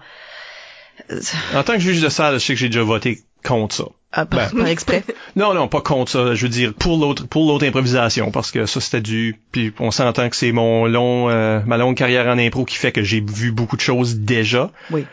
En 1.54 1.62
tant 1.62 1.74
que 1.74 1.80
juge 1.80 2.00
de 2.00 2.08
salle, 2.08 2.34
je 2.34 2.38
sais 2.38 2.54
que 2.54 2.58
j'ai 2.60 2.68
déjà 2.68 2.82
voté 2.82 3.22
contre 3.44 3.74
ça. 3.74 3.84
Ah, 4.12 4.26
par, 4.26 4.52
ben, 4.52 4.66
exprès. 4.66 5.04
non, 5.36 5.54
non, 5.54 5.68
pas 5.68 5.80
contre 5.80 6.10
ça. 6.10 6.34
Je 6.34 6.42
veux 6.42 6.48
dire 6.48 6.74
pour 6.74 6.98
l'autre, 6.98 7.26
pour 7.26 7.46
l'autre 7.46 7.64
improvisation, 7.66 8.30
parce 8.32 8.50
que 8.50 8.66
ça 8.66 8.80
c'était 8.80 9.00
du. 9.00 9.36
Puis 9.52 9.72
on 9.78 9.90
s'entend 9.92 10.28
que 10.28 10.36
c'est 10.36 10.52
mon 10.52 10.86
long, 10.86 11.30
euh, 11.30 11.60
ma 11.64 11.76
longue 11.76 11.96
carrière 11.96 12.26
en 12.26 12.38
impro 12.38 12.64
qui 12.64 12.76
fait 12.76 12.90
que 12.90 13.02
j'ai 13.02 13.20
vu 13.20 13.52
beaucoup 13.52 13.76
de 13.76 13.80
choses 13.80 14.16
déjà. 14.16 14.72
Oui. 14.90 15.06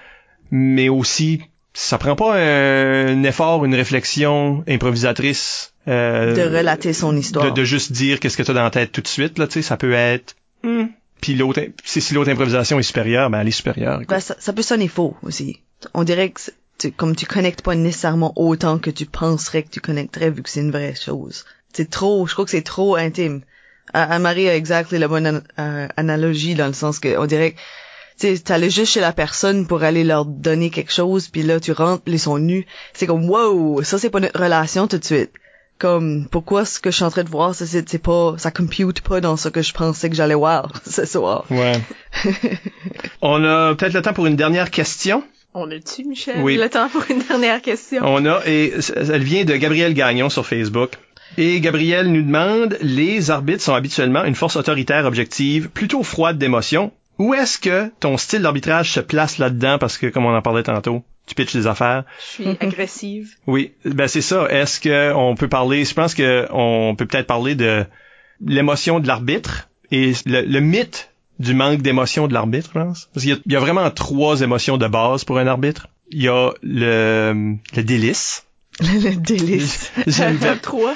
Mais 0.50 0.90
aussi, 0.90 1.42
ça 1.74 2.00
prend 2.00 2.16
pas 2.16 2.38
un, 2.38 3.24
effort, 3.24 3.66
une 3.66 3.76
réflexion 3.76 4.64
improvisatrice. 4.68 5.74
Euh, 5.88 6.34
de 6.34 6.58
relater 6.58 6.92
son 6.92 7.16
histoire. 7.16 7.54
De, 7.54 7.64
juste 7.64 7.92
dire 7.92 8.20
qu'est-ce 8.20 8.36
que 8.36 8.44
t'as 8.44 8.54
dans 8.54 8.64
la 8.64 8.72
tête 8.72 8.92
tout 8.92 9.02
de 9.02 9.08
suite 9.08 9.38
là, 9.38 9.46
tu 9.46 9.54
sais, 9.54 9.62
ça 9.62 9.78
peut 9.78 9.94
être. 9.94 10.36
Hmm. 10.64 10.86
Puis 11.22 11.36
l'autre, 11.36 11.62
si 11.84 12.14
l'autre 12.14 12.32
improvisation 12.32 12.80
est 12.80 12.84
supérieure, 12.84 13.30
ben 13.30 13.42
elle 13.42 13.48
est 13.48 13.52
supérieure. 13.52 14.02
Ben, 14.08 14.20
ça, 14.20 14.36
ça 14.40 14.54
peut 14.54 14.62
sonner 14.64 14.88
faux 14.88 15.16
aussi. 15.22 15.60
On 15.94 16.04
dirait 16.04 16.30
que 16.30 16.42
comme 16.98 17.16
tu 17.16 17.26
connectes 17.26 17.62
pas 17.62 17.76
nécessairement 17.76 18.34
autant 18.36 18.78
que 18.78 18.90
tu 18.90 19.06
penserais 19.06 19.64
que 19.64 19.70
tu 19.70 19.82
connecterais 19.82 20.30
vu 20.30 20.44
que 20.44 20.50
c'est 20.50 20.62
une 20.62 20.72
vraie 20.72 20.96
chose. 20.96 21.46
C'est 21.74 21.90
trop, 21.90 22.26
je 22.28 22.34
crois 22.34 22.46
que 22.46 22.52
c'est 22.52 22.62
trop 22.62 22.96
intime. 22.96 23.42
Anne-Marie 23.94 24.50
a 24.50 24.56
exactement 24.56 25.00
la 25.00 25.08
bonne 25.08 25.44
euh, 25.60 25.88
analogie 25.96 26.56
dans 26.56 26.68
le 26.68 26.74
sens 26.74 27.00
que 27.00 27.18
on 27.18 27.26
dirait 27.26 27.56
tu 28.20 28.40
t'allais 28.40 28.70
juste 28.70 28.94
chez 28.94 29.00
la 29.00 29.14
personne 29.14 29.68
pour 29.68 29.84
aller 29.84 30.04
leur 30.04 30.26
donner 30.26 30.70
quelque 30.72 30.92
chose 30.92 31.28
puis 31.28 31.44
là 31.44 31.60
tu 31.60 31.72
rentres 31.72 32.04
ils 32.08 32.20
sont 32.20 32.40
nus. 32.40 32.66
C'est 32.94 33.08
comme 33.08 33.30
wow 33.30 33.84
ça 33.84 33.98
c'est 33.98 34.10
pas 34.10 34.20
notre 34.20 34.42
relation 34.42 34.88
tout 34.88 34.98
de 34.98 35.06
suite. 35.06 35.32
Comme 35.78 36.28
pourquoi 36.32 36.66
ce 36.66 36.80
que 36.80 36.90
je 36.90 36.96
suis 36.96 37.06
en 37.06 37.12
train 37.12 37.24
de 37.24 37.30
voir 37.30 37.54
c'est 37.54 37.88
c'est 37.88 37.98
pas 38.00 38.36
ça 38.38 38.52
compute 38.52 39.02
pas 39.02 39.22
dans 39.22 39.38
ce 39.38 39.50
que 39.50 39.62
je 39.62 39.74
pensais 39.74 40.10
que 40.10 40.16
j'allais 40.16 40.36
voir 40.36 40.72
ce 40.86 41.06
soir. 41.06 41.46
Ouais. 41.50 41.80
On 43.22 43.44
a 43.44 43.76
peut-être 43.76 43.94
le 43.94 44.02
temps 44.02 44.14
pour 44.14 44.26
une 44.26 44.36
dernière 44.36 44.72
question 44.72 45.24
on 45.54 45.70
a-tu, 45.72 46.06
Michel? 46.06 46.42
Oui. 46.42 46.58
Le 46.58 46.70
temps 46.70 46.90
pour 46.90 47.04
une 47.10 47.20
dernière 47.20 47.62
question. 47.62 48.02
On 48.06 48.26
a, 48.26 48.42
et 48.46 48.74
elle 48.96 49.24
vient 49.24 49.46
de 49.46 49.56
Gabriel 49.56 49.94
Gagnon 49.94 50.30
sur 50.30 50.46
Facebook. 50.46 50.92
Et 51.38 51.60
Gabriel 51.60 52.12
nous 52.12 52.22
demande, 52.22 52.78
les 52.82 53.32
arbitres 53.32 53.62
sont 53.62 53.74
habituellement 53.74 54.24
une 54.24 54.36
force 54.36 54.56
autoritaire 54.56 55.06
objective, 55.06 55.70
plutôt 55.70 56.04
froide 56.04 56.38
d'émotion. 56.38 56.92
Où 57.20 57.34
est-ce 57.34 57.58
que 57.58 57.92
ton 58.00 58.18
style 58.18 58.44
d'arbitrage 58.44 58.92
se 58.92 59.00
place 59.00 59.38
là-dedans? 59.38 59.78
Parce 59.80 59.98
que, 59.98 60.08
comme 60.08 60.26
on 60.26 60.36
en 60.36 60.42
parlait 60.42 60.64
tantôt, 60.64 61.04
tu 61.26 61.36
pitches 61.36 61.54
des 61.54 61.68
affaires. 61.68 62.04
Je 62.20 62.26
suis 62.26 62.48
agressive. 62.60 63.36
Oui, 63.48 63.74
ben 63.84 64.08
c'est 64.08 64.22
ça. 64.22 64.48
Est-ce 64.50 64.80
que 64.80 65.14
on 65.14 65.36
peut 65.36 65.48
parler, 65.50 65.84
je 65.86 65.94
pense 65.94 66.14
que 66.14 66.48
on 66.52 66.96
peut 66.96 67.06
peut-être 67.06 67.28
parler 67.28 67.56
de 67.56 67.86
l'émotion 68.46 69.00
de 69.00 69.08
l'arbitre 69.08 69.70
et 69.92 70.14
le 70.26 70.60
mythe 70.60 71.10
du 71.40 71.54
manque 71.54 71.82
d'émotion 71.82 72.28
de 72.28 72.34
l'arbitre, 72.34 72.70
je 72.74 72.80
pense. 72.80 73.10
Parce 73.14 73.26
qu'il 73.26 73.40
y, 73.46 73.56
a 73.56 73.60
vraiment 73.60 73.90
trois 73.92 74.42
émotions 74.42 74.78
de 74.78 74.88
base 74.88 75.24
pour 75.24 75.38
un 75.38 75.48
arbitre. 75.48 75.88
Il 76.12 76.24
y 76.24 76.28
a 76.28 76.52
le, 76.62 77.56
le 77.76 77.84
délice. 77.84 78.48
le 78.80 79.16
délice. 79.16 79.92
J'aime 80.08 80.38
trois. 80.62 80.94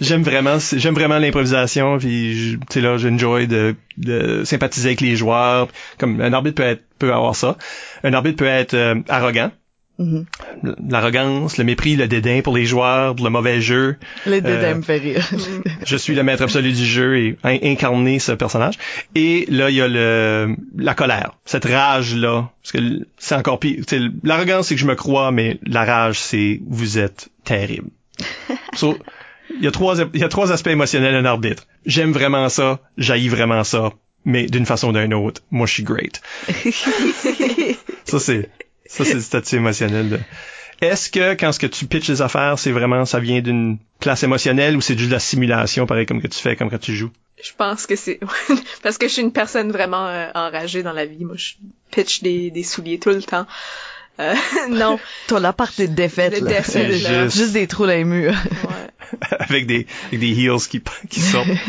j'aime 0.00 0.22
vraiment, 0.22 0.58
j'aime 0.58 0.94
vraiment 0.94 1.18
l'improvisation. 1.18 1.98
Puis, 1.98 2.58
tu 2.68 2.74
sais 2.74 2.80
là, 2.80 2.96
j'enjoy 2.96 3.46
de, 3.46 3.76
de 3.96 4.42
sympathiser 4.44 4.88
avec 4.88 5.00
les 5.00 5.16
joueurs. 5.16 5.68
Comme 5.98 6.20
un 6.20 6.32
arbitre 6.32 6.56
peut 6.56 6.68
être, 6.68 6.82
peut 6.98 7.12
avoir 7.12 7.36
ça. 7.36 7.56
Un 8.02 8.12
arbitre 8.14 8.36
peut 8.36 8.46
être 8.46 8.74
euh, 8.74 8.96
arrogant. 9.08 9.50
Mm-hmm. 9.98 10.24
L'arrogance, 10.88 11.58
le 11.58 11.64
mépris, 11.64 11.96
le 11.96 12.06
dédain 12.06 12.40
pour 12.42 12.56
les 12.56 12.66
joueurs, 12.66 13.14
le 13.14 13.30
mauvais 13.30 13.60
jeu. 13.60 13.96
Le 14.26 14.40
dédain 14.40 14.76
me 14.76 14.82
fait 14.82 14.98
rire. 14.98 15.28
je 15.84 15.96
suis 15.96 16.14
le 16.14 16.22
maître 16.22 16.42
absolu 16.42 16.72
du 16.72 16.84
jeu 16.84 17.18
et 17.18 17.36
incarner 17.44 18.20
ce 18.20 18.32
personnage. 18.32 18.78
Et 19.16 19.46
là, 19.48 19.70
il 19.70 19.76
y 19.76 19.82
a 19.82 19.88
le 19.88 20.54
la 20.76 20.94
colère, 20.94 21.32
cette 21.44 21.64
rage 21.64 22.14
là, 22.14 22.50
parce 22.62 22.72
que 22.72 23.06
c'est 23.18 23.34
encore 23.34 23.58
pire. 23.58 23.84
L'arrogance, 24.22 24.68
c'est 24.68 24.76
que 24.76 24.80
je 24.80 24.86
me 24.86 24.94
crois, 24.94 25.32
mais 25.32 25.58
la 25.66 25.84
rage, 25.84 26.20
c'est 26.20 26.60
vous 26.68 26.98
êtes 26.98 27.30
terrible. 27.44 27.88
il 28.82 29.64
y 29.64 29.66
a 29.66 29.70
trois 29.70 29.96
il 30.14 30.20
y 30.20 30.24
a 30.24 30.28
trois 30.28 30.52
aspects 30.52 30.68
émotionnels 30.68 31.14
d'un 31.14 31.28
arbitre. 31.28 31.66
J'aime 31.86 32.12
vraiment 32.12 32.48
ça, 32.48 32.80
j'haïs 32.98 33.28
vraiment 33.28 33.64
ça, 33.64 33.92
mais 34.24 34.46
d'une 34.46 34.66
façon 34.66 34.90
ou 34.90 34.92
d'une 34.92 35.14
autre, 35.14 35.42
moi 35.50 35.66
je 35.66 35.72
suis 35.72 35.82
great. 35.82 36.20
ça 38.04 38.20
c'est 38.20 38.48
ça, 38.88 39.04
c'est 39.04 39.14
le 39.14 39.20
statut 39.20 39.56
émotionnel. 39.56 40.24
Est-ce 40.80 41.10
que 41.10 41.34
quand 41.34 41.52
ce 41.52 41.58
que 41.58 41.66
tu 41.66 41.86
pitches 41.86 42.08
les 42.08 42.22
affaires, 42.22 42.58
c'est 42.58 42.70
vraiment, 42.70 43.04
ça 43.04 43.18
vient 43.18 43.40
d'une 43.40 43.78
place 43.98 44.22
émotionnelle 44.22 44.76
ou 44.76 44.80
c'est 44.80 44.96
juste 44.96 45.10
de 45.10 45.14
la 45.14 45.20
simulation, 45.20 45.86
pareil 45.86 46.06
comme 46.06 46.22
que 46.22 46.28
tu 46.28 46.38
fais, 46.38 46.56
comme 46.56 46.70
quand 46.70 46.78
tu 46.78 46.94
joues? 46.94 47.10
Je 47.42 47.50
pense 47.56 47.86
que 47.86 47.96
c'est 47.96 48.20
parce 48.82 48.98
que 48.98 49.06
je 49.08 49.12
suis 49.12 49.22
une 49.22 49.32
personne 49.32 49.70
vraiment 49.70 50.06
euh, 50.06 50.28
enragée 50.34 50.82
dans 50.82 50.92
la 50.92 51.04
vie. 51.04 51.24
Moi, 51.24 51.36
je 51.36 51.54
pitch 51.90 52.22
des, 52.22 52.50
des 52.50 52.62
souliers 52.62 52.98
tout 52.98 53.10
le 53.10 53.22
temps. 53.22 53.46
Euh, 54.20 54.34
non. 54.70 54.98
Toi, 55.26 55.40
la 55.40 55.52
part 55.52 55.72
des 55.76 55.88
défaites, 55.88 56.40
là. 56.40 56.48
Défaites, 56.48 57.02
là. 57.02 57.24
Juste... 57.24 57.36
juste... 57.36 57.52
des 57.52 57.66
trous 57.66 57.86
dans 57.86 57.92
les 57.92 58.04
murs. 58.04 58.34
ouais. 58.64 58.87
avec 59.38 59.66
des 59.66 59.86
avec 60.08 60.20
des 60.20 60.32
heels 60.32 60.60
qui 60.68 60.82
qui 61.10 61.20
sortent. 61.20 61.48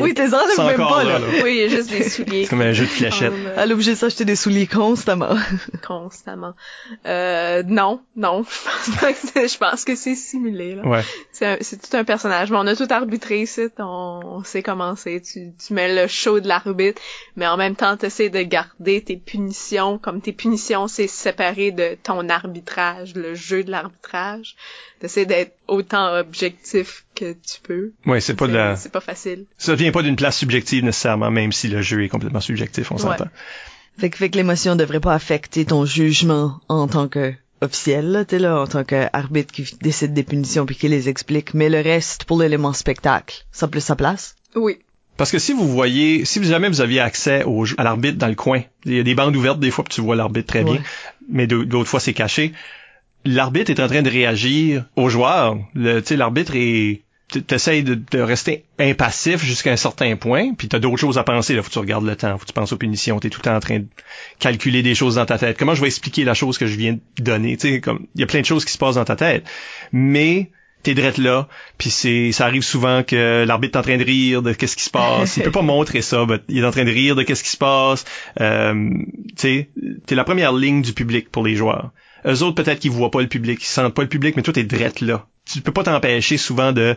oui, 0.00 0.14
tes 0.14 0.28
C'est 0.28 0.64
même 0.64 0.76
pas, 0.76 1.04
là, 1.04 1.18
là. 1.18 1.26
Oui, 1.42 1.52
il 1.56 1.56
y 1.56 1.62
a 1.64 1.68
juste 1.68 1.90
des 1.90 2.08
souliers. 2.08 2.44
C'est 2.44 2.50
comme 2.50 2.60
un 2.62 2.72
jeu 2.72 2.84
de 2.84 2.90
fléchettes. 2.90 3.32
Euh, 3.32 3.54
Elle 3.56 3.70
est 3.70 3.74
obligée 3.74 3.92
de 3.92 3.96
s'acheter 3.96 4.24
des 4.24 4.36
souliers 4.36 4.66
constamment. 4.66 5.36
constamment. 5.86 6.54
Euh, 7.06 7.62
non, 7.66 8.00
non, 8.16 8.44
je 8.44 8.88
pense 8.88 8.96
pas 9.00 9.12
que 9.12 9.18
c'est- 9.18 9.48
je 9.48 9.58
pense 9.58 9.84
que 9.84 9.94
c'est 9.96 10.14
simulé, 10.14 10.74
là. 10.74 10.86
Ouais. 10.86 11.02
C'est 11.32 11.46
un- 11.46 11.56
c'est 11.60 11.80
tout 11.80 11.96
un 11.96 12.04
personnage. 12.04 12.50
Mais 12.50 12.56
on 12.58 12.66
a 12.66 12.76
tout 12.76 12.86
arbitré 12.90 13.42
ici, 13.42 13.62
on, 13.78 14.20
on 14.24 14.44
sait 14.44 14.62
comment 14.62 14.96
c'est. 14.96 15.20
Tu, 15.20 15.52
tu 15.64 15.72
mets 15.74 15.94
le 15.94 16.06
show 16.08 16.40
de 16.40 16.48
l'arbitre, 16.48 17.00
mais 17.36 17.46
en 17.46 17.56
même 17.56 17.76
temps, 17.76 17.96
tu 17.96 18.06
essaies 18.06 18.30
de 18.30 18.42
garder 18.42 19.02
tes 19.02 19.16
punitions, 19.16 19.98
comme 19.98 20.20
tes 20.20 20.32
punitions, 20.32 20.88
c'est 20.88 21.06
séparé 21.06 21.70
de 21.72 21.96
ton 22.02 22.28
arbitrage, 22.28 23.14
le 23.14 23.34
jeu 23.34 23.64
de 23.64 23.70
l'arbitrage. 23.70 24.56
T'essaies 25.00 25.24
d'être 25.26 25.56
autant 25.66 26.14
objectif 26.18 27.04
que 27.14 27.32
tu 27.32 27.60
peux. 27.62 27.92
Ouais, 28.06 28.20
c'est 28.20 28.34
pas 28.34 28.46
de 28.46 28.52
la, 28.54 28.76
C'est 28.76 28.92
pas 28.92 29.00
facile. 29.00 29.46
ça 29.58 29.74
vient 29.74 29.92
pas 29.92 30.02
d'une 30.02 30.16
place 30.16 30.36
subjective 30.38 30.84
nécessairement, 30.84 31.30
même 31.30 31.52
si 31.52 31.68
le 31.68 31.80
jeu 31.82 32.04
est 32.04 32.08
complètement 32.08 32.40
subjectif, 32.40 32.92
on 32.92 32.96
Ouais. 32.96 33.00
s'entend. 33.02 33.28
Fait 33.98 34.10
que, 34.10 34.16
fait 34.18 34.28
que 34.30 34.36
l'émotion 34.36 34.76
devrait 34.76 35.00
pas 35.00 35.14
affecter 35.14 35.64
ton 35.64 35.84
jugement 35.86 36.60
en 36.68 36.86
tant 36.86 37.08
que 37.08 37.32
officiel, 37.62 38.10
là, 38.12 38.24
t'es 38.24 38.38
là, 38.38 38.58
en 38.60 38.66
tant 38.66 38.84
qu'arbitre 38.84 39.52
qui 39.52 39.74
décide 39.82 40.14
des 40.14 40.22
punitions 40.22 40.64
puis 40.66 40.76
qui 40.76 40.88
les 40.88 41.08
explique. 41.08 41.52
Mais 41.54 41.68
le 41.68 41.80
reste, 41.80 42.24
pour 42.24 42.38
l'élément 42.40 42.72
spectacle, 42.72 43.44
ça 43.52 43.66
a 43.66 43.68
plus 43.68 43.80
sa 43.82 43.96
place? 43.96 44.36
Oui. 44.54 44.78
Parce 45.18 45.30
que 45.30 45.38
si 45.38 45.52
vous 45.52 45.68
voyez, 45.68 46.24
si 46.24 46.42
jamais 46.44 46.68
vous 46.68 46.80
aviez 46.80 47.00
accès 47.00 47.42
au, 47.44 47.66
à 47.76 47.84
l'arbitre 47.84 48.16
dans 48.16 48.28
le 48.28 48.34
coin, 48.34 48.62
il 48.86 48.94
y 48.94 49.00
a 49.00 49.02
des 49.02 49.14
bandes 49.14 49.36
ouvertes 49.36 49.60
des 49.60 49.70
fois 49.70 49.84
puis 49.84 49.94
tu 49.94 50.00
vois 50.00 50.16
l'arbitre 50.16 50.46
très 50.46 50.64
bien, 50.64 50.74
Ouais. 50.74 50.80
mais 51.28 51.46
d'au- 51.46 51.64
d'autres 51.64 51.88
fois 51.90 52.00
c'est 52.00 52.14
caché. 52.14 52.52
L'arbitre 53.24 53.70
est 53.70 53.80
en 53.80 53.88
train 53.88 54.02
de 54.02 54.10
réagir 54.10 54.86
aux 54.96 55.08
joueurs. 55.08 55.58
Le, 55.74 56.00
tu 56.00 56.08
sais, 56.08 56.16
l'arbitre 56.16 56.52
est 56.56 57.02
t'essayes 57.38 57.84
de, 57.84 57.94
de 57.94 58.20
rester 58.20 58.64
impassif 58.78 59.44
jusqu'à 59.44 59.70
un 59.70 59.76
certain 59.76 60.16
point, 60.16 60.54
puis 60.54 60.68
t'as 60.68 60.78
d'autres 60.78 60.96
choses 60.98 61.18
à 61.18 61.22
penser. 61.22 61.54
Là, 61.54 61.62
faut 61.62 61.68
que 61.68 61.72
tu 61.72 61.78
regardes 61.78 62.04
le 62.04 62.16
temps, 62.16 62.32
faut 62.32 62.44
que 62.44 62.46
tu 62.46 62.52
penses 62.52 62.72
aux 62.72 62.76
punitions. 62.76 63.20
T'es 63.20 63.30
tout 63.30 63.40
le 63.40 63.44
temps 63.44 63.56
en 63.56 63.60
train 63.60 63.80
de 63.80 63.86
calculer 64.38 64.82
des 64.82 64.94
choses 64.94 65.14
dans 65.14 65.26
ta 65.26 65.38
tête. 65.38 65.56
Comment 65.58 65.74
je 65.74 65.80
vais 65.80 65.86
expliquer 65.86 66.24
la 66.24 66.34
chose 66.34 66.58
que 66.58 66.66
je 66.66 66.76
viens 66.76 66.94
de 66.94 67.22
donner? 67.22 67.56
Tu 67.56 67.80
comme 67.80 68.06
il 68.14 68.20
y 68.20 68.24
a 68.24 68.26
plein 68.26 68.40
de 68.40 68.46
choses 68.46 68.64
qui 68.64 68.72
se 68.72 68.78
passent 68.78 68.96
dans 68.96 69.04
ta 69.04 69.16
tête, 69.16 69.44
mais 69.92 70.50
t'es 70.82 70.94
drette 70.94 71.18
là, 71.18 71.46
puis 71.76 71.90
c'est 71.90 72.32
ça 72.32 72.46
arrive 72.46 72.62
souvent 72.62 73.02
que 73.02 73.44
l'arbitre 73.46 73.76
est 73.76 73.80
en 73.80 73.82
train 73.82 73.98
de 73.98 74.04
rire 74.04 74.42
de 74.42 74.52
qu'est-ce 74.52 74.76
qui 74.76 74.84
se 74.84 74.90
passe. 74.90 75.36
Il 75.36 75.42
peut 75.42 75.50
pas 75.50 75.62
montrer 75.62 76.02
ça, 76.02 76.24
mais 76.28 76.38
il 76.48 76.58
est 76.58 76.66
en 76.66 76.70
train 76.70 76.84
de 76.84 76.90
rire 76.90 77.16
de 77.16 77.22
qu'est-ce 77.22 77.44
qui 77.44 77.50
se 77.50 77.58
passe. 77.58 78.04
Euh, 78.40 78.90
tu 79.28 79.34
sais, 79.36 79.70
t'es 80.06 80.14
la 80.14 80.24
première 80.24 80.52
ligne 80.52 80.82
du 80.82 80.92
public 80.92 81.30
pour 81.30 81.44
les 81.44 81.54
joueurs. 81.54 81.90
Eux 82.26 82.42
autres 82.42 82.62
peut-être 82.62 82.78
qu'ils 82.80 82.90
voient 82.90 83.10
pas 83.10 83.20
le 83.20 83.28
public, 83.28 83.60
ils 83.62 83.66
sentent 83.66 83.94
pas 83.94 84.02
le 84.02 84.08
public, 84.08 84.36
mais 84.36 84.42
toi 84.42 84.52
t'es 84.52 84.64
drette 84.64 85.00
là. 85.00 85.26
Tu 85.50 85.60
peux 85.60 85.72
pas 85.72 85.82
t'empêcher 85.84 86.36
souvent 86.36 86.72
de 86.72 86.96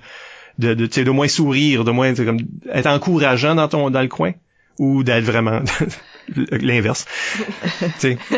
de 0.59 0.73
de, 0.73 0.85
tu 0.85 0.93
sais, 0.93 1.03
de 1.03 1.11
moins 1.11 1.27
sourire, 1.27 1.83
de 1.83 1.91
moins 1.91 2.13
comme 2.13 2.39
être 2.71 2.87
encourageant 2.87 3.55
dans 3.55 3.67
ton 3.67 3.89
dans 3.89 4.01
le 4.01 4.07
coin 4.07 4.33
ou 4.79 5.03
d'être 5.03 5.23
vraiment 5.23 5.61
l'inverse. 6.51 7.05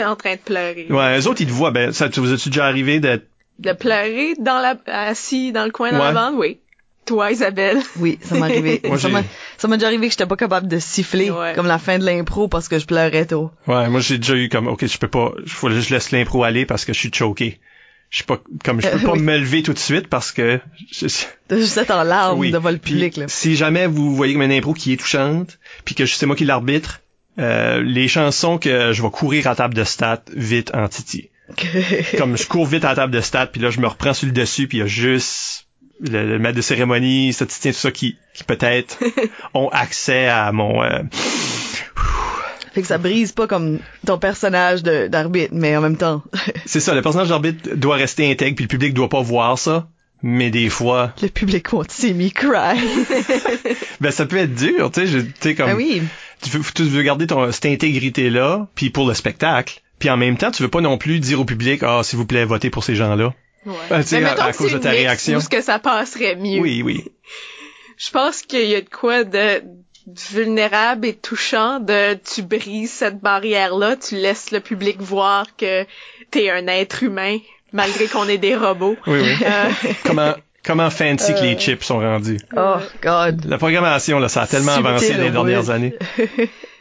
en 0.06 0.16
train 0.16 0.36
de 0.36 0.40
pleurer. 0.44 0.88
Ouais, 0.90 1.20
eux 1.20 1.28
autres 1.28 1.42
ils 1.42 1.48
te 1.48 1.52
voient. 1.52 1.72
Ben 1.72 1.92
ça, 1.92 2.10
tu 2.10 2.20
vous 2.20 2.32
as-tu 2.34 2.50
déjà 2.50 2.66
arrivé 2.66 3.00
d'être 3.00 3.26
De 3.60 3.72
pleurer 3.74 4.34
dans 4.40 4.60
la, 4.60 4.76
assis 4.88 5.52
dans 5.52 5.66
le 5.66 5.72
coin 5.72 5.92
dans 5.92 6.00
Ouais. 6.00 6.06
la 6.06 6.12
bande, 6.14 6.36
oui. 6.38 6.60
Toi, 7.06 7.32
Isabelle. 7.32 7.80
Oui, 7.98 8.18
ça 8.24 8.36
m'est 8.36 8.42
arrivé. 8.42 8.82
Moi, 8.86 8.98
ça 8.98 9.08
j'ai- 9.08 9.14
m'a 9.14 9.24
ça 9.58 9.68
m'est 9.68 9.78
déjà 9.78 9.88
arrivé 9.88 10.08
que 10.08 10.12
j'étais 10.12 10.26
pas 10.26 10.36
capable 10.36 10.68
de 10.68 10.80
siffler 10.80 11.30
Ouais. 11.32 11.54
comme 11.56 11.68
la 11.68 11.78
fin 11.80 12.00
de 12.00 12.06
l'impro 12.06 12.48
parce 12.48 12.68
que 12.68 12.80
je 12.80 12.86
pleurais 12.86 13.26
tôt. 13.26 13.52
Ouais, 13.68 13.88
moi 13.90 14.00
j'ai 14.02 14.18
déjà 14.18 14.36
eu 14.36 14.50
comme 14.50 14.68
ok, 14.68 14.86
je 14.86 14.98
peux 14.98 15.08
pas, 15.08 15.32
faut 15.48 15.68
que 15.68 15.80
je 15.80 15.94
laisse 15.94 16.12
l'impro 16.12 16.44
aller 16.44 16.66
parce 16.66 16.84
que 16.86 16.94
je 16.94 17.00
suis 17.00 17.12
choqué. 17.14 17.60
Je 18.10 18.18
suis 18.18 18.26
pas 18.26 18.40
comme 18.64 18.82
je 18.82 18.88
peux 18.88 18.98
Euh, 18.98 19.00
pas 19.06 19.12
oui. 19.14 19.20
me 19.22 19.38
lever 19.38 19.62
tout 19.64 19.74
de 19.74 19.80
suite 19.80 20.08
parce 20.08 20.32
que 20.32 20.60
je- 20.92 21.08
T'as 21.48 21.58
juste 21.58 21.78
être 21.78 21.92
en 21.92 22.04
larmes 22.04 22.40
oui. 22.40 22.52
devant 22.52 22.72
le 22.72 22.78
Puis, 22.78 22.94
public, 22.94 23.18
là. 23.18 23.26
Si 23.28 23.56
jamais 23.56 23.88
vous 23.88 24.16
voyez 24.16 24.34
comme 24.34 24.42
une 24.44 24.52
impro 24.52 24.74
qui 24.74 24.94
est 24.94 24.98
touchante, 24.98 25.60
puis 25.86 25.94
que 25.96 26.06
c'est 26.06 26.26
moi 26.26 26.36
qui 26.36 26.46
l'arbitre, 26.46 27.02
euh, 27.38 27.82
les 27.84 28.08
chansons 28.08 28.58
que 28.58 28.94
je 28.94 29.02
vais 29.04 29.10
courir 29.10 29.48
à 29.48 29.56
table 29.56 29.74
de 29.74 29.84
stat 29.84 30.24
vite 30.34 30.72
en 30.74 30.88
titi. 30.88 31.30
comme 32.18 32.38
je 32.38 32.48
cours 32.48 32.66
vite 32.66 32.84
à 32.86 32.90
la 32.90 32.96
table 32.96 33.14
de 33.14 33.22
stat, 33.22 33.48
puis 33.48 33.62
là 33.62 33.70
je 33.70 33.80
me 33.80 33.88
reprends 33.88 34.14
sur 34.16 34.26
le 34.26 34.32
dessus, 34.32 34.68
puis 34.68 34.80
il 34.80 34.82
y 34.82 34.84
a 34.84 34.88
juste 34.88 35.65
le, 36.02 36.28
le 36.28 36.40
maître 36.40 36.56
de 36.58 36.62
cérémonie, 36.62 37.34
statisticien, 37.34 37.72
tout 37.72 37.78
ça 37.78 37.92
qui, 37.92 38.18
qui 38.34 38.44
peut-être 38.44 39.00
ont 39.54 39.70
accès 39.70 40.28
à 40.28 40.52
mon 40.52 40.84
euh, 40.84 41.00
Fait 42.74 42.82
que 42.82 42.88
ça 42.88 42.98
brise 42.98 43.32
pas 43.32 43.48
comme 43.48 43.80
ton 44.06 44.18
personnage 44.18 44.84
d'arbitre, 44.84 45.54
mais 45.54 45.76
en 45.78 45.82
même 45.82 45.98
temps, 45.98 46.24
C'est 46.66 46.80
ça, 46.82 46.94
le 46.94 47.02
personnage 47.02 47.30
d'arbitre 47.30 47.76
doit 47.76 47.96
rester 47.96 48.30
intègre, 48.30 48.56
puis 48.56 48.64
le 48.66 48.70
public 48.70 48.94
doit 48.94 49.10
pas 49.10 49.22
voir 49.22 49.58
ça. 49.58 49.88
Mais 50.24 50.50
des 50.50 50.70
fois, 50.70 51.14
le 51.22 51.28
public 51.28 51.72
won't 51.72 51.86
see 51.90 52.14
me 52.14 52.30
cry. 52.30 52.80
ben 54.02 54.12
ça 54.12 54.26
peut 54.26 54.38
être 54.38 54.56
dur, 54.56 54.90
tu 54.92 55.02
sais, 55.02 55.08
je- 55.08 55.20
tu 55.20 55.32
sais 55.40 55.56
comme 55.56 55.70
ah 55.70 55.76
oui. 55.76 56.02
tu 56.42 56.50
veux, 56.50 56.62
tu 56.74 56.84
veux 56.84 57.04
garder 57.04 57.28
ton 57.28 57.52
cette 57.52 57.66
intégrité 57.68 58.30
là, 58.30 58.68
puis 58.76 58.90
pour 58.90 59.08
le 59.08 59.14
spectacle, 59.14 59.82
puis 60.00 60.10
en 60.10 60.18
même 60.18 60.38
temps, 60.38 60.52
tu 60.52 60.64
veux 60.64 60.70
pas 60.70 60.82
non 60.82 60.98
plus 60.98 61.20
dire 61.20 61.40
au 61.42 61.46
public 61.46 61.84
ah 61.84 62.02
s'il 62.04 62.18
vous 62.18 62.26
plaît 62.26 62.46
votez 62.46 62.70
pour 62.70 62.84
ces 62.84 62.96
gens-là. 62.96 63.34
Ouais. 63.66 63.74
Tu 64.02 64.08
sais, 64.08 64.20
Mais 64.20 64.28
à- 64.28 64.30
mettons 64.32 64.42
à 64.44 64.52
que 64.52 64.58
cause 64.58 64.74
de 64.74 64.78
ta 64.78 64.92
réaction. 64.92 65.40
Que 65.50 65.62
ça 65.62 65.80
passerait 65.80 66.36
mieux. 66.36 66.60
Oui, 66.60 66.82
oui. 66.84 67.06
Je 67.98 68.10
pense 68.12 68.42
qu'il 68.42 68.68
y 68.70 68.76
a 68.76 68.82
de 68.82 68.90
quoi 68.90 69.24
de 69.24 69.64
vulnérable 70.32 71.08
et 71.08 71.14
touchant 71.16 71.80
de 71.80 72.14
tu 72.16 72.44
brises 72.44 72.92
cette 72.92 73.20
barrière-là, 73.22 73.96
tu 73.96 74.16
laisses 74.16 74.52
le 74.52 74.60
public 74.60 74.98
voir 75.02 75.48
que 75.58 75.86
t'es 76.30 76.50
un 76.52 76.68
être 76.68 77.02
humain, 77.04 77.38
malgré 77.74 78.08
qu'on 78.08 78.28
est 78.28 78.38
des 78.38 78.56
robots. 78.56 78.96
Oui, 79.08 79.20
oui. 79.22 79.36
Euh, 79.46 79.70
comment 80.06 80.34
comment 80.64 80.90
fancy 80.92 81.34
que 81.34 81.40
Euh. 81.40 81.42
les 81.44 81.58
chips 81.58 81.84
sont 81.84 82.00
rendus. 82.00 82.38
Oh 82.56 82.76
God. 83.02 83.46
La 83.46 83.58
programmation 83.58 84.20
là, 84.20 84.30
ça 84.30 84.44
a 84.44 84.48
tellement 84.48 84.74
Subtil, 84.76 84.88
avancé 84.88 85.14
les 85.14 85.30
dernières 85.32 85.70
années. 85.72 85.96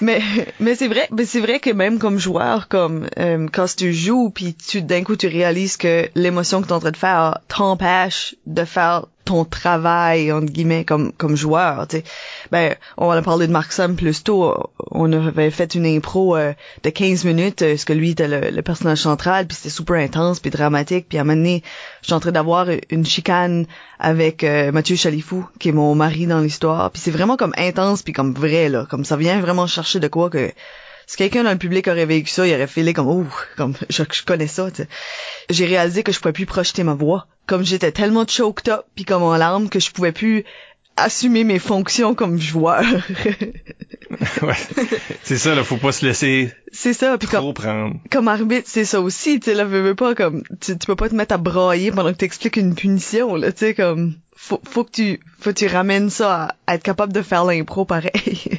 Mais 0.00 0.20
mais 0.60 0.74
c'est 0.74 0.88
vrai, 0.88 1.08
mais 1.10 1.24
c'est 1.24 1.40
vrai 1.40 1.60
que 1.60 1.70
même 1.70 1.98
comme 1.98 2.18
joueur, 2.18 2.68
comme 2.68 3.08
euh, 3.18 3.46
quand 3.52 3.66
tu 3.74 3.92
joues, 3.92 4.30
puis 4.30 4.54
tu 4.54 4.82
d'un 4.82 5.02
coup 5.02 5.16
tu 5.16 5.26
réalises 5.26 5.76
que 5.76 6.08
l'émotion 6.14 6.60
que 6.60 6.66
tu 6.66 6.72
es 6.72 6.76
en 6.76 6.80
train 6.80 6.90
de 6.90 6.96
faire 6.96 7.38
t'empêche 7.48 8.34
de 8.46 8.64
faire 8.64 9.06
ton 9.24 9.44
travail 9.44 10.32
entre 10.32 10.52
guillemets 10.52 10.84
comme 10.84 11.12
comme 11.12 11.36
joueur. 11.36 11.86
Tu 11.88 12.02
ben 12.50 12.74
on 12.96 13.10
a 13.10 13.22
parlé 13.22 13.46
de 13.46 13.52
Mark 13.52 13.72
Sam 13.72 13.96
plus 13.96 14.22
tôt. 14.22 14.54
On 14.90 15.12
avait 15.12 15.50
fait 15.50 15.74
une 15.74 15.86
impro 15.86 16.36
euh, 16.36 16.52
de 16.82 16.90
15 16.90 17.24
minutes, 17.24 17.62
euh, 17.62 17.70
parce 17.70 17.84
que 17.84 17.92
lui 17.92 18.10
était 18.10 18.28
le, 18.28 18.50
le 18.50 18.62
personnage 18.62 18.98
central, 18.98 19.46
puis 19.46 19.56
c'était 19.56 19.70
super 19.70 19.96
intense, 19.96 20.40
puis 20.40 20.50
dramatique. 20.50 21.06
Puis 21.08 21.18
à 21.18 21.22
un 21.22 21.24
moment 21.24 21.36
donné, 21.36 21.62
je 22.02 22.06
suis 22.06 22.14
en 22.14 22.20
train 22.20 22.32
d'avoir 22.32 22.68
une 22.90 23.06
chicane 23.06 23.66
avec 23.98 24.44
euh, 24.44 24.72
Mathieu 24.72 24.96
Chalifou, 24.96 25.46
qui 25.58 25.70
est 25.70 25.72
mon 25.72 25.94
mari 25.94 26.26
dans 26.26 26.40
l'histoire. 26.40 26.90
Puis 26.90 27.00
c'est 27.02 27.10
vraiment 27.10 27.36
comme 27.36 27.54
intense, 27.56 28.02
puis 28.02 28.12
comme 28.12 28.34
vrai 28.34 28.68
là, 28.68 28.86
comme 28.88 29.04
ça 29.04 29.16
vient 29.16 29.40
vraiment 29.40 29.66
chercher 29.66 30.00
de 30.00 30.08
quoi 30.08 30.30
que 30.30 30.52
si 31.06 31.16
quelqu'un 31.16 31.44
dans 31.44 31.52
le 31.52 31.58
public 31.58 31.88
aurait 31.88 32.06
vécu 32.06 32.30
ça, 32.30 32.46
il 32.46 32.54
aurait 32.54 32.66
filé 32.66 32.92
comme 32.92 33.08
oh, 33.08 33.26
comme 33.56 33.74
je, 33.90 34.02
je 34.10 34.22
connais 34.22 34.46
ça. 34.46 34.68
J'ai 35.50 35.66
réalisé 35.66 36.02
que 36.02 36.12
je 36.12 36.20
pouvais 36.20 36.32
plus 36.32 36.46
projeter 36.46 36.82
ma 36.84 36.94
voix, 36.94 37.26
comme 37.46 37.64
j'étais 37.64 37.92
tellement 37.92 38.26
choked 38.26 38.68
up 38.68 38.84
puis 38.94 39.04
comme 39.04 39.22
en 39.22 39.36
larmes 39.36 39.68
que 39.68 39.80
je 39.80 39.90
pouvais 39.90 40.12
plus 40.12 40.44
assumer 40.96 41.44
mes 41.44 41.58
fonctions 41.58 42.14
comme 42.14 42.38
joueur. 42.38 42.84
ouais. 44.42 44.54
C'est 45.22 45.38
ça, 45.38 45.54
là, 45.54 45.64
faut 45.64 45.76
pas 45.76 45.92
se 45.92 46.06
laisser 46.06 46.52
c'est 46.72 46.92
ça, 46.92 47.16
puis 47.18 47.28
comme 47.28 47.54
prendre. 47.54 47.96
comme 48.10 48.28
arbitre, 48.28 48.68
c'est 48.68 48.84
ça 48.84 49.00
aussi, 49.00 49.38
tu 49.38 49.46
sais, 49.46 49.54
là, 49.54 49.64
veux, 49.64 49.80
veux 49.80 49.94
pas, 49.94 50.14
comme, 50.14 50.42
tu, 50.60 50.76
tu 50.76 50.86
peux 50.86 50.96
pas 50.96 51.08
te 51.08 51.14
mettre 51.14 51.34
à 51.34 51.38
brailler 51.38 51.92
pendant 51.92 52.12
que 52.12 52.18
t'expliques 52.18 52.56
une 52.56 52.74
punition, 52.74 53.36
là, 53.36 53.52
tu 53.52 53.58
sais, 53.58 53.74
comme, 53.74 54.14
faut, 54.34 54.60
faut 54.68 54.84
que 54.84 54.90
tu, 54.90 55.20
faut 55.38 55.50
que 55.50 55.58
tu 55.58 55.66
ramènes 55.68 56.10
ça 56.10 56.48
à, 56.66 56.74
être 56.74 56.82
capable 56.82 57.12
de 57.12 57.22
faire 57.22 57.44
l'impro 57.44 57.84
pareil. 57.84 58.58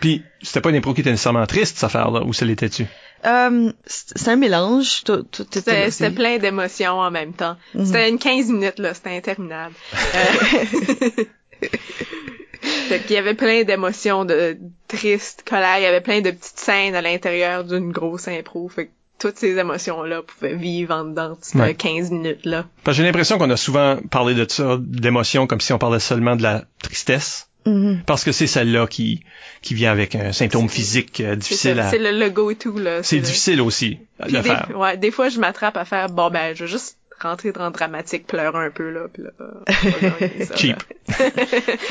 Puis 0.00 0.22
c'était 0.42 0.60
pas 0.60 0.70
une 0.70 0.76
impro 0.76 0.94
qui 0.94 1.00
était 1.00 1.10
nécessairement 1.10 1.46
triste 1.46 1.76
cette 1.76 1.84
affaire 1.84 2.10
là, 2.10 2.22
ou 2.22 2.32
ça 2.32 2.44
l'était-tu 2.44 2.86
euh, 3.26 3.72
c'est 3.84 4.16
c'est 4.16 4.30
un 4.30 4.36
mélange, 4.36 5.02
tout, 5.04 5.24
tout, 5.24 5.44
tout 5.44 5.60
C'était 5.60 6.10
plein 6.10 6.38
d'émotions 6.38 7.00
en 7.00 7.10
même 7.10 7.32
temps. 7.32 7.56
Mhm. 7.74 7.86
C'était 7.86 8.08
une 8.08 8.18
15 8.18 8.48
minutes, 8.50 8.78
là. 8.78 8.94
C'était 8.94 9.16
interminable. 9.16 9.74
Euh... 9.92 11.24
fait 12.60 13.00
qu'il 13.00 13.16
y 13.16 13.16
avait 13.16 13.34
plein 13.34 13.64
d'émotions 13.64 14.24
de 14.24 14.56
triste, 14.86 15.44
colère. 15.48 15.78
Il 15.78 15.82
y 15.82 15.86
avait 15.86 16.00
plein 16.00 16.20
de 16.20 16.30
petites 16.30 16.58
scènes 16.58 16.94
à 16.94 17.02
l'intérieur 17.02 17.64
d'une 17.64 17.90
grosse 17.90 18.28
impro. 18.28 18.68
Fait 18.68 18.86
que 18.86 18.90
toutes 19.18 19.38
ces 19.38 19.58
émotions-là 19.58 20.22
pouvaient 20.22 20.54
vivre 20.54 20.94
en 20.94 21.04
dedans 21.04 21.30
de 21.30 21.38
ces 21.40 21.58
Ouais. 21.58 21.74
15 21.74 22.12
minutes-là. 22.12 22.66
Parce 22.84 22.96
que 22.96 23.02
j'ai 23.02 23.06
l'impression 23.06 23.36
qu'on 23.38 23.50
a 23.50 23.56
souvent 23.56 23.98
parlé 24.10 24.34
de 24.34 24.46
ça, 24.48 24.78
d'émotions, 24.80 25.48
comme 25.48 25.60
si 25.60 25.72
on 25.72 25.78
parlait 25.78 25.98
seulement 25.98 26.36
de 26.36 26.42
la 26.42 26.64
tristesse. 26.82 27.48
Mhm. 27.68 28.02
Parce 28.06 28.24
que 28.24 28.32
c'est 28.32 28.46
celle-là 28.46 28.86
qui, 28.86 29.20
qui 29.62 29.74
vient 29.74 29.92
avec 29.92 30.14
un 30.14 30.32
symptôme 30.32 30.68
physique 30.68 31.20
euh, 31.20 31.32
C'est 31.32 31.36
difficile 31.36 31.76
ça, 31.76 31.86
à... 31.88 31.90
c'est 31.90 31.98
le 31.98 32.10
tout, 32.54 32.78
là. 32.78 33.02
C'est 33.02 33.16
le- 33.16 33.22
difficile 33.22 33.60
aussi 33.60 33.98
Puis 34.22 34.32
des, 34.32 34.42
faire. 34.42 34.70
ouais, 34.76 34.96
des 34.96 35.10
fois, 35.10 35.28
je 35.28 35.38
m'attrape 35.38 35.76
à 35.76 35.84
faire, 35.84 36.08
bon, 36.08 36.30
ben, 36.30 36.54
je 36.56 36.64
vais 36.64 36.70
juste 36.70 36.96
rentrer 37.20 37.52
dans 37.52 37.66
le 37.66 37.70
dramatique, 37.72 38.26
pleurer 38.26 38.66
un 38.66 38.70
peu, 38.70 38.90
là, 38.90 39.00
puis 39.12 39.22
là, 39.22 39.30
gagner 40.20 40.44
ça, 40.44 40.56
Cheap. 40.56 40.76
là. 41.08 41.26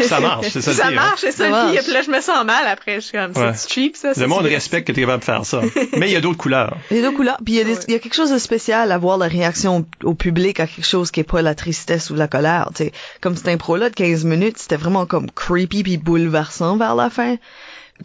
Ça 0.08 0.20
marche, 0.20 0.48
c'est 0.50 0.62
ça 0.62 0.72
le 0.72 0.78
Ça 0.78 0.84
pire, 0.90 0.92
hein. 0.92 0.96
marche, 1.06 1.22
c'est 1.22 1.32
ça, 1.32 1.38
Ça 1.38 1.44
le 1.46 1.50
marche. 1.52 1.72
pire. 1.74 1.84
Puis 1.84 1.94
là, 1.94 2.02
je 2.02 2.12
me 2.12 2.22
sens 2.22 2.46
mal 2.46 2.68
après, 2.68 2.96
je 2.96 3.00
suis 3.02 3.18
comme, 3.18 3.32
Ouais. 3.36 3.52
c'est 3.56 3.70
cheap, 3.72 3.96
ça. 3.96 4.14
Le 4.16 4.28
monde 4.28 4.46
respecte 4.46 4.88
que 4.88 4.92
tu 4.94 5.00
es 5.00 5.04
capable 5.04 5.20
de 5.20 5.26
faire 5.26 5.46
ça. 5.46 5.62
Mais 5.98 6.10
il 6.10 6.14
y 6.14 6.16
a 6.16 6.22
d'autres 6.22 6.38
couleurs. 6.38 6.78
Les 6.92 7.02
deux 7.02 7.12
couleurs. 7.12 7.38
Puis 7.44 7.56
il 7.56 7.58
y, 7.58 7.62
a 7.62 7.64
des- 7.64 7.74
Ouais. 7.74 7.80
il 7.88 7.94
y 7.94 7.96
a 7.96 8.00
quelque 8.00 8.16
chose 8.16 8.32
de 8.32 8.38
spécial 8.38 8.92
à 8.92 8.98
voir 8.98 9.18
la 9.18 9.28
réaction 9.28 9.86
au 10.04 10.14
public 10.14 10.60
à 10.60 10.68
quelque 10.68 10.86
chose 10.86 11.12
qui 11.12 11.20
est 11.20 11.24
pas 11.30 11.42
la 11.42 11.56
tristesse 11.56 12.10
ou 12.10 12.16
la 12.16 12.28
colère. 12.28 12.70
tu 12.76 12.86
sais. 12.86 12.92
Comme 13.22 13.36
cette 13.36 13.48
impro-là 13.50 13.90
de 13.90 13.96
15 13.96 14.24
minutes, 14.26 14.58
c'était 14.58 14.78
vraiment 14.78 15.06
comme 15.06 15.30
creepy 15.32 15.84
puis 15.84 15.98
bouleversant 15.98 16.78
vers 16.78 16.96
la 16.96 17.10
fin. 17.10 17.36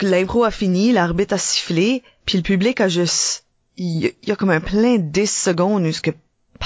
L'impro 0.00 0.44
a 0.44 0.50
fini, 0.50 0.92
l'arbitre 0.92 1.34
a 1.34 1.38
sifflé, 1.38 2.02
puis 2.26 2.38
le 2.38 2.42
public 2.42 2.80
a 2.80 2.88
juste... 2.88 3.44
Il 3.76 4.00
y 4.02 4.06
a, 4.06 4.10
il 4.22 4.28
y 4.28 4.32
a 4.32 4.36
comme 4.36 4.50
un 4.50 4.60
plein 4.60 4.96
de 4.96 5.02
10 5.10 5.30
secondes 5.30 5.84
où 5.86 5.92
ce 5.92 6.00
que 6.02 6.10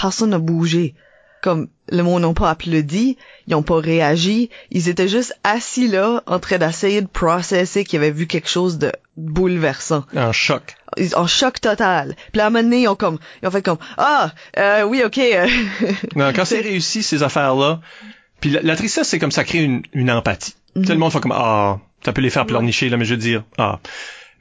personne 0.00 0.30
n'a 0.30 0.38
bougé. 0.38 0.94
Comme 1.42 1.68
le 1.90 2.02
monde 2.02 2.22
n'a 2.22 2.32
pas 2.32 2.50
applaudi, 2.50 3.16
ils 3.46 3.52
n'ont 3.52 3.62
pas 3.62 3.78
réagi, 3.78 4.50
ils 4.70 4.88
étaient 4.88 5.06
juste 5.06 5.38
assis 5.44 5.86
là 5.86 6.22
en 6.26 6.40
train 6.40 6.58
d'essayer 6.58 7.02
de 7.02 7.06
processer 7.06 7.84
qu'ils 7.84 7.98
avaient 7.98 8.10
vu 8.10 8.26
quelque 8.26 8.48
chose 8.48 8.78
de 8.78 8.90
bouleversant 9.16 10.04
En 10.16 10.32
choc. 10.32 10.74
en 11.14 11.26
choc 11.26 11.60
total. 11.60 12.16
Puis 12.32 12.40
à 12.40 12.46
un 12.46 12.50
moment 12.50 12.64
donné, 12.64 12.82
ils 12.82 12.88
ont 12.88 12.96
comme, 12.96 13.18
ils 13.42 13.48
ont 13.48 13.50
fait 13.50 13.62
comme, 13.62 13.78
ah, 13.96 14.32
euh, 14.58 14.82
oui, 14.84 15.02
ok. 15.04 15.20
Non, 16.16 16.32
quand 16.34 16.44
c'est 16.44 16.60
réussi, 16.60 17.02
ces 17.02 17.22
affaires-là, 17.22 17.80
puis 18.40 18.50
la, 18.50 18.62
la 18.62 18.74
tristesse, 18.76 19.08
c'est 19.08 19.18
comme 19.18 19.30
ça 19.32 19.44
crée 19.44 19.62
une, 19.62 19.82
une 19.92 20.10
empathie. 20.10 20.54
Tu 20.74 20.84
sais, 20.84 20.92
le 20.94 20.98
monde 20.98 21.12
fait 21.12 21.20
comme, 21.20 21.34
ah, 21.36 21.78
ça 22.04 22.12
peut 22.12 22.22
les 22.22 22.30
faire 22.30 22.46
pleurnicher, 22.46 22.88
là, 22.88 22.96
mais 22.96 23.04
je 23.04 23.14
veux 23.14 23.20
dire, 23.20 23.44
ah. 23.56 23.78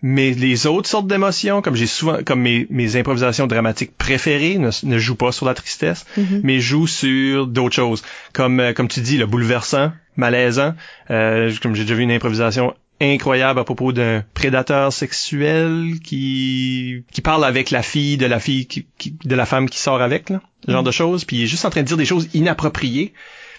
Mais 0.01 0.31
les 0.31 0.67
autres 0.67 0.87
sortes 0.89 1.07
d'émotions, 1.07 1.61
comme 1.61 1.75
j'ai 1.75 1.87
souvent, 1.87 2.17
comme 2.23 2.41
mes, 2.41 2.67
mes 2.69 2.95
improvisations 2.95 3.47
dramatiques 3.47 3.97
préférées 3.97 4.57
ne, 4.57 4.69
ne 4.83 4.97
jouent 4.99 5.15
pas 5.15 5.31
sur 5.31 5.45
la 5.45 5.53
tristesse, 5.53 6.05
mais 6.43 6.59
jouent 6.59 6.85
sur 6.87 7.47
d'autres 7.47 7.75
choses. 7.75 8.03
Comme, 8.33 8.59
euh, 8.59 8.73
comme 8.73 8.87
tu 8.87 9.01
dis, 9.01 9.17
le 9.17 9.25
bouleversant, 9.25 9.91
malaisant. 10.17 10.75
Euh, 11.09 11.51
comme 11.61 11.75
j'ai 11.75 11.83
déjà 11.83 11.95
vu 11.95 12.03
une 12.03 12.11
improvisation 12.11 12.73
incroyable 13.01 13.59
à 13.59 13.63
propos 13.65 13.91
d'un 13.91 14.23
prédateur 14.33 14.93
sexuel 14.93 15.95
qui 16.03 17.03
qui 17.11 17.21
parle 17.21 17.43
avec 17.43 17.69
la 17.71 17.81
fille 17.83 18.15
de 18.17 18.25
la 18.25 18.39
fille 18.39 18.67
qui, 18.67 18.87
qui- 18.97 19.17
de 19.23 19.35
la 19.35 19.45
femme 19.45 19.69
qui 19.69 19.79
sort 19.79 20.01
avec 20.01 20.29
là, 20.29 20.41
ce 20.65 20.71
genre 20.71 20.81
de 20.83 20.91
choses 20.91 21.25
puis 21.25 21.35
il 21.37 21.43
est 21.43 21.47
juste 21.47 21.65
en 21.65 21.69
train 21.69 21.81
de 21.81 21.87
dire 21.87 21.97
des 21.97 22.05
choses 22.05 22.29
inappropriées 22.33 23.11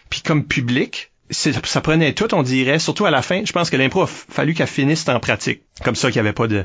puis 0.09 0.23
comme 0.23 0.43
public 0.45 1.11
ça 1.31 1.81
prenait 1.81 2.13
tout 2.13 2.35
on 2.35 2.43
dirait 2.43 2.79
surtout 2.79 3.07
à 3.07 3.11
la 3.11 3.23
fin 3.23 3.43
je 3.45 3.53
pense 3.53 3.71
que 3.71 3.77
l'impro 3.77 4.03
a 4.03 4.07
fallu 4.07 4.55
qu'elle 4.55 4.67
finisse 4.67 5.09
en 5.09 5.19
pratique 5.21 5.63
comme 5.85 5.95
ça 5.97 6.11
qu'il 6.11 6.21
n'y 6.23 6.29
avait 6.29 6.35
pas 6.35 6.47
de 6.47 6.65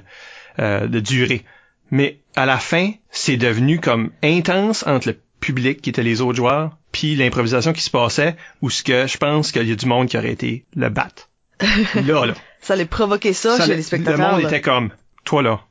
euh, 0.59 0.87
de 0.87 0.99
durée 0.99 1.43
mais 1.89 2.19
à 2.35 2.45
la 2.45 2.57
fin 2.57 2.91
c'est 3.09 3.37
devenu 3.37 3.79
comme 3.79 4.11
intense 4.23 4.85
entre 4.87 5.09
le 5.09 5.19
public 5.39 5.81
qui 5.81 5.89
était 5.89 6.03
les 6.03 6.21
autres 6.21 6.37
joueurs 6.37 6.77
puis 6.91 7.15
l'improvisation 7.15 7.73
qui 7.73 7.81
se 7.81 7.89
passait 7.89 8.35
où 8.61 8.69
ce 8.69 8.83
que 8.83 9.07
je 9.07 9.17
pense 9.17 9.51
qu'il 9.51 9.67
y 9.67 9.71
a 9.71 9.75
du 9.75 9.85
monde 9.85 10.07
qui 10.07 10.17
aurait 10.17 10.31
été 10.31 10.65
le 10.75 10.89
battre 10.89 11.29
là 11.95 12.25
là 12.25 12.33
Ça 12.61 12.73
allait 12.73 12.85
provoquer 12.85 13.33
ça, 13.33 13.57
ça, 13.57 13.65
chez 13.65 13.71
le- 13.71 13.77
les 13.77 13.83
spectateurs. 13.83 14.17
Le 14.19 14.23
monde 14.33 14.41
là. 14.41 14.47
était 14.47 14.61
comme, 14.61 14.89
toi 15.23 15.41
là. 15.43 15.61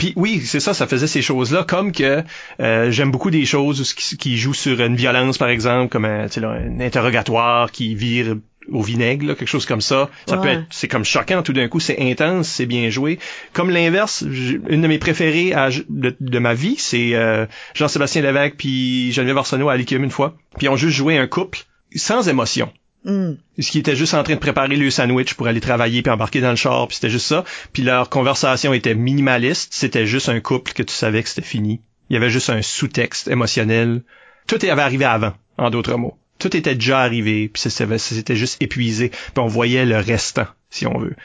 Puis 0.00 0.12
oui, 0.16 0.40
c'est 0.44 0.58
ça, 0.58 0.74
ça 0.74 0.88
faisait 0.88 1.06
ces 1.06 1.22
choses-là, 1.22 1.62
comme 1.62 1.92
que 1.92 2.24
euh, 2.60 2.90
j'aime 2.90 3.12
beaucoup 3.12 3.30
des 3.30 3.44
choses 3.46 3.94
qui, 3.94 4.16
qui 4.16 4.36
jouent 4.38 4.54
sur 4.54 4.80
une 4.80 4.96
violence, 4.96 5.38
par 5.38 5.48
exemple, 5.48 5.88
comme 5.90 6.04
un, 6.06 6.26
là, 6.36 6.58
interrogatoire 6.80 7.70
qui 7.70 7.94
vire 7.94 8.34
au 8.72 8.82
vinaigre, 8.82 9.26
là, 9.26 9.34
quelque 9.34 9.48
chose 9.48 9.66
comme 9.66 9.80
ça. 9.80 10.10
Ça 10.26 10.36
peut 10.42 10.48
être, 10.48 10.62
c'est 10.70 10.86
comme 10.88 11.04
choquant 11.04 11.42
tout 11.42 11.52
d'un 11.52 11.66
coup, 11.68 11.80
c'est 11.80 11.98
intense, 12.00 12.48
c'est 12.48 12.66
bien 12.66 12.88
joué. 12.90 13.18
Comme 13.52 13.70
l'inverse, 13.70 14.22
une 14.22 14.82
de 14.82 14.86
mes 14.86 14.98
préférées 14.98 15.52
à- 15.54 15.70
de, 15.88 16.16
de 16.20 16.38
ma 16.38 16.54
vie, 16.54 16.74
c'est 16.78 17.14
euh, 17.14 17.46
Jean-Sébastien 17.74 18.22
Lévesque 18.22 18.54
puis 18.58 19.12
Geneviève 19.12 19.38
Arsenault 19.38 19.68
à 19.70 19.76
l'IQM 19.76 20.04
une 20.04 20.10
fois. 20.10 20.36
Puis 20.58 20.66
ils 20.66 20.68
ont 20.68 20.76
juste 20.76 20.96
joué 20.96 21.16
un 21.18 21.26
couple 21.26 21.60
sans 21.96 22.28
émotion 22.28 22.70
Hmm. 23.02 23.36
ce 23.58 23.70
qui 23.70 23.78
était 23.78 23.96
juste 23.96 24.12
en 24.12 24.22
train 24.22 24.34
de 24.34 24.40
préparer 24.40 24.76
le 24.76 24.90
sandwich 24.90 25.32
pour 25.32 25.46
aller 25.46 25.60
travailler 25.60 26.02
puis 26.02 26.12
embarquer 26.12 26.42
dans 26.42 26.50
le 26.50 26.56
char 26.56 26.86
puis 26.86 26.96
c'était 26.96 27.08
juste 27.08 27.26
ça. 27.26 27.44
Puis 27.72 27.82
leur 27.82 28.10
conversation 28.10 28.74
était 28.74 28.94
minimaliste. 28.94 29.72
C'était 29.72 30.06
juste 30.06 30.28
un 30.28 30.40
couple 30.40 30.72
que 30.72 30.82
tu 30.82 30.92
savais 30.92 31.22
que 31.22 31.28
c'était 31.28 31.40
fini. 31.40 31.80
Il 32.10 32.14
y 32.14 32.16
avait 32.16 32.28
juste 32.28 32.50
un 32.50 32.60
sous-texte 32.60 33.28
émotionnel. 33.28 34.02
Tout 34.46 34.58
avait 34.62 34.82
arrivé 34.82 35.06
avant 35.06 35.32
en 35.56 35.70
d'autres 35.70 35.96
mots. 35.96 36.18
Tout 36.38 36.54
était 36.54 36.74
déjà 36.74 37.00
arrivé 37.00 37.48
puis 37.48 37.62
c'était 37.62 38.36
juste 38.36 38.60
épuisé. 38.60 39.08
Puis 39.08 39.38
on 39.38 39.46
voyait 39.46 39.86
le 39.86 39.96
restant 39.96 40.46
si 40.68 40.86
on 40.86 40.98
veut. 40.98 41.16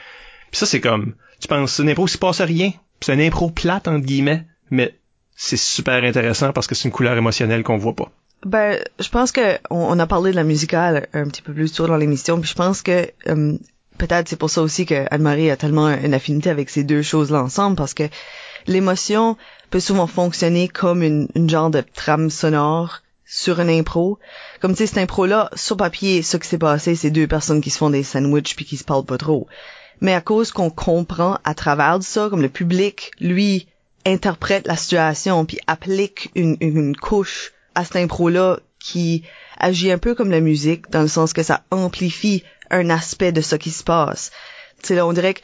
Puis 0.50 0.58
ça 0.58 0.66
c'est 0.66 0.80
comme 0.80 1.14
tu 1.40 1.48
penses 1.48 1.78
une 1.78 1.90
impro 1.90 2.06
se 2.06 2.16
passe 2.16 2.40
rien. 2.40 2.72
C'est 3.00 3.12
une 3.12 3.20
impro 3.20 3.50
plate 3.50 3.88
entre 3.88 4.06
guillemets 4.06 4.46
mais 4.70 4.98
c'est 5.36 5.58
super 5.58 6.02
intéressant 6.02 6.54
parce 6.54 6.66
que 6.66 6.74
c'est 6.74 6.88
une 6.88 6.94
couleur 6.94 7.18
émotionnelle 7.18 7.62
qu'on 7.62 7.76
voit 7.76 7.94
pas 7.94 8.10
Ben, 8.44 8.82
je 8.98 9.08
pense 9.08 9.32
que 9.32 9.56
on, 9.70 9.76
on 9.96 9.98
a 9.98 10.06
parlé 10.06 10.30
de 10.30 10.36
la 10.36 10.44
musicale 10.44 11.08
un 11.12 11.24
petit 11.24 11.42
peu 11.42 11.52
plus 11.52 11.72
tôt 11.72 11.86
dans 11.86 11.96
l'émission, 11.96 12.40
puis 12.40 12.50
je 12.50 12.54
pense 12.54 12.82
que 12.82 13.10
euh, 13.28 13.58
peut-être 13.98 14.28
c'est 14.28 14.36
pour 14.36 14.50
ça 14.50 14.62
aussi 14.62 14.86
que 14.86 15.06
Anne-Marie 15.10 15.50
a 15.50 15.56
tellement 15.56 15.88
une 15.88 16.14
affinité 16.14 16.50
avec 16.50 16.70
ces 16.70 16.84
deux 16.84 17.02
choses-là 17.02 17.42
ensemble, 17.42 17.76
parce 17.76 17.94
que 17.94 18.04
l'émotion 18.66 19.36
peut 19.70 19.80
souvent 19.80 20.06
fonctionner 20.06 20.68
comme 20.68 21.02
une, 21.02 21.28
une 21.34 21.50
genre 21.50 21.70
de 21.70 21.82
trame 21.94 22.30
sonore 22.30 23.02
sur 23.24 23.60
une 23.60 23.70
impro. 23.70 24.18
Comme 24.60 24.72
tu 24.72 24.78
sais, 24.78 24.86
cette 24.86 24.98
impro-là, 24.98 25.50
sur 25.54 25.76
papier, 25.76 26.22
ce 26.22 26.36
qui 26.36 26.46
s'est 26.46 26.58
passé, 26.58 26.94
c'est 26.94 27.10
deux 27.10 27.26
personnes 27.26 27.60
qui 27.60 27.70
se 27.70 27.78
font 27.78 27.90
des 27.90 28.04
sandwichs 28.04 28.54
puis 28.54 28.64
qui 28.64 28.76
se 28.76 28.84
parlent 28.84 29.04
pas 29.04 29.18
trop. 29.18 29.48
Mais 30.00 30.14
à 30.14 30.20
cause 30.20 30.52
qu'on 30.52 30.70
comprend 30.70 31.38
à 31.42 31.54
travers 31.54 31.98
de 31.98 32.04
ça, 32.04 32.28
comme 32.30 32.42
le 32.42 32.48
public, 32.48 33.10
lui, 33.18 33.66
interprète 34.04 34.68
la 34.68 34.76
situation 34.76 35.44
puis 35.44 35.58
applique 35.66 36.30
une, 36.36 36.56
une, 36.60 36.76
une 36.76 36.96
couche 36.96 37.52
à 37.76 37.84
cette 37.84 37.96
impro-là 37.96 38.58
qui 38.80 39.22
agit 39.58 39.92
un 39.92 39.98
peu 39.98 40.14
comme 40.14 40.30
la 40.30 40.40
musique, 40.40 40.90
dans 40.90 41.02
le 41.02 41.08
sens 41.08 41.32
que 41.32 41.42
ça 41.42 41.62
amplifie 41.70 42.42
un 42.70 42.90
aspect 42.90 43.32
de 43.32 43.40
ce 43.40 43.54
qui 43.56 43.70
se 43.70 43.84
passe. 43.84 44.32
Tu 44.82 44.88
sais, 44.88 45.00
on 45.00 45.12
dirait 45.12 45.34
que 45.34 45.40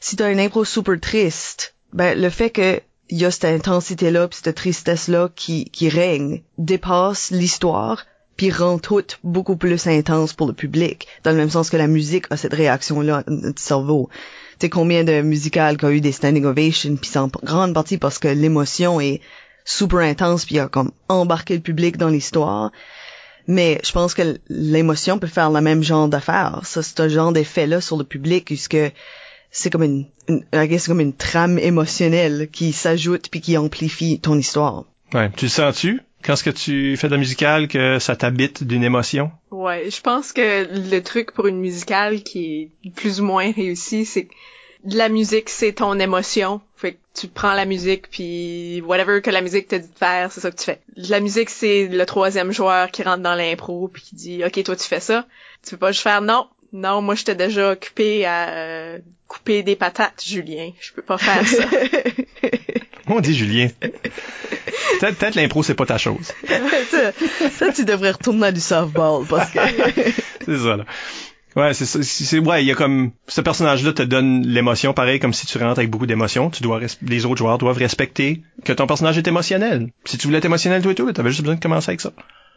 si 0.00 0.16
t'as 0.16 0.30
une 0.30 0.40
impro 0.40 0.64
super 0.64 0.98
triste, 1.00 1.74
ben, 1.92 2.18
le 2.18 2.30
fait 2.30 2.50
que 2.50 2.80
y 3.10 3.24
a 3.24 3.30
cette 3.30 3.46
intensité-là 3.46 4.28
puis 4.28 4.38
cette 4.42 4.54
tristesse-là 4.54 5.30
qui, 5.34 5.64
qui 5.70 5.88
règne 5.88 6.42
dépasse 6.58 7.32
l'histoire 7.32 8.06
puis 8.36 8.50
rend 8.50 8.78
tout 8.78 9.02
beaucoup 9.22 9.56
plus 9.56 9.86
intense 9.86 10.32
pour 10.32 10.46
le 10.46 10.54
public, 10.54 11.06
dans 11.24 11.32
le 11.32 11.36
même 11.36 11.50
sens 11.50 11.68
que 11.68 11.76
la 11.76 11.88
musique 11.88 12.24
a 12.30 12.38
cette 12.38 12.54
réaction-là 12.54 13.24
notre 13.26 13.60
cerveau. 13.60 14.08
Tu 14.58 14.66
sais, 14.66 14.70
combien 14.70 15.04
de 15.04 15.20
musicales 15.20 15.76
qui 15.76 15.84
ont 15.84 15.90
eu 15.90 16.00
des 16.00 16.12
standing 16.12 16.44
ovations, 16.44 16.96
puis 16.96 17.10
c'est 17.10 17.18
en 17.18 17.28
grande 17.42 17.74
partie 17.74 17.98
parce 17.98 18.18
que 18.18 18.28
l'émotion 18.28 19.00
est 19.00 19.20
super 19.70 20.00
intense, 20.00 20.44
puis 20.44 20.56
il 20.56 20.60
a 20.60 20.68
comme 20.68 20.90
embarqué 21.08 21.54
le 21.54 21.60
public 21.60 21.96
dans 21.96 22.08
l'histoire. 22.08 22.72
Mais 23.46 23.80
je 23.84 23.92
pense 23.92 24.14
que 24.14 24.38
l'émotion 24.48 25.18
peut 25.18 25.26
faire 25.26 25.50
le 25.50 25.60
même 25.60 25.82
genre 25.82 26.08
d'affaire. 26.08 26.60
Ça, 26.64 26.82
c'est 26.82 27.00
un 27.00 27.08
genre 27.08 27.32
d'effet-là 27.32 27.80
sur 27.80 27.96
le 27.96 28.04
public, 28.04 28.44
puisque 28.44 28.76
c'est 29.50 29.70
comme 29.70 29.82
une, 29.82 30.06
une 30.28 30.44
c'est 30.52 30.86
comme 30.86 31.00
une 31.00 31.14
trame 31.14 31.58
émotionnelle 31.58 32.48
qui 32.50 32.72
s'ajoute 32.72 33.28
puis 33.30 33.40
qui 33.40 33.56
amplifie 33.56 34.20
ton 34.20 34.38
histoire. 34.38 34.84
ouais 35.14 35.30
tu 35.36 35.46
le 35.46 35.50
sens-tu? 35.50 36.00
Quand 36.22 36.36
ce 36.36 36.44
que 36.44 36.50
tu 36.50 36.96
fais 36.98 37.06
de 37.06 37.12
la 37.12 37.18
musicale 37.18 37.66
que 37.66 37.98
ça 37.98 38.14
t'habite 38.14 38.62
d'une 38.62 38.84
émotion? 38.84 39.30
Ouais, 39.50 39.90
je 39.90 40.00
pense 40.02 40.32
que 40.32 40.68
le 40.70 41.00
truc 41.00 41.32
pour 41.32 41.46
une 41.46 41.58
musicale 41.58 42.22
qui 42.22 42.70
est 42.84 42.90
plus 42.90 43.20
ou 43.20 43.24
moins 43.24 43.50
réussi, 43.50 44.04
c'est 44.04 44.28
la 44.84 45.08
musique, 45.08 45.48
c'est 45.48 45.72
ton 45.72 45.98
émotion. 45.98 46.60
Fait 46.76 46.92
que 46.92 46.98
tu 47.14 47.28
prends 47.28 47.54
la 47.54 47.64
musique, 47.64 48.10
puis 48.10 48.80
whatever 48.82 49.20
que 49.20 49.30
la 49.30 49.40
musique 49.42 49.68
te 49.68 49.76
dit 49.76 49.88
de 49.88 49.98
faire, 49.98 50.32
c'est 50.32 50.40
ça 50.40 50.50
que 50.50 50.56
tu 50.56 50.64
fais. 50.64 50.80
La 50.96 51.20
musique, 51.20 51.50
c'est 51.50 51.86
le 51.88 52.06
troisième 52.06 52.52
joueur 52.52 52.90
qui 52.90 53.02
rentre 53.02 53.22
dans 53.22 53.34
l'impro, 53.34 53.88
puis 53.88 54.02
qui 54.02 54.14
dit 54.14 54.44
«Ok, 54.46 54.62
toi, 54.62 54.76
tu 54.76 54.84
fais 54.84 55.00
ça.» 55.00 55.26
Tu 55.64 55.72
peux 55.72 55.76
pas 55.76 55.92
juste 55.92 56.02
faire 56.02 56.20
«Non, 56.22 56.48
non, 56.72 57.02
moi, 57.02 57.14
j'étais 57.14 57.34
déjà 57.34 57.72
occupé 57.72 58.24
à 58.24 58.48
euh, 58.50 58.98
couper 59.28 59.62
des 59.62 59.76
patates, 59.76 60.22
Julien. 60.26 60.70
Je 60.80 60.92
peux 60.92 61.02
pas 61.02 61.18
faire 61.18 61.46
ça. 61.46 61.64
on 63.10 63.20
dit 63.20 63.34
Julien 63.34 63.68
peut-être 63.80 65.18
peut-être 65.18 65.34
l'impro 65.34 65.62
c'est 65.62 65.74
pas 65.74 65.86
ta 65.86 65.98
chose 65.98 66.32
ça, 66.90 67.12
ça, 67.50 67.72
tu 67.72 67.84
devrais 67.84 68.12
retourner 68.12 68.48
à 68.48 68.52
du 68.52 68.60
softball 68.60 69.26
parce 69.26 69.50
que 69.50 69.58
c'est 70.44 70.58
ça 70.58 70.76
là 70.76 70.84
Ouais, 71.56 71.74
c'est 71.74 71.86
ça. 71.86 72.02
c'est- 72.02 72.38
ouais, 72.38 72.62
il 72.62 72.66
y 72.66 72.70
a 72.70 72.74
comme 72.74 73.10
ce 73.26 73.40
personnage-là 73.40 73.92
te 73.92 74.02
donne 74.02 74.46
l'émotion, 74.46 74.92
pareil 74.94 75.18
comme 75.18 75.32
si 75.32 75.46
tu 75.46 75.58
rentres 75.58 75.78
avec 75.78 75.90
beaucoup 75.90 76.06
d'émotions. 76.06 76.50
Tu 76.50 76.62
dois, 76.62 76.80
les 77.02 77.26
autres 77.26 77.38
joueurs 77.38 77.58
doivent 77.58 77.78
respecter 77.78 78.42
que 78.64 78.72
ton 78.72 78.86
personnage 78.86 79.18
est 79.18 79.26
émotionnel. 79.26 79.90
Si 80.04 80.16
tu 80.16 80.26
voulais 80.26 80.38
être 80.38 80.44
émotionnel 80.44 80.82
toi 80.82 80.92
et 80.92 80.94
tout, 80.94 81.10
t'avais 81.12 81.30
juste 81.30 81.42
besoin 81.42 81.56
de 81.56 81.60
commencer 81.60 81.90
avec 81.90 82.00
ça. 82.00 82.12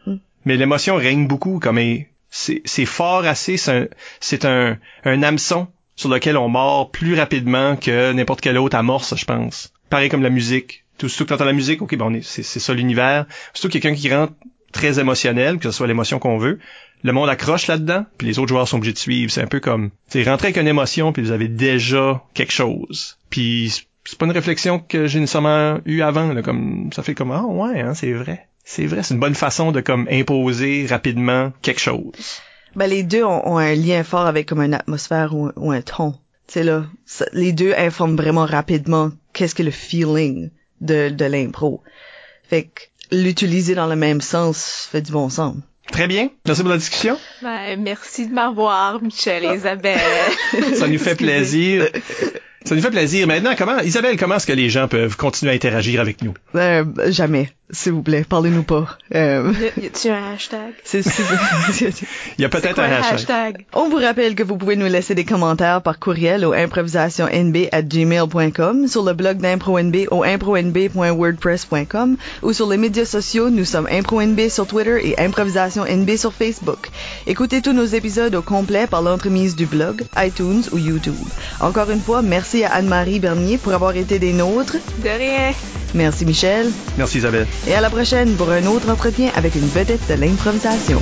Mm. 0.05 0.15
Mais 0.45 0.57
l'émotion 0.57 0.95
règne 0.95 1.27
beaucoup, 1.27 1.59
comme 1.59 1.79
et 1.79 2.09
c'est 2.29 2.61
c'est 2.65 2.85
fort 2.85 3.25
assez. 3.25 3.57
C'est 3.57 3.71
un, 3.71 3.87
c'est 4.19 4.45
un, 4.45 4.77
un 5.05 5.23
hameçon 5.23 5.67
sur 5.95 6.09
lequel 6.09 6.37
on 6.37 6.49
mord 6.49 6.91
plus 6.91 7.15
rapidement 7.15 7.75
que 7.75 8.11
n'importe 8.13 8.41
quelle 8.41 8.57
autre 8.57 8.75
amorce, 8.77 9.15
je 9.15 9.25
pense. 9.25 9.73
Pareil 9.89 10.09
comme 10.09 10.23
la 10.23 10.29
musique. 10.29 10.83
Tout 10.97 11.09
surtout 11.09 11.25
que 11.25 11.29
t'entends 11.29 11.45
la 11.45 11.53
musique, 11.53 11.81
ok, 11.81 11.95
ben 11.95 12.05
on 12.05 12.13
est, 12.13 12.23
c'est, 12.23 12.43
c'est 12.43 12.59
ça 12.59 12.73
l'univers. 12.73 13.25
Surtout 13.53 13.71
quelqu'un 13.71 13.95
qui 13.95 14.13
rentre 14.13 14.33
très 14.71 14.99
émotionnel, 14.99 15.57
que 15.57 15.63
ce 15.65 15.71
soit 15.71 15.87
l'émotion 15.87 16.19
qu'on 16.19 16.37
veut, 16.37 16.59
le 17.03 17.11
monde 17.11 17.29
accroche 17.29 17.67
là-dedans, 17.67 18.05
puis 18.17 18.27
les 18.27 18.39
autres 18.39 18.49
joueurs 18.49 18.67
sont 18.67 18.77
obligés 18.77 18.93
de 18.93 18.97
suivre. 18.97 19.31
C'est 19.31 19.41
un 19.41 19.47
peu 19.47 19.59
comme, 19.59 19.91
c'est 20.07 20.23
rentrer 20.23 20.47
avec 20.47 20.57
une 20.57 20.67
émotion, 20.67 21.11
puis 21.11 21.21
vous 21.21 21.31
avez 21.31 21.47
déjà 21.47 22.23
quelque 22.33 22.53
chose. 22.53 23.17
Puis 23.29 23.85
c'est 24.05 24.17
pas 24.17 24.25
une 24.25 24.31
réflexion 24.31 24.79
que 24.79 25.07
j'ai 25.07 25.19
nécessairement 25.19 25.79
eu 25.85 26.01
avant, 26.01 26.33
là, 26.33 26.41
comme 26.41 26.89
ça 26.93 27.03
fait 27.03 27.13
comme 27.13 27.31
ah 27.31 27.43
ouais, 27.43 27.81
hein, 27.81 27.93
c'est 27.93 28.13
vrai. 28.13 28.47
C'est 28.65 28.85
vrai, 28.85 29.03
c'est 29.03 29.13
une 29.13 29.19
bonne 29.19 29.35
façon 29.35 29.73
de 29.73 29.81
comme 29.81 30.07
imposer 30.09 30.85
rapidement 30.89 31.51
quelque 31.61 31.81
chose. 31.81 32.41
Ben, 32.75 32.87
les 32.87 33.03
deux 33.03 33.23
ont, 33.23 33.57
un 33.57 33.75
lien 33.75 34.03
fort 34.03 34.25
avec 34.25 34.47
comme 34.47 34.61
une 34.61 34.73
atmosphère 34.73 35.35
ou, 35.35 35.71
un 35.71 35.81
ton. 35.81 36.15
Sais, 36.47 36.63
là, 36.63 36.85
les 37.33 37.51
deux 37.51 37.73
informent 37.77 38.15
vraiment 38.15 38.45
rapidement 38.45 39.11
qu'est-ce 39.33 39.53
que 39.53 39.63
le 39.63 39.71
feeling 39.71 40.49
de, 40.81 41.09
de 41.09 41.25
l'impro. 41.25 41.83
Fait 42.47 42.63
que 42.63 42.81
l'utiliser 43.11 43.75
dans 43.75 43.87
le 43.87 43.95
même 43.95 44.21
sens 44.21 44.87
fait 44.91 45.01
du 45.01 45.11
bon 45.11 45.29
sens. 45.29 45.55
Très 45.93 46.07
bien. 46.07 46.31
Merci 46.47 46.61
pour 46.63 46.71
la 46.71 46.77
discussion. 46.77 47.19
Ben, 47.43 47.79
merci 47.79 48.27
de 48.27 48.33
m'avoir, 48.33 48.99
Michel 48.99 49.45
et 49.45 49.55
Isabelle. 49.55 49.99
Ça 50.73 50.87
nous 50.87 50.97
fait 50.97 51.13
plaisir. 51.15 51.87
Ça 52.65 52.75
nous 52.75 52.81
fait 52.81 52.91
plaisir. 52.91 53.27
Maintenant, 53.27 53.55
comment, 53.57 53.79
Isabelle, 53.79 54.15
comment 54.17 54.35
est-ce 54.35 54.47
que 54.47 54.53
les 54.53 54.69
gens 54.69 54.87
peuvent 54.87 55.17
continuer 55.17 55.51
à 55.51 55.55
interagir 55.55 55.99
avec 55.99 56.21
nous? 56.21 56.33
Euh, 56.55 56.85
jamais, 57.09 57.49
s'il 57.71 57.91
vous 57.91 58.03
plaît, 58.03 58.23
parlez-nous 58.27 58.63
pas. 58.63 58.97
Euh, 59.13 59.51
y 59.81 59.87
a-tu 59.87 60.07
un 60.09 60.31
hashtag? 60.33 60.71
c'est, 60.83 61.01
Il 62.37 62.37
y 62.41 62.45
a 62.45 62.49
peut-être 62.49 62.79
un 62.79 62.89
hashtag? 62.89 63.13
hashtag? 63.13 63.65
On 63.73 63.89
vous 63.89 63.97
rappelle 63.97 64.35
que 64.35 64.43
vous 64.43 64.55
pouvez 64.57 64.75
nous 64.77 64.85
laisser 64.85 65.13
des 65.15 65.25
commentaires 65.25 65.81
par 65.81 65.99
courriel 65.99 66.45
au 66.45 66.53
improvisationnb@gmail.com, 66.53 68.87
sur 68.87 69.03
le 69.03 69.13
blog 69.13 69.37
d'ImproNB 69.39 69.95
au 70.11 70.23
impronb.wordpress.com 70.23 72.15
ou 72.43 72.53
sur 72.53 72.69
les 72.69 72.77
médias 72.77 73.05
sociaux, 73.05 73.49
nous 73.49 73.65
sommes 73.65 73.87
ImproNB 73.91 74.47
sur 74.49 74.65
Twitter 74.67 74.99
et 75.03 75.19
Improvisation 75.19 75.83
NB 75.85 76.15
sur 76.15 76.33
Facebook. 76.33 76.89
Écoutez 77.27 77.61
tous 77.61 77.73
nos 77.73 77.85
épisodes 77.85 78.33
au 78.35 78.41
complet 78.41 78.87
par 78.87 79.01
l'entremise 79.01 79.55
du 79.55 79.65
blog, 79.65 80.03
iTunes 80.17 80.63
ou 80.71 80.77
YouTube. 80.77 81.15
Encore 81.59 81.89
une 81.89 81.99
fois, 82.01 82.21
merci 82.21 82.52
à 82.61 82.73
Anne-Marie 82.75 83.19
Bernier 83.19 83.57
pour 83.57 83.73
avoir 83.73 83.95
été 83.95 84.19
des 84.19 84.33
nôtres. 84.33 84.77
De 85.03 85.09
rien. 85.09 85.53
Merci 85.95 86.25
Michel. 86.25 86.69
Merci 86.97 87.17
Isabelle. 87.19 87.47
Et 87.67 87.73
à 87.73 87.81
la 87.81 87.89
prochaine 87.89 88.35
pour 88.35 88.49
un 88.51 88.65
autre 88.67 88.89
entretien 88.89 89.31
avec 89.35 89.55
une 89.55 89.67
vedette 89.67 90.07
de 90.09 90.15
l'improvisation. 90.15 90.99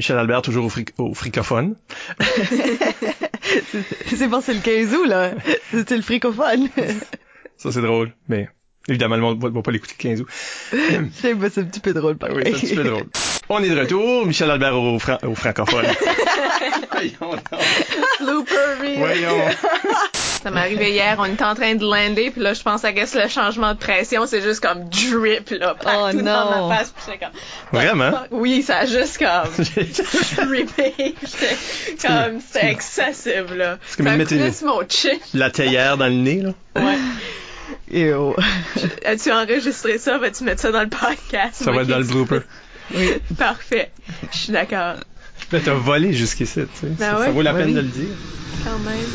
Michel 0.00 0.16
Albert, 0.16 0.40
toujours 0.40 0.64
au, 0.64 0.70
fric- 0.70 0.94
au 0.96 1.12
fricophone. 1.12 1.74
C'est 4.06 4.28
bon, 4.28 4.40
c'est 4.40 4.54
le 4.54 4.60
15 4.60 4.94
août, 4.94 5.06
là. 5.06 5.32
C'était 5.72 5.96
le 5.96 6.00
fricophone. 6.02 6.70
Ça, 7.58 7.70
c'est 7.70 7.82
drôle. 7.82 8.14
Mais, 8.26 8.48
évidemment, 8.88 9.16
le 9.16 9.20
monde 9.20 9.44
ne 9.44 9.48
va 9.50 9.60
pas 9.60 9.70
l'écouter 9.70 9.94
le 9.98 10.02
15 10.02 10.20
août. 10.22 10.28
C'est 11.12 11.34
ben, 11.34 11.50
c'est 11.52 11.60
un 11.60 11.64
petit 11.64 11.80
peu 11.80 11.92
drôle, 11.92 12.16
pareil. 12.16 12.36
Oui, 12.38 12.44
c'est 12.46 12.54
un 12.54 12.60
petit 12.60 12.74
peu 12.76 12.84
drôle. 12.84 13.04
On 13.52 13.62
est 13.64 13.68
de 13.68 13.78
retour. 13.80 14.26
Michel 14.26 14.50
Albert 14.50 14.76
au, 14.76 14.98
fran- 15.00 15.18
au 15.24 15.34
francophone. 15.34 15.84
Voyons. 16.92 17.36
Voyons. 18.96 19.48
Ça 20.14 20.50
m'est 20.50 20.60
arrivé 20.60 20.92
hier, 20.92 21.16
on 21.18 21.24
était 21.26 21.44
en 21.44 21.54
train 21.54 21.74
de 21.74 21.84
lander, 21.84 22.30
puis 22.30 22.40
là, 22.40 22.54
je 22.54 22.62
pense 22.62 22.84
à 22.84 22.92
guess 22.92 23.14
le 23.14 23.28
changement 23.28 23.74
de 23.74 23.78
pression, 23.78 24.24
c'est 24.26 24.40
juste 24.40 24.60
comme 24.60 24.88
drip, 24.88 25.50
là, 25.50 25.74
partout 25.74 26.16
Oh, 26.18 26.22
dans 26.22 26.50
non. 26.60 26.68
ma 26.68 26.76
face, 26.76 26.90
puis 26.92 27.04
j'étais 27.06 27.18
comme... 27.26 27.34
Vraiment? 27.72 28.12
Oui, 28.30 28.62
ça 28.62 28.78
a 28.78 28.86
juste 28.86 29.18
comme 29.18 29.64
drippé, 30.46 31.14
comme, 32.02 32.40
c'était 32.40 32.70
excessif, 32.70 33.44
là. 33.54 33.78
comme 33.98 34.06
ça 34.06 34.24
coulé 34.24 34.52
sur 34.52 34.66
mon 34.68 34.80
chin. 34.88 35.16
La 35.34 35.50
théière 35.50 35.98
dans 35.98 36.06
le 36.06 36.12
nez, 36.14 36.40
là. 36.42 36.50
Ouais. 36.76 36.98
Ew. 37.92 38.34
As-tu 39.04 39.32
enregistré 39.32 39.98
ça? 39.98 40.16
Vas-tu 40.18 40.44
mettre 40.44 40.62
ça 40.62 40.70
dans 40.72 40.82
le 40.82 40.88
podcast? 40.88 41.54
Ça 41.64 41.70
va 41.70 41.82
être 41.82 41.88
dans 41.88 41.98
le 41.98 42.04
blooper. 42.04 42.40
Oui. 42.94 43.10
Parfait. 43.38 43.90
Je 44.32 44.36
suis 44.36 44.52
d'accord. 44.52 44.96
Là, 45.52 45.58
t'as 45.64 45.74
volé 45.74 46.12
jusqu'ici, 46.12 46.60
tu 46.60 46.80
sais. 46.80 46.86
Ben 46.98 47.18
ça, 47.18 47.30
vaut 47.30 47.42
la 47.42 47.52
ben 47.52 47.60
peine 47.60 47.68
oui. 47.68 47.74
de 47.74 47.80
le 47.80 47.88
dire. 47.88 48.08
Quand 48.64 48.78
même. 48.78 49.06